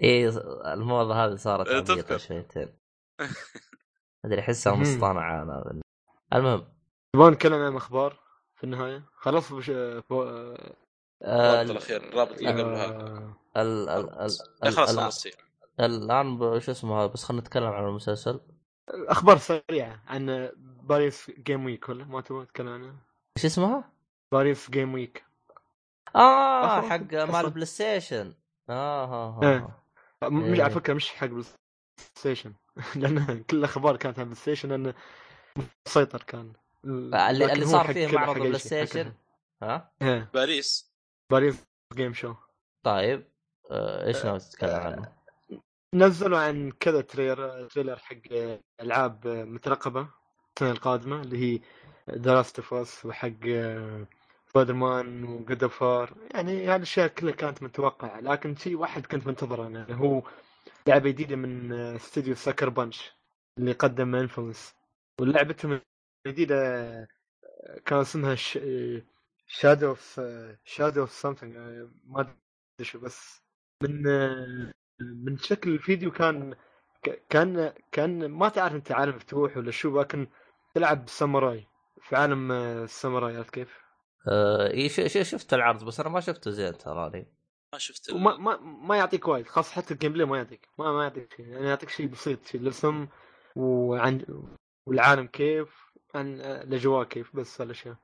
إيه 0.01 0.29
الموضة 0.73 1.25
هذه 1.25 1.36
صارت 1.36 1.88
تذكر. 1.88 2.17
شويتين 2.17 2.79
أدري 4.26 4.39
احسها. 4.41 4.76
مصطنعه 4.76 5.43
أنا 5.43 5.82
المهم 6.34 6.67
تبغى 7.13 7.32
نتكلم 7.32 7.53
عن 7.53 7.76
أخبار 7.76 8.19
في 8.55 8.63
النهاية 8.63 9.03
خلاص 9.15 9.53
بش... 9.53 9.71
فو... 10.09 10.23
آه، 10.23 11.61
الرابط 11.61 11.69
الأخير 11.69 12.03
الرابط 12.03 12.38
اللي 12.38 12.49
قبلها 12.49 12.86
آه... 12.86 13.38
ال 13.57 13.89
ال 13.89 14.09
ال 14.09 14.30
إيه، 14.63 14.69
خلاص 14.69 14.97
خلصت 14.97 15.28
هي. 15.28 15.86
الآن 15.86 16.59
شو 16.59 16.71
اسمه 16.71 16.99
هذا، 16.99 17.07
بس 17.07 17.23
خلينا 17.23 17.41
نتكلم 17.41 17.67
عن 17.67 17.84
المسلسل 17.84 18.39
أخبار 18.89 19.38
سريعة 19.38 20.03
عن 20.07 20.49
باريس 20.84 21.32
جيم 21.32 21.65
ويك 21.65 21.89
ولا 21.89 22.05
ما 22.05 22.21
تبغى 22.21 22.43
نتكلم 22.43 22.67
عنها 22.67 22.95
إيش 23.38 23.45
اسمها؟ 23.45 23.91
باريس 24.32 24.71
جيم 24.71 24.93
ويك 24.93 25.26
آه 26.15 26.82
حق 26.82 27.13
مال. 27.13 27.49
PlayStation 27.49 28.33
آه 28.69 29.03
آه 29.03 29.43
إيه. 29.43 29.69
آه 30.23 30.30
مش 30.30 30.57
إيه. 30.57 30.63
على 30.63 30.73
فكرة 30.73 30.93
مش 30.93 31.09
حق 31.11 31.28
PlayStation 31.27 32.53
لأن 32.95 33.43
كل 33.43 33.57
الأخبار 33.57 33.97
كانت 33.97 34.19
عن 34.19 34.26
PlayStation 34.25 34.69
لأنه 34.69 34.93
مسيطر 35.88 36.23
كان 36.23 36.53
اللي 36.86 37.53
اللي 37.53 37.65
صار 37.65 37.93
فيه 37.93 38.07
معرض 38.07 38.41
PlayStation 38.41 39.13
ها؟ 39.63 39.91
إيه. 40.01 40.30
باريس. 40.34 40.91
باريس 41.32 41.63
Game 41.93 42.13
Show 42.13 42.33
طيب 42.84 43.28
آه، 43.71 44.07
إيش 44.07 44.26
ناوي 44.26 44.39
تتكلم 44.39 44.80
عنه؟ 44.80 45.15
نزلوا 45.95 46.39
عن 46.39 46.71
كذا 46.71 47.01
trailer 47.01 47.67
trailer 47.67 47.97
حق 47.97 48.15
ألعاب 48.82 49.28
مترقبة 49.28 50.07
السنة 50.55 50.71
القادمة 50.71 51.21
اللي 51.21 51.38
هي 51.38 51.59
The 52.07 52.30
Last 52.30 52.59
of 52.59 53.05
وحق 53.05 53.30
سبايدر 54.47 54.73
مان 54.73 55.23
و 55.23 55.36
God 55.36 55.71
يعني 56.32 56.65
هالاشياء 56.65 57.07
كلها 57.07 57.34
كانت 57.34 57.63
متوقعة 57.63 58.19
لكن 58.19 58.55
شيء 58.55 58.76
واحد 58.76 59.05
كنت 59.05 59.28
منتظره 59.28 59.69
يعني 59.69 59.95
هو 59.95 60.23
لعبة 60.88 61.09
جديدة 61.09 61.36
من 61.36 61.73
استوديو 61.73 62.36
Sucker 62.36 62.69
Punch 62.69 63.11
اللي 63.57 63.71
قدم 63.71 64.15
inFamous 64.15 64.75
ولعبتهم 65.21 65.81
الجديدة 66.27 66.55
كان 67.86 67.99
اسمها 67.99 68.36
Shadow 69.47 69.88
of 69.88 70.21
Shadow 70.63 71.01
of 71.01 71.11
something 71.11 71.57
ما 72.07 72.21
أدري 72.21 72.36
شو 72.81 72.99
بس 72.99 73.41
من 73.83 74.03
من 74.99 75.38
شكل 75.38 75.69
الفيديو 75.69 76.11
كان 76.11 76.55
كان 77.29 77.73
كان 77.91 78.25
ما 78.31 78.49
تعرف 78.49 78.73
أنت 78.75 78.91
عالم 78.91 79.15
مفتوح 79.15 79.57
ولا 79.57 79.71
شو 79.71 80.01
لكن 80.01 80.27
تلعب 80.75 81.09
ساموراي. 81.09 81.67
في 82.01 82.15
عالم 82.15 82.51
الساموراي 82.51 83.38
عرفت 83.38 83.53
كيف؟ 83.53 83.79
آه 84.27 84.88
ش- 84.88 85.01
ش- 85.17 85.29
شفت 85.29 85.53
العرض؟ 85.53 85.83
بس 85.83 85.99
أنا 85.99 86.09
ما 86.09 86.19
شفته 86.19 86.51
زين 86.51 86.77
تراني 86.77 87.34
ما 87.76 87.80
شفت 87.80 88.13
وما 88.13 88.38
ما 88.38 88.57
ما 88.57 88.97
يعطيك 88.97 89.28
وايد 89.28 89.47
خاص 89.47 89.71
حتى 89.71 89.93
ال 89.93 90.13
gameplay 90.13 90.25
ما 90.26 90.38
يعطيك. 90.38 90.69
ما 90.80 90.91
ما 90.91 91.03
يعطيك 91.03 91.34
شيء 91.38 91.45
يعني 91.47 91.67
يعطيك 91.67 91.89
شيء 91.89 92.07
بسيط 92.07 92.45
شيء 92.45 92.61
الرسم 92.61 93.07
وعن 93.55 94.26
والعالم 94.86 95.28
كيف 95.28 95.67
عن 96.15 96.41
الأجواء 96.41 97.03
كيف 97.07 97.36
بس 97.36 97.61
هالأشياء. 97.61 97.95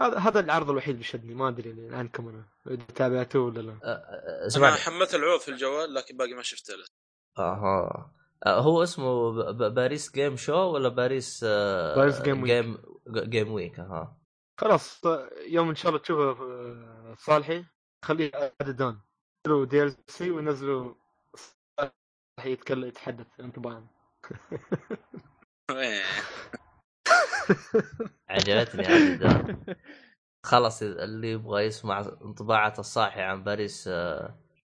هذا 0.00 0.18
هذا 0.18 0.40
العرض 0.40 0.70
الوحيد 0.70 0.92
اللي 0.94 1.04
شدني 1.04 1.34
ما 1.34 1.48
أدري 1.48 1.88
عنكم 1.94 2.28
أنا. 2.28 2.44
إذا 2.66 2.84
تابعتوه 2.94 3.44
ولا 3.46 3.60
لا. 3.60 3.72
آه، 3.72 3.86
آه، 3.86 4.38
أنا 4.38 4.46
اسمعني 4.46 4.76
حملت 4.76 5.14
العروض 5.14 5.40
في 5.40 5.48
الجوال 5.50 5.94
لكن 5.94 6.16
باقي 6.16 6.32
ما 6.34 6.42
شفته 6.42 6.74
لسه 6.74 6.92
أها. 7.38 8.12
آه، 8.46 8.60
هو 8.60 8.82
اسمه 8.82 9.32
باريس 9.68 10.12
Game 10.14 10.36
Show 10.36 10.54
ولا 10.54 10.88
باريس 10.88 11.44
آه، 11.48 11.96
باريس 11.96 12.22
Game 12.22 12.42
Week. 12.42 12.52
Game 12.52 12.78
Game 13.08 13.52
Week 13.52 13.78
أها. 13.78 14.16
خلاص 14.58 15.00
يوم 15.46 15.68
إن 15.68 15.74
شاء 15.74 15.88
الله 15.88 16.02
تشوفه 16.02 16.42
آه، 16.42 17.14
صالحي. 17.18 17.64
خليه 18.04 18.30
عددان 18.60 18.98
ينزلوا 19.46 19.64
DLC 19.66 20.30
وينزلوا 20.30 20.94
صالحي 21.36 22.52
يتكلم 22.52 22.88
يتحدث 22.88 23.40
انطباعا 23.40 23.86
إيه. 25.70 26.02
عجبتني. 28.30 28.86
خلاص 30.46 30.82
اللي 30.82 31.30
يبغى 31.30 31.62
يسمع 31.62 32.00
انطباعات 32.00 32.78
الصاحي 32.78 33.22
عن 33.22 33.44
باريس 33.44 33.88
آه، 33.88 34.34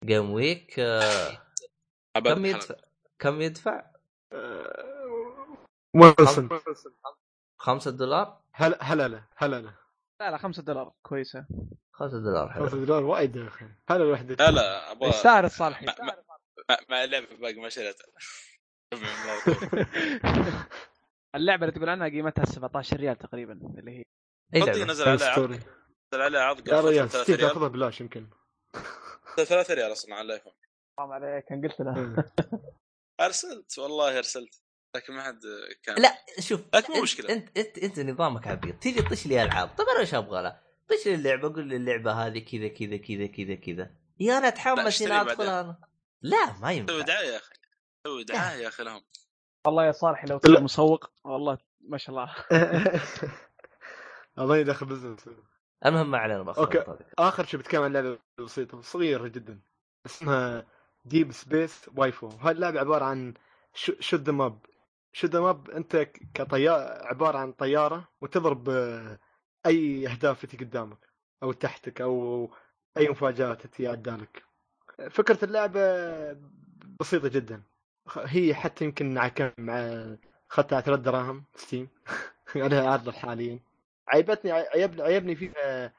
جيم 0.06 0.32
ويك 0.32 0.80
آه، 0.80 1.42
كم. 2.26 2.46
يدفع 2.46 2.76
كم 3.20 3.42
يدفع؟ 3.42 3.92
ويلسون 5.96 6.50
خمسة 7.60 7.92
دولار؟ 7.92 8.42
هلا 8.54 8.84
هلا 8.84 9.08
لا 9.08 9.24
هلا 9.38 9.81
لا 10.22 10.26
لا 10.26 10.32
لا 10.32 10.38
5 10.38 10.64
دولار. 10.64 10.94
كويسة. 11.04 11.46
خمسة 11.92 12.20
دولار 12.24 12.50
حلو. 12.52 12.66
5 12.66 12.78
دولار 12.86 13.04
وايد 13.04 13.36
يا 13.36 13.48
أخي. 13.48 13.66
هلا 13.90 14.04
الوحدة. 14.04 14.36
لا 14.46 14.52
لا 14.52 14.92
أبغى 14.92 15.10
يستاهل 15.10 15.46
الصالحي؟ 15.46 15.86
مع- 16.90 17.04
اللعبه 17.04 17.36
باقي 17.36 17.54
ما 17.54 17.70
شريتها 17.70 18.06
اللعبة 21.36 21.66
اللي 21.66 21.76
تقول 21.76 21.90
عنها 21.90 22.08
قيمتها 22.08 22.46
17 22.46 22.98
ريال 22.98 23.18
تقريبا 23.18 23.54
اللي 23.54 23.92
هي. 23.92 24.04
اي 24.56 24.84
نزل 24.84 25.10
عليها 25.10 25.30
عرض 25.30 25.52
نزل 25.52 26.22
عليها 26.22 26.42
عرض 26.42 26.68
يا 26.68 26.82
ريال 26.82 27.10
3 27.10 27.24
ستيف 27.24 27.40
ريال. 27.40 27.50
تاخذها 27.50 27.68
بلاش 27.68 28.02
يمكن. 28.02 28.28
3 29.38 29.74
ريال 29.74 29.92
أصلا 29.92 30.16
على 30.16 30.26
الآيفون. 30.26 30.54
حرام 31.00 31.12
عليك 31.12 31.46
كان 31.46 31.62
قلت 31.68 31.80
له. 31.80 31.98
إيه. 31.98 32.26
أرسلت 33.26 33.80
والله 33.80 34.18
أرسلت. 34.18 34.61
لكن 34.96 35.14
ما 35.14 35.24
حد 35.24 35.40
كان. 35.84 36.02
لا 36.02 36.18
شوف 36.40 36.62
لكن 36.74 36.94
مو 36.94 37.00
أنت- 37.00 37.04
مشكلة. 37.04 37.34
انت 37.34 37.58
انت 37.58 37.78
أنت 37.78 38.00
نظامك 38.00 38.48
عبيط. 38.48 38.76
تيجي 38.76 39.02
تطش 39.02 39.26
لي 39.28 39.44
ألعاب. 39.44 39.68
طيب 39.78 39.88
أنا 39.88 40.00
إيش 40.00 40.14
أبغى 40.14 40.42
لها؟ 40.42 40.62
طش 40.90 41.06
لي 41.08 41.16
اللعبة 41.16 41.54
قول 41.54 41.68
لي 41.68 41.76
اللعبة 41.76 42.12
هذه 42.12 42.40
كذا 42.40 42.68
كذا 42.68 42.98
كذا 42.98 43.26
كذا 43.28 43.56
كذا. 43.56 43.92
يا 44.20 44.38
أنا 44.38 44.48
اتحمس 44.48 45.02
هنا 45.02 45.22
أدخل. 45.22 45.44
أنا. 45.44 45.78
لا 46.22 46.46
ما 46.46 46.68
سوي 46.68 46.74
ينفع 46.74 47.00
دعاية 47.00 47.28
يا 47.32 47.38
أخي. 47.38 47.54
سوي 48.04 48.24
دعاية 48.24 48.64
يا 48.64 48.68
أخي 48.68 48.84
لهم. 48.84 49.02
والله 49.66 49.86
يا 49.86 49.92
صالح 49.92 50.26
لو. 50.26 50.38
تصير 50.38 50.62
مسوق 50.62 51.12
والله 51.24 51.58
ما 51.82 51.98
شاء 51.98 52.10
الله. 52.16 52.36
الله 54.40 54.58
يدخل 54.58 54.86
business 54.86 55.30
المهم 55.86 56.12
ما 56.12 56.18
علينا 56.18 56.44
بس 56.44 56.58
أوكي. 56.58 56.84
آخر 57.20 57.46
شيء 57.46 57.60
بتكلم 57.60 57.82
عن 57.84 57.94
لعبة 57.94 58.20
بسيطة 58.40 58.82
صغيرة 58.82 59.28
جدا. 59.28 59.60
اسمها 60.06 60.66
Deep 61.06 61.32
Space 61.32 61.90
Waifu 61.96 62.28
هاي 62.28 62.52
اللعبة 62.52 62.80
عبارة 62.80 63.06
عن 63.06 63.34
shoot 64.00 64.30
'em 64.30 64.51
up 64.51 64.66
shoot 65.12 65.36
'em 65.36 65.56
up 65.56 65.70
انت 65.70 65.98
كطيار 66.34 67.08
عبارة 67.08 67.38
عن 67.38 67.52
طيارة 67.54 68.10
وتضرب 68.22 68.70
آه، 68.70 69.20
أي 69.66 70.08
أهداف 70.08 70.46
تجي 70.46 70.66
قدامك 70.66 70.98
أو 71.44 71.52
تحتك 71.52 72.02
أو 72.02 72.50
أي 72.98 73.10
مفاجآت 73.10 73.68
تجي 73.68 73.88
عدالك 73.88 74.44
فكرة 75.10 75.46
اللعبة 75.46 75.82
بسيطة 77.00 77.28
جدا. 77.28 77.64
هي 78.18 78.56
حتى 78.56 78.86
يمكن 78.86 79.18
على 79.18 79.30
كم 79.32 79.52
مع 79.58 79.76
اخذتها 80.52 80.82
3 80.82 81.02
دراهم 81.02 81.46
Steam. 81.56 81.90
عليها 82.56 82.90
عرض 82.92 83.10
حاليا. 83.10 83.60
عيبتني 84.08 84.52
عيبني 84.52 85.02
عيبني 85.02 85.36
فيها 85.36 85.94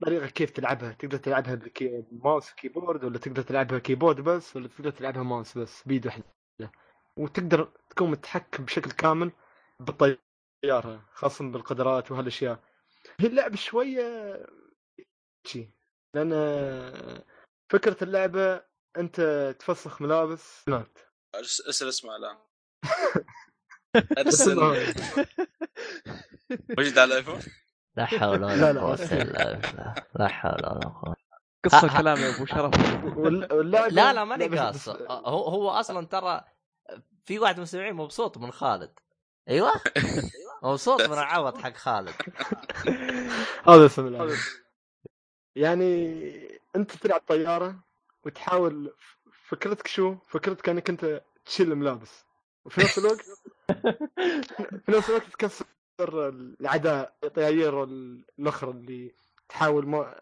طريقة 0.00 0.26
كيف 0.26 0.50
تلعبها. 0.50 0.92
تقدر 0.92 1.18
تلعبها 1.18 1.60
ب 2.10 2.17
mouse 2.17 2.52
keyboard 2.52 3.04
ولا 3.04 3.18
تقدر 3.18 3.42
تلعبها 3.42 3.78
keyboard 3.78 4.20
بس 4.20 4.56
ولا 4.56 4.68
تقدر 4.68 4.90
تلعبها 4.90 5.22
ماوس 5.22 5.58
بس 5.58 5.82
بيد 5.88 6.06
واحدة. 6.06 6.24
وتقدر 7.16 7.68
تكون 7.94 8.10
متحكم 8.10 8.64
بشكل 8.64 8.90
كامل 8.90 9.32
بالطيارة 9.80 11.04
خاصة 11.12 11.50
بالقدرات 11.50 12.10
وهالأشياء. 12.10 12.58
هي 13.20 13.26
اللعبة 13.26 13.56
شوية 13.56 14.46
شي 15.46 15.70
لأن 16.14 16.30
فكرة 17.72 18.04
اللعبة 18.04 18.62
أنت 18.96 19.20
تفسخ 19.58 20.02
ملابس. 20.02 20.64
بنات 20.66 20.98
أس- 21.36 21.68
أسأل 21.68 21.88
اسمع 21.88 22.16
الآن. 22.16 22.36
ارسل 24.18 24.58
وجد 26.78 26.98
على 26.98 27.04
الآيفون؟ 27.04 27.38
لا 27.96 28.04
حول 28.06 28.40
لا، 28.40 28.46
ولا 28.46 28.72
لا. 28.72 28.80
قوة 28.80 28.94
إلا 29.12 29.56
بالله. 29.56 29.94
لا 30.14 30.28
حول 30.28 30.52
ولا 30.66 30.88
قوة 30.88 31.16
قصة. 31.64 31.98
كلام 32.00 32.18
يا 32.18 32.28
أبو 32.36 32.46
شرف. 32.46 32.74
لا 33.92 34.12
لا 34.12 34.24
ماني 34.24 34.48
لعبة- 34.48 34.58
قاص 34.60 34.88
هو 35.10 35.44
هو 35.48 35.70
أصلا 35.70 36.06
ترى 36.06 36.44
في 37.24 37.38
واحد 37.38 37.54
من 37.54 37.58
المستمعين 37.58 37.94
مبسوط 37.94 38.38
من 38.38 38.50
خالد. 38.50 38.98
أيوه؟ 39.48 39.72
مبسوط 40.64 41.02
من 41.02 41.12
العوض 41.12 41.58
حق 41.58 41.76
خالد. 41.76 42.14
هذا 43.68 43.86
اسم 43.86 44.36
يعني 45.56 46.60
أنت 46.76 46.96
تلعب 46.96 47.20
طيارة 47.20 47.84
وتحاول 48.24 48.94
فكرتك 49.48 49.86
شو؟ 49.86 50.16
فكرتك 50.28 50.68
انك 50.68 50.90
أنت 50.90 51.22
تشيل 51.44 51.74
ملابس 51.74 52.24
وفي 52.64 52.80
نفس 52.80 52.98
الوقت 52.98 53.24
في 54.84 54.92
نفس 54.92 55.08
الوقت 55.08 55.24
تكسر 55.32 55.66
الاعداء 56.28 57.16
الطياير 57.24 57.84
الاخرى 57.84 58.70
اللي 58.70 59.14
تحاول 59.48 59.86
ما 59.86 60.20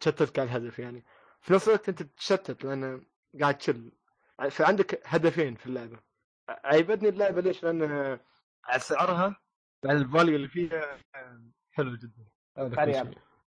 تشتتك 0.00 0.38
على 0.38 0.46
الهدف 0.50 0.78
يعني. 0.78 1.04
في 1.40 1.52
نفس 1.52 1.68
الوقت 1.68 1.88
أنت 1.88 2.02
تتشتت 2.02 2.64
لأن 2.64 3.06
قاعد 3.40 3.58
تشل 3.58 3.92
فعندك 4.50 5.02
هدفين 5.04 5.54
في 5.54 5.66
اللعبة. 5.66 6.07
عيبتني 6.48 7.08
اللعبة 7.08 7.40
ليش؟ 7.40 7.62
لأن 7.64 7.82
على 8.64 8.80
سعرها 8.80 9.36
على 9.84 9.98
ال 9.98 10.04
value 10.04 10.36
اللي 10.36 10.48
فيها 10.48 10.98
حلو 11.72 11.96
جدا. 11.96 12.24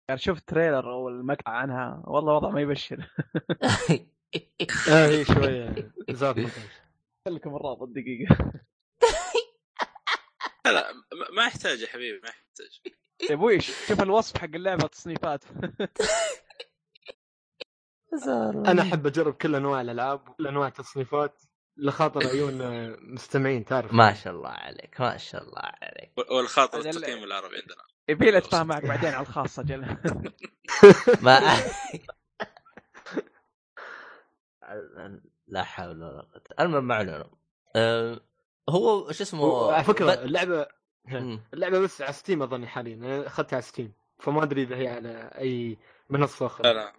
يعني 0.09 0.18
شفت 0.20 0.49
trailer 0.48 0.92
أو 0.93 1.09
المقطع 1.09 1.53
عنها 1.53 2.03
والله 2.07 2.32
وضع 2.34 2.49
ما 2.51 2.61
يبشر. 2.61 3.11
آه 4.93 5.07
هي 5.07 5.24
شوية 5.24 5.93
زاد. 6.11 6.51
لكم 7.28 7.57
الرابط 7.57 7.88
دقيقه 7.88 8.36
لا 10.64 10.72
لا 10.72 10.93
ما- 10.93 11.30
ما 11.36 11.45
يحتاج 11.47 11.80
يا 11.80 11.86
حبيبي 11.86 12.20
ما 12.22 12.28
يحتاج. 12.28 12.80
يا 13.30 13.34
أبوي 13.34 13.61
شوف 13.61 14.03
الوصف 14.03 14.38
حق 14.38 14.45
اللعبة 14.55 14.86
تصنيفات. 14.86 15.45
أنا 18.66 18.82
أحب 18.82 19.07
أجرب 19.07 19.34
كل 19.34 19.55
أنواع 19.55 19.80
الألعاب 19.80 20.28
وكل 20.28 20.47
أنواع 20.47 20.68
التصنيفات. 20.68 21.43
لخاطر 21.76 22.26
عيون 22.32 22.56
مستمعين 23.14 23.64
تعرف. 23.64 23.92
ما 23.92 24.14
شاء 24.14 24.32
الله 24.32 24.48
عليك 24.48 25.00
ما 25.00 25.16
شاء 25.16 25.42
الله 25.42 25.62
عليك. 25.82 26.12
والخاطر 26.30 26.78
التقييم 26.80 27.24
العربي 27.24 27.56
عندنا. 27.56 27.84
يبي 28.08 28.30
لي 28.30 28.38
اتفاهم 28.38 28.66
معك 28.66 28.84
بعدين 28.86 29.10
على 29.14 29.22
الخاصة 29.26 29.62
جل. 29.62 29.86
ما 31.22 31.40
لا 35.46 35.62
حول 35.64 35.88
ولا 36.02 36.20
قوة. 36.20 36.42
المهم 36.60 36.84
ما 36.84 36.94
علينا 36.94 37.30
أه، 37.76 38.20
هو 38.68 39.12
شو 39.12 39.22
اسمه؟ 39.22 39.72
على 39.72 39.84
فكرة 39.84 40.06
ب- 40.14 40.18
اللعبه. 40.18 40.66
اللعبة 41.54 41.78
بس 41.78 42.02
على 42.02 42.12
Steam 42.12 42.42
أظني 42.42 42.66
حاليا 42.66 42.94
أنا 42.94 43.26
أخذتها 43.26 43.56
على 43.56 43.62
Steam 43.62 43.92
فما 44.18 44.42
أدري 44.42 44.62
إذا 44.62 44.76
هي 44.76 44.88
على 44.88 45.30
أي 45.38 45.78
منصة 46.10 46.44
لا 46.44 46.46
أخرى. 46.46 46.72
لا 46.74 46.92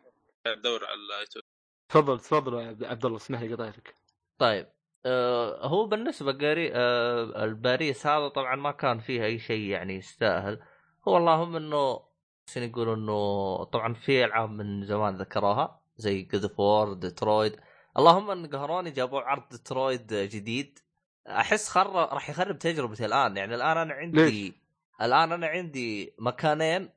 قاعد 0.45 0.57
ادور 0.57 0.85
على 0.85 0.95
الايتون 0.95 1.41
تفضل 1.89 2.19
تفضل 2.19 2.53
يا 2.61 2.67
عبد- 2.67 2.83
عبد 2.83 3.05
الله 3.05 3.17
اسمح 3.17 3.41
لي 3.41 3.53
قطعتك 3.53 3.95
طيب 4.41 4.67
أه 5.05 5.67
هو 5.67 5.85
بالنسبة 5.85 6.31
قري 6.31 6.71
أه 6.73 7.43
الباريس 7.43 8.07
هذا 8.07 8.27
طبعا 8.27 8.55
ما 8.55 8.71
كان 8.71 8.99
فيه 8.99 9.25
أي 9.25 9.39
شيء 9.39 9.69
يعني 9.69 9.95
يستاهل. 9.95 10.59
هو 11.07 11.17
اللهم 11.17 11.55
إنه 11.55 12.03
شنو 12.47 12.63
يقولوا 12.63 12.95
إنه 12.95 13.63
طبعا 13.63 13.93
في 13.93 14.25
ألعاب 14.25 14.49
من 14.49 14.85
زمان 14.85 15.17
ذكروها 15.17 15.81
زي 15.97 16.21
جود 16.21 16.47
فور 16.47 16.93
ديترويد 16.93 17.59
اللهم 17.97 18.31
إن 18.31 18.47
قهروني 18.47 18.91
جابوا 18.91 19.21
عرض 19.21 19.49
ديترويد 19.49 20.13
جديد. 20.13 20.79
أحس 21.27 21.69
خر 21.69 21.93
راح 21.93 22.29
يخرب 22.29 22.59
تجربتي 22.59 23.05
الآن. 23.05 23.37
يعني 23.37 23.55
الآن 23.55 23.77
أنا 23.77 23.93
عندي 23.93 24.25
ليش؟ 24.25 24.53
الآن 25.01 25.31
أنا 25.31 25.47
عندي 25.47 26.15
مكانين 26.19 26.89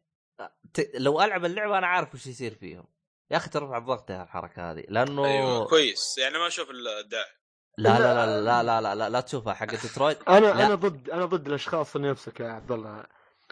ت... 0.74 0.90
لو 0.94 1.22
ألعب 1.22 1.44
اللعبة 1.44 1.78
أنا 1.78 1.86
عارف 1.86 2.14
وش 2.14 2.26
يصير 2.26 2.54
فيهم. 2.54 2.84
يا 3.30 3.36
أخي 3.36 3.50
ترفع 3.50 3.78
الضغط 3.78 4.10
يا 4.10 4.22
الحركه 4.22 4.70
هذه. 4.70 4.84
لأنه 4.88 5.24
أيوه 5.24 5.66
كويس. 5.66 6.18
يعني 6.18 6.38
ما 6.38 6.46
أشوف 6.46 6.68
الداعي. 6.70 7.43
لا 7.78 7.98
لا 7.98 8.26
لا 8.26 8.40
لا 8.40 8.62
لا 8.62 8.80
لا 8.80 8.94
لا, 8.94 9.08
لا 9.08 9.20
تشوفها 9.20 9.54
حق 9.54 9.66
ديترويت 9.66 10.18
أنا 10.28 10.46
لا. 10.46 10.66
أنا 10.66 10.74
ضد 10.74 11.10
أنا 11.10 11.24
ضد 11.24 11.46
الأشخاص 11.46 11.96
اللي 11.96 12.10
نفسك 12.10 12.40
يا 12.40 12.48
عبد 12.48 12.72
الله 12.72 13.04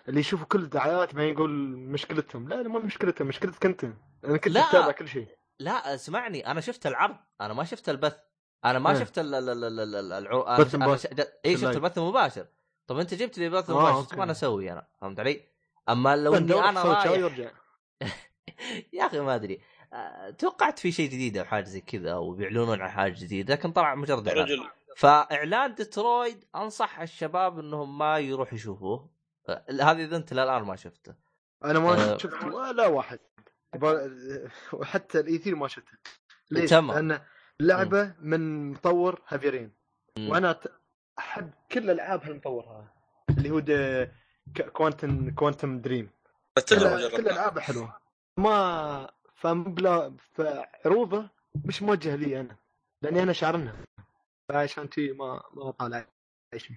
اللي 0.09 0.21
يشوفوا 0.21 0.47
كل 0.47 0.63
الدعايات 0.63 1.15
ما 1.15 1.25
يقول 1.25 1.51
مشكلتهم 1.77 2.49
لا 2.49 2.55
لا 2.55 2.69
ما 2.69 2.79
مشكلتهم 2.79 3.29
مشكلتك 3.29 3.67
أنت 3.67 3.85
أنا 4.25 4.37
كنت. 4.37 4.57
اتابع 4.57 4.91
كل 4.91 5.09
شيء 5.09 5.27
لا 5.59 5.95
اسمعني 5.95 6.47
أنا 6.47 6.61
شفت 6.61 6.87
العرض 6.87 7.17
أنا 7.41 7.55
ما 7.55 7.65
شفت 7.65 7.89
البث 7.89 8.17
أنا 8.65 8.79
ما 8.79 8.91
إيه. 8.91 8.99
شفت 9.01 9.19
ال 9.19 9.35
ال 9.35 9.65
ال 9.65 9.95
ال. 9.95 10.13
أنا. 10.13 10.53
اي 10.55 10.65
شفت 10.65 10.75
ال 10.75 10.90
live. 10.90 11.65
البث 11.77 11.99
المباشر 11.99 12.47
طب 12.87 12.99
أنت 12.99 13.15
جبت 13.15 13.39
لي 13.39 13.49
بث 13.49 13.71
آه، 13.71 13.75
مباشر 13.75 13.97
أوكي. 13.97 14.17
ما 14.17 14.25
أنا 14.25 14.33
أسوي 14.33 14.73
أنا 14.73 14.87
فهمت 15.01 15.21
علي؟ 15.21 15.41
أما 15.89 16.17
لو 16.17 16.35
إني 16.37 16.69
أنا 16.69 16.83
رايح 16.83 17.33
يا 18.93 19.07
أخي 19.07 19.21
ما 19.21 19.35
أدري 19.35 19.55
آه، 19.55 19.59
توقعت 20.39 20.79
في 20.79 20.93
شيء 20.93 21.11
جديد 21.11 21.39
أو 21.39 21.45
حاجة 21.45 21.65
زي 21.65 21.81
كذا 21.81 22.13
أو 22.13 22.33
بيعلنون 22.33 22.81
عن 22.81 22.91
حاجة 22.91 23.13
جديدة 23.13 23.55
لكن 23.55 23.73
طلع 23.73 23.95
مجرد 23.95 24.27
يا 24.27 24.33
إعلان. 24.33 24.45
رجل. 24.45 24.65
فإعلان 24.97 25.75
ديترويد 25.75 26.45
أنصح 26.55 27.01
الشباب 27.01 27.59
إنهم 27.59 27.99
ما 27.99 28.19
يروحوا 28.19 28.55
يشوفوه. 28.55 29.11
آه، 29.49 29.65
هذه 29.71 30.05
إذا 30.05 30.17
أنت 30.17 30.33
للان 30.33 30.63
ما 30.63 30.77
شفته. 30.77 31.15
أنا 31.65 31.79
آه. 31.79 31.83
ما 31.83 32.19
شفت 32.19 32.45
ولا 32.45 32.87
واحد. 32.87 33.19
وحتى 34.73 35.21
ال 35.21 35.33
E3 35.33 35.57
ما 35.57 35.69
شفته. 35.69 35.99
ليش؟ 36.51 36.71
تمام. 36.71 37.09
لأن 37.09 37.21
اللعبه 37.61 38.15
من 38.21 38.71
مطور 38.71 39.23
Heavy 39.29 39.51
Rain. 39.51 39.73
مم. 40.19 40.31
وأنا 40.31 40.61
أحب 41.19 41.51
كل 41.73 41.91
ألعاب 41.91 42.25
هالمطور 42.25 42.65
هذا 42.65 42.89
اللي 43.39 43.51
هو 43.51 43.63
Quantic 44.73 45.31
Quantic 45.31 45.81
Dream 45.81 46.11
كل 46.69 47.29
ألعابه 47.29 47.61
حلوة. 47.61 47.97
ما 48.37 49.11
فمبلا 49.43 50.17
فعروضه 50.33 51.29
مش 51.65 51.83
موجه 51.83 52.17
لي 52.17 52.41
أنا 52.41 52.57
لأني 53.03 53.23
أنا 53.23 53.33
شعرنها. 53.33 53.77
فعشان 54.49 54.91
تي 54.91 55.13
ما 55.13 55.43
ما 55.55 55.71
طالع 55.71 56.07
شيء. 56.57 56.77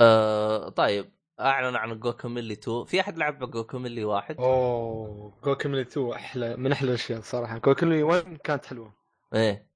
آه 0.00 0.68
طيب 0.68 1.12
أعلن 1.40 1.76
عن 1.76 2.00
Guacamelee 2.00 2.52
2 2.52 2.84
في 2.84 3.00
أحد 3.00 3.18
لعب 3.18 3.50
Guacamelee 3.50 4.04
واحد؟ 4.04 4.36
أوه 4.38 5.32
Guacamelee 5.44 5.82
2 5.82 6.12
أحلى 6.12 6.56
من 6.56 6.72
أحلى 6.72 6.88
الأشياء 6.88 7.20
صراحة. 7.20 7.58
Guacamelee 7.58 8.02
1 8.02 8.36
كانت 8.36 8.66
حلوة. 8.66 8.94
إيه. 9.34 9.66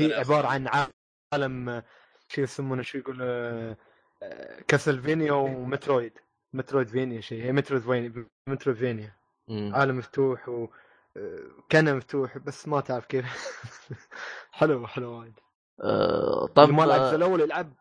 هي 0.00 0.14
عبارة 0.14 0.46
عن 0.46 0.68
عالم 1.32 1.82
شو 2.28 2.42
يسمونه 2.42 2.82
شو 2.82 2.98
يقول 2.98 3.16
كاسلفينيا 4.68 5.32
ومترويد 5.32 6.18
مترويد 6.52 6.88
فينيا 6.88 7.20
شيء 7.20 7.44
هي 7.44 7.52
مترويد 7.52 7.82
فينيا 7.82 8.26
مترويد 8.48 8.78
فينيا. 8.78 9.16
عالم 9.50 9.98
مفتوح 9.98 10.48
و 10.48 10.68
كان 11.68 11.96
مفتوح 11.96 12.38
بس 12.38 12.68
ما 12.68 12.80
تعرف 12.80 13.06
كيف. 13.06 13.24
حلو 14.58 14.86
حلو 14.86 15.20
وايد. 15.20 15.40
آه 15.82 16.46
طب 16.46 16.68
ما 16.70 16.82
لعب 16.82 17.00
الجزء 17.00 17.12
آه، 17.12 17.16
الأول 17.16 17.40
يلعب 17.40 17.74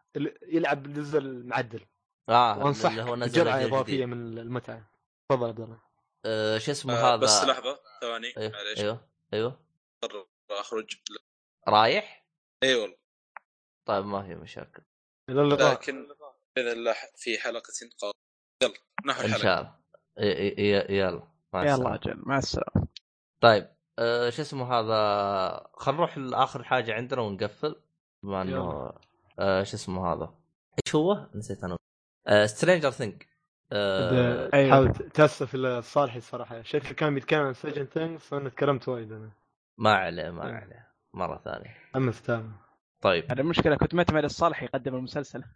يلعب 0.47 0.83
بالجزء 0.83 1.17
المعدل. 1.19 1.85
آه 2.29 2.59
وانصح 2.65 2.89
اللي 2.89 3.01
هو 3.03 3.15
نزل 3.15 3.43
جرعه. 3.43 3.65
إضافية 3.65 4.05
من 4.05 4.37
المتعة. 4.37 4.91
تفضل 5.29 5.47
عبد 5.47 5.59
الله. 5.59 5.81
آه 6.25 6.57
شو 6.57 6.71
اسمه 6.71 6.93
آه 6.93 7.13
هذا؟ 7.13 7.15
بس 7.15 7.43
لحظة 7.43 7.79
ثواني. 8.01 8.33
أيوه 8.37 8.51
معليش. 8.51 8.79
أيوه 8.79 9.07
أيوه 9.33 9.59
أخرج. 10.51 10.95
رايح؟ 11.67 12.25
اي 12.63 12.75
والله. 12.75 12.97
طيب 13.87 14.05
ما 14.05 14.23
في 14.23 14.35
مشاكل. 14.35 14.83
إلى 15.29 15.41
اللقاء. 15.41 15.73
لكن 15.73 16.07
بإذن 16.55 16.67
الله 16.71 16.95
في 17.15 17.37
حلقة 17.39 17.73
قادمة. 18.01 18.13
يلا 18.63 18.73
نحو 19.05 19.21
إن 19.21 19.25
الحلقة. 19.25 19.43
شاء 19.43 19.59
الله. 19.59 19.77
ي- 20.19 20.47
ي- 20.47 20.71
ي- 20.93 20.97
يلا. 20.99 21.27
مع 21.53 21.61
يلا 21.63 21.73
السلامة. 21.73 21.95
أجل 21.95 22.13
مع 22.25 22.37
السلامة. 22.37 22.87
طيب 23.41 23.69
آه 23.99 24.29
شو 24.29 24.41
اسمه 24.41 24.73
هذا؟ 24.73 25.69
خلينا 25.73 25.97
نروح 25.99 26.17
لآخر 26.17 26.63
حاجة 26.63 26.93
عندنا 26.93 27.21
ونقفل 27.21 27.75
بما 28.23 28.41
إنه 28.41 28.51
يلا. 28.51 28.93
آه 29.39 29.63
شو 29.63 29.75
اسمه 29.77 30.13
هذا؟ 30.13 30.33
إيش 30.85 30.95
هو؟ 30.95 31.27
نسيت 31.35 31.63
أنا. 31.63 31.77
آه 32.27 32.45
Stranger 32.45 32.91
Things 32.91 33.23
آه 33.71 34.49
أيوة. 34.53 34.71
حاول 34.71 34.93
تأسف 34.93 35.55
الصالحي 35.55 36.17
الصراحه 36.17 36.61
شكله 36.61 36.93
كان 36.93 37.13
بيتكلم 37.13 37.41
عن 37.41 37.53
Stranger 37.53 37.85
Things 37.85 38.33
وأنا 38.33 38.49
تكلمت 38.49 38.87
وايد 38.87 39.11
أنا. 39.11 39.31
ما 39.77 39.93
عليه 39.93 40.29
ما 40.29 40.45
أيوة. 40.45 40.57
عليه. 40.57 40.87
مرة 41.13 41.37
ثانية. 41.37 41.77
أما 41.95 42.09
أستاذ. 42.09 42.43
طيب. 43.01 43.31
هذا 43.31 43.41
المشكلة 43.41 43.75
كنت 43.75 43.95
معتمد 43.95 44.23
الصالح 44.23 44.63
يقدم 44.63 44.95
المسلسل. 44.95 45.43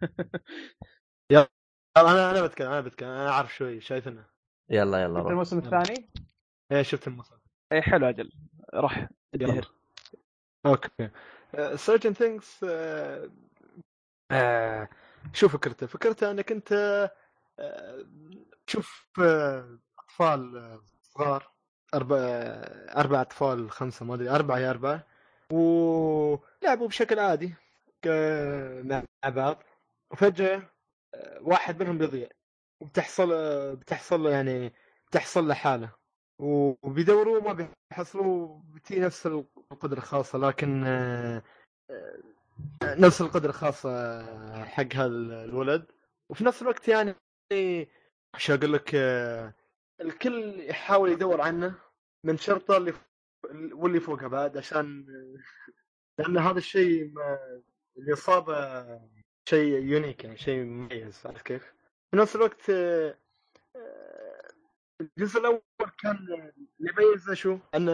أنا 1.96 2.30
أنا 2.30 2.46
بتكلم 2.46 2.68
أنا 2.68 2.80
بتكلم 2.80 3.08
أنا 3.08 3.28
أعرف 3.28 3.54
شوي 3.54 3.80
شايفنا. 3.80 4.24
يلا 4.70 5.02
يلا 5.02 5.20
شفت 5.20 5.30
الموسم 5.30 5.58
يلا. 5.58 5.80
الثاني؟ 5.80 6.10
إيه 6.72 6.82
شفت 6.82 7.08
المسلسل 7.08 7.41
اي 7.72 7.82
حلو 7.82 8.08
أجل 8.08 8.32
روح 8.74 9.08
okay. 10.66 11.10
Stranger 11.76 12.12
Things 12.12 12.64
شو 15.32 15.48
فكرته؟ 15.48 15.86
فكرته 15.86 16.30
أنك 16.30 16.52
أنت 16.52 16.72
آه، 17.58 18.06
تشوف 18.66 19.08
آه، 19.22 19.78
أطفال 19.98 20.56
آه، 20.56 20.80
صغار 21.02 21.52
أربع 21.94 22.16
أربع 22.96 23.20
أطفال 23.20 23.70
خمسة 23.70 24.04
ما 24.06 24.14
أدري 24.14 24.30
أربعة 24.30 24.58
يا 24.58 24.70
أربعة. 24.70 25.06
ولعبوا 25.52 26.88
بشكل 26.88 27.18
عادي 27.18 27.54
مع 28.84 29.02
بعض. 29.24 29.62
وفجأة 30.10 30.62
آه، 31.14 31.38
واحد 31.42 31.82
منهم 31.82 31.98
بيضيع. 31.98 32.28
وبتحصل 32.80 33.32
آه، 33.32 33.74
بتحصل 33.74 34.26
يعني 34.26 34.72
بتحصل 35.08 35.48
له 35.48 35.54
حالة. 35.54 36.01
وبيدوروا 36.38 37.40
ما 37.40 37.68
بيحصلوا 37.92 38.60
بتي 38.74 39.00
نفس 39.00 39.26
القدرة 39.26 39.98
الخاصة 39.98 40.38
لكن 40.38 40.84
آه، 40.86 41.42
آه، 41.90 42.22
نفس 42.82 43.20
القدرة 43.20 43.50
الخاصة 43.50 44.22
حق 44.64 44.94
هذا 44.94 45.06
الولد 45.44 45.86
وفي 46.30 46.44
نفس 46.44 46.62
الوقت 46.62 46.88
يعني 46.88 47.14
شو 48.36 48.54
أقول 48.54 48.72
لك 48.72 48.94
آه، 48.94 49.54
الكل 50.00 50.60
يحاول 50.60 51.12
يدور 51.12 51.40
عنه 51.40 51.74
من 52.24 52.36
شرطه 52.36 52.76
اللي 52.76 52.92
واللي 53.72 54.00
فوقها 54.00 54.28
بعد 54.28 54.56
عشان 54.56 55.06
لأن 56.18 56.38
هذا 56.38 56.58
الشيء 56.58 57.12
اللي 57.98 58.16
صابه 58.16 58.84
شيء 59.48 59.82
يونيك 59.82 60.24
يعني 60.24 60.36
شيء 60.36 60.64
مميز 60.64 61.26
عرفت 61.26 61.46
كيف؟ 61.46 61.74
في 62.10 62.16
نفس 62.16 62.36
الوقت 62.36 62.70
الجزء 65.18 65.40
الأول 65.40 65.60
كان 65.98 66.16
اللي 66.16 66.52
يميزه 66.80 67.34
شو؟ 67.34 67.58
انه 67.74 67.92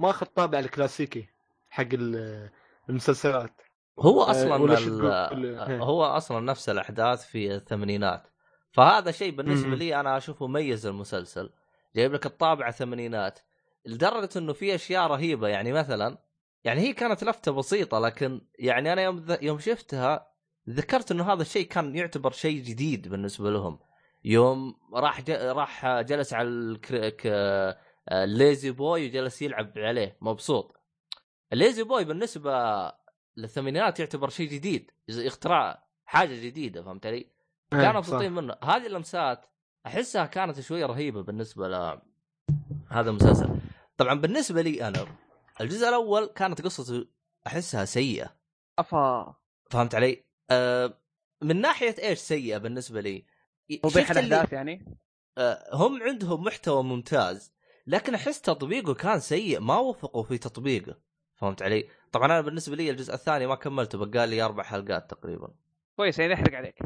ماخذ 0.00 0.26
طابع 0.26 0.58
الكلاسيكي 0.58 1.28
حق 1.70 1.86
ال- 1.92 2.50
المسلسلات 2.88 3.60
هو 3.98 4.22
آه، 4.22 4.30
أصلا 4.30 4.56
ال-؟ 4.56 5.04
آه، 5.06 5.68
إيه. 5.68 5.78
هو 5.82 6.04
أصلا 6.04 6.40
نفس 6.40 6.68
الأحداث 6.68 7.26
في 7.26 7.54
الثمانينات 7.54 8.26
فهذا 8.72 9.10
شيء 9.10 9.34
بالنسبة 9.36 9.68
مم. 9.68 9.74
لي 9.74 10.00
أنا 10.00 10.16
أشوفه 10.16 10.46
مميز 10.46 10.86
المسلسل 10.86 11.50
جايب 11.96 12.12
لك 12.12 12.26
الطابع 12.26 12.68
الثمانينات 12.68 13.38
لدرجة 13.86 14.28
إنه 14.36 14.52
في 14.52 14.74
أشياء 14.74 15.06
رهيبة 15.06 15.48
يعني 15.48 15.72
مثلا 15.72 16.18
يعني 16.64 16.80
هي 16.80 16.92
كانت 16.92 17.24
لفتة 17.24 17.52
بسيطة 17.52 17.98
لكن 17.98 18.40
يعني 18.58 18.92
أنا 18.92 19.02
يوم 19.02 19.18
ذ- 19.18 19.42
يوم 19.42 19.58
شفتها 19.58 20.26
ذكرت 20.68 21.10
إنه 21.10 21.32
هذا 21.32 21.42
الشيء 21.42 21.66
كان 21.66 21.96
يعتبر 21.96 22.30
شيء 22.30 22.62
جديد 22.62 23.08
بالنسبة 23.08 23.50
لهم 23.50 23.78
يوم 24.24 24.74
راح 24.94 25.20
ج... 25.20 25.30
راح 25.30 26.00
جلس 26.00 26.32
على 26.32 26.48
الكر... 26.48 27.08
ك... 27.08 27.26
الليزي 28.12 28.70
بوي 28.70 29.06
وجلس 29.06 29.42
يلعب 29.42 29.72
عليه 29.76 30.16
مبسوط 30.20 30.76
الليزي 31.52 31.82
بوي 31.82 32.04
بالنسبة 32.04 32.52
للثمانينات 33.36 34.00
يعتبر 34.00 34.28
شيء 34.28 34.48
جديد 34.48 34.90
اختراع 35.10 35.86
حاجة 36.04 36.46
جديدة 36.46 36.82
فهمت 36.82 37.06
علي؟ 37.06 37.30
كانوا 37.70 37.86
إيه، 37.86 37.90
صح. 37.92 37.96
مبسوطين 37.96 38.32
منه 38.32 38.56
هذه 38.62 38.86
اللمسات 38.86 39.46
أحسها 39.86 40.26
كانت 40.26 40.60
شوية 40.60 40.86
رهيبة 40.86 41.22
بالنسبة 41.22 41.68
ل 41.68 42.00
هذا 42.88 43.10
المسلسل 43.10 43.48
طبعا 43.96 44.14
بالنسبة 44.14 44.62
لي 44.62 44.88
أنا 44.88 45.06
الجزء 45.60 45.88
الأول 45.88 46.26
كانت 46.26 46.62
قصته 46.62 47.06
أحسها 47.46 47.84
سيئة 47.84 48.36
أفا 48.78 49.34
فهمت 49.70 49.94
علي؟ 49.94 50.24
أه 50.50 50.98
من 51.42 51.60
ناحية 51.60 51.94
إيش 51.98 52.18
سيئة 52.18 52.58
بالنسبة 52.58 53.00
لي؟ 53.00 53.26
اللي- 53.70 54.10
الاحداث 54.10 54.52
يعني؟ 54.52 54.96
آه، 55.38 55.70
هم 55.72 56.02
عندهم 56.02 56.44
محتوى 56.44 56.82
ممتاز 56.82 57.52
لكن 57.86 58.14
أحس 58.14 58.40
تطبيقه 58.40 58.94
كان 58.94 59.20
سيء 59.20 59.60
ما 59.60 59.78
وفقوا 59.78 60.22
في 60.22 60.38
تطبيقه. 60.38 60.98
فهمت 61.34 61.62
علي؟ 61.62 61.88
طبعا 62.12 62.26
أنا 62.26 62.40
بالنسبة 62.40 62.76
لي 62.76 62.90
الجزء 62.90 63.14
الثاني 63.14 63.46
ما 63.46 63.54
كملته 63.54 63.98
بقى 64.06 64.26
لي 64.26 64.42
أربع 64.42 64.62
حلقات 64.62 65.10
تقريبا. 65.10 65.54
كويس 65.96 66.18
يعني 66.18 66.32
يحرق 66.32 66.54
عليك. 66.54 66.78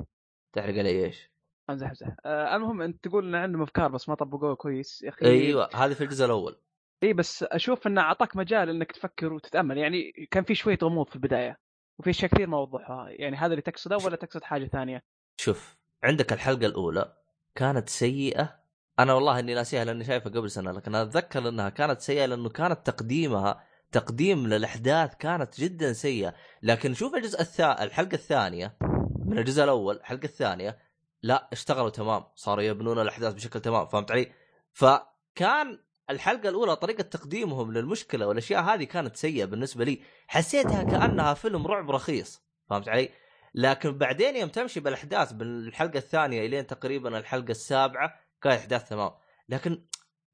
تحرق 0.53 0.79
علي 0.79 1.05
إيش؟ 1.05 1.31
أمزح 1.71 1.89
أمزح. 1.89 2.17
آه 2.25 2.57
المهم 2.57 2.83
أنت 2.83 3.05
تقول 3.05 3.29
إن 3.29 3.35
عندهم 3.35 3.63
أفكار 3.63 3.89
بس 3.89 4.09
ما 4.09 4.15
طبقوها 4.15 4.55
كويس 4.55 5.03
يا 5.03 5.09
أخي. 5.09 5.27
أيوه 5.27 5.69
هذه 5.75 5.93
في 5.93 6.05
الجزء 6.05 6.25
الأول. 6.25 6.57
إي 7.03 7.13
بس 7.13 7.43
أشوف 7.43 7.87
انه 7.87 8.01
أعطاك 8.01 8.37
مجال 8.37 8.69
إنك 8.69 8.93
تفكر 8.93 9.33
وتتأمل. 9.33 9.79
يعني 9.79 10.13
كان 10.31 10.45
في 10.45 10.55
شوية 10.55 10.79
غموض 10.83 11.09
في 11.09 11.17
البداية 11.17 11.59
وفي 11.99 12.11
أشياء 12.11 12.31
كثير 12.31 12.47
ما 12.47 12.59
وضحوها. 12.59 13.09
يعني 13.11 13.37
هذا 13.37 13.47
اللي 13.53 13.63
تقصده 13.63 13.97
ولا 13.97 14.17
تقصد 14.17 14.43
حاجة 14.43 14.67
ثانية؟ 14.67 15.03
شوف 15.41 15.76
عندك 16.05 16.33
الحلقة 16.33 16.67
الأولى 16.67 17.13
كانت 17.55 17.89
سيئة 17.89 18.57
أنا 18.99 19.13
والله 19.15 19.39
إني 19.39 19.55
ناسيها 19.55 19.85
لأني 19.85 20.05
شايفها 20.05 20.33
قبل 20.33 20.51
سنة 20.51 20.73
لكن 20.73 20.95
أتذكر 20.95 21.49
إنها 21.49 21.69
كانت 21.69 22.01
سيئة 22.01 22.27
لأنه 22.27 22.49
كانت 22.49 22.87
تقديمها 22.87 23.65
تقديم 23.93 24.47
للأحداث 24.47 25.15
كانت 25.15 25.61
جدا 25.61 25.93
سيئة 25.93 26.35
لكن 26.63 26.95
شوف 26.95 27.15
الجزء 27.15 27.41
الثاني 27.41 27.83
الحلقة 27.83 28.15
الثانية 28.15 28.77
من 29.25 29.39
الجزء 29.39 29.65
الأول 29.65 29.97
الحلقة 29.97 30.25
الثانية 30.25 30.79
لا 31.23 31.49
اشتغلوا 31.53 31.91
تمام 31.91 32.25
صاروا 32.35 32.63
يبنون 32.63 32.99
الأحداث 32.99 33.35
بشكل 33.35 33.61
تمام 33.61 33.87
فهمت 33.87 34.11
علي؟ 34.11 34.33
فكان 34.73 35.79
الحلقة 36.11 36.49
الأولى 36.49 36.77
طريقة 36.77 37.03
تقديمهم 37.03 37.73
للمشكلة 37.73 38.27
والأشياء 38.27 38.63
هذه 38.63 38.85
كانت 38.85 39.17
سيئة 39.17 39.45
بالنسبة 39.45 39.85
لي 39.85 40.01
حسيتها 40.27 40.83
كأنها 40.83 41.35
فيلم 41.35 41.67
رعب 41.67 41.91
رخيص 41.91 42.43
فهمت 42.71 42.89
علي؟ 42.89 43.11
لكن 43.57 43.99
بعدين 43.99 44.37
يوم 44.37 44.49
تمشي 44.49 44.81
بالأحداث 44.81 45.33
بالحلقة 45.33 45.97
الثانية 45.99 46.47
إلين 46.47 46.67
تقريبا 46.67 47.19
الحلقة 47.19 47.51
السابعة 47.51 48.15
كانت 48.43 48.61
احداث 48.61 48.89
تمام. 48.89 49.11
لكن 49.49 49.85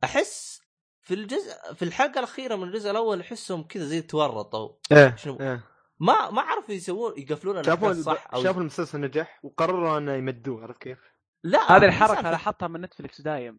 أحس 0.05 0.63
في 1.01 1.15
الجزء 1.15 1.75
في 1.75 1.85
الحلقة 1.85 2.19
الأخيرة 2.19 2.57
من 2.57 2.63
الجزء 2.63 2.91
الأول 2.91 3.21
أحسهم 3.21 3.63
كذا 3.63 3.85
زي 3.85 4.03
تورطوا. 4.03 4.73
إيه 4.93 5.17
شنو؟ 5.17 5.39
إيه. 5.41 5.65
ما 6.01 6.31
ما 6.31 6.43
عرفوا 6.43 6.75
يسوون 6.75 7.15
يقفلون 7.17 7.63
شافوا 7.63 7.89
الاحداث 7.89 8.05
صح 8.05 8.29
أو 8.35 8.43
شافوا 8.43 8.61
المسلسل 8.61 9.01
نجح 9.01 9.41
وقرروا 9.43 9.99
إنه 9.99 10.13
يمدوه 10.13 10.63
عرفت 10.63 10.83
كيف؟ 10.83 10.99
لا 11.45 11.77
هذه 11.77 11.85
الحركة 11.85 12.31
لاحظتها 12.31 12.69
من 12.69 12.81
نتفلكس 12.81 13.21
دايم 13.21 13.59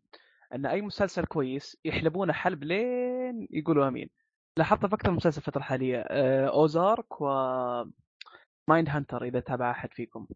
إن 0.56 0.65
أي 0.65 0.81
مسلسل 0.81 1.26
كويس 1.26 1.77
يحلبونه 1.85 2.34
حلب 2.34 2.64
لين 2.64 3.48
يقولوا 3.52 3.88
آمين. 3.88 4.10
لاحظتها 4.57 4.88
في 4.88 4.95
أكثر 4.95 5.10
من 5.10 5.15
مسلسل 5.15 5.38
الفترة 5.38 5.60
الحالية 5.60 6.03
آه، 6.07 6.48
Ozark 6.48 7.22
و 7.22 7.27
Mindhunter 8.70 9.24
إذا 9.23 9.40
تابع 9.40 9.72
أحد 9.72 9.94
فيكم. 9.94 10.27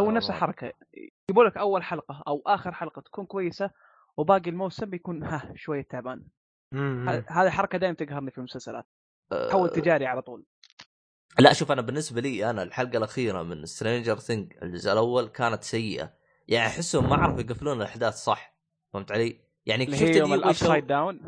سووا 0.00 0.12
نفس. 0.12 0.30
الحركة. 0.30 0.72
يجيبوا 0.94 1.44
لك 1.44 1.56
أول 1.56 1.82
حلقة 1.82 2.22
أو 2.26 2.42
آخر 2.46 2.72
حلقة 2.72 3.02
تكون 3.02 3.26
كويسة 3.26 3.70
وباقي 4.16 4.50
الموسم 4.50 4.86
بيكون 4.86 5.24
ها 5.24 5.52
شوية 5.56 5.82
تعبان. 5.82 6.26
هذه 7.28 7.50
حركه 7.50 7.78
دائما 7.78 7.94
تقهرني 7.94 8.30
في 8.30 8.38
المسلسلات. 8.38 8.86
تحول 9.48 9.70
تجاري 9.70 10.06
على 10.06 10.22
طول. 10.22 10.44
لا 11.38 11.52
شوف 11.52 11.72
أنا 11.72 11.82
بالنسبة 11.82 12.20
لي 12.20 12.50
أنا 12.50 12.62
الحلقة 12.62 12.98
الأخيرة 12.98 13.42
من 13.42 13.66
Stranger 13.66 14.18
Things 14.18 14.54
الجزء 14.62 14.92
الأول 14.92 15.28
كانت 15.28 15.64
سيئة. 15.64 16.14
يعني 16.48 16.66
أحسهم 16.66 17.10
ما 17.10 17.16
عرفوا 17.16 17.40
يقفلون 17.40 17.76
الأحداث 17.76 18.14
صح. 18.14 18.58
فهمت 18.92 19.12
علي؟ 19.12 19.40
يعني 19.66 19.86
شفت 19.86 20.02
اللي 20.02 20.18
يبغى 20.18 20.32
يشو... 20.32 20.34
ال 20.34 20.41
Upside 20.41 20.86
Down 20.86 21.20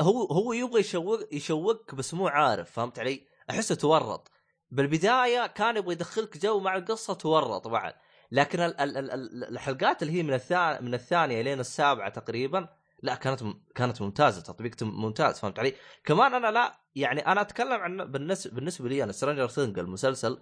هو 0.00 0.24
هو 0.24 0.52
يبغى 0.52 0.80
يشوق 0.80 1.34
يشوقك 1.34 1.94
بس 1.94 2.14
مو 2.14 2.28
عارف. 2.28 2.70
فهمت 2.70 2.98
علي؟ 2.98 3.26
أحسه 3.50 3.74
تورط. 3.74 4.30
بالبداية 4.74 5.46
كان 5.46 5.76
يبغى 5.76 5.92
يدخلك 5.92 6.38
جو 6.38 6.60
مع 6.60 6.76
القصة 6.76 7.14
تورط 7.14 7.68
بعد 7.68 7.94
لكن 8.32 8.60
ال 8.60 8.80
ال 8.80 8.96
ال 8.96 9.10
ال- 9.10 9.44
الحلقات 9.44 10.02
اللي 10.02 10.12
هي 10.12 10.22
من 10.22 10.34
الثانية 10.34 10.80
من 10.80 10.94
الثانية 10.94 11.42
لين 11.42 11.60
السابعة 11.60 12.08
تقريبا 12.08 12.68
لا 13.02 13.14
كانت 13.14 13.42
كانت 13.74 14.02
ممتازة 14.02 14.42
تطبيق 14.42 14.82
ممتاز 14.82 15.38
فهمت 15.40 15.58
علي؟ 15.58 15.74
كمان 16.04 16.34
أنا 16.34 16.50
لا 16.50 16.80
يعني 16.94 17.26
أنا 17.26 17.40
أتكلم 17.40 17.72
عن 17.80 17.96
بالنسبة 18.12 18.54
بالنسبة 18.54 18.88
لي 18.88 19.04
أنا 19.04 19.12
Stranger 19.12 19.48
Things 19.48 19.78
المسلسل 19.78 20.38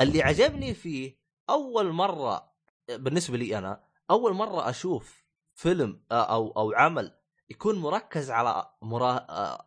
اللي 0.00 0.22
عجبني 0.22 0.74
فيه 0.74 1.18
أول 1.50 1.92
مرة 1.92 2.52
بالنسبة 2.88 3.36
لي 3.36 3.58
أنا 3.58 3.84
أول 4.10 4.32
مرة 4.32 4.70
أشوف 4.70 5.24
فيلم 5.54 6.02
أو 6.12 6.50
أو 6.56 6.72
عمل 6.72 7.12
يكون 7.50 7.78
مركز 7.78 8.30
على 8.30 8.70
مرا... 8.82 9.26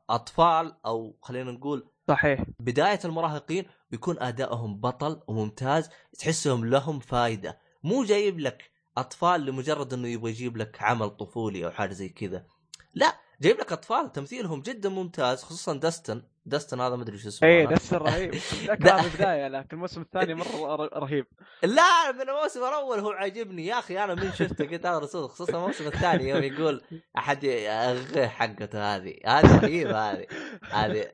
أطفال 0.10 0.76
أو 0.86 1.18
خلينا 1.22 1.52
نقول 1.52 1.92
صحيح. 2.10 2.44
بداية 2.60 3.00
المراهقين 3.06 3.66
بيكون 3.92 4.20
أدائهم 4.20 4.80
بطل 4.80 5.22
وممتاز 5.28 5.90
تحسهم 6.20 6.66
لهم 6.66 7.00
فايدة. 7.00 7.60
مو 7.84 8.04
جايب 8.04 8.40
لك 8.40 8.72
أطفال 8.98 9.46
لمجرد 9.46 9.94
إنه 9.94 10.08
يبغى 10.08 10.32
يجيب 10.32 10.58
لك 10.58 10.82
عمل 10.82 11.10
طفولي 11.10 11.66
أو 11.66 11.72
حاجة 11.72 11.94
زي 11.94 12.10
كذا. 12.10 12.46
لا 12.94 13.16
جايب 13.42 13.60
لك 13.60 13.72
أطفال 13.72 14.12
تمثيلهم 14.12 14.62
جدا 14.62 14.90
ممتاز 14.90 15.44
خصوصا 15.44 15.74
دستن 15.74 16.22
دستن 16.50 16.82
هذا 16.82 16.96
ما 16.96 17.04
أدري 17.04 17.18
شو 17.18 17.28
اسمه 17.28 17.50
إيه 17.50 17.66
أنا. 17.66 17.76
دس 17.76 17.94
رهيب. 17.94 18.36
ذاك 18.68 18.82
لا. 18.86 19.02
هذا 19.02 19.08
بداية 19.16 19.48
لكن 19.48 19.68
الموسم 19.74 20.02
الثاني 20.02 20.34
مرة 20.34 20.76
ر- 20.76 20.98
رهيب. 21.04 21.26
لا 21.64 22.12
من 22.12 22.22
الموسم 22.30 22.60
الأول 22.60 23.00
هو 23.00 23.10
عاجبني. 23.12 23.66
يا 23.66 23.80
أخي 23.80 24.04
أنا 24.04 24.16
من 24.16 24.32
شفته 24.32 24.66
قلت 24.66 24.86
هذا 24.86 25.00
رسول 25.00 25.30
خصوصا 25.30 25.58
الموسم 25.58 25.88
الثاني 25.88 26.30
يوم 26.30 26.44
يقول 26.44 26.82
أحد 27.18 27.46
اغ 27.46 28.26
حقته 28.28 28.96
هذه. 28.96 29.16
هذه 29.26 29.60
رهيبة 29.60 30.12
هذه. 30.12 30.26
هذه. 30.72 31.08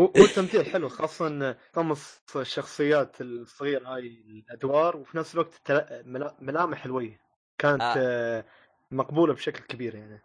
هو 0.00 0.04
هو 0.04 0.24
التمثيل 0.24 0.66
حلو 0.66 0.88
خاصة 0.88 1.56
طمس 1.74 2.22
الشخصيات 2.36 3.20
الصغيرة 3.20 3.88
هاي 3.88 4.06
الأدوار 4.28 4.96
وفي 4.96 5.18
نفس 5.18 5.34
الوقت 5.34 5.72
ملامح 6.40 6.84
الوجه. 6.84 7.20
كانت 7.58 7.82
آه. 7.82 8.44
مقبولة 8.90 9.34
بشكل 9.34 9.64
كبير 9.64 9.94
يعني 9.94 10.22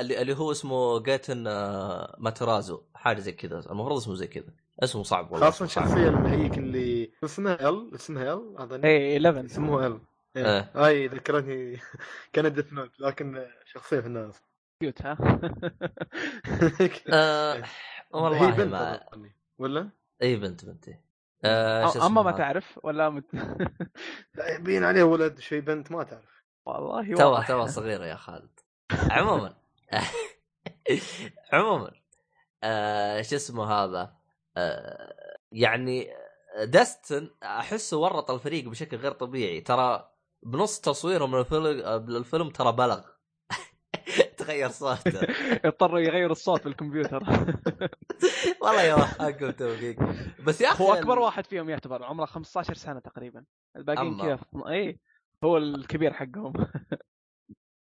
اللي 0.00 0.22
اللي 0.22 0.34
هو 0.36 0.50
اسمه 0.52 0.98
جيتن 1.02 1.46
آه، 1.46 2.16
ماترازو 2.18 2.82
حاجة 2.94 3.20
زي 3.20 3.32
كذا 3.32 3.58
المفروض 3.70 3.96
اسمه 3.96 4.14
زي 4.14 4.26
كذا 4.26 4.54
اسمه 4.82 5.02
صعب 5.02 5.32
والله 5.32 5.50
خاصة. 5.50 5.64
الشخصيه 5.64 6.08
اللي 6.08 6.28
هيك 6.28 6.58
اللي 6.58 7.12
اسمها 7.24 7.68
ال 7.68 7.94
اسمها 7.94 8.34
ال 8.34 8.54
اظن 8.58 8.84
إيه 8.84 9.16
11 9.16 9.44
اسمه 9.44 9.86
ال 9.86 10.00
إيه. 10.36 10.46
إيه. 10.56 10.70
هاي 10.74 11.06
ذكرتني 11.08 11.78
كانت 12.32 12.52
ديث 12.52 12.72
نوت 12.72 13.00
لكن 13.00 13.46
شخصية 13.64 14.00
في 14.00 14.06
الناس 14.06 14.42
كيوت 14.80 15.02
ها 15.02 15.16
آه 17.12 17.54
هي 17.54 17.62
والله 18.12 18.50
بنت 18.50 18.72
ما. 18.72 19.00
ولا؟ 19.58 19.88
اي 20.22 20.36
بنت 20.36 20.64
بنتي 20.64 20.96
شو 21.92 22.06
اما 22.06 22.22
ما؟ 22.22 22.30
تعرف 22.32 22.80
ولا 22.82 23.10
مت... 23.10 23.24
لا 24.34 24.54
يبين 24.54 24.84
عليه 24.84 25.02
ولد 25.02 25.40
شيء 25.40 25.60
بنت 25.60 25.92
ما 25.92 26.02
تعرف 26.02 26.41
والله 26.66 27.14
تو. 27.14 27.42
تو 27.42 27.66
صغيره 27.66 28.04
يا 28.06 28.14
خالد. 28.14 28.60
عموما. 29.10 29.54
عموما. 31.52 31.90
آه 32.62 33.22
شو 33.22 33.36
اسمه 33.36 33.64
هذا؟ 33.72 34.14
آه 34.56 35.36
يعني 35.52 36.08
دستن 36.64 37.30
أحسه 37.42 37.96
ورط 37.98 38.30
الفريق 38.30 38.68
بشكل 38.68 38.96
غير 38.96 39.12
طبيعي. 39.12 39.60
ترى 39.60 40.08
بنص 40.42 40.80
تصويره 40.80 41.26
من 41.26 41.38
الفيلم 41.38 41.66
الفيلم 42.16 42.50
ترى 42.50 42.72
بلغ. 42.72 43.00
تغير 44.38 44.68
صوته. 44.68 45.20
اضطروا 45.64 46.00
يغيروا 46.00 46.32
الصوت 46.32 46.64
بالكمبيوتر. 46.64 47.22
والله 48.60 48.82
يا 48.82 48.96
حقهم 48.96 49.50
توفيق. 49.50 49.96
بس 50.44 50.60
يا 50.60 50.68
أخي 50.68 50.84
هو 50.84 50.94
أكبر 50.94 51.18
واحد 51.18 51.46
فيهم 51.46 51.70
يعتبر 51.70 52.04
عمره 52.04 52.24
15 52.26 52.74
سنة 52.74 53.00
تقريبا. 53.00 53.44
الباقيين 53.76 54.36
في- 54.36 54.44
اي 54.68 55.00
هو 55.44 55.56
الكبير 55.56 56.12
حقهم. 56.12 56.52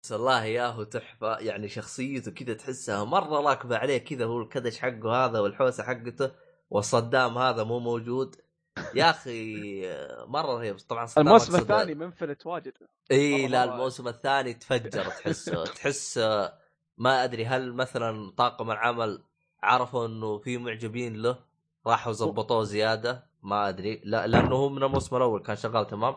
بس 0.03 0.11
والله 0.11 0.43
ياهو 0.43 0.83
تحفة 0.83 1.37
يعني 1.37 1.67
شخصيته 1.67 2.31
كذا 2.31 2.53
تحسها 2.53 3.03
مرة 3.03 3.41
راكبة 3.41 3.77
عليه 3.77 3.97
كذا 3.97 4.25
هو 4.25 4.41
الكدش 4.41 4.79
حقه 4.79 5.25
هذا 5.25 5.39
والحوسة 5.39 5.83
حقته 5.83 6.31
والصدام 6.69 7.37
هذا 7.37 7.63
مو 7.63 7.79
موجود. 7.79 8.35
يا 8.95 9.09
أخي 9.09 9.81
مرة 10.25 10.57
رهيب. 10.57 10.77
طبعا 10.77 11.07
الموسم 11.17 11.55
الثاني 11.55 11.95
منفلت 11.95 12.45
واجد. 12.45 12.73
إي 13.11 13.47
لا. 13.47 13.63
الموسم 13.63 14.07
الثاني 14.07 14.53
تفجر 14.53 15.03
تحسه 15.03 15.63
تحس 15.75 16.17
ما 16.97 17.23
أدري 17.23 17.45
هل 17.45 17.73
مثلا 17.73 18.31
طاقم 18.37 18.71
العمل 18.71 19.23
عرفوا 19.63 20.05
إنه 20.05 20.37
في 20.37 20.57
معجبين 20.57 21.21
له 21.21 21.39
راحوا 21.87 22.13
زبطوه 22.13 22.63
زيادة 22.63 23.25
ما 23.43 23.69
أدري 23.69 24.01
لا 24.05 24.27
لأنه 24.27 24.55
هو 24.55 24.69
من 24.69 24.83
الموسم 24.83 25.15
الأول 25.15 25.41
كان 25.41 25.55
شغال 25.55 25.87
تمام؟ 25.87 26.15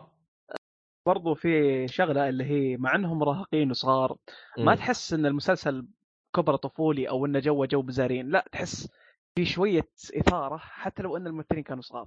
برضو 1.07 1.35
في 1.35 1.87
شغلة 1.87 2.29
اللي 2.29 2.43
هي 2.43 2.77
مع 2.77 2.95
إنهم 2.95 3.19
مراهقين 3.19 3.71
وصغار 3.71 4.17
ما 4.57 4.71
مم. 4.71 4.73
تحس 4.77 5.13
إن 5.13 5.25
المسلسل 5.25 5.87
كبره 6.35 6.55
طفولي 6.55 7.09
أو 7.09 7.25
إنه 7.25 7.39
جو 7.39 7.65
جو 7.65 7.81
بزارين 7.81 8.29
لا 8.29 8.45
تحس 8.51 8.89
في 9.35 9.45
شوية 9.45 9.87
إثارة 10.17 10.57
حتى 10.57 11.03
لو 11.03 11.17
إن 11.17 11.27
الممثلين 11.27 11.63
كانوا 11.63 11.81
صغار. 11.81 12.05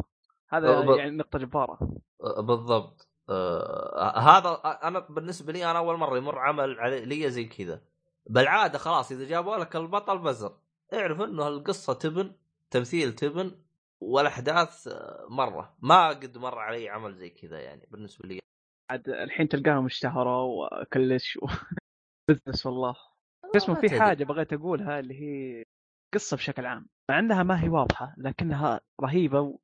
هذا 0.49 0.81
ب- 0.81 0.91
يعني 0.91 1.11
نقطة 1.11 1.39
جبارة. 1.39 1.79
آه، 2.23 2.41
بالضبط. 2.41 3.09
آه 3.29 4.19
هذا 4.19 4.61
أنا 4.65 4.99
بالنسبة 4.99 5.53
لي 5.53 5.71
أنا 5.71 5.79
أول 5.79 5.97
مرة 5.97 6.17
يمر 6.19 6.39
عمل 6.39 6.81
علي 6.81 7.05
لي 7.05 7.31
زي 7.31 7.45
كذا. 7.45 7.81
بالعادة 8.27 8.79
خلاص 8.79 9.13
إذا 9.13 9.25
جابوا 9.25 9.57
لك 9.57 9.77
البطل 9.77 10.19
بزر. 10.19 10.53
اعرف 10.95 11.21
إنه 11.21 11.49
القصة 11.49 11.93
تبن 11.93 12.33
تمثيل 12.71 13.13
تبن 13.13 13.51
والأحداث 14.01 14.89
مرة. 15.29 15.75
ما 15.83 16.09
قد 16.09 16.39
مر 16.39 16.59
علي 16.59 16.89
عمل 16.89 17.15
زي 17.15 17.31
كذا 17.31 17.61
يعني 17.61 17.89
بالنسبة 17.91 18.29
لي. 18.29 18.41
عاد 18.91 19.09
الحين 19.09 19.49
تلقاهم 19.49 19.87
اشتهروا 19.87 20.83
وكلش 20.83 21.37
و... 21.37 21.47
business 22.29 22.67
والله. 22.67 22.95
اسمه 23.57 23.75
في. 23.75 24.01
حاجة 24.01 24.25
بغيت 24.25 24.53
أقولها 24.53 25.01
اللي 25.01 25.15
هي 25.15 25.65
قصة 26.15 26.37
بشكل 26.37 26.67
عام. 26.67 26.87
مع 27.11 27.19
إنها 27.19 27.43
ما 27.43 27.65
هي 27.65 27.69
واضحة 27.69 28.15
لكنها 28.19 28.81
رهيبة 29.01 29.41
و... 29.41 29.59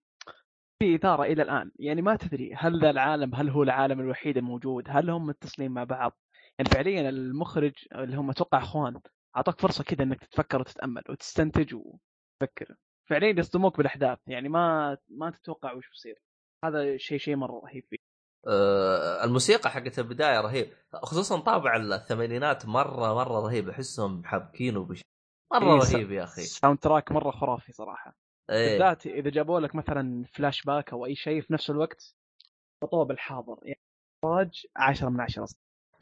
في 0.83 0.95
إثارة 0.95 1.23
إلى 1.23 1.43
الآن. 1.43 1.73
يعني 1.79 2.03
ما 2.03 2.17
تدري 2.17 2.55
هل 2.55 2.81
ذا 2.81 2.91
العالم 2.91 3.35
هل 3.35 3.51
هو 3.51 3.63
العالم 3.63 4.01
الوحيد 4.01 4.37
الموجود؟ 4.37 4.85
هل 4.89 5.11
هم 5.11 5.27
متصلين 5.27 5.71
مع 5.71 5.85
بعض؟ 5.85 6.19
يعني 6.59 6.71
فعليا 6.71 7.09
المخرج 7.09 7.73
اللي 7.95 8.17
هم 8.17 8.31
أتوقع 8.31 8.59
إخوان 8.59 9.01
اعطاك 9.37 9.61
فرصة 9.61 9.85
كذا 9.85 10.03
إنك 10.03 10.21
تتفكر 10.25 10.61
وتتأمل 10.61 11.03
وتستنتج 11.09 11.75
وتفكر. 11.75 12.77
فعليا 13.11 13.35
يصدموك 13.39 13.77
بالأحداث 13.77 14.19
يعني 14.27 14.49
ما 14.49 14.97
ما 15.09 15.31
تتوقع 15.31 15.73
وش 15.73 15.89
بيصير. 15.89 16.23
هذا 16.65 16.97
شيء 16.97 17.19
شيء 17.19 17.37
مرة 17.37 17.61
رهيب 17.65 17.85
فيه. 17.91 18.06
الموسيقى 19.25 19.71
حقت 19.71 19.99
البداية 19.99 20.41
رهيب 20.41 20.73
خصوصا 21.03 21.41
طابع 21.41 21.77
الثمانينات 21.77 22.67
مرة 22.67 23.15
مرة 23.15 23.41
رهيب 23.41 23.69
أحسهم 23.69 24.25
حابكينه 24.25 24.85
بش 24.85 25.03
مرة 25.53 25.85
إيه، 25.85 25.95
رهيب 25.95 26.13
يا 26.13 26.25
أخي. 26.25 26.43
soundtrack 26.43 27.13
مرة 27.13 27.31
خرافي 27.31 27.73
صراحة. 27.73 28.17
إيه. 28.51 28.71
بالذات 28.71 29.07
إذا 29.07 29.31
جابوا 29.31 29.61
لك 29.61 29.75
مثلا 29.75 30.25
فلاش 30.33 30.63
باك 30.63 30.93
أو 30.93 31.07
أي 31.07 31.15
شيء 31.15 31.43
في 31.43 31.53
نفس 31.53 31.71
الوقت 31.71 32.15
حطوه 32.83 33.05
بالحاضر 33.05 33.59
يعني 33.63 33.81
إخراج 34.25 34.67
10 34.77 35.09
من 35.09 35.21
10 35.21 35.47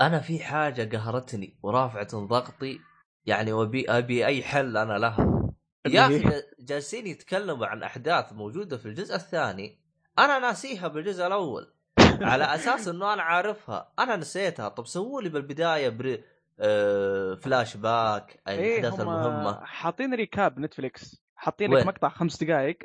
أنا 0.01 0.21
في 0.21 0.39
حاجة 0.39 0.97
قهرتني 0.97 1.59
ورافعة 1.63 2.09
ضغطي 2.27 2.81
يعني 3.27 3.53
وبي 3.53 3.91
أبي 3.91 4.27
أي 4.27 4.43
حل 4.43 4.77
أنا 4.77 4.99
لها 4.99 5.45
يا 5.87 6.07
اللي 6.07 6.29
أخي 6.29 6.43
جالسين 6.61 7.07
يتكلموا 7.07 7.67
عن 7.67 7.83
أحداث 7.83 8.33
موجودة 8.33 8.77
في 8.77 8.87
الجزء 8.87 9.15
الثاني 9.15 9.79
أنا 10.19 10.39
ناسيها 10.39 10.89
بالجزء 10.89 11.27
الأول. 11.27 11.75
على 12.01 12.45
أساس 12.55 12.89
إنه 12.89 13.13
أنا 13.13 13.23
عارفها. 13.23 13.93
أنا 13.99 14.17
نسيتها. 14.17 14.69
طب 14.69 14.87
سووا 14.87 15.23
لي 15.23 15.29
بالبداية 15.29 15.89
بري... 15.89 16.25
آه... 16.61 17.35
فلاش 17.35 17.77
باك 17.77 18.43
إيه 18.49 18.81
الاحداث 18.81 19.01
هم 19.01 19.09
المهمة. 19.09 19.65
حاطين 19.65 20.15
recap 20.15 20.59
Netflix 20.59 21.23
حاطين 21.37 21.71
لك 21.71 21.77
وين؟ 21.77 21.87
مقطع 21.87 22.09
خمس 22.09 22.45
دقائق 22.45 22.79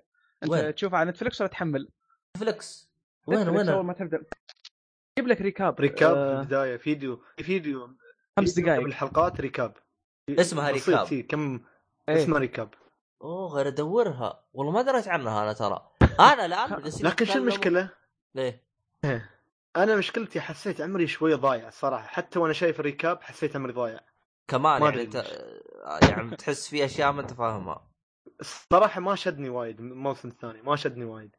أنت 0.43 0.51
وين؟ 0.51 0.75
تشوفه 0.75 0.97
على 0.97 1.09
Netflix 1.09 1.41
ولا 1.41 1.49
تحمل. 1.49 1.89
Netflix 2.37 2.91
وين 3.27 3.39
Netflix 3.39 3.67
اول 3.69 3.77
وين 3.77 3.85
ما 3.85 3.93
تبدأ. 3.93 4.23
يجيب 5.19 5.29
لك 5.31 5.41
recap 5.41 5.79
recap 5.79 6.13
في 6.13 6.19
آه 6.19 6.39
البداية. 6.41 6.77
فيديو 6.77 7.23
في 7.37 7.43
فيديو. 7.43 7.97
خمس 8.39 8.59
دقائق 8.59 8.79
قبل 8.79 8.89
الحلقات 8.89 9.41
recap 9.41 9.73
اسمها 10.29 10.71
recap. 10.71 11.05
فيه 11.05 11.27
كم 11.27 11.61
إيه. 12.09 12.23
اسمها 12.23 12.39
recap 12.39 12.73
أوه 13.21 13.49
غير 13.53 13.67
أدورها. 13.67 14.43
والله 14.53 14.71
ما 14.71 14.81
دريت 14.81 15.07
عنها 15.07 15.43
أنا 15.43 15.53
ترى. 15.53 15.91
أنا 16.19 16.45
الآن 16.45 16.83
لكن 17.07 17.25
شو 17.25 17.37
المشكلة؟ 17.37 17.89
ليه؟ 18.35 18.68
أنا 19.77 19.95
مشكلتي 19.95 20.41
حسيت 20.41 20.81
عمري 20.81 21.07
شوي 21.07 21.33
ضايع 21.33 21.67
الصراحه 21.67 22.07
حتى 22.07 22.39
وأنا 22.39 22.53
شايف 22.53 22.79
ال 22.79 22.86
recap 22.86 23.21
حسيت 23.21 23.55
عمري 23.55 23.73
ضايع. 23.73 23.99
كمان 24.47 24.81
ما 24.81 24.89
يعني 24.89 25.01
أنت 25.01 25.15
يعني 26.09 26.35
تحس 26.35 26.67
في 26.69 26.85
أشياء 26.85 27.11
ما 27.11 27.21
أنت 27.21 27.33
فاهمها. 27.33 27.89
الصراحه 28.39 29.01
ما 29.01 29.15
شدني 29.15 29.49
وايد 29.49 29.79
الموسم 29.79 30.27
الثاني 30.27 30.61
ما 30.61 30.75
شدني 30.75 31.05
وايد. 31.05 31.35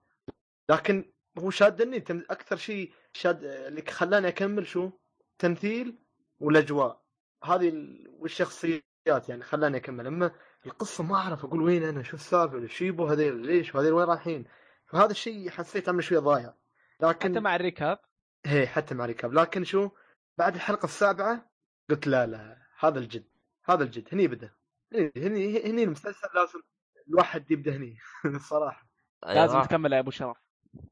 لكن 0.70 1.12
هو 1.39 1.51
شادني 1.51 2.05
أكثر 2.31 2.57
شيء 2.57 2.93
شاد 3.12 3.45
اللي 3.45 3.82
خلاني 3.82 4.28
أكمل 4.28 4.66
شو؟ 4.66 4.91
تمثيل 5.39 5.99
والأجواء. 6.41 7.03
هذه 7.45 7.69
ال- 7.69 8.16
والشخصيات 8.19 8.82
يعني 9.28 9.43
خلاني 9.43 9.77
أكمل. 9.77 10.07
أما 10.07 10.31
القصة 10.66 11.05
ما 11.05 11.16
أعرف 11.16 11.45
أقول 11.45 11.62
وين 11.62 11.85
أنا 11.85 12.03
شو 12.03 12.16
السالفة؟ 12.16 12.66
شو 12.66 12.85
يبوا 12.85 13.12
هذيل 13.12 13.37
ليش؟ 13.37 13.74
وهذيل 13.74 13.93
وين 13.93 14.07
رايحين؟ 14.07 14.45
فهذا 14.87 15.11
الشيء 15.11 15.51
حسيت 15.51 15.89
عمري 15.89 16.03
شوي 16.03 16.19
ضايع. 16.19 16.55
لكن 17.03 17.31
حتى 17.31 17.41
مع 17.41 17.57
ال 17.57 17.62
recap. 17.62 17.99
هي 18.47 18.67
حتى 18.67 18.95
مع 18.95 19.05
recap 19.07 19.33
لكن 19.33 19.65
شو؟ 19.65 19.91
بعد 20.39 20.55
الحلقة 20.55 20.85
السابعة 20.85 21.51
قلت 21.91 22.07
لا 22.07 22.27
لا 22.27 22.57
هذا 22.79 22.99
الجد 22.99 23.29
هذا 23.65 23.85
الجد 23.85 24.09
هني 24.13 24.27
بدا 24.29 24.51
هني 24.95 25.13
هني, 25.17 25.71
هني 25.71 25.83
المسلسل 25.83 26.29
لازم 26.35 26.61
الواحد 27.09 27.51
يبدأ 27.51 27.77
هني 27.77 27.97
الصراحه 28.25 28.87
لازم 29.27 29.55
أيوة. 29.55 29.67
تكمل 29.67 29.93
يا 29.93 29.99
أبو 29.99 30.11
شرف. 30.11 30.37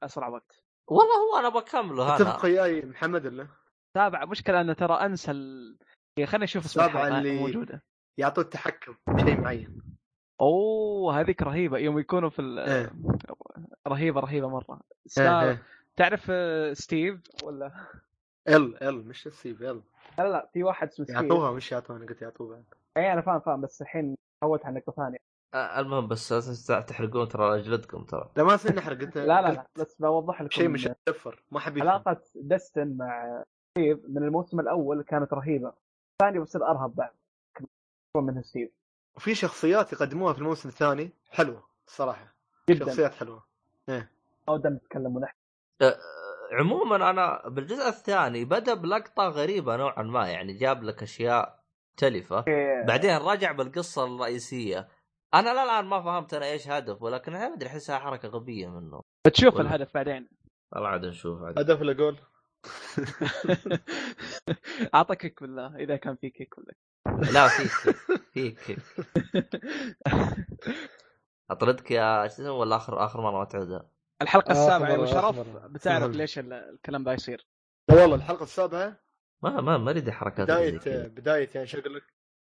أسرع 0.02 0.28
وقت. 0.28 0.62
والله 0.88 1.14
هو 1.16 1.38
أنا 1.38 1.48
بكمله 1.48 2.14
اتفق 2.16 2.34
أنا 2.34 2.44
وياي 2.44 2.82
محمد 2.86 3.26
الا 3.26 3.48
سابع 3.94 4.24
مشكلة 4.24 4.60
أنه 4.60 4.72
ترى 4.72 4.94
أنسى 4.94 5.30
ال... 5.30 5.78
يا 6.18 6.26
خليني 6.26 6.44
أشوف 6.44 6.64
اسم 6.64 6.80
الحلقة 6.80 7.18
اللي- 7.18 7.38
موجودة. 7.40 7.82
يعطوه 8.18 8.44
التحكم 8.44 8.96
بشيء 9.08 9.40
معين. 9.40 9.82
أوه 10.40 11.20
هذيك 11.20 11.42
رهيبة. 11.42 11.78
يوم 11.78 11.98
يكونوا 11.98 12.30
في 12.30 12.38
ال... 12.42 12.58
إيه. 12.58 12.90
رهيبة 13.88 14.20
رهيبة 14.20 14.48
مرة. 14.48 14.72
إيه، 14.72 14.80
سا... 15.06 15.42
إيه. 15.42 15.62
تعرف 15.98 16.26
آه، 16.30 16.72
ستيف 16.72 17.20
ولا؟ 17.42 17.72
ال 18.48 18.82
ال 18.82 19.08
مش 19.08 19.26
السيف 19.26 19.62
ال. 19.62 19.82
لا 20.18 20.28
لا 20.28 20.50
في 20.52 20.62
واحد 20.62 20.88
اسمه 20.88 21.06
ستيف. 21.06 21.16
يعطوها 21.16 21.52
مش 21.52 21.72
يعطوها 21.72 21.98
أنا 21.98 22.06
قلت 22.06 22.22
يعطوها. 22.22 22.56
بعد 22.56 22.64
اي 22.96 23.12
أنا 23.12 23.20
فاهم 23.20 23.40
فاهم 23.40 23.60
بس 23.60 23.82
الحين 23.82 24.16
حولت 24.42 24.66
عن 24.66 24.74
نقطة 24.74 24.92
ثانية. 24.92 25.18
آه، 25.54 25.80
المهم 25.80 26.08
بس 26.08 26.32
لا 26.70 26.80
تحرقون 26.80 27.28
ترى 27.28 27.62
جلدكم 27.62 28.04
ترى. 28.04 28.30
لا 28.36 28.44
ما 28.44 28.56
صير 28.56 28.74
نحرق 28.74 29.02
أنت 29.02 29.18
لا 29.18 29.42
لا 29.42 29.52
لا 29.52 29.66
بس 29.76 29.96
بوضح 30.00 30.42
لكم 30.42 30.50
شيء 30.50 30.66
إن 30.66 30.70
مشفر 30.72 31.42
ما 31.50 31.60
يفهم 31.60 31.82
علاقة 31.82 32.20
دستن 32.34 32.96
مع 32.96 33.44
ستيف 33.70 33.98
من 34.08 34.22
الموسم 34.22 34.60
الأول 34.60 35.02
كانت 35.02 35.32
رهيبة. 35.32 35.72
الثاني 36.22 36.38
بصير 36.40 36.66
أرهب 36.66 36.94
بعد. 36.94 37.12
أكبر 37.56 38.32
من 38.32 38.42
ستيف. 38.42 38.70
وفي 39.16 39.34
شخصيات 39.34 39.92
يقدموها 39.92 40.32
في 40.32 40.38
الموسم 40.38 40.68
الثاني 40.68 41.10
حلوة 41.30 41.62
الصراحه 41.86 42.34
جدا. 42.70 42.86
شخصيات 42.86 43.14
حلوة. 43.14 43.44
نقدر 44.48 44.70
نتكلم 44.70 45.16
ونحكي. 45.16 45.37
عموما 46.52 47.10
أنا 47.10 47.48
بالجزء 47.48 47.88
الثاني 47.88 48.44
بدأ 48.44 48.74
بلقطة 48.74 49.28
غريبة 49.28 49.76
نوعا 49.76 50.02
ما 50.02 50.28
يعني 50.28 50.52
جاب 50.52 50.82
لك 50.82 51.02
أشياء 51.02 51.64
مختلفه 51.94 52.44
بعدين 52.86 53.16
رجع 53.16 53.52
بالقصة 53.52 54.04
الرئيسية. 54.04 54.88
أنا 55.34 55.54
لا 55.54 55.64
الآن 55.64 55.84
ما 55.84 56.02
فهمت 56.02 56.34
أنا 56.34 56.46
إيش 56.46 56.68
هدف 56.68 57.02
ولكن 57.02 57.34
أنا 57.34 57.48
ما 57.48 57.54
أدري 57.54 57.68
أحسها 57.68 57.98
حركة 57.98 58.28
غبية 58.28 58.68
منه. 58.68 59.02
بتشوف 59.26 59.54
ولا- 59.54 59.68
الهدف 59.68 59.94
بعدين. 59.94 60.28
والله 60.72 60.88
عاد 60.88 61.04
نشوف 61.04 61.42
عاد. 61.42 61.58
هدف 61.58 61.80
ولا 61.80 61.92
جول؟ 61.92 62.16
أعطى 64.94 65.16
كيك 65.16 65.42
بالله 65.42 65.76
إذا 65.76 65.96
كان 65.96 66.16
في 66.16 66.30
كيك 66.30 66.58
ولا 66.58 66.72
لا 67.32 67.48
فيك 67.48 67.70
فيك 68.34 68.58
فيك 68.58 68.78
أطردك 71.50 71.90
يا 71.90 72.20
شو 72.28 72.34
اسمه 72.34 72.50
ولا 72.52 72.76
آخر 72.76 73.04
آخر 73.04 73.20
مرة 73.20 73.38
ما 73.38 73.44
تعودها 73.44 73.88
الحلقة 74.22 74.52
السابعة 74.52 74.88
يا 74.88 74.94
ابو 74.94 75.02
مرة، 75.04 75.10
شرف. 75.10 75.38
بتعرف. 75.66 76.10
ليش 76.16 76.38
ال- 76.38 76.52
الكلام 76.52 77.04
ده 77.04 77.12
يصير 77.12 77.46
لا 77.88 77.94
والله 78.02 78.16
الحلقة 78.16 78.42
السابعة 78.42 79.00
ما 79.42 79.60
ما 79.60 79.78
ما 79.78 79.90
أريد 79.90 80.10
حركات 80.10 80.44
بداية. 80.46 80.78
بداية 81.08 81.48
يعني 81.54 81.66
شغلك 81.66 82.02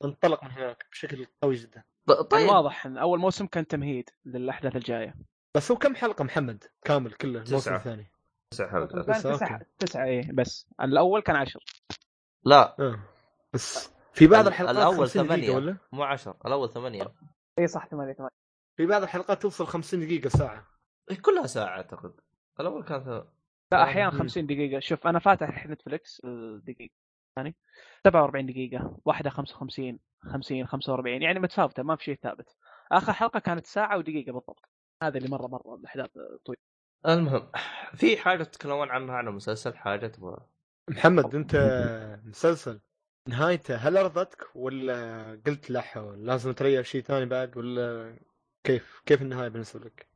انطلق 0.05 0.44
من 0.44 0.51
هناك 0.51 0.86
بشكل 0.92 1.26
قوي 1.42 1.55
جدا 1.55 1.82
ط- 2.06 2.12
طيب. 2.12 2.48
واضح 2.48 2.86
إن 2.86 2.98
أول 2.98 3.18
موسم 3.18 3.47
كان 3.47 3.66
تمهيد 3.66 4.10
للأحداث 4.24 4.76
الجاية 4.76 5.14
بس 5.56 5.70
هو 5.70 5.76
كم 5.78 5.94
حلقة 5.94 6.24
محمد 6.24 6.64
كامل 6.84 7.12
كله 7.12 7.30
الموسم 7.30 7.56
تسعة. 7.56 7.76
الثاني 7.76 8.10
تسع 8.51 8.70
حلقات 8.70 9.26
أوكي. 9.26 9.64
تسعة 9.78 10.05
إيه 10.05 10.32
بس 10.32 10.66
الأول 10.80 11.20
كان 11.22 11.36
عشر 11.36 11.64
لا 12.44 12.76
آه. 12.80 12.98
بس 13.52 13.90
في 14.12 14.26
بعض 14.26 14.40
ال- 14.40 14.48
الحلقات 14.48 14.76
الأول 14.76 14.97
50 14.97 15.26
دقيقة 15.26 15.36
ثمانية. 15.36 15.55
ولا 15.56 15.76
مو 15.92 16.02
عشر 16.02 16.36
الأول 16.47 16.70
ثمانية 16.72 17.12
اي 17.59 17.66
صح 17.66 17.86
ثمانية 17.88 18.12
ثمانية 18.12 18.30
في 18.76 18.86
بعض 18.86 19.02
الحلقات 19.02 19.42
توصل 19.42 19.66
50 19.66 20.01
دقيقة 20.01 20.28
ساعة 20.28 20.55
إيه، 20.55 20.64
كلها 21.16 21.47
ساعة 21.47 21.69
أعتقد. 21.69 22.12
الأول 22.61 22.85
كان 22.85 23.01
ث- 23.05 23.27
لا 23.73 23.82
أحيانا 23.82 24.11
مم. 24.12 24.19
50 24.19 24.47
دقيقة. 24.47 24.81
شوف 24.81 25.07
أنا 25.07 25.19
فاتح 25.19 25.66
نتفلكس 25.66 26.20
الدقيقة 26.24 26.95
يعني 27.37 27.57
47 28.05 28.47
دقيقة 28.47 28.99
واحدة 29.05 29.31
55 29.31 29.99
50 30.23 30.66
45 30.66 31.23
يعني 31.23 31.39
متفاوتة 31.39 31.82
ما 31.82 31.97
في 31.97 32.05
شيء 32.05 32.15
ثابت. 32.23 32.57
آخر 32.93 33.12
حلقة 33.12 33.41
كانت 33.41 33.66
ساعة 33.66 33.99
ودقيقة 33.99 34.32
بالضبط. 34.32 34.69
هذا 35.03 35.19
اللي 35.19 35.28
مرة 35.28 35.47
مرة 35.47 35.74
الأحداث 35.74 36.11
طويلة. 36.45 36.61
المهم 37.09 37.51
في 37.95 38.16
حاجة 38.16 38.43
تتكلمون 38.43 38.89
عنها 38.91 39.15
عن 39.15 39.28
المسلسل 39.28 39.77
حاجة 39.77 40.07
تبغى؟ 40.07 40.37
محمد 40.91 41.35
أنت 41.35 41.57
مسلسل 42.24 42.81
نهايته 43.28 43.77
هل 43.77 43.97
أرضتك 43.97 44.47
ولا 44.55 45.23
قلت 45.47 45.70
لا 45.70 45.81
حول؟ 45.81 46.27
لازم 46.27 46.53
تريح 46.53 46.87
شيء 46.87 47.03
ثاني 47.03 47.27
بعد 47.27 47.57
ولا 47.57 48.16
كيف؟ 48.65 49.03
كيف 49.07 49.23
النهاية 49.23 49.49
بالنسبة 49.49 49.81
لك؟ 49.85 50.10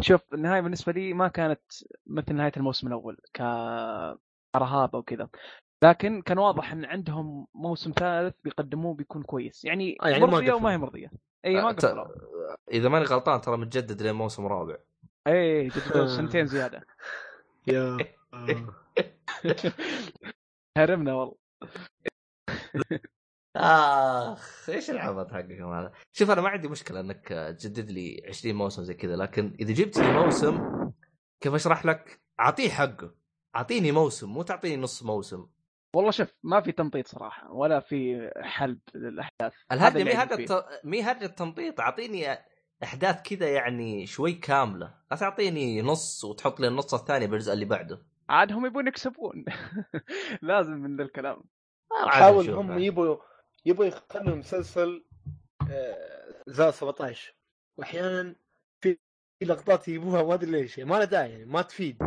شوف 0.00 0.34
النهاية 0.34 0.60
بالنسبة 0.60 0.92
لي 0.92 1.12
ما 1.12 1.28
كانت 1.28 1.60
مثل 2.06 2.34
نهاية 2.34 2.52
الموسم 2.56 2.86
الأول 2.86 3.16
كرهابة 3.36 4.98
وكذا. 4.98 5.28
لكن 5.84 6.22
كان 6.22 6.38
واضح 6.38 6.72
إن 6.72 6.84
عندهم 6.84 7.46
موسم 7.54 7.92
ثالث 7.98 8.34
بيقدموه 8.44 8.94
بيكون 8.94 9.22
كويس. 9.22 9.64
يعني, 9.64 9.96
آه، 10.02 10.08
يعني 10.08 10.24
ما 10.24 10.30
مرضية 10.30 10.52
وما 10.52 10.72
هي. 10.72 10.78
مرضية. 10.78 11.10
إي 11.44 11.54
ما 11.62 11.72
ت- 11.72 11.84
قفلوا. 11.84 12.06
إذا 12.70 12.88
ماني 12.88 13.04
غلطان 13.04 13.40
ترى 13.40 13.56
متجدد 13.56 14.02
لموسم 14.02 14.46
رابع. 14.46 14.76
إي 15.26 15.68
جددوا 15.68 16.06
سنتين 16.16 16.46
زيادة. 16.46 16.86
يا 17.66 17.98
آه. 18.34 18.74
هرمنا 20.78 21.14
والله. 21.14 21.34
آخ 23.56 24.70
إيش 24.70 24.90
العبط 24.90 25.32
حقكم 25.32 25.72
هذا؟ 25.72 25.92
شوف 26.12 26.30
أنا 26.30 26.40
ما 26.40 26.48
عندي 26.48 26.68
مشكلة 26.68 27.00
إنك 27.00 27.28
تجدد 27.58 27.90
لي 27.90 28.22
20 28.28 28.54
موسم 28.54 28.82
زي 28.82 28.94
كذا 28.94 29.16
لكن 29.16 29.56
إذا 29.60 29.72
جبت 29.72 29.98
لي 29.98 30.12
موسم 30.12 30.60
كيف 31.40 31.54
أشرح 31.54 31.86
لك؟ 31.86 32.20
أعطيه 32.40 32.68
حقه. 32.68 33.14
أعطيني 33.56 33.92
موسم 33.92 34.28
مو 34.28 34.42
تعطيني 34.42 34.82
نص 34.82 35.02
موسم. 35.02 35.46
والله 35.94 36.10
شوف 36.10 36.34
ما 36.42 36.60
في 36.60 36.72
تمطيط 36.72 37.08
صراحة 37.08 37.52
ولا 37.52 37.80
في 37.80 38.30
حلب 38.42 38.78
للأحداث. 38.94 39.52
هذا 39.72 39.88
الهرجه 39.88 40.04
مي 40.04 40.12
هرجه 40.12 40.66
مي 40.84 41.02
هرجه 41.02 41.26
تمطيط 41.26 41.80
أعطيني 41.80 42.38
أحداث 42.82 43.22
كذا 43.22 43.48
يعني 43.48 44.06
شوي 44.06 44.32
كاملة. 44.32 44.94
لا 45.10 45.16
تعطيني 45.16 45.82
نص 45.82 46.24
وتحط 46.24 46.60
لي 46.60 46.68
النص 46.68 46.94
الثاني 46.94 47.26
بالجزء 47.26 47.52
اللي 47.52 47.64
بعده. 47.64 48.02
عاد 48.28 48.52
هم 48.52 48.66
يبون 48.66 48.88
يكسبون. 48.88 49.44
لازم 50.42 50.72
من 50.72 50.96
ذا 50.96 51.02
الكلام. 51.02 51.42
حاول 52.06 52.50
هم. 52.50 52.78
يبوا 52.78 53.16
يبوا 53.66 53.84
يخلوا 53.84 54.34
المسلسل 54.34 55.04
آه، 55.70 56.42
زائد 56.46 56.70
17 56.72 57.34
واحيانا 57.78 58.34
في 58.84 58.98
في 59.38 59.44
لقطات 59.46 59.88
يجيبوها 59.88 60.22
ما 60.22 60.34
أدري 60.34 60.50
ليش 60.50 60.78
يعني 60.78 60.90
ما 60.90 60.96
لها 60.96 61.04
داعي 61.04 61.30
يعني 61.32 61.44
ما 61.44 61.62
تفيد. 61.62 61.98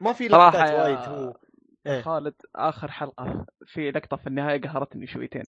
ما 0.00 0.12
في 0.12 0.28
لقطات 0.28 0.70
وايد 0.70 0.98
هو 0.98 1.36
إيه. 1.86 2.02
خالد 2.02 2.34
آخر 2.56 2.90
حلقة 2.90 3.46
في 3.66 3.90
لقطة 3.90 4.16
في 4.16 4.26
النهاية 4.26 4.60
قهرتني 4.60 5.06
شويتين. 5.06 5.42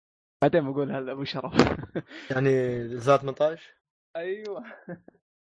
بعدين 0.42 0.72
بقولها 0.72 1.00
لأبو 1.00 1.24
شرف. 1.24 1.52
يعني 2.30 2.88
زائد 2.98 3.20
18 3.20 3.74
أيوه. 4.16 4.64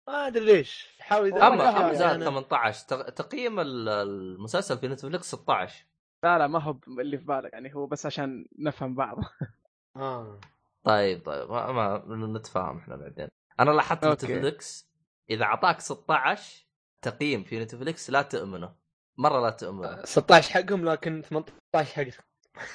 ما 0.07 0.27
أدري 0.27 0.45
ليش. 0.45 0.88
أما- 1.10 1.14
أما 1.14 1.69
اما 1.69 1.93
زاد 1.93 2.10
يعني. 2.11 2.26
18 2.26 2.88
تق- 2.88 3.10
تقييم 3.10 3.60
ال- 3.60 3.89
المسلسل 3.89 4.77
في 4.77 4.88
نتفلكس 4.88 5.31
16 5.31 5.85
لا 6.23 6.38
لا 6.38 6.47
ما 6.47 6.60
هو 6.61 6.77
اللي 6.99 7.18
في 7.18 7.26
بالك 7.26 7.53
يعني 7.53 7.76
هو 7.76 7.85
بس 7.88 8.05
عشان 8.05 8.45
نفهم 8.60 8.95
بعض. 8.95 9.18
آه. 9.95 10.39
طيب 10.83 11.25
طيب 11.25 11.51
ما, 11.51 12.03
نتفاهم 12.37 12.77
إحنا 12.77 12.95
بعدين. 12.95 13.27
أنا 13.59 13.71
لاحظت. 13.71 14.05
نتفلكس 14.05 14.89
إذا 15.29 15.43
أعطاك 15.45 15.79
16 15.79 16.65
تقييم 17.01 17.43
في 17.43 17.59
نتفلكس 17.59 18.09
لا 18.09 18.21
تؤمنه. 18.21 18.75
مرة 19.17 19.41
لا 19.41 19.49
تؤمنه. 19.49 20.05
16 20.05 20.51
حقهم 20.53 20.85
لكن 20.89 21.21
18 21.21 22.11
حق 22.11 22.23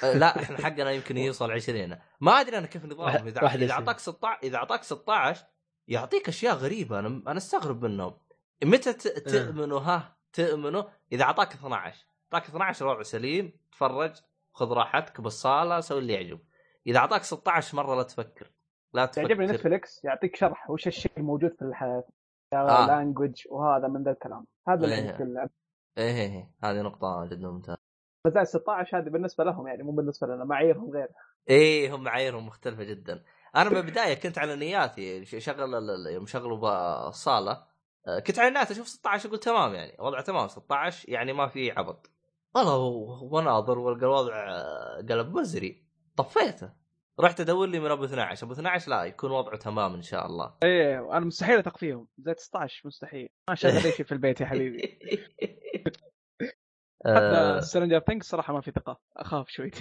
أه، 0.03 0.13
لا 0.13 0.27
إحنا 0.43 0.57
حقنا 0.57 0.91
يمكن 0.91 1.17
يوصل 1.17 1.51
20 1.51 1.97
ما 2.21 2.31
أدري 2.41 2.57
أنا 2.57 2.67
كيف 2.67 2.85
نظامهم. 2.85 3.27
إذا 3.27 3.47
إذا. 3.55 3.71
أعطاك 3.73 3.99
16 3.99 4.39
إذا 4.43 4.57
أعطاك 4.57 4.83
16 4.83 5.45
يعطيك 5.87 6.27
أشياء 6.27 6.55
غريبة. 6.55 6.99
أنا 6.99 7.07
أنا 7.07 7.37
أستغرب 7.37 7.85
منهم. 7.85 8.17
متى 8.63 8.93
ت- 8.93 9.07
تؤمنوا 9.07 9.79
ها 9.79 10.17
تؤمنوا 10.33 10.83
إذا 11.11 11.23
أعطاك 11.23 11.53
12 11.53 12.05
أعطاك 12.33 12.49
12 12.49 12.87
وضع 12.87 13.01
سليم 13.01 13.53
تفرج 13.71 14.15
خذ 14.53 14.69
راحتك 14.73 15.21
بالصاله 15.21 15.79
سوي 15.79 15.99
اللي 15.99 16.13
يعجب 16.13 16.39
إذا 16.89 16.97
أعطاك 16.97 17.23
16 17.23 17.77
مرة 17.77 17.95
لا 17.95 18.03
تفكر 18.03 18.51
لا 18.93 19.05
تفكر 19.05 19.21
يعجبني 19.21 19.45
Netflix 19.45 20.03
يعطيك 20.05 20.35
شرح 20.35 20.69
وش 20.69 20.87
الشيء 20.87 21.11
الموجود 21.17 21.55
في 21.59 21.61
الحياة 21.61 22.03
آه. 22.53 22.87
language 22.87 23.43
وهذا 23.49 23.87
من 23.87 24.03
ذا 24.03 24.11
الكلام 24.11 24.45
هذا 24.67 24.85
اللي 24.85 24.95
إيه. 24.95 25.19
إيه 25.19 25.47
إيه 25.97 26.31
إيه، 26.31 26.51
هذه 26.63 26.81
نقطة 26.81 27.25
جدا 27.25 27.47
ممتازة. 27.47 27.77
فزائد 28.25 28.47
16 28.47 28.97
هذه 28.97 29.09
بالنسبة 29.09 29.43
لهم 29.43 29.67
يعني 29.67 29.83
مو 29.83 29.91
بالنسبة 29.91 30.27
لنا 30.27 30.45
معاييرهم 30.45 30.91
غير 30.91 31.07
إيه 31.49 31.95
هم 31.95 32.03
معاييرهم 32.03 32.47
مختلفة 32.47 32.83
جدا. 32.83 33.23
أنا 33.55 33.69
من 33.69 33.77
البداية 33.77 34.13
كنت 34.13 34.37
على 34.37 34.55
نياتي 34.55 35.25
شغل 35.25 35.73
يوم 36.13 36.25
شغلوا 36.25 36.57
بالصالة 36.57 37.63
آه، 38.07 38.19
كنت 38.19 38.39
على 38.39 38.49
نياتي 38.49 38.73
أشوف 38.73 38.87
16 38.87 39.27
أقول 39.29 39.39
تمام 39.39 39.73
يعني 39.73 39.97
وضع 39.99 40.21
تمام 40.21 40.47
16 40.47 41.09
يعني 41.09 41.33
ما 41.33 41.47
في 41.47 41.71
عبط. 41.71 42.11
والله 42.55 42.77
وناظر 43.23 43.79
والقى 43.79 44.05
الوضع 44.05 44.33
آه، 44.35 45.05
قلب 45.09 45.35
مزري 45.35 45.85
طفيته. 46.15 46.78
رحت 47.19 47.39
ادور 47.39 47.67
لي 47.67 47.79
من 47.79 47.91
ابو 47.91 48.03
12 48.03 48.45
ابو 48.45 48.53
12 48.53 48.89
لا 48.91 49.03
يكون 49.03 49.31
وضعه 49.31 49.57
تمام 49.57 49.93
إن 49.93 50.01
شاء 50.01 50.25
الله. 50.25 50.53
إيه 50.63 51.17
أنا 51.17 51.25
مستحيل 51.25 51.59
اثق 51.59 51.77
فيهم 51.77 52.07
زائد 52.17 52.39
16 52.39 52.87
مستحيل. 52.87 53.29
ما 53.49 53.55
شغل 53.55 53.71
اي 53.71 53.91
شيء 53.91 54.05
في 54.05 54.11
البيت 54.11 54.41
يا 54.41 54.45
حبيبي. 54.45 54.81
آه، 57.05 57.55
حتى 57.55 57.65
Stranger 57.65 57.99
Things 57.99 58.29
صراحة 58.29 58.53
ما 58.53 58.61
في 58.61 58.71
ثقة. 58.71 58.99
أخاف 59.17 59.49
شوي. 59.49 59.71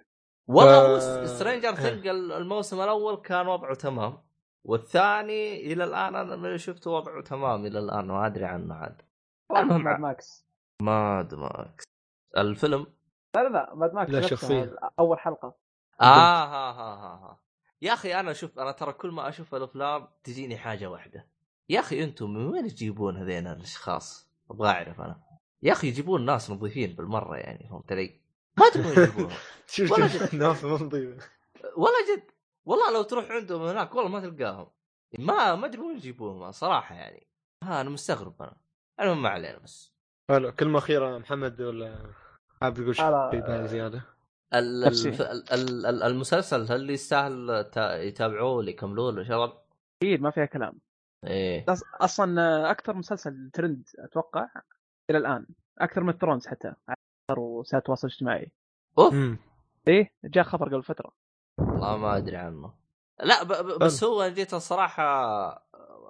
والله 0.48 0.86
هو 0.86 0.96
آه، 0.96 1.24
Stranger 1.24 1.74
Thing 1.74 2.06
الموسم 2.06 2.80
الأول 2.80 3.16
كان 3.16 3.46
وضعه 3.46 3.74
تمام. 3.74 4.18
والثاني 4.64 5.72
إلى 5.72 5.84
الآن 5.84 6.16
أنا 6.16 6.36
من 6.36 6.58
شفت 6.58 6.86
وضعه 6.86 7.22
تمام 7.22 7.66
إلى 7.66 7.78
الآن 7.78 8.06
ما 8.06 8.26
أدري 8.26 8.44
عنه 8.44 8.74
عاد. 8.74 9.02
المهم 9.56 9.84
Mad 9.84 10.00
Max 10.00 10.46
Mad 10.82 11.34
Max 11.34 11.84
الفيلم؟ 12.36 12.86
لا 13.36 13.42
لا 13.42 13.48
لا. 13.48 13.74
Mad 13.74 13.94
Max 13.94 14.10
لا، 14.10 14.20
شخصية. 14.20 14.76
أول 14.98 15.18
حلقة. 15.18 15.67
آه 16.00 16.04
ها 16.04 16.70
ها 16.70 16.94
ها 16.94 17.14
ها. 17.14 17.38
يا 17.82 17.92
أخي 17.92 18.14
أنا 18.20 18.32
شوف 18.32 18.58
أنا 18.58 18.72
ترى 18.72 18.92
كل 18.92 19.10
ما 19.10 19.28
أشوف 19.28 19.54
الأفلام 19.54 20.08
تجيني 20.24 20.56
حاجة 20.58 20.86
واحدة. 20.86 21.26
يا 21.68 21.80
أخي 21.80 22.04
أنتم 22.04 22.30
من 22.30 22.46
وين 22.46 22.68
تجيبون 22.68 23.16
هذين 23.16 23.46
الأشخاص؟ 23.46 24.28
أبغى 24.50 24.68
أعرف 24.68 25.00
أنا. 25.00 25.22
يا 25.62 25.72
أخي 25.72 25.88
يجيبون 25.88 26.24
ناس 26.24 26.50
نظيفين 26.50 26.94
بالمرة 26.94 27.36
يعني 27.36 27.68
فهمت 27.68 27.92
علي؟ 27.92 28.20
ما 28.58 28.70
تبغون 28.70 28.92
يجيبوهم 29.04 29.36
شوف 29.66 29.98
ناس 30.34 30.64
نظيفه 30.64 31.28
والله 31.76 32.16
جد. 32.16 32.22
والله 32.64 32.92
لو 32.92 33.02
تروح 33.02 33.30
عندهم 33.30 33.62
هناك 33.62 33.94
والله 33.94 34.10
ما 34.10 34.20
تلقاهم. 34.20 34.66
ما 35.18 35.54
ما 35.54 35.66
أدري 35.66 35.80
وين 35.80 35.96
يجيبوهم 35.96 36.50
صراحة 36.52 36.94
يعني. 36.94 37.26
ها 37.64 37.80
أنا 37.80 37.90
مستغرب 37.90 38.42
أنا. 38.42 38.56
المهم 39.00 39.22
ما 39.22 39.28
علينا 39.28 39.58
بس. 39.58 39.92
حلو. 40.30 40.52
كلمة 40.52 40.78
أخيرة 40.78 41.18
محمد 41.18 41.60
ولا 41.62 42.12
حاب 42.62 42.74
تقول 42.74 42.96
شيء 42.96 43.42
نفسي. 43.48 44.00
الف- 44.54 45.22
المسلسل 46.02 46.72
هل 46.72 46.90
يستاهل 46.90 47.64
تا- 47.72 48.02
يتابعوه 48.02 48.52
ولا 48.52 48.70
يكملوه 48.70 49.06
ولا 49.06 49.24
شغل؟ 49.24 49.52
أكيد 50.02 50.20
ما 50.20 50.30
فيها 50.30 50.44
كلام. 50.44 50.78
إيه. 51.26 51.64
أصلا 52.00 52.70
أكثر 52.70 52.94
مسلسل 52.94 53.50
ترند 53.52 53.88
أتوقع 53.98 54.48
إلى 55.10 55.18
الآن 55.18 55.46
أكثر 55.78 56.02
من 56.02 56.12
Thrones 56.12 56.46
حتى 56.46 56.68
على 56.88 56.96
وسائل 57.40 57.78
التواصل 57.78 58.06
الاجتماعي. 58.08 58.52
أوف! 58.98 59.12
امم 59.12 59.38
إيه 59.88 60.12
جاء 60.24 60.44
خبر 60.44 60.68
قبل 60.68 60.82
فترة. 60.82 61.12
والله 61.58 61.96
ما 61.96 62.16
أدري 62.16 62.36
عنه. 62.36 62.74
لا 63.22 63.42
ب 63.42 63.48
ب 63.48 63.78
بس 63.78 64.04
هو 64.04 64.28
جيت 64.28 64.54
الصراحه 64.54 65.68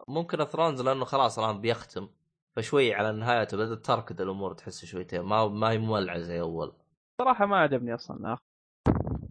ممكن 0.08 0.44
Thrones 0.44 0.80
لأنه 0.82 1.04
خلاص 1.04 1.38
الان 1.38 1.60
بيختم 1.60 2.08
فشوي 2.56 2.94
على 2.94 3.12
نهايته 3.12 3.56
بدأت 3.56 3.84
تركض 3.84 4.20
الأمور 4.20 4.52
تحس 4.54 4.84
شويتين 4.84 5.20
ما 5.20 5.48
ما 5.48 5.70
هي 5.70 5.78
مولعة 5.78 6.18
زي 6.18 6.40
أول. 6.40 6.72
صراحة 7.20 7.46
ما 7.46 7.56
عجبني 7.56 7.94
أصلا 7.94 8.32
آخر. 8.32 8.42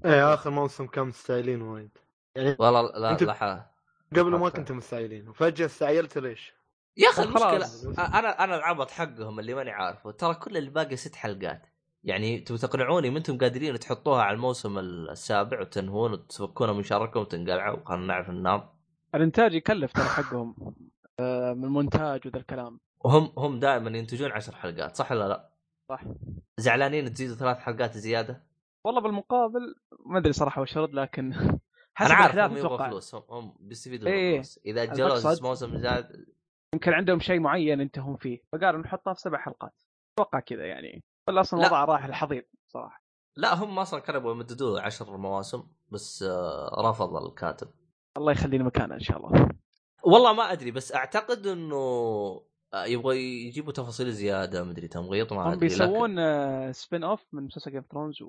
إيه 0.05 0.34
آخر 0.34 0.49
موسم 0.49 0.88
كان 0.88 1.07
مستعجلين 1.07 1.61
وايد 1.61 1.97
يعني 2.35 2.55
والله 2.59 2.81
لا 2.81 2.97
لا 2.99 3.14
قبل 4.11 4.31
ما 4.31 4.45
حتى. 4.49 4.57
كنتوا 4.57 4.76
مستعجلين 4.76 5.30
وفجأة 5.30 5.65
استعجلت 5.65 6.18
ليش؟ 6.18 6.53
يا 6.97 7.09
أخي 7.09 7.23
طب 7.23 7.30
المشكلة 7.30 7.51
خلاص. 7.51 7.85
أنا 7.85 8.43
أنا 8.43 8.55
العبط 8.55 8.91
حقهم 8.91 9.39
اللي 9.39 9.53
ماني 9.53 9.72
عارفه 9.72 10.11
ترى 10.11 10.34
كل 10.34 10.57
اللي 10.57 10.69
باقي 10.69 10.95
ست 10.95 11.15
حلقات 11.15 11.61
يعني 12.03 12.39
تبي 12.39 12.57
تقنعوني 12.57 13.09
ما 13.09 13.18
أنتم 13.18 13.38
قادرين 13.38 13.80
تحطوها 13.80 14.22
على 14.23 14.35
الموسم 14.35 14.80
السابع 14.80 15.61
وتنهون 15.61 16.11
وتفكونا 16.14 16.73
من 16.73 16.84
شركم 16.84 17.19
وتنقلعوا 17.19 17.80
وخلنا 17.80 18.05
نعرف 18.05 18.30
ننام 18.30 18.64
الإنتاج 19.15 19.53
يكلف 19.53 19.91
ترى 19.93 20.03
حقهم 20.05 20.55
آه، 21.19 21.53
من 21.53 21.68
مونتاج 21.68 22.27
وذا 22.27 22.38
الكلام 22.38 22.80
وهم 22.99 23.34
هم 23.38 23.59
دائما 23.59 23.97
ينتجون 23.97 24.31
عشر 24.31 24.55
حلقات 24.55 24.95
صح 24.95 25.11
ولا 25.11 25.27
لا؟ 25.27 25.49
صح. 25.89 26.03
زعلانين 26.57 27.14
تزيدوا 27.14 27.35
ثلاث 27.35 27.57
حلقات 27.57 27.97
زيادة؟ 27.97 28.43
والله 28.84 29.01
بالمقابل 29.01 29.76
ما 30.05 30.19
أدري 30.19 30.34
صراحة 30.34 30.61
وش 30.61 30.77
ارد 30.77 30.93
لكن 30.93 31.34
حسب 31.97 32.11
أنا 32.11 32.14
عارف 32.14 32.38
هم 32.38 32.57
يبغوا 32.57 32.88
فلوس 32.88 33.15
هم, 33.15 33.23
هم 33.30 33.55
بيستفيدوا 33.59 34.07
إيه. 34.07 34.31
من 34.31 34.39
الفلوس 34.39 34.59
إذا 34.65 34.84
اجلوا 34.84 35.41
موسم 35.41 35.77
زاد 35.77 36.26
يمكن 36.73 36.93
عندهم 36.93 37.19
شيء 37.19 37.39
معين 37.39 37.81
ينتهون 37.81 38.15
فيه 38.15 38.43
فقالوا 38.51 38.81
نحطها 38.81 39.14
في 39.14 39.22
سبع 39.22 39.38
حلقات. 39.38 39.73
أتوقع 40.14 40.39
كذا 40.39 40.65
يعني. 40.65 41.03
ولا 41.27 41.41
أصلا 41.41 41.59
لا. 41.59 41.68
الوضع 41.68 41.85
راح 41.85 42.05
الحضيض 42.05 42.43
صراحة. 42.68 43.03
لا 43.35 43.53
هم 43.53 43.80
أصلا 43.80 43.99
كانوا 43.99 44.19
يبغوا 44.19 44.35
يمددوه 44.35 44.81
عشر 44.81 45.18
مواسم 45.18 45.68
بس 45.89 46.23
آه، 46.23 46.89
رفض 46.89 47.15
الكاتب. 47.15 47.68
الله 48.18 48.31
يخليني 48.31 48.64
مكانه 48.64 48.95
إن 48.95 48.99
شاء 48.99 49.18
الله. 49.18 49.49
والله 50.03 50.34
ما 50.34 50.51
أدري 50.51 50.72
بس 50.72 50.95
أعتقد 50.95 51.47
إنه 51.47 52.46
آه، 52.73 52.85
يبغوا 52.85 53.14
يجيبوا 53.14 53.72
تفاصيل 53.73 54.11
زيادة 54.11 54.64
مدري 54.64 54.88
تمغيط 54.88 55.34
ما 55.34 55.41
هم 55.44 55.48
ادري 55.48 55.60
بيسوون 55.60 56.19
آه، 56.19 56.72
spin-off 56.71 57.25
من 57.31 57.44
مسلسل 57.44 57.72
Game 57.71 57.84
Thrones 57.91 58.23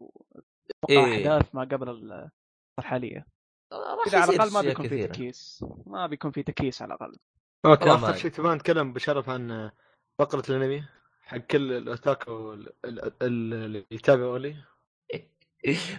إيه. 0.91 1.15
أحداث 1.29 1.55
ما 1.55 1.61
قبل 1.63 1.89
ال- 1.89 2.31
الحالية. 2.79 3.27
راح 3.73 4.05
كذا 4.05 4.19
على 4.21 4.33
الأقل 4.35 4.53
ما 4.53 4.61
بيكون 4.61 4.89
في. 4.89 5.07
تكيس 5.07 5.65
ما 5.87 6.07
بيكون 6.07 6.31
في 6.31 6.43
تكيس 6.43 6.83
على 6.83 6.95
الأقل. 6.95 7.17
أوكي 7.67 7.91
آخر 7.91 8.15
شيء 8.15 8.31
تبغى 8.31 8.55
نتكلم 8.55 8.93
بشرف 8.93 9.29
عن 9.29 9.71
فقرة 10.19 10.43
الأنمي 10.51 10.85
حق 11.23 11.37
كل 11.37 11.73
الأوتاكو 11.73 12.53
ال- 12.53 12.73
ال- 12.85 13.05
ال- 13.23 13.55
اللي 13.55 13.87
يتابعوا 13.91 14.39
لي. 14.39 14.57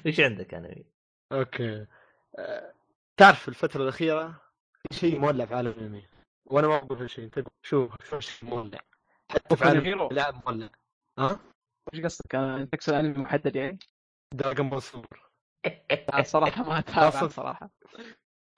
إيش 0.05 0.19
عندك 0.19 0.53
أنا 0.53 0.75
أوكي. 1.31 1.85
تعرف 3.17 3.49
الفترة 3.49 3.83
الأخيرة 3.83 4.41
في 4.91 4.95
شيء 4.99 5.19
مولع 5.19 5.45
في 5.45 5.55
عالم 5.55 5.69
الأنمي؟ 5.71 6.03
وأنا 6.49 6.67
ما 6.67 6.79
بقول 6.79 6.97
هالشيء 7.01 7.25
انت 7.25 7.43
شوف 7.63 7.95
شوف 8.09 8.19
شيء 8.19 8.49
مولع 8.49 8.79
حتى 9.29 9.55
في 9.57 9.65
عالم. 9.65 10.01
اللعب 10.11 10.41
مولع 10.47 10.69
ها 11.19 11.39
إيش 11.93 12.03
قصدك 12.03 12.35
آه، 12.35 12.63
تقصد 12.63 12.93
أنمي 12.93 13.17
محدد 13.17 13.55
يعني؟ 13.55 13.79
Dragon 14.33 14.69
Ball 14.69 14.81
Super 14.81 15.29
لا، 16.13 16.23
صراحة 16.23 16.63
ما 16.63 16.79
أتابع. 16.79 17.27
صراحة 17.27 17.69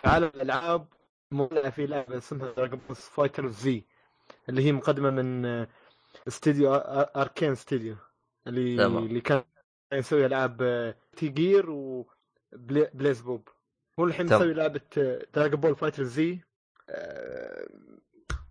في 0.02 0.08
عالم 0.10 0.32
الألعاب 0.36 0.88
مولع 1.32 1.70
في 1.70 1.86
لعبة 1.86 2.18
اسمها 2.18 2.52
Dragon 2.52 2.80
Ball 2.88 2.96
FighterZ 2.96 3.86
اللي 4.50 4.66
هي 4.66 4.72
مقدمة 4.72 5.10
من 5.10 5.46
آه، 5.46 5.68
استديو 6.28 6.76
أركين 6.76 7.52
استديو 7.52 7.96
اللي 8.48 8.78
تمام. 8.78 9.06
اللي 9.06 9.22
كان 9.22 9.44
يسوي 9.94 10.26
ألعاب 10.26 10.58
Guilty 11.18 11.28
Gear 11.28 11.70
و 11.70 13.22
BlazBlue 13.22 13.50
هو 14.00 14.06
الحين. 14.06 14.26
مسوي 14.26 14.54
لعبة 14.54 14.82
آه، 14.98 15.26
Dragon 15.34 15.60
Ball 15.60 15.76
FighterZ 15.76 16.40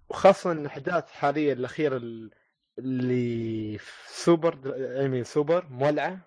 وخاصه 0.09 0.53
الأحداث 0.53 1.11
حاليا 1.11 1.53
الأخيرة 1.53 1.97
ال- 1.97 2.31
اللي 2.79 3.79
في 3.79 3.93
سوبر 4.23 4.59
انمي 4.77 5.25
سوبر 5.25 5.67
مولعة 5.71 6.19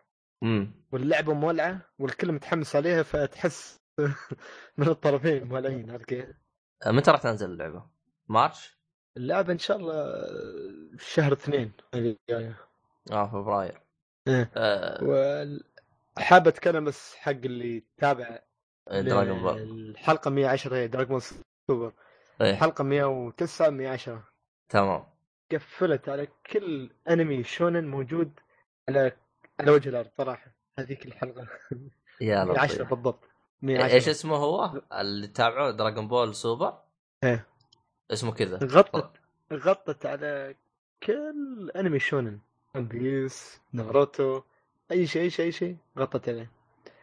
امم 0.43 0.71
واللعبة 0.91 1.33
مولعة 1.33 1.81
والكل 1.99 2.31
متحمس 2.31 2.75
عليها 2.75 3.03
فتحس 3.03 3.79
من 4.77 4.87
الطرفين 4.87 5.43
مولعين 5.43 5.91
عرفت 5.91 6.05
كيف؟ 6.05 6.25
متى 6.87 7.11
راح 7.11 7.21
تنزل 7.21 7.49
اللعبة؟ 7.51 7.85
March؟ 8.27 8.77
اللعبة 9.17 9.53
إن 9.53 9.59
شاء 9.59 9.77
الله 9.77 10.13
شهر 10.99 11.33
اثنين 11.33 11.71
آه 13.11 13.27
فبراير 13.31 13.81
إيه. 14.27 14.51
آه 14.55 15.03
وال- 15.03 15.63
حاب 16.17 16.47
أتكلم 16.47 16.85
بس 16.85 17.15
حق 17.15 17.31
اللي 17.31 17.83
تابع 17.97 18.39
Dragon 18.91 19.41
Ball 19.41 19.57
الحلقة 19.61 20.31
110 20.31 20.75
هي 20.75 20.87
Dragon 20.87 21.19
Super 21.67 21.93
إيه 22.41 22.51
الحلقة 22.51 22.83
109 22.83 23.69
110 23.69 24.23
تمام. 24.69 25.03
قفلت 25.51 26.09
على 26.09 26.27
كل 26.51 26.89
أنمي 27.09 27.43
شونن 27.43 27.87
موجود 27.87 28.39
على 28.89 29.11
على 29.59 29.71
وجه 29.71 29.89
الأرض 29.89 30.09
صراحة 30.17 30.51
هذيك 30.79 31.05
الحلقة. 31.05 31.47
يا 32.21 32.43
110 32.45 32.75
لطيف. 32.75 32.89
بالضبط. 32.89 33.23
إيش 33.63 33.79
110 33.79 34.11
اسمه 34.11 34.35
هو؟ 34.35 34.81
اللي 34.93 35.27
تتابعوه 35.27 35.71
Dragon 35.71 36.07
Ball 36.07 36.35
Super؟ 36.35 36.77
إيه 37.23 37.47
اسمه 38.11 38.31
كذا. 38.31 38.59
غطت 38.63 39.11
غطت 39.53 40.05
على 40.05 40.55
كل 41.03 41.71
أنمي 41.75 41.99
شونن. 41.99 42.39
One 42.75 42.85
Piece 42.85 43.61
ناروتو 43.73 44.41
أي 44.91 45.07
شيء 45.07 45.21
أي 45.21 45.29
شيء 45.29 45.45
أي 45.45 45.51
شيء 45.51 45.77
غطت 45.99 46.29
عليه. 46.29 46.51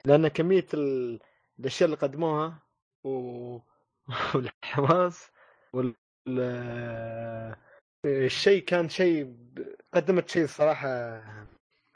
لأن 0.04 0.28
كمية 0.28 0.66
ال... 0.74 1.20
الأشياء 1.60 1.86
اللي 1.86 1.96
قدموها 1.96 2.58
و... 3.04 3.58
والحماس 4.34 5.30
وال 5.74 5.94
ال- 6.28 7.56
الشيء 8.06 8.64
كان 8.64 8.88
شيء 8.88 9.36
قدمت 9.94 10.28
شيء 10.28 10.46
صراحة 10.46 11.22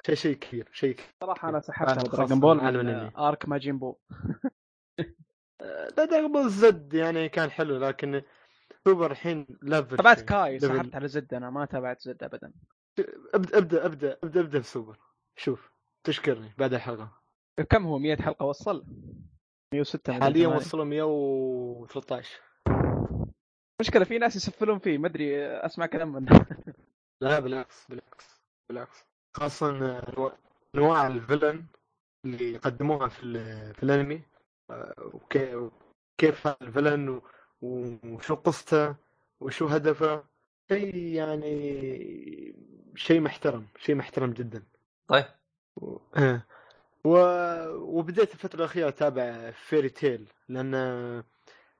شيء 0.06 0.14
شيء 0.14 0.36
كبير 0.36 0.68
شيء. 0.72 0.96
صراحة 1.20 1.48
أنا 1.48 1.60
سحبت 1.60 2.10
Dragon 2.16 2.40
Ball 2.40 2.60
الأنمي. 2.60 3.10
arc 3.18 3.48
Majin 3.48 3.78
Buu 3.78 3.96
لا 5.96 6.04
Dragon 6.04 6.32
Ball 6.32 6.48
Z 6.50 6.94
يعني 6.94 7.28
كان 7.28 7.50
حلو 7.50 7.76
لكن 7.78 8.22
سوبر 8.84 9.10
الحين 9.10 9.46
level 9.62 9.96
تابعت. 9.96 10.20
Kai. 10.20 10.60
سحبت 10.60 10.94
على 10.94 11.08
Z 11.08 11.34
أنا 11.34 11.50
ما 11.50 11.64
تابعت 11.64 12.00
Z 12.00 12.22
ابدا 12.22 12.52
ابدا 13.34 13.58
أبدأ 13.58 13.86
أبدأ 13.86 14.18
أبدأ 14.22 14.40
أبدأ 14.40 14.58
بسوبر 14.58 14.98
شوف 15.36 15.72
تشكرني 16.06 16.54
بعد 16.58 16.74
الحلقة 16.74 17.20
كم 17.70 17.86
هو 17.86 17.98
100 17.98 18.16
حلقة 18.16 18.46
وصل 18.46 18.86
106 19.74 20.12
مدري 20.12 20.20
حاليا. 20.24 20.48
وصلوا 20.48 20.84
113 20.84 22.40
مشكله 23.80 24.04
في 24.04 24.18
ناس 24.18 24.36
يسفلون 24.36 24.78
فيه 24.78 24.98
ما 24.98 25.06
أدري 25.06 25.46
أسمع 25.46 25.86
كلام 25.86 26.12
منه. 26.12 26.46
لا 27.20 27.40
بالعكس 27.40 27.86
بالعكس 27.88 28.40
بالعكس. 28.68 29.04
خاصة 29.36 30.00
أنواع- 30.00 30.32
انواع 30.74 31.06
الفيلن 31.06 31.64
اللي 32.24 32.56
قدموها 32.56 33.08
في 33.08 33.20
في 33.74 33.82
الأنمي. 33.82 34.22
وكي- 35.14 35.54
وكيف 35.54 36.46
هذا 36.46 36.56
الفيلن 36.62 37.20
وشو 37.62 38.34
قصته 38.34 38.94
وشو 39.40 39.66
هدفه. 39.66 40.24
شيء 40.68 40.96
يعني 40.96 42.54
شيء 42.96 43.20
محترم 43.20 43.66
شيء 43.78 43.94
محترم 43.94 44.32
جدا. 44.32 44.62
طيب. 45.08 45.24
و... 45.76 45.98
و... 47.04 47.18
وبديت 47.98 48.32
الفترة 48.34 48.58
الأخيرة 48.58 48.88
أتابع 48.88 49.50
Fairy 49.50 49.88
Tail 49.88 50.28
لأن 50.48 50.74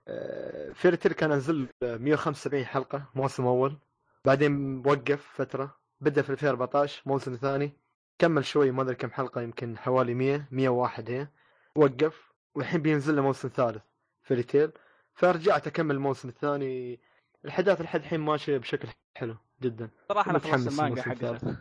آه، 0.08 0.72
Fairy 0.72 0.96
Tail 0.96 1.12
كان 1.12 1.32
نزل 1.32 1.68
175 1.82 2.64
حلقة 2.64 3.04
موسم 3.14 3.46
أول 3.46 3.76
بعدين 4.24 4.82
وقف 4.86 5.26
فترة 5.34 5.76
بدأ 6.00 6.22
في 6.22 6.30
2014 6.30 7.02
موسم 7.06 7.36
ثاني 7.36 7.72
كمل 8.18 8.44
شوي 8.44 8.70
ما 8.70 8.82
أدري 8.82 8.94
كم 8.94 9.10
حلقة 9.10 9.40
يمكن 9.40 9.78
حوالي 9.78 10.14
100 10.14 10.48
101 10.50 11.10
هي 11.10 11.28
وقف 11.76 12.32
والحين 12.54 12.82
بينزل 12.82 13.16
له 13.16 13.22
موسم 13.22 13.48
ثالث 13.48 13.82
Fairy 14.22 14.42
Tail 14.42 14.72
فرجعت 15.14 15.66
أكمل 15.66 15.94
الموسم 15.94 16.28
الثاني 16.28 17.00
الاحداث 17.44 17.80
لحد 17.80 18.00
الحين 18.00 18.20
ماشية 18.20 18.58
بشكل 18.58 18.88
حلو 19.16 19.36
جدا. 19.62 19.90
صراحة 20.08 20.30
أنا 20.30 20.38
خلصت 20.38 20.68
المانجا 20.68 21.02
الموسم 21.02 21.10
حقته 21.10 21.30
الثالث. 21.30 21.58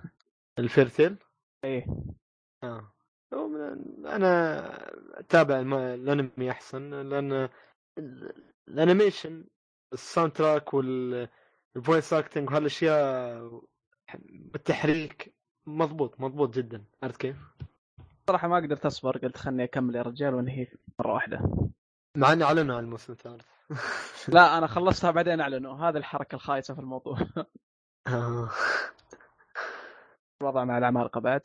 ال 0.60 0.65
Fairy 0.65 0.90
Tail؟ 0.90 1.16
إيه. 1.64 1.86
آه. 2.64 2.92
أنا 4.06 4.68
أتابع 5.20 5.60
الأنمي 5.94 6.52
أحسن 6.52 6.90
لأن 7.10 7.50
ال- 7.98 8.52
ال 8.68 8.75
animation 8.75 9.39
ال 9.39 9.46
soundtrack 9.94 10.74
وال 10.74 11.14
voice 11.14 12.14
acting 12.14 12.50
وهالأشياء 12.50 13.62
بالتحريك 14.30 15.34
مضبوط 15.68 16.20
مضبوط 16.22 16.54
جدا. 16.56 16.84
عرفت 17.04 17.22
كيف؟ 17.22 17.38
صراحة 18.28 18.48
ما 18.48 18.56
قدرت 18.56 18.86
أصبر 18.86 19.18
قلت 19.18 19.38
خلني 19.38 19.64
أكمل 19.64 19.96
يا 19.96 20.02
رجال 20.02 20.34
وأنهي 20.36 20.68
مرة 21.00 21.14
واحدة. 21.14 21.40
مع 22.18 22.34
إني 22.34 22.44
أعلنوا 22.44 22.76
عن 22.76 22.84
الموسم 22.84 23.14
الثالث. 23.14 23.46
لا 24.28 24.58
أنا 24.58 24.68
خلصتها 24.68 25.12
بعدين 25.12 25.42
أعلنوا. 25.42 25.76
هذه 25.76 25.98
الحركة 25.98 26.36
الخايسة 26.36 26.74
في 26.74 26.80
الموضوع. 26.80 27.18
آه. 28.08 28.50
الوضع 30.42 30.64
مع 30.64 30.78
العمالقه 30.78 31.22
بعد 31.22 31.42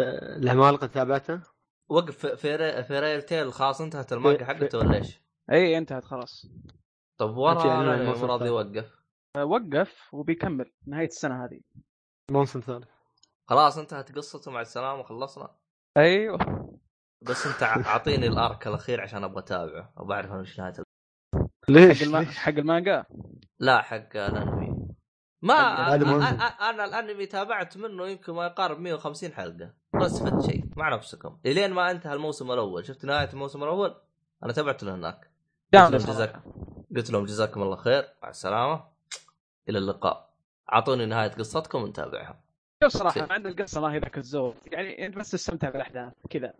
العمالقه 0.00 0.86
تابعتها؟ 0.86 1.42
وقف 1.88 2.26
في 2.26 2.82
Fairy 2.82 3.22
Tail 3.22 3.52
خلاص 3.52 3.80
انتهت 3.80 4.12
المانجا 4.12 4.38
في- 4.38 4.44
حقته 4.44 4.78
ولا 4.78 4.94
إيش؟ 4.96 5.20
اي 5.52 5.78
انتهت 5.78 6.04
خلاص 6.04 6.46
طب 7.18 7.36
ورا 7.36 7.62
راضي. 8.26 8.46
يوقف 8.46 8.96
أه، 9.36 9.44
وقف 9.44 10.14
وبيكمل 10.14 10.72
نهاية 10.86 11.06
السنة 11.06 11.44
هذه 11.44 11.60
الموسم 12.30 12.58
الثالث 12.58 12.88
خلاص 13.48 13.78
انتهت 13.78 14.16
قصته 14.16 14.50
مع 14.50 14.60
السلامة 14.60 15.02
خلصنا 15.02 15.56
أيوه 15.96 16.38
بس 17.22 17.46
انت 17.46 17.62
ع- 17.62 17.86
اعطيني 17.92 18.26
الارك 18.26 18.66
الاخير 18.66 19.00
عشان 19.00 19.24
أبغى 19.24 19.38
اتابعه 19.38 19.92
وبعرف 19.96 20.30
أنا 20.30 20.40
وش 20.40 20.58
نهاية؟ 20.60 20.72
حق. 20.72 21.70
ليش؟ 21.70 22.02
حق 22.38 22.52
المانجا 22.52 23.04
لا 23.58 23.82
حق 23.82 24.16
الانمي 24.16 24.65
ما 25.42 25.54
هذا 25.94 26.04
أ- 26.04 26.08
مو- 26.08 26.20
أ- 26.20 26.24
أ- 26.40 26.62
أنا 26.62 26.84
الأنمي 26.84 27.26
تابعت 27.26 27.76
منه 27.76 28.06
يمكن 28.08 28.32
ما 28.32 28.46
يقارب 28.46 28.80
150 28.80 29.32
حلقة. 29.32 29.70
ما 29.92 30.06
استفدت 30.06 30.50
شيء 30.50 30.64
مع 30.76 30.94
نفسكم 30.94 31.38
إلين 31.46 31.72
ما 31.72 31.90
انتهى 31.90 32.12
الموسم 32.14 32.52
الأول. 32.52 32.86
شفت 32.86 33.04
نهاية 33.04 33.28
الموسم 33.32 33.62
الأول؟ 33.62 33.94
أنا 34.42 34.52
تابعته 34.52 34.86
لهناك 34.86 35.30
جامد 35.74 35.90
لهم 35.90 35.98
صراحة. 36.00 36.12
جزاك. 36.14 36.42
قلت 36.96 37.10
لهم 37.10 37.24
جزاكم 37.24 37.62
الله 37.62 37.76
خير. 37.76 38.08
مع 38.22 38.28
السلامة. 38.28 38.84
إلى 39.68 39.78
اللقاء. 39.78 40.30
أعطوني 40.72 41.06
نهاية 41.06 41.28
قصتكم 41.30 41.82
ونتابعها. 41.82 42.40
شوف 42.82 42.92
صراحة. 42.92 43.26
مع 43.26 43.36
إن 43.36 43.46
القصة 43.46 43.80
ما 43.80 43.92
هي 43.92 43.98
ذاك 43.98 44.18
الزود. 44.18 44.54
يعني 44.66 45.06
انت 45.06 45.16
بس 45.18 45.30
تستمتع 45.30 45.70
بالأحداث. 45.70 46.12
كذا. 46.30 46.54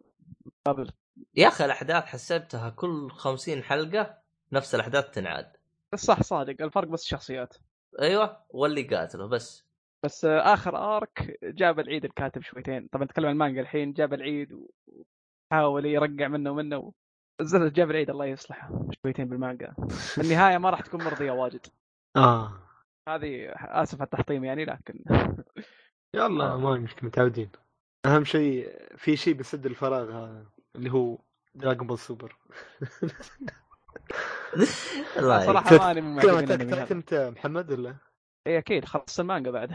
قبل 0.66 0.90
يا 1.35 1.48
أخي 1.48 1.65
الأحداث 1.65 2.05
حسبتها 2.05 2.70
كل 2.70 3.11
50 3.11 3.62
حلقة 3.62 4.19
نفس 4.53 4.74
الأحداث 4.74 5.11
تنعاد. 5.11 5.53
صح 5.94 6.23
صادق. 6.23 6.62
الفرق 6.62 6.89
بس 6.89 7.03
الشخصيات. 7.03 7.55
أيوه 8.01 8.44
واللي 8.51 8.82
قاتله 8.82 9.27
بس. 9.27 9.66
بس 10.05 10.24
آخر 10.24 10.97
ارك 10.97 11.39
جاب 11.43 11.81
العيد 11.81 12.05
الكاتب 12.05 12.43
شويتين. 12.43 12.89
طبعا 12.93 13.05
نتكلم 13.05 13.27
عن 13.27 13.32
المانجا 13.32 13.60
الحين 13.60 13.93
جاب 13.93 14.14
العيد 14.14 14.52
وحاول 15.52 15.86
يرقع 15.86 16.28
منه 16.28 16.51
ومنه. 16.51 16.93
نزل 17.40 17.73
جاب 17.73 17.90
العيد 17.90 18.10
الله 18.10 18.27
يصلحه 18.27 18.89
شويتين 19.02 19.28
بالمانجا. 19.28 19.74
النهاية 20.23 20.59
ما 20.59 20.70
راح 20.70 20.81
تكون 20.81 21.05
مرضية 21.05 21.31
واجد. 21.31 21.66
آه. 22.16 22.52
هذه 23.09 23.52
آسف 23.56 24.01
على 24.01 24.05
التحطيم 24.05 24.44
يعني 24.44 24.64
لكن 24.64 25.05
يلا 26.14 26.52
آه. 26.52 26.56
ما 26.56 26.78
مشكلة 26.78 27.09
متعودين. 27.09 27.51
أهم 28.06 28.24
شيء 28.24 28.70
في 28.97 29.16
شيء 29.16 29.35
بيسد 29.35 29.66
الفراغ 29.66 30.10
هذا 30.10 30.47
اللي 30.77 30.93
هو 30.93 31.18
Dragon 31.55 31.86
Ball 31.86 31.98
Super 31.98 32.36
الله 35.18 35.47
صراحة. 35.47 35.78
ماني 35.78 36.01
من 36.01 36.20
هذا. 36.74 36.93
انت 36.93 37.14
محمد 37.36 37.73
ولا؟ 37.73 37.97
اي 38.47 38.59
أكيد 38.59 38.85
خلصت 38.85 39.20
المانجا 39.20 39.51
بعد 39.51 39.70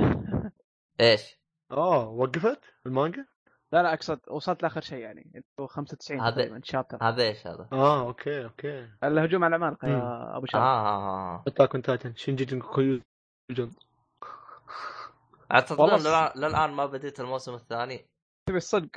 إيش 1.01 1.39
آه 1.71 2.09
وقفت 2.09 2.61
المانجا؟ 2.85 3.25
لا 3.73 3.83
لا 3.83 3.93
أقصد 3.93 4.19
وصلت 4.29 4.63
لآخر 4.63 4.81
شيء 4.81 4.97
يعني 4.99 5.31
اللي 5.35 5.43
هو 5.59 5.67
95 5.67 6.21
هذا- 6.21 6.61
chapter 6.63 6.97
هذا 7.01 7.23
إيش 7.23 7.47
هذا؟ 7.47 7.67
آه 7.73 8.01
okay 8.07 8.43
okay 8.45 8.89
الهجوم 9.03 9.43
على 9.43 9.55
العمالقة. 9.55 9.87
يا 9.87 10.37
أبو 10.37 10.45
شاب 10.45 10.61
آه, 10.61 11.35
آه. 11.35 11.43
Attack 11.47 11.73
on 11.75 11.81
Titan 11.81 12.15
Shingeki 12.15 12.59
no 12.59 12.70
Kyojin 12.70 13.01
أعتقد 15.51 16.01
للان 16.35 16.71
ما 16.71 16.85
بديت 16.85 17.19
الموسم 17.19 17.53
الثاني 17.53 18.05
تبي 18.49 18.57
الصدق 18.57 18.89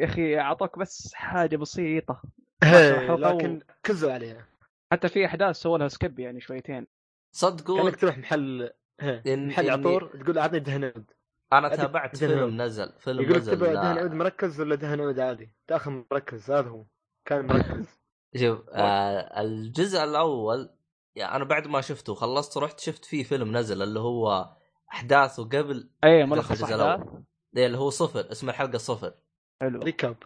يا 0.00 0.04
أخي 0.04 0.38
أعطوك 0.40 0.78
بس 0.78 1.14
حاجة 1.14 1.56
بسيطة 1.56 2.22
إيه، 2.62 3.14
لكن 3.14 3.60
كزوا 3.82 4.12
عليها 4.12 4.46
حتى 4.92 5.08
في 5.08 5.26
أحداث 5.26 5.56
سووا 5.56 5.78
لها 5.78 5.88
skip 5.88 6.18
يعني 6.18 6.40
شويتين. 6.40 6.86
صدقوا 7.32 7.82
كأنك 7.82 7.96
تروح 7.96 8.18
محل 8.18 8.70
إن- 9.02 9.04
محل 9.28 9.66
إني- 9.66 9.70
عطور 9.70 10.20
تقول 10.24 10.38
أعطني 10.38 10.58
دهن 10.58 10.84
عود. 10.84 11.10
أنا 11.52 11.76
تابعت 11.76 12.16
دهن 12.20 12.28
فيلم 12.30 12.40
عود. 12.42 12.52
نزل 12.52 12.92
فيلم 12.98 13.20
يقول 13.22 13.32
لك 13.34 13.38
نزل 13.40 13.52
تبغى 13.52 13.72
لا- 13.74 13.82
دهن 13.82 13.98
عود 13.98 14.12
مركز 14.12 14.60
ولا 14.60 14.74
دهن 14.74 15.00
عود 15.00 15.20
عادي؟ 15.20 15.50
تأخذ 15.66 15.90
مركز 16.12 16.50
هذا 16.50 16.68
هو. 16.68 16.84
كان 17.24 17.46
مركز. 17.46 17.98
شوف 18.40 18.60
آه 18.72 19.40
الجزء 19.40 20.04
الأول 20.04 20.70
يعني 21.14 21.36
أنا 21.36 21.44
بعد 21.44 21.66
ما 21.66 21.80
شفته 21.80 22.14
خلصت 22.14 22.58
رحت 22.58 22.80
شفت 22.80 23.04
فيه 23.04 23.24
فيلم 23.24 23.56
نزل 23.56 23.82
اللي 23.82 24.00
هو 24.00 24.48
أحداثه 24.92 25.44
قبل 25.44 25.90
اي 26.04 26.24
ملخص 26.26 26.62
أحداث. 26.62 26.80
الأول. 26.80 27.24
إيه، 27.56 27.66
اللي 27.66 27.78
هو 27.78 27.90
صفر 27.90 28.32
اسم 28.32 28.48
الحلقة 28.48 28.78
صفر. 28.78 29.14
حلو. 29.60 29.78
recap. 29.82 30.16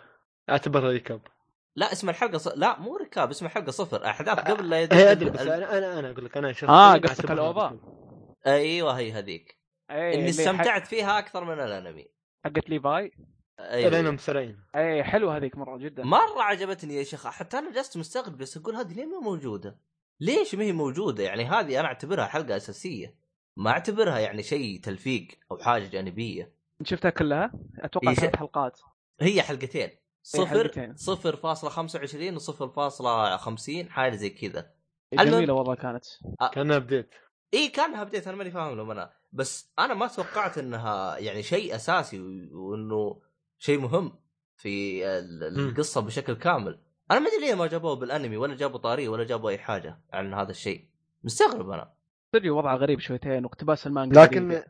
اعتبرها 0.50 0.90
recap. 0.90 1.20
لا 1.76 1.92
اسم 1.92 2.10
الحلقة 2.10 2.38
ص... 2.38 2.48
لا 2.48 2.80
مو 2.80 2.96
recap 2.96 3.30
اسم 3.30 3.46
الحلقة 3.46 3.70
صفر. 3.70 4.06
احداث 4.06 4.38
قبل 4.38 4.70
لا 4.70 4.82
يدق 4.82 4.96
هي 4.96 5.12
ادري 5.12 5.30
بس 5.30 5.40
أنا 5.40 5.78
أنا 5.78 5.98
أنا 5.98 6.10
أقول 6.10 6.24
لك 6.24 6.36
أنا 6.36 6.52
شخصيا 6.52 6.68
آه 6.74 6.96
قصدك 6.96 7.30
ال 7.30 7.40
OVA. 7.40 7.78
أيوه 8.46 8.98
هي 8.98 9.12
هذيك. 9.12 9.58
اي 9.90 10.14
إني 10.14 10.28
استمتعت 10.28 10.86
فيها 10.86 11.18
أكثر 11.18 11.44
من 11.44 11.60
الأنمي. 11.60 12.02
حق- 12.44 12.50
حقت 12.56 12.70
Levi؟ 12.70 13.12
لانهم 13.58 13.94
أيوه 13.94 14.10
مسرعين 14.10 14.58
اي 14.76 15.04
حلوة 15.04 15.36
هذيك 15.36 15.56
مرة 15.56 15.78
جدا. 15.78 16.04
مرة 16.04 16.42
عجبتني 16.42 16.94
يا 16.94 17.04
شيخ. 17.04 17.26
حتى 17.26 17.58
أنا 17.58 17.72
جلست 17.72 17.96
مستغرب 17.96 18.38
بس 18.38 18.56
أقول 18.56 18.74
هذه 18.76 18.92
ليه 18.92 19.06
ما 19.06 19.20
موجودة؟ 19.20 19.78
ليش 20.20 20.54
ما 20.54 20.64
هي 20.64 20.72
موجودة؟ 20.72 21.24
يعني 21.24 21.44
هذه 21.44 21.80
أنا 21.80 21.88
أعتبرها 21.88 22.26
حلقة 22.26 22.56
أساسية. 22.56 23.14
ما 23.56 23.70
أعتبرها 23.70 24.18
يعني 24.18 24.42
شيء 24.42 24.80
تلفيق 24.80 25.28
أو 25.50 25.58
حاجة 25.58 25.86
جانبية. 25.86 26.52
شفتها 26.84 27.10
كلها؟ 27.10 27.52
أتوقع 27.78 28.14
ثلاث 28.14 28.36
حلقات. 28.36 28.80
هي 29.20 29.42
حلقتين. 29.42 29.90
صفر 30.22 30.92
صفر 30.96 31.36
فاصلة 31.36 31.70
خمسة 31.70 31.98
وعشرين 31.98 32.36
وصفر 32.36 32.68
فاصلة 32.68 33.36
خمسين 33.36 33.90
حاجة 33.90 34.16
زي 34.16 34.30
كذا. 34.30 34.70
جميلة 35.14 35.52
والله 35.54 35.74
كانت. 35.74 36.04
أ... 36.40 36.48
كانها 36.48 36.76
ابديت 36.76 37.10
إي 37.54 37.68
كانها 37.68 38.02
ابديت 38.02 38.28
أنا 38.28 38.36
ماني 38.36 38.50
فاهم 38.50 38.76
لهم 38.76 38.90
أنا. 38.90 39.12
بس 39.32 39.72
أنا 39.78 39.94
ما 39.94 40.06
توقعت 40.06 40.58
إنها 40.58 41.18
يعني 41.18 41.42
شيء 41.42 41.74
أساسي 41.74 42.20
وإنه 42.52 43.22
شيء 43.58 43.78
مهم 43.78 44.18
في 44.56 45.04
القصة 45.48 46.00
بشكل 46.00 46.34
كامل. 46.34 46.80
أنا 47.10 47.20
ما 47.20 47.26
أدري 47.28 47.40
ليه 47.40 47.54
ما 47.54 47.66
جابوه 47.66 47.94
بالأنمي 47.96 48.36
ولا 48.36 48.56
جابوا 48.56 48.78
طارية 48.78 49.08
ولا 49.08 49.24
جابوا 49.24 49.50
أي 49.50 49.58
حاجة 49.58 50.00
عن 50.12 50.34
هذا 50.34 50.50
الشيء. 50.50 50.88
مستغرب 51.24 51.70
أنا. 51.70 51.94
تدري 52.32 52.50
وضعه 52.50 52.76
غريب 52.76 53.00
شويتين 53.00 53.44
واقتباس 53.44 53.86
المانجا 53.86 54.20
لكن 54.22 54.62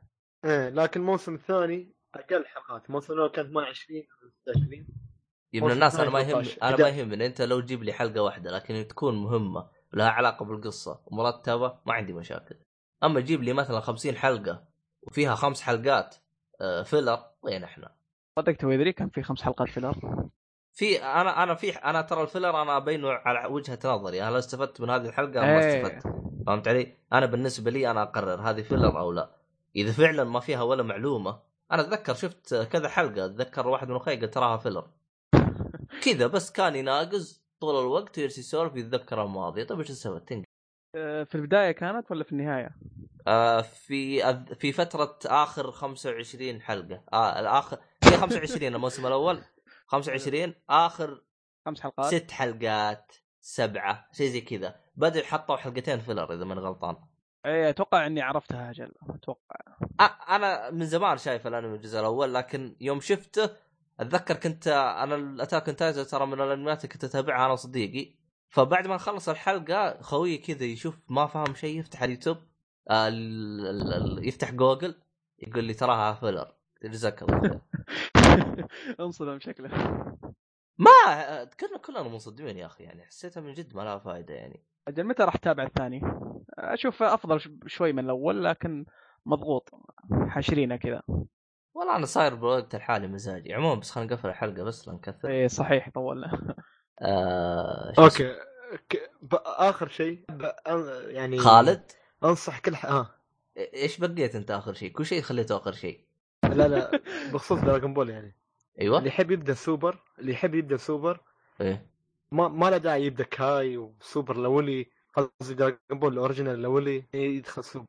إيه 0.45 0.69
لكن 0.69 1.01
الموسم 1.01 1.35
الثاني 1.35 1.95
أقل 2.15 2.47
حلقات 2.47 2.87
الموسم 2.87 3.13
الأول 3.13 3.31
كان 3.31 3.47
28 3.47 4.03
25 4.47 4.87
من 5.55 5.71
الناس 5.71 6.01
أنا 6.01 6.11
ما 6.11 6.21
يهم 6.21 6.45
أنا 6.63 6.77
ما 6.77 6.89
يهمني 6.89 7.27
أنت 7.27 7.43
لو 7.43 7.61
تجيب 7.61 7.83
لي 7.83 7.93
حلقة 7.93 8.23
واحدة 8.23 8.51
لكن 8.51 8.87
تكون 8.89 9.23
مهمة 9.23 9.69
لها 9.93 10.09
علاقة 10.09 10.45
بالقصة 10.45 11.01
ومرتبة 11.07 11.79
ما 11.87 11.95
عندي 11.95 12.13
مشاكل. 12.13 12.57
أما 13.05 13.21
تجيب 13.21 13.43
لي 13.43 13.53
مثلا 13.53 13.81
50 13.81 14.17
حلقة 14.17 14.65
وفيها 15.03 15.35
خمس 15.35 15.63
حلقات 15.63 16.17
آه، 16.61 16.83
filler 16.83 17.19
وين 17.43 17.65
إحنا؟ 17.65 17.93
صدق 18.39 18.53
توي 18.53 18.71
أدري 18.71 18.93
كان 18.93 19.09
في 19.09 19.23
خمس 19.23 19.43
حلقات 19.43 19.69
filler 19.69 19.97
في 20.73 21.03
أنا 21.03 21.43
أنا 21.43 21.55
في 21.55 21.71
أنا 21.71 22.03
ترى 22.03 22.23
ال 22.23 22.28
filler 22.28 22.63
أنا 22.63 22.77
ابينه 22.77 23.09
على 23.11 23.49
وجهة 23.49 23.79
نظري 23.85 24.23
هل 24.23 24.37
استفدت 24.37 24.81
من 24.81 24.91
هذه 24.91 25.07
الحلقة 25.07 25.41
أو 25.41 25.47
ما 25.47 25.65
إيه. 25.65 25.83
استفدت. 25.83 26.15
فهمت 26.47 26.69
علي؟ 26.69 26.97
أنا 27.13 27.27
بالنسبة 27.27 27.71
لي 27.71 27.91
أنا 27.91 28.03
أقرر 28.03 28.41
هذه 28.41 28.63
filler 28.63 28.99
أو 28.99 29.13
لا. 29.13 29.31
إذا 29.77 29.93
فعلا 29.93 30.25
ما 30.25 30.41
فيها 30.41 30.63
ولا 30.63 30.83
معلومة 30.83 31.39
أنا 31.73 31.83
أتذكر 31.83 32.15
شفت 32.15 32.55
كذا 32.55 32.89
حلقة 32.89 33.25
أتذكر 33.25 33.69
واحد 33.69 33.89
من 33.89 33.97
أخوي 33.97 34.17
قال 34.17 34.31
تراها 34.31 34.57
filler 34.57 34.87
كذا 36.05 36.27
بس 36.27 36.53
كان 36.53 36.77
يناقز 36.77 37.45
طول 37.61 37.81
الوقت 37.81 38.19
ويرسل 38.19 38.41
يسولف 38.41 38.77
يتذكر 38.77 39.23
الماضي. 39.25 39.65
طيب 39.65 39.79
إيش؟ 39.79 40.03
تنقل. 40.03 40.45
آه، 40.97 41.25
في 41.25 41.35
البداية 41.35 41.73
كانت 41.73 42.11
ولا 42.11 42.25
في 42.25 42.33
النهاية؟ 42.33 42.77
آه 43.27 43.61
في 43.61 44.23
أذ- 44.23 44.55
في 44.55 44.73
فترة 44.73 45.19
آخر 45.27 45.71
25 45.73 46.63
حلقة. 46.63 47.05
آه 47.13 47.41
الآخر 47.41 47.79
في 48.05 48.11
25 48.17 48.75
الموسم 48.75 49.07
الأول. 49.07 49.43
25 49.87 50.55
آخر 50.71 51.23
خمس 51.67 51.81
حلقات. 51.81 52.15
ست 52.15 52.31
حلقات 52.31 53.13
سبعة 53.41 54.09
شيء 54.13 54.29
زي 54.31 54.41
كذا. 54.41 54.81
بدل 54.97 55.25
حطوا 55.25 55.57
حلقتين 55.57 56.01
filler 56.01 56.35
إذا 56.35 56.45
ماني 56.45 56.61
غلطان. 56.61 56.97
إيه 57.47 57.69
أتوقع 57.71 58.07
إني 58.07 58.21
عرفتها 58.23 58.71
أجل 58.71 58.93
أتوقع. 59.11 59.57
أ- 60.03 60.31
أنا 60.31 60.71
من 60.71 60.87
زمان 60.87 61.17
شايف 61.19 61.47
الأنمي 61.47 61.77
الجزء 61.77 62.01
الأول 62.01 62.35
لكن 62.35 62.77
يوم 62.81 63.01
شفته 63.01 63.51
أتذكر 64.03 64.37
كنت 64.37 64.69
أنا 64.69 65.15
ال 65.15 65.22
Attack 65.22 65.67
Titan 65.67 66.07
ترى 66.07 66.27
من 66.27 66.41
الأنميات 66.41 66.87
كنت 66.87 67.05
أتابعها 67.05 67.45
أنا 67.45 67.53
وصديقي. 67.53 68.15
فبعد 68.49 68.87
ما 68.87 68.95
نخلص 68.95 69.29
الحلقة 69.29 70.03
خويي 70.03 70.39
كذا 70.39 70.65
يشوف 70.65 70.99
ما 71.09 71.27
فهم 71.27 71.55
شيء 71.55 71.81
يفتح 71.81 72.03
اليوتيوب 72.03 72.37
آه، 72.91 73.11
يفتح 74.23 74.53
جوجل 74.53 74.95
يقول 75.39 75.65
لي 75.65 75.75
تراها 75.75 76.15
فيلر. 76.15 76.53
جزاك 76.85 77.23
الله 77.23 77.61
انصدم 79.01 79.41
شكله 79.41 79.69
ما 80.79 81.45
كنا 81.61 81.79
كلنا 81.85 82.03
منصدمين 82.03 82.59
يا 82.59 82.67
أخي 82.67 82.85
يعني 82.85 83.03
حسيتها 83.03 83.41
من 83.41 83.53
جد 83.53 83.77
ما 83.77 83.83
لها 83.83 83.99
فائده 83.99 84.35
يعني. 84.35 84.65
أجل 84.89 85.05
متى 85.05 85.23
راح 85.23 85.37
تتابع 85.37 85.63
الثاني؟ 85.63 86.01
أشوف 86.59 87.03
أفضل 87.03 87.41
شوي 87.67 87.93
من 87.93 88.05
الأول 88.05 88.45
لكن 88.45 88.87
مضغوط. 89.27 89.71
حاشرينه 90.29 90.77
كذا. 90.77 91.03
والله 91.75 91.97
أنا 91.97 92.07
صاير 92.07 92.35
بالوقت 92.35 92.75
الحالي 92.75 93.07
مزاجي. 93.07 93.55
عموما 93.55 93.81
بس 93.81 93.91
خلينا 93.91 94.15
نقفل 94.15 94.29
الحلقة 94.29 94.63
بس 94.65 94.89
لا 94.89 94.95
نكثر. 94.95 95.29
إيه 95.29 95.47
صحيح 95.47 95.91
طولنا. 95.95 96.57
آه؟ 97.03 97.93
okay. 97.99 98.35
ك- 98.89 99.11
ب- 99.23 99.35
آخر 99.45 99.89
شيء 99.89 100.25
يعني 101.07 101.39
خالد؟ 101.39 101.91
أنصح 102.25 102.59
كل 102.59 102.77
ح... 102.77 102.87
آه. 102.87 103.11
إيش 103.57 103.99
بقيت 103.99 104.35
أنت 104.37 104.51
آخر 104.51 104.75
شيء؟ 104.75 104.93
كل 104.93 105.07
شيء 105.07 105.23
خليته 105.23 105.57
آخر 105.57 105.73
شيء. 105.73 106.05
لا 106.45 106.69
لا 106.69 107.01
بخصوص 107.33 107.61
Dragon 107.61 107.95
Ball 107.95 108.11
يعني. 108.11 108.37
اللي 108.79 108.81
أيوه 108.81 109.07
يحب 109.07 109.31
يبدأ 109.31 109.55
سوبر 109.55 109.99
اللي 110.19 110.33
يحب 110.33 110.55
يبدأ 110.55 110.77
سوبر 110.77 111.21
إيه. 111.61 111.87
ما 112.33 112.49
ما 112.49 112.71
له 112.71 112.77
داعي 112.77 113.07
يبدأ 113.07 113.25
Kai 113.25 113.77
و 113.77 113.87
Super 113.87 114.37
لولي. 114.37 114.87
قصدي 115.15 115.55
Dragon 115.55 115.79
Ball 115.99 116.13
ال 116.13 116.18
original 116.18 116.63
لولي 116.63 117.05
يدخل 117.15 117.65
سوبر 117.65 117.87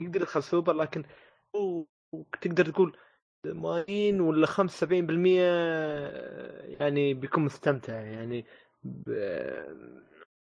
يقدر 0.00 0.20
يدخل 0.20 0.42
سوبر 0.42 0.72
لكن 0.72 1.04
تقدر 2.40 2.70
تقول 2.70 2.96
80 3.44 4.20
ولا 4.20 4.46
75% 4.46 4.60
يعني 6.80 7.14
بيكون 7.14 7.44
مستمتع. 7.44 7.92
يعني 8.00 8.46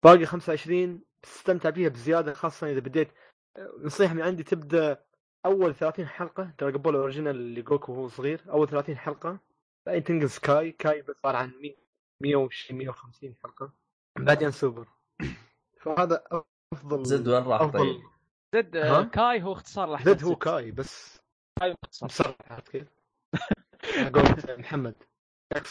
باقي 0.04 0.26
25 0.26 1.04
تستمتع 1.22 1.70
فيها 1.70 1.88
بزيادة 1.88 2.32
خاصة 2.32 2.70
إذا 2.70 2.80
بديت. 2.80 3.12
نصيحة 3.78 4.14
من 4.14 4.22
عندي 4.22 4.42
تبدأ 4.42 5.04
أول 5.46 5.74
30 5.74 6.06
حلقة. 6.06 6.54
Dragon 6.60 6.82
Ball 6.82 6.97
original 6.97 7.36
اللي 7.36 7.62
Goku 7.62 7.93
وهو 7.92 8.09
صغير 8.09 8.42
أول 8.50 8.68
30 8.68 8.96
حلقة. 8.96 9.38
بعدين 9.86 10.04
تنقز 10.04 10.38
Kai. 10.39 10.72
Kai 10.72 11.05
صار 11.22 11.36
عن 11.36 11.52
100 11.60 11.74
120 12.20 12.78
150 12.78 13.34
حلقة. 13.42 13.72
بعدين 14.18 14.50
سوبر. 14.50 14.88
فهذا 15.82 16.24
أفضل 16.72 17.04
Z 17.05 17.28
وين 17.28 17.42
راح؟ 17.42 17.60
أفضل 17.60 17.78
طيب؟ 17.78 18.00
Z 18.55 18.76
Kai 19.10 19.43
هو 19.42 19.52
اختصار 19.52 19.88
لاحسن 19.88 20.10
Z 20.10 20.24
هو. 20.24 20.36
Kai 20.36 20.70
بس. 20.70 21.22
عرفت 22.51 22.68
كيف؟ 22.68 22.89
على 23.98 24.10
قولة 24.10 24.56
محمد. 24.59 24.94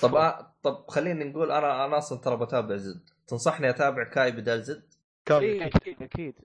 طب 0.01 0.15
آه 0.15 0.55
طب 0.63 0.85
خليني 0.87 1.23
نقول 1.23 1.51
أنا 1.51 1.85
أنا 1.85 1.97
أصلا 1.97 2.17
ترى 2.19 2.37
بتابع 2.37 2.75
زد. 2.75 3.09
تنصحني 3.27 3.69
أتابع 3.69 4.03
كاي 4.03 4.31
بدال 4.31 4.63
زد؟ 4.63 4.93
كاي. 5.25 5.39
إيه 5.39 5.65
أكيد 5.67 6.01
أكيد. 6.03 6.35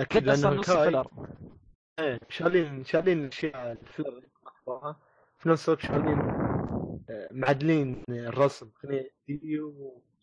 أكيد 0.00 0.24
لأنه 0.24 0.48
نص 0.50 0.66
كاي. 0.70 1.02
إيه، 1.98 2.18
شالين 2.28 2.84
شالين 2.84 3.18
الاشياء. 3.24 3.74
في 5.38 5.48
نفس 5.48 5.68
الوقت 5.68 5.82
شالين 5.82 6.18
آه، 7.10 7.28
معدلين 7.30 8.02
الرسم. 8.08 8.70
يعني 8.84 9.10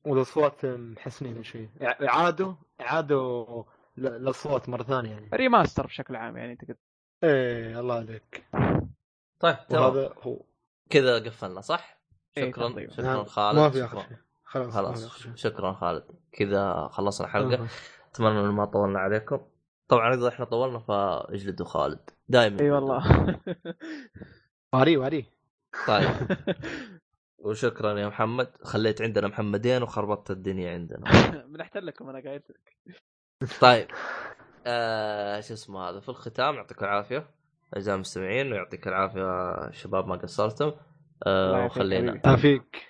والأصوات 0.06 0.65
محسنين 0.65 1.44
شيء 1.44 1.69
إعادوا 1.82 2.53
إعادوا 2.82 3.64
ل- 3.98 4.07
الاصوات 4.07 4.69
مرة 4.69 4.84
ثانية 4.84 5.11
يعني. 5.11 5.30
ريماستر 5.34 5.86
بشكل 5.88 6.15
عام 6.15 6.38
يعني 6.38 6.56
تقدر 6.56 6.76
إيه 7.24 7.80
الله 7.80 7.96
عليك. 7.96 8.46
طيب 9.40 9.58
تمام 9.70 9.84
وهذا 9.84 10.14
هو. 10.22 10.42
كذا 10.90 11.20
قفلنا 11.20 11.62
صح؟ 11.62 12.00
إيه، 12.38 12.52
شكرا 12.52 12.70
تقريبا. 12.70 12.94
شكرا 12.94 13.06
نعم. 13.06 13.24
خالد. 13.24 13.60
ما 13.60 13.70
في. 13.70 13.86
أخر 13.86 14.00
شيء. 14.00 14.18
خلاص 14.44 14.74
خلاص. 14.74 15.28
شكرا 15.36 15.74
خالد. 15.74 16.04
كذا 16.32 16.88
خلصنا 16.92 17.28
الحلقة. 17.28 17.68
أتمنى 18.12 18.40
إن 18.40 18.46
ما 18.46 18.66
طولنا 18.66 19.00
عليكم. 19.00 19.40
طبعا 19.88 20.14
إذا 20.14 20.28
إحنا 20.28 20.46
طولنا 20.46 20.80
فاجلدوا 20.80 21.66
خالد. 21.66 22.10
دائما 22.30 22.60
إي 22.60 22.72
والله. 22.72 23.04
واري 24.74 24.98
واري. 24.98 25.26
طيب. 25.88 26.10
وشكرا 27.46 28.00
يا 28.00 28.08
محمد. 28.08 28.52
خليت 28.64 29.02
عندنا 29.02 29.28
محمدين 29.28 29.84
وخربطت 29.84 30.32
الدنيا 30.32 30.74
عندنا. 30.74 31.04
بنحتل 31.52 31.86
لكم 31.86 32.10
أنا 32.10 32.20
قايل 32.20 32.42
لك. 32.50 33.00
طيب. 33.62 33.88
آه 34.66 35.40
شو 35.42 35.54
اسمه 35.54 35.90
هذا 35.90 36.00
في 36.00 36.10
الختام 36.10 36.56
يعطيكم 36.56 36.86
العافية. 36.86 37.30
أعزائي 37.76 37.96
المستمعين 37.96 38.52
ويعطيك 38.52 38.88
العافية 38.88 39.72
شباب 39.72 40.08
ما 40.08 40.16
قصرتم. 40.16 40.72
آه 41.28 41.66
وخلينا. 41.66 42.22
عافيك 42.26 42.88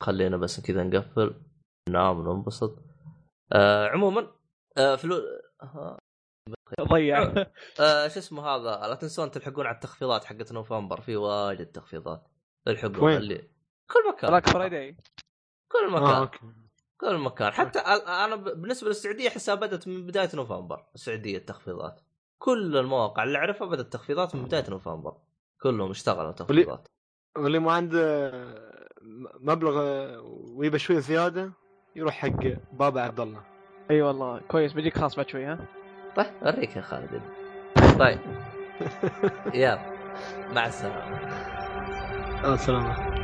خلينا 0.00 0.36
بس 0.36 0.60
كذا 0.60 0.84
نقفل. 0.84 1.42
ننام 1.88 2.18
وننبسط. 2.18 2.78
آه 3.52 3.88
عموما 3.88 4.30
آه 4.78 4.96
فلو 4.96 5.16
آه 5.62 5.98
ضيع. 6.80 7.22
آه 7.80 8.08
شو 8.08 8.18
اسمه 8.18 8.46
هذا 8.46 8.86
لا 8.88 8.94
تنسون 8.94 9.30
تلحقون 9.30 9.66
على 9.66 9.74
التخفيضات 9.74 10.24
حقت 10.24 10.52
نوفمبر 10.52 11.00
في 11.00 11.16
واجد 11.16 11.66
تخفيضات. 11.66 12.28
الحقون؟ 12.68 13.12
اللي 13.12 13.38
كل 13.90 14.08
مكان. 14.08 14.30
Black 14.30 14.48
Friday 14.48 14.96
كل 15.72 15.90
مكان. 15.92 16.04
آه 16.04 16.18
okay. 16.20 16.38
كل 17.00 17.18
مكان 17.18 17.52
حتى 17.52 17.78
أنا 17.78 18.36
بالنسبة 18.36 18.88
للسعودية 18.88 19.28
احسها 19.28 19.54
بدأت 19.54 19.88
من 19.88 20.06
بداية 20.06 20.28
نوفمبر 20.34 20.84
السعودية 20.94 21.38
التخفيضات. 21.38 22.00
كل 22.38 22.76
المواقع 22.76 23.22
اللي 23.22 23.38
أعرفها 23.38 23.66
بدأت 23.66 23.92
تخفيضات 23.92 24.34
من 24.34 24.44
بداية 24.44 24.64
نوفمبر. 24.70 25.16
كلهم 25.62 25.90
اشتغلوا 25.90 26.32
تخفيضات. 26.32 26.88
واللي 27.36 27.58
ما 27.58 27.72
عنده 27.72 28.32
مبلغ 29.40 29.78
ويبى 30.56 30.78
شوية 30.78 30.98
زيادة 30.98 31.52
يروح 31.96 32.14
حق 32.14 32.46
بابا 32.72 33.00
عبد 33.00 33.20
الله. 33.20 33.42
أي 33.90 34.02
والله 34.02 34.40
كويس 34.48 34.72
بجيك 34.72 34.98
خاص 34.98 35.16
بعد 35.16 35.28
شوي 35.28 35.44
ها؟ 35.44 35.58
طيب 36.16 36.26
أوريك 36.42 36.76
يا 36.76 36.82
خالد. 36.82 37.22
طيب. 37.98 38.18
يلا. 39.54 39.92
مع 40.52 40.66
السلامة. 40.66 41.18
آه، 42.44 43.17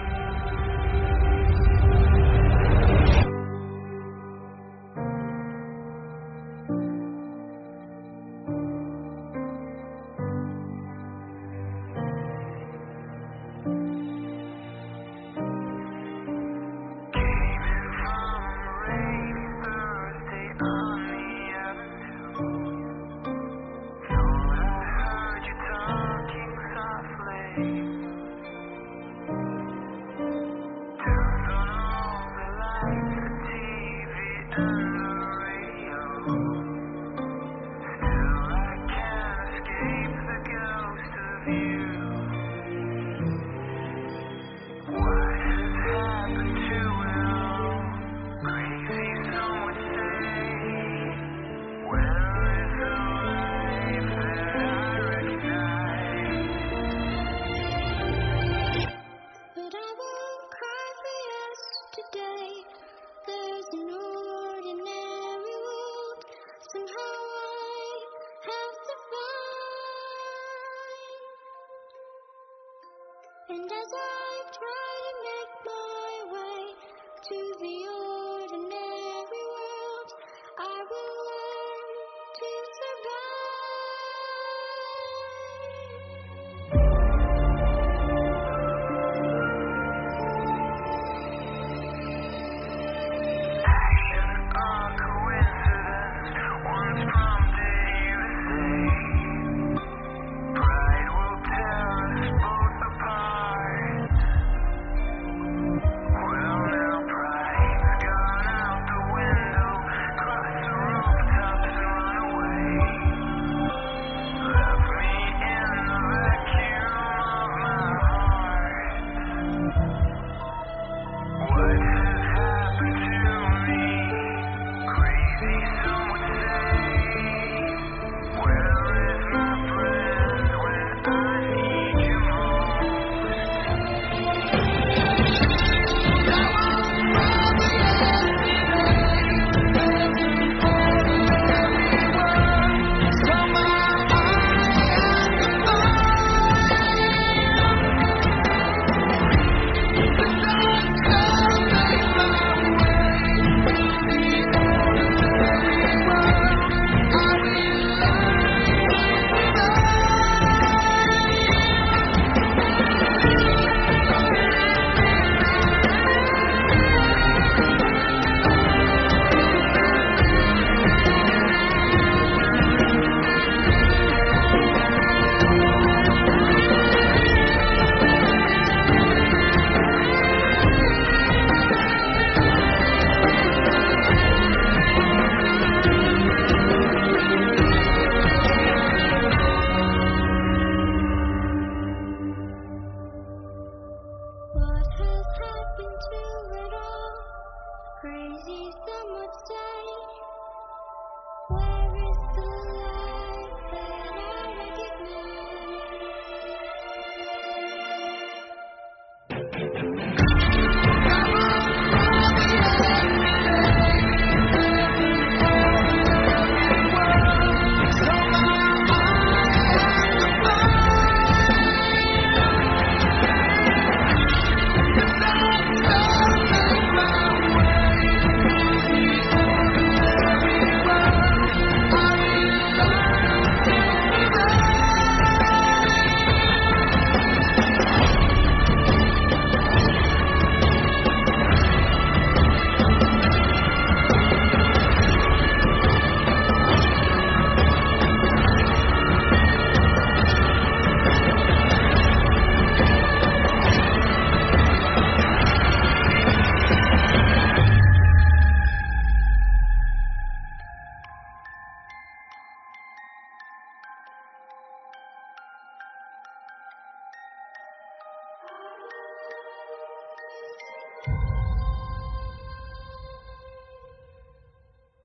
God. 83.05 83.44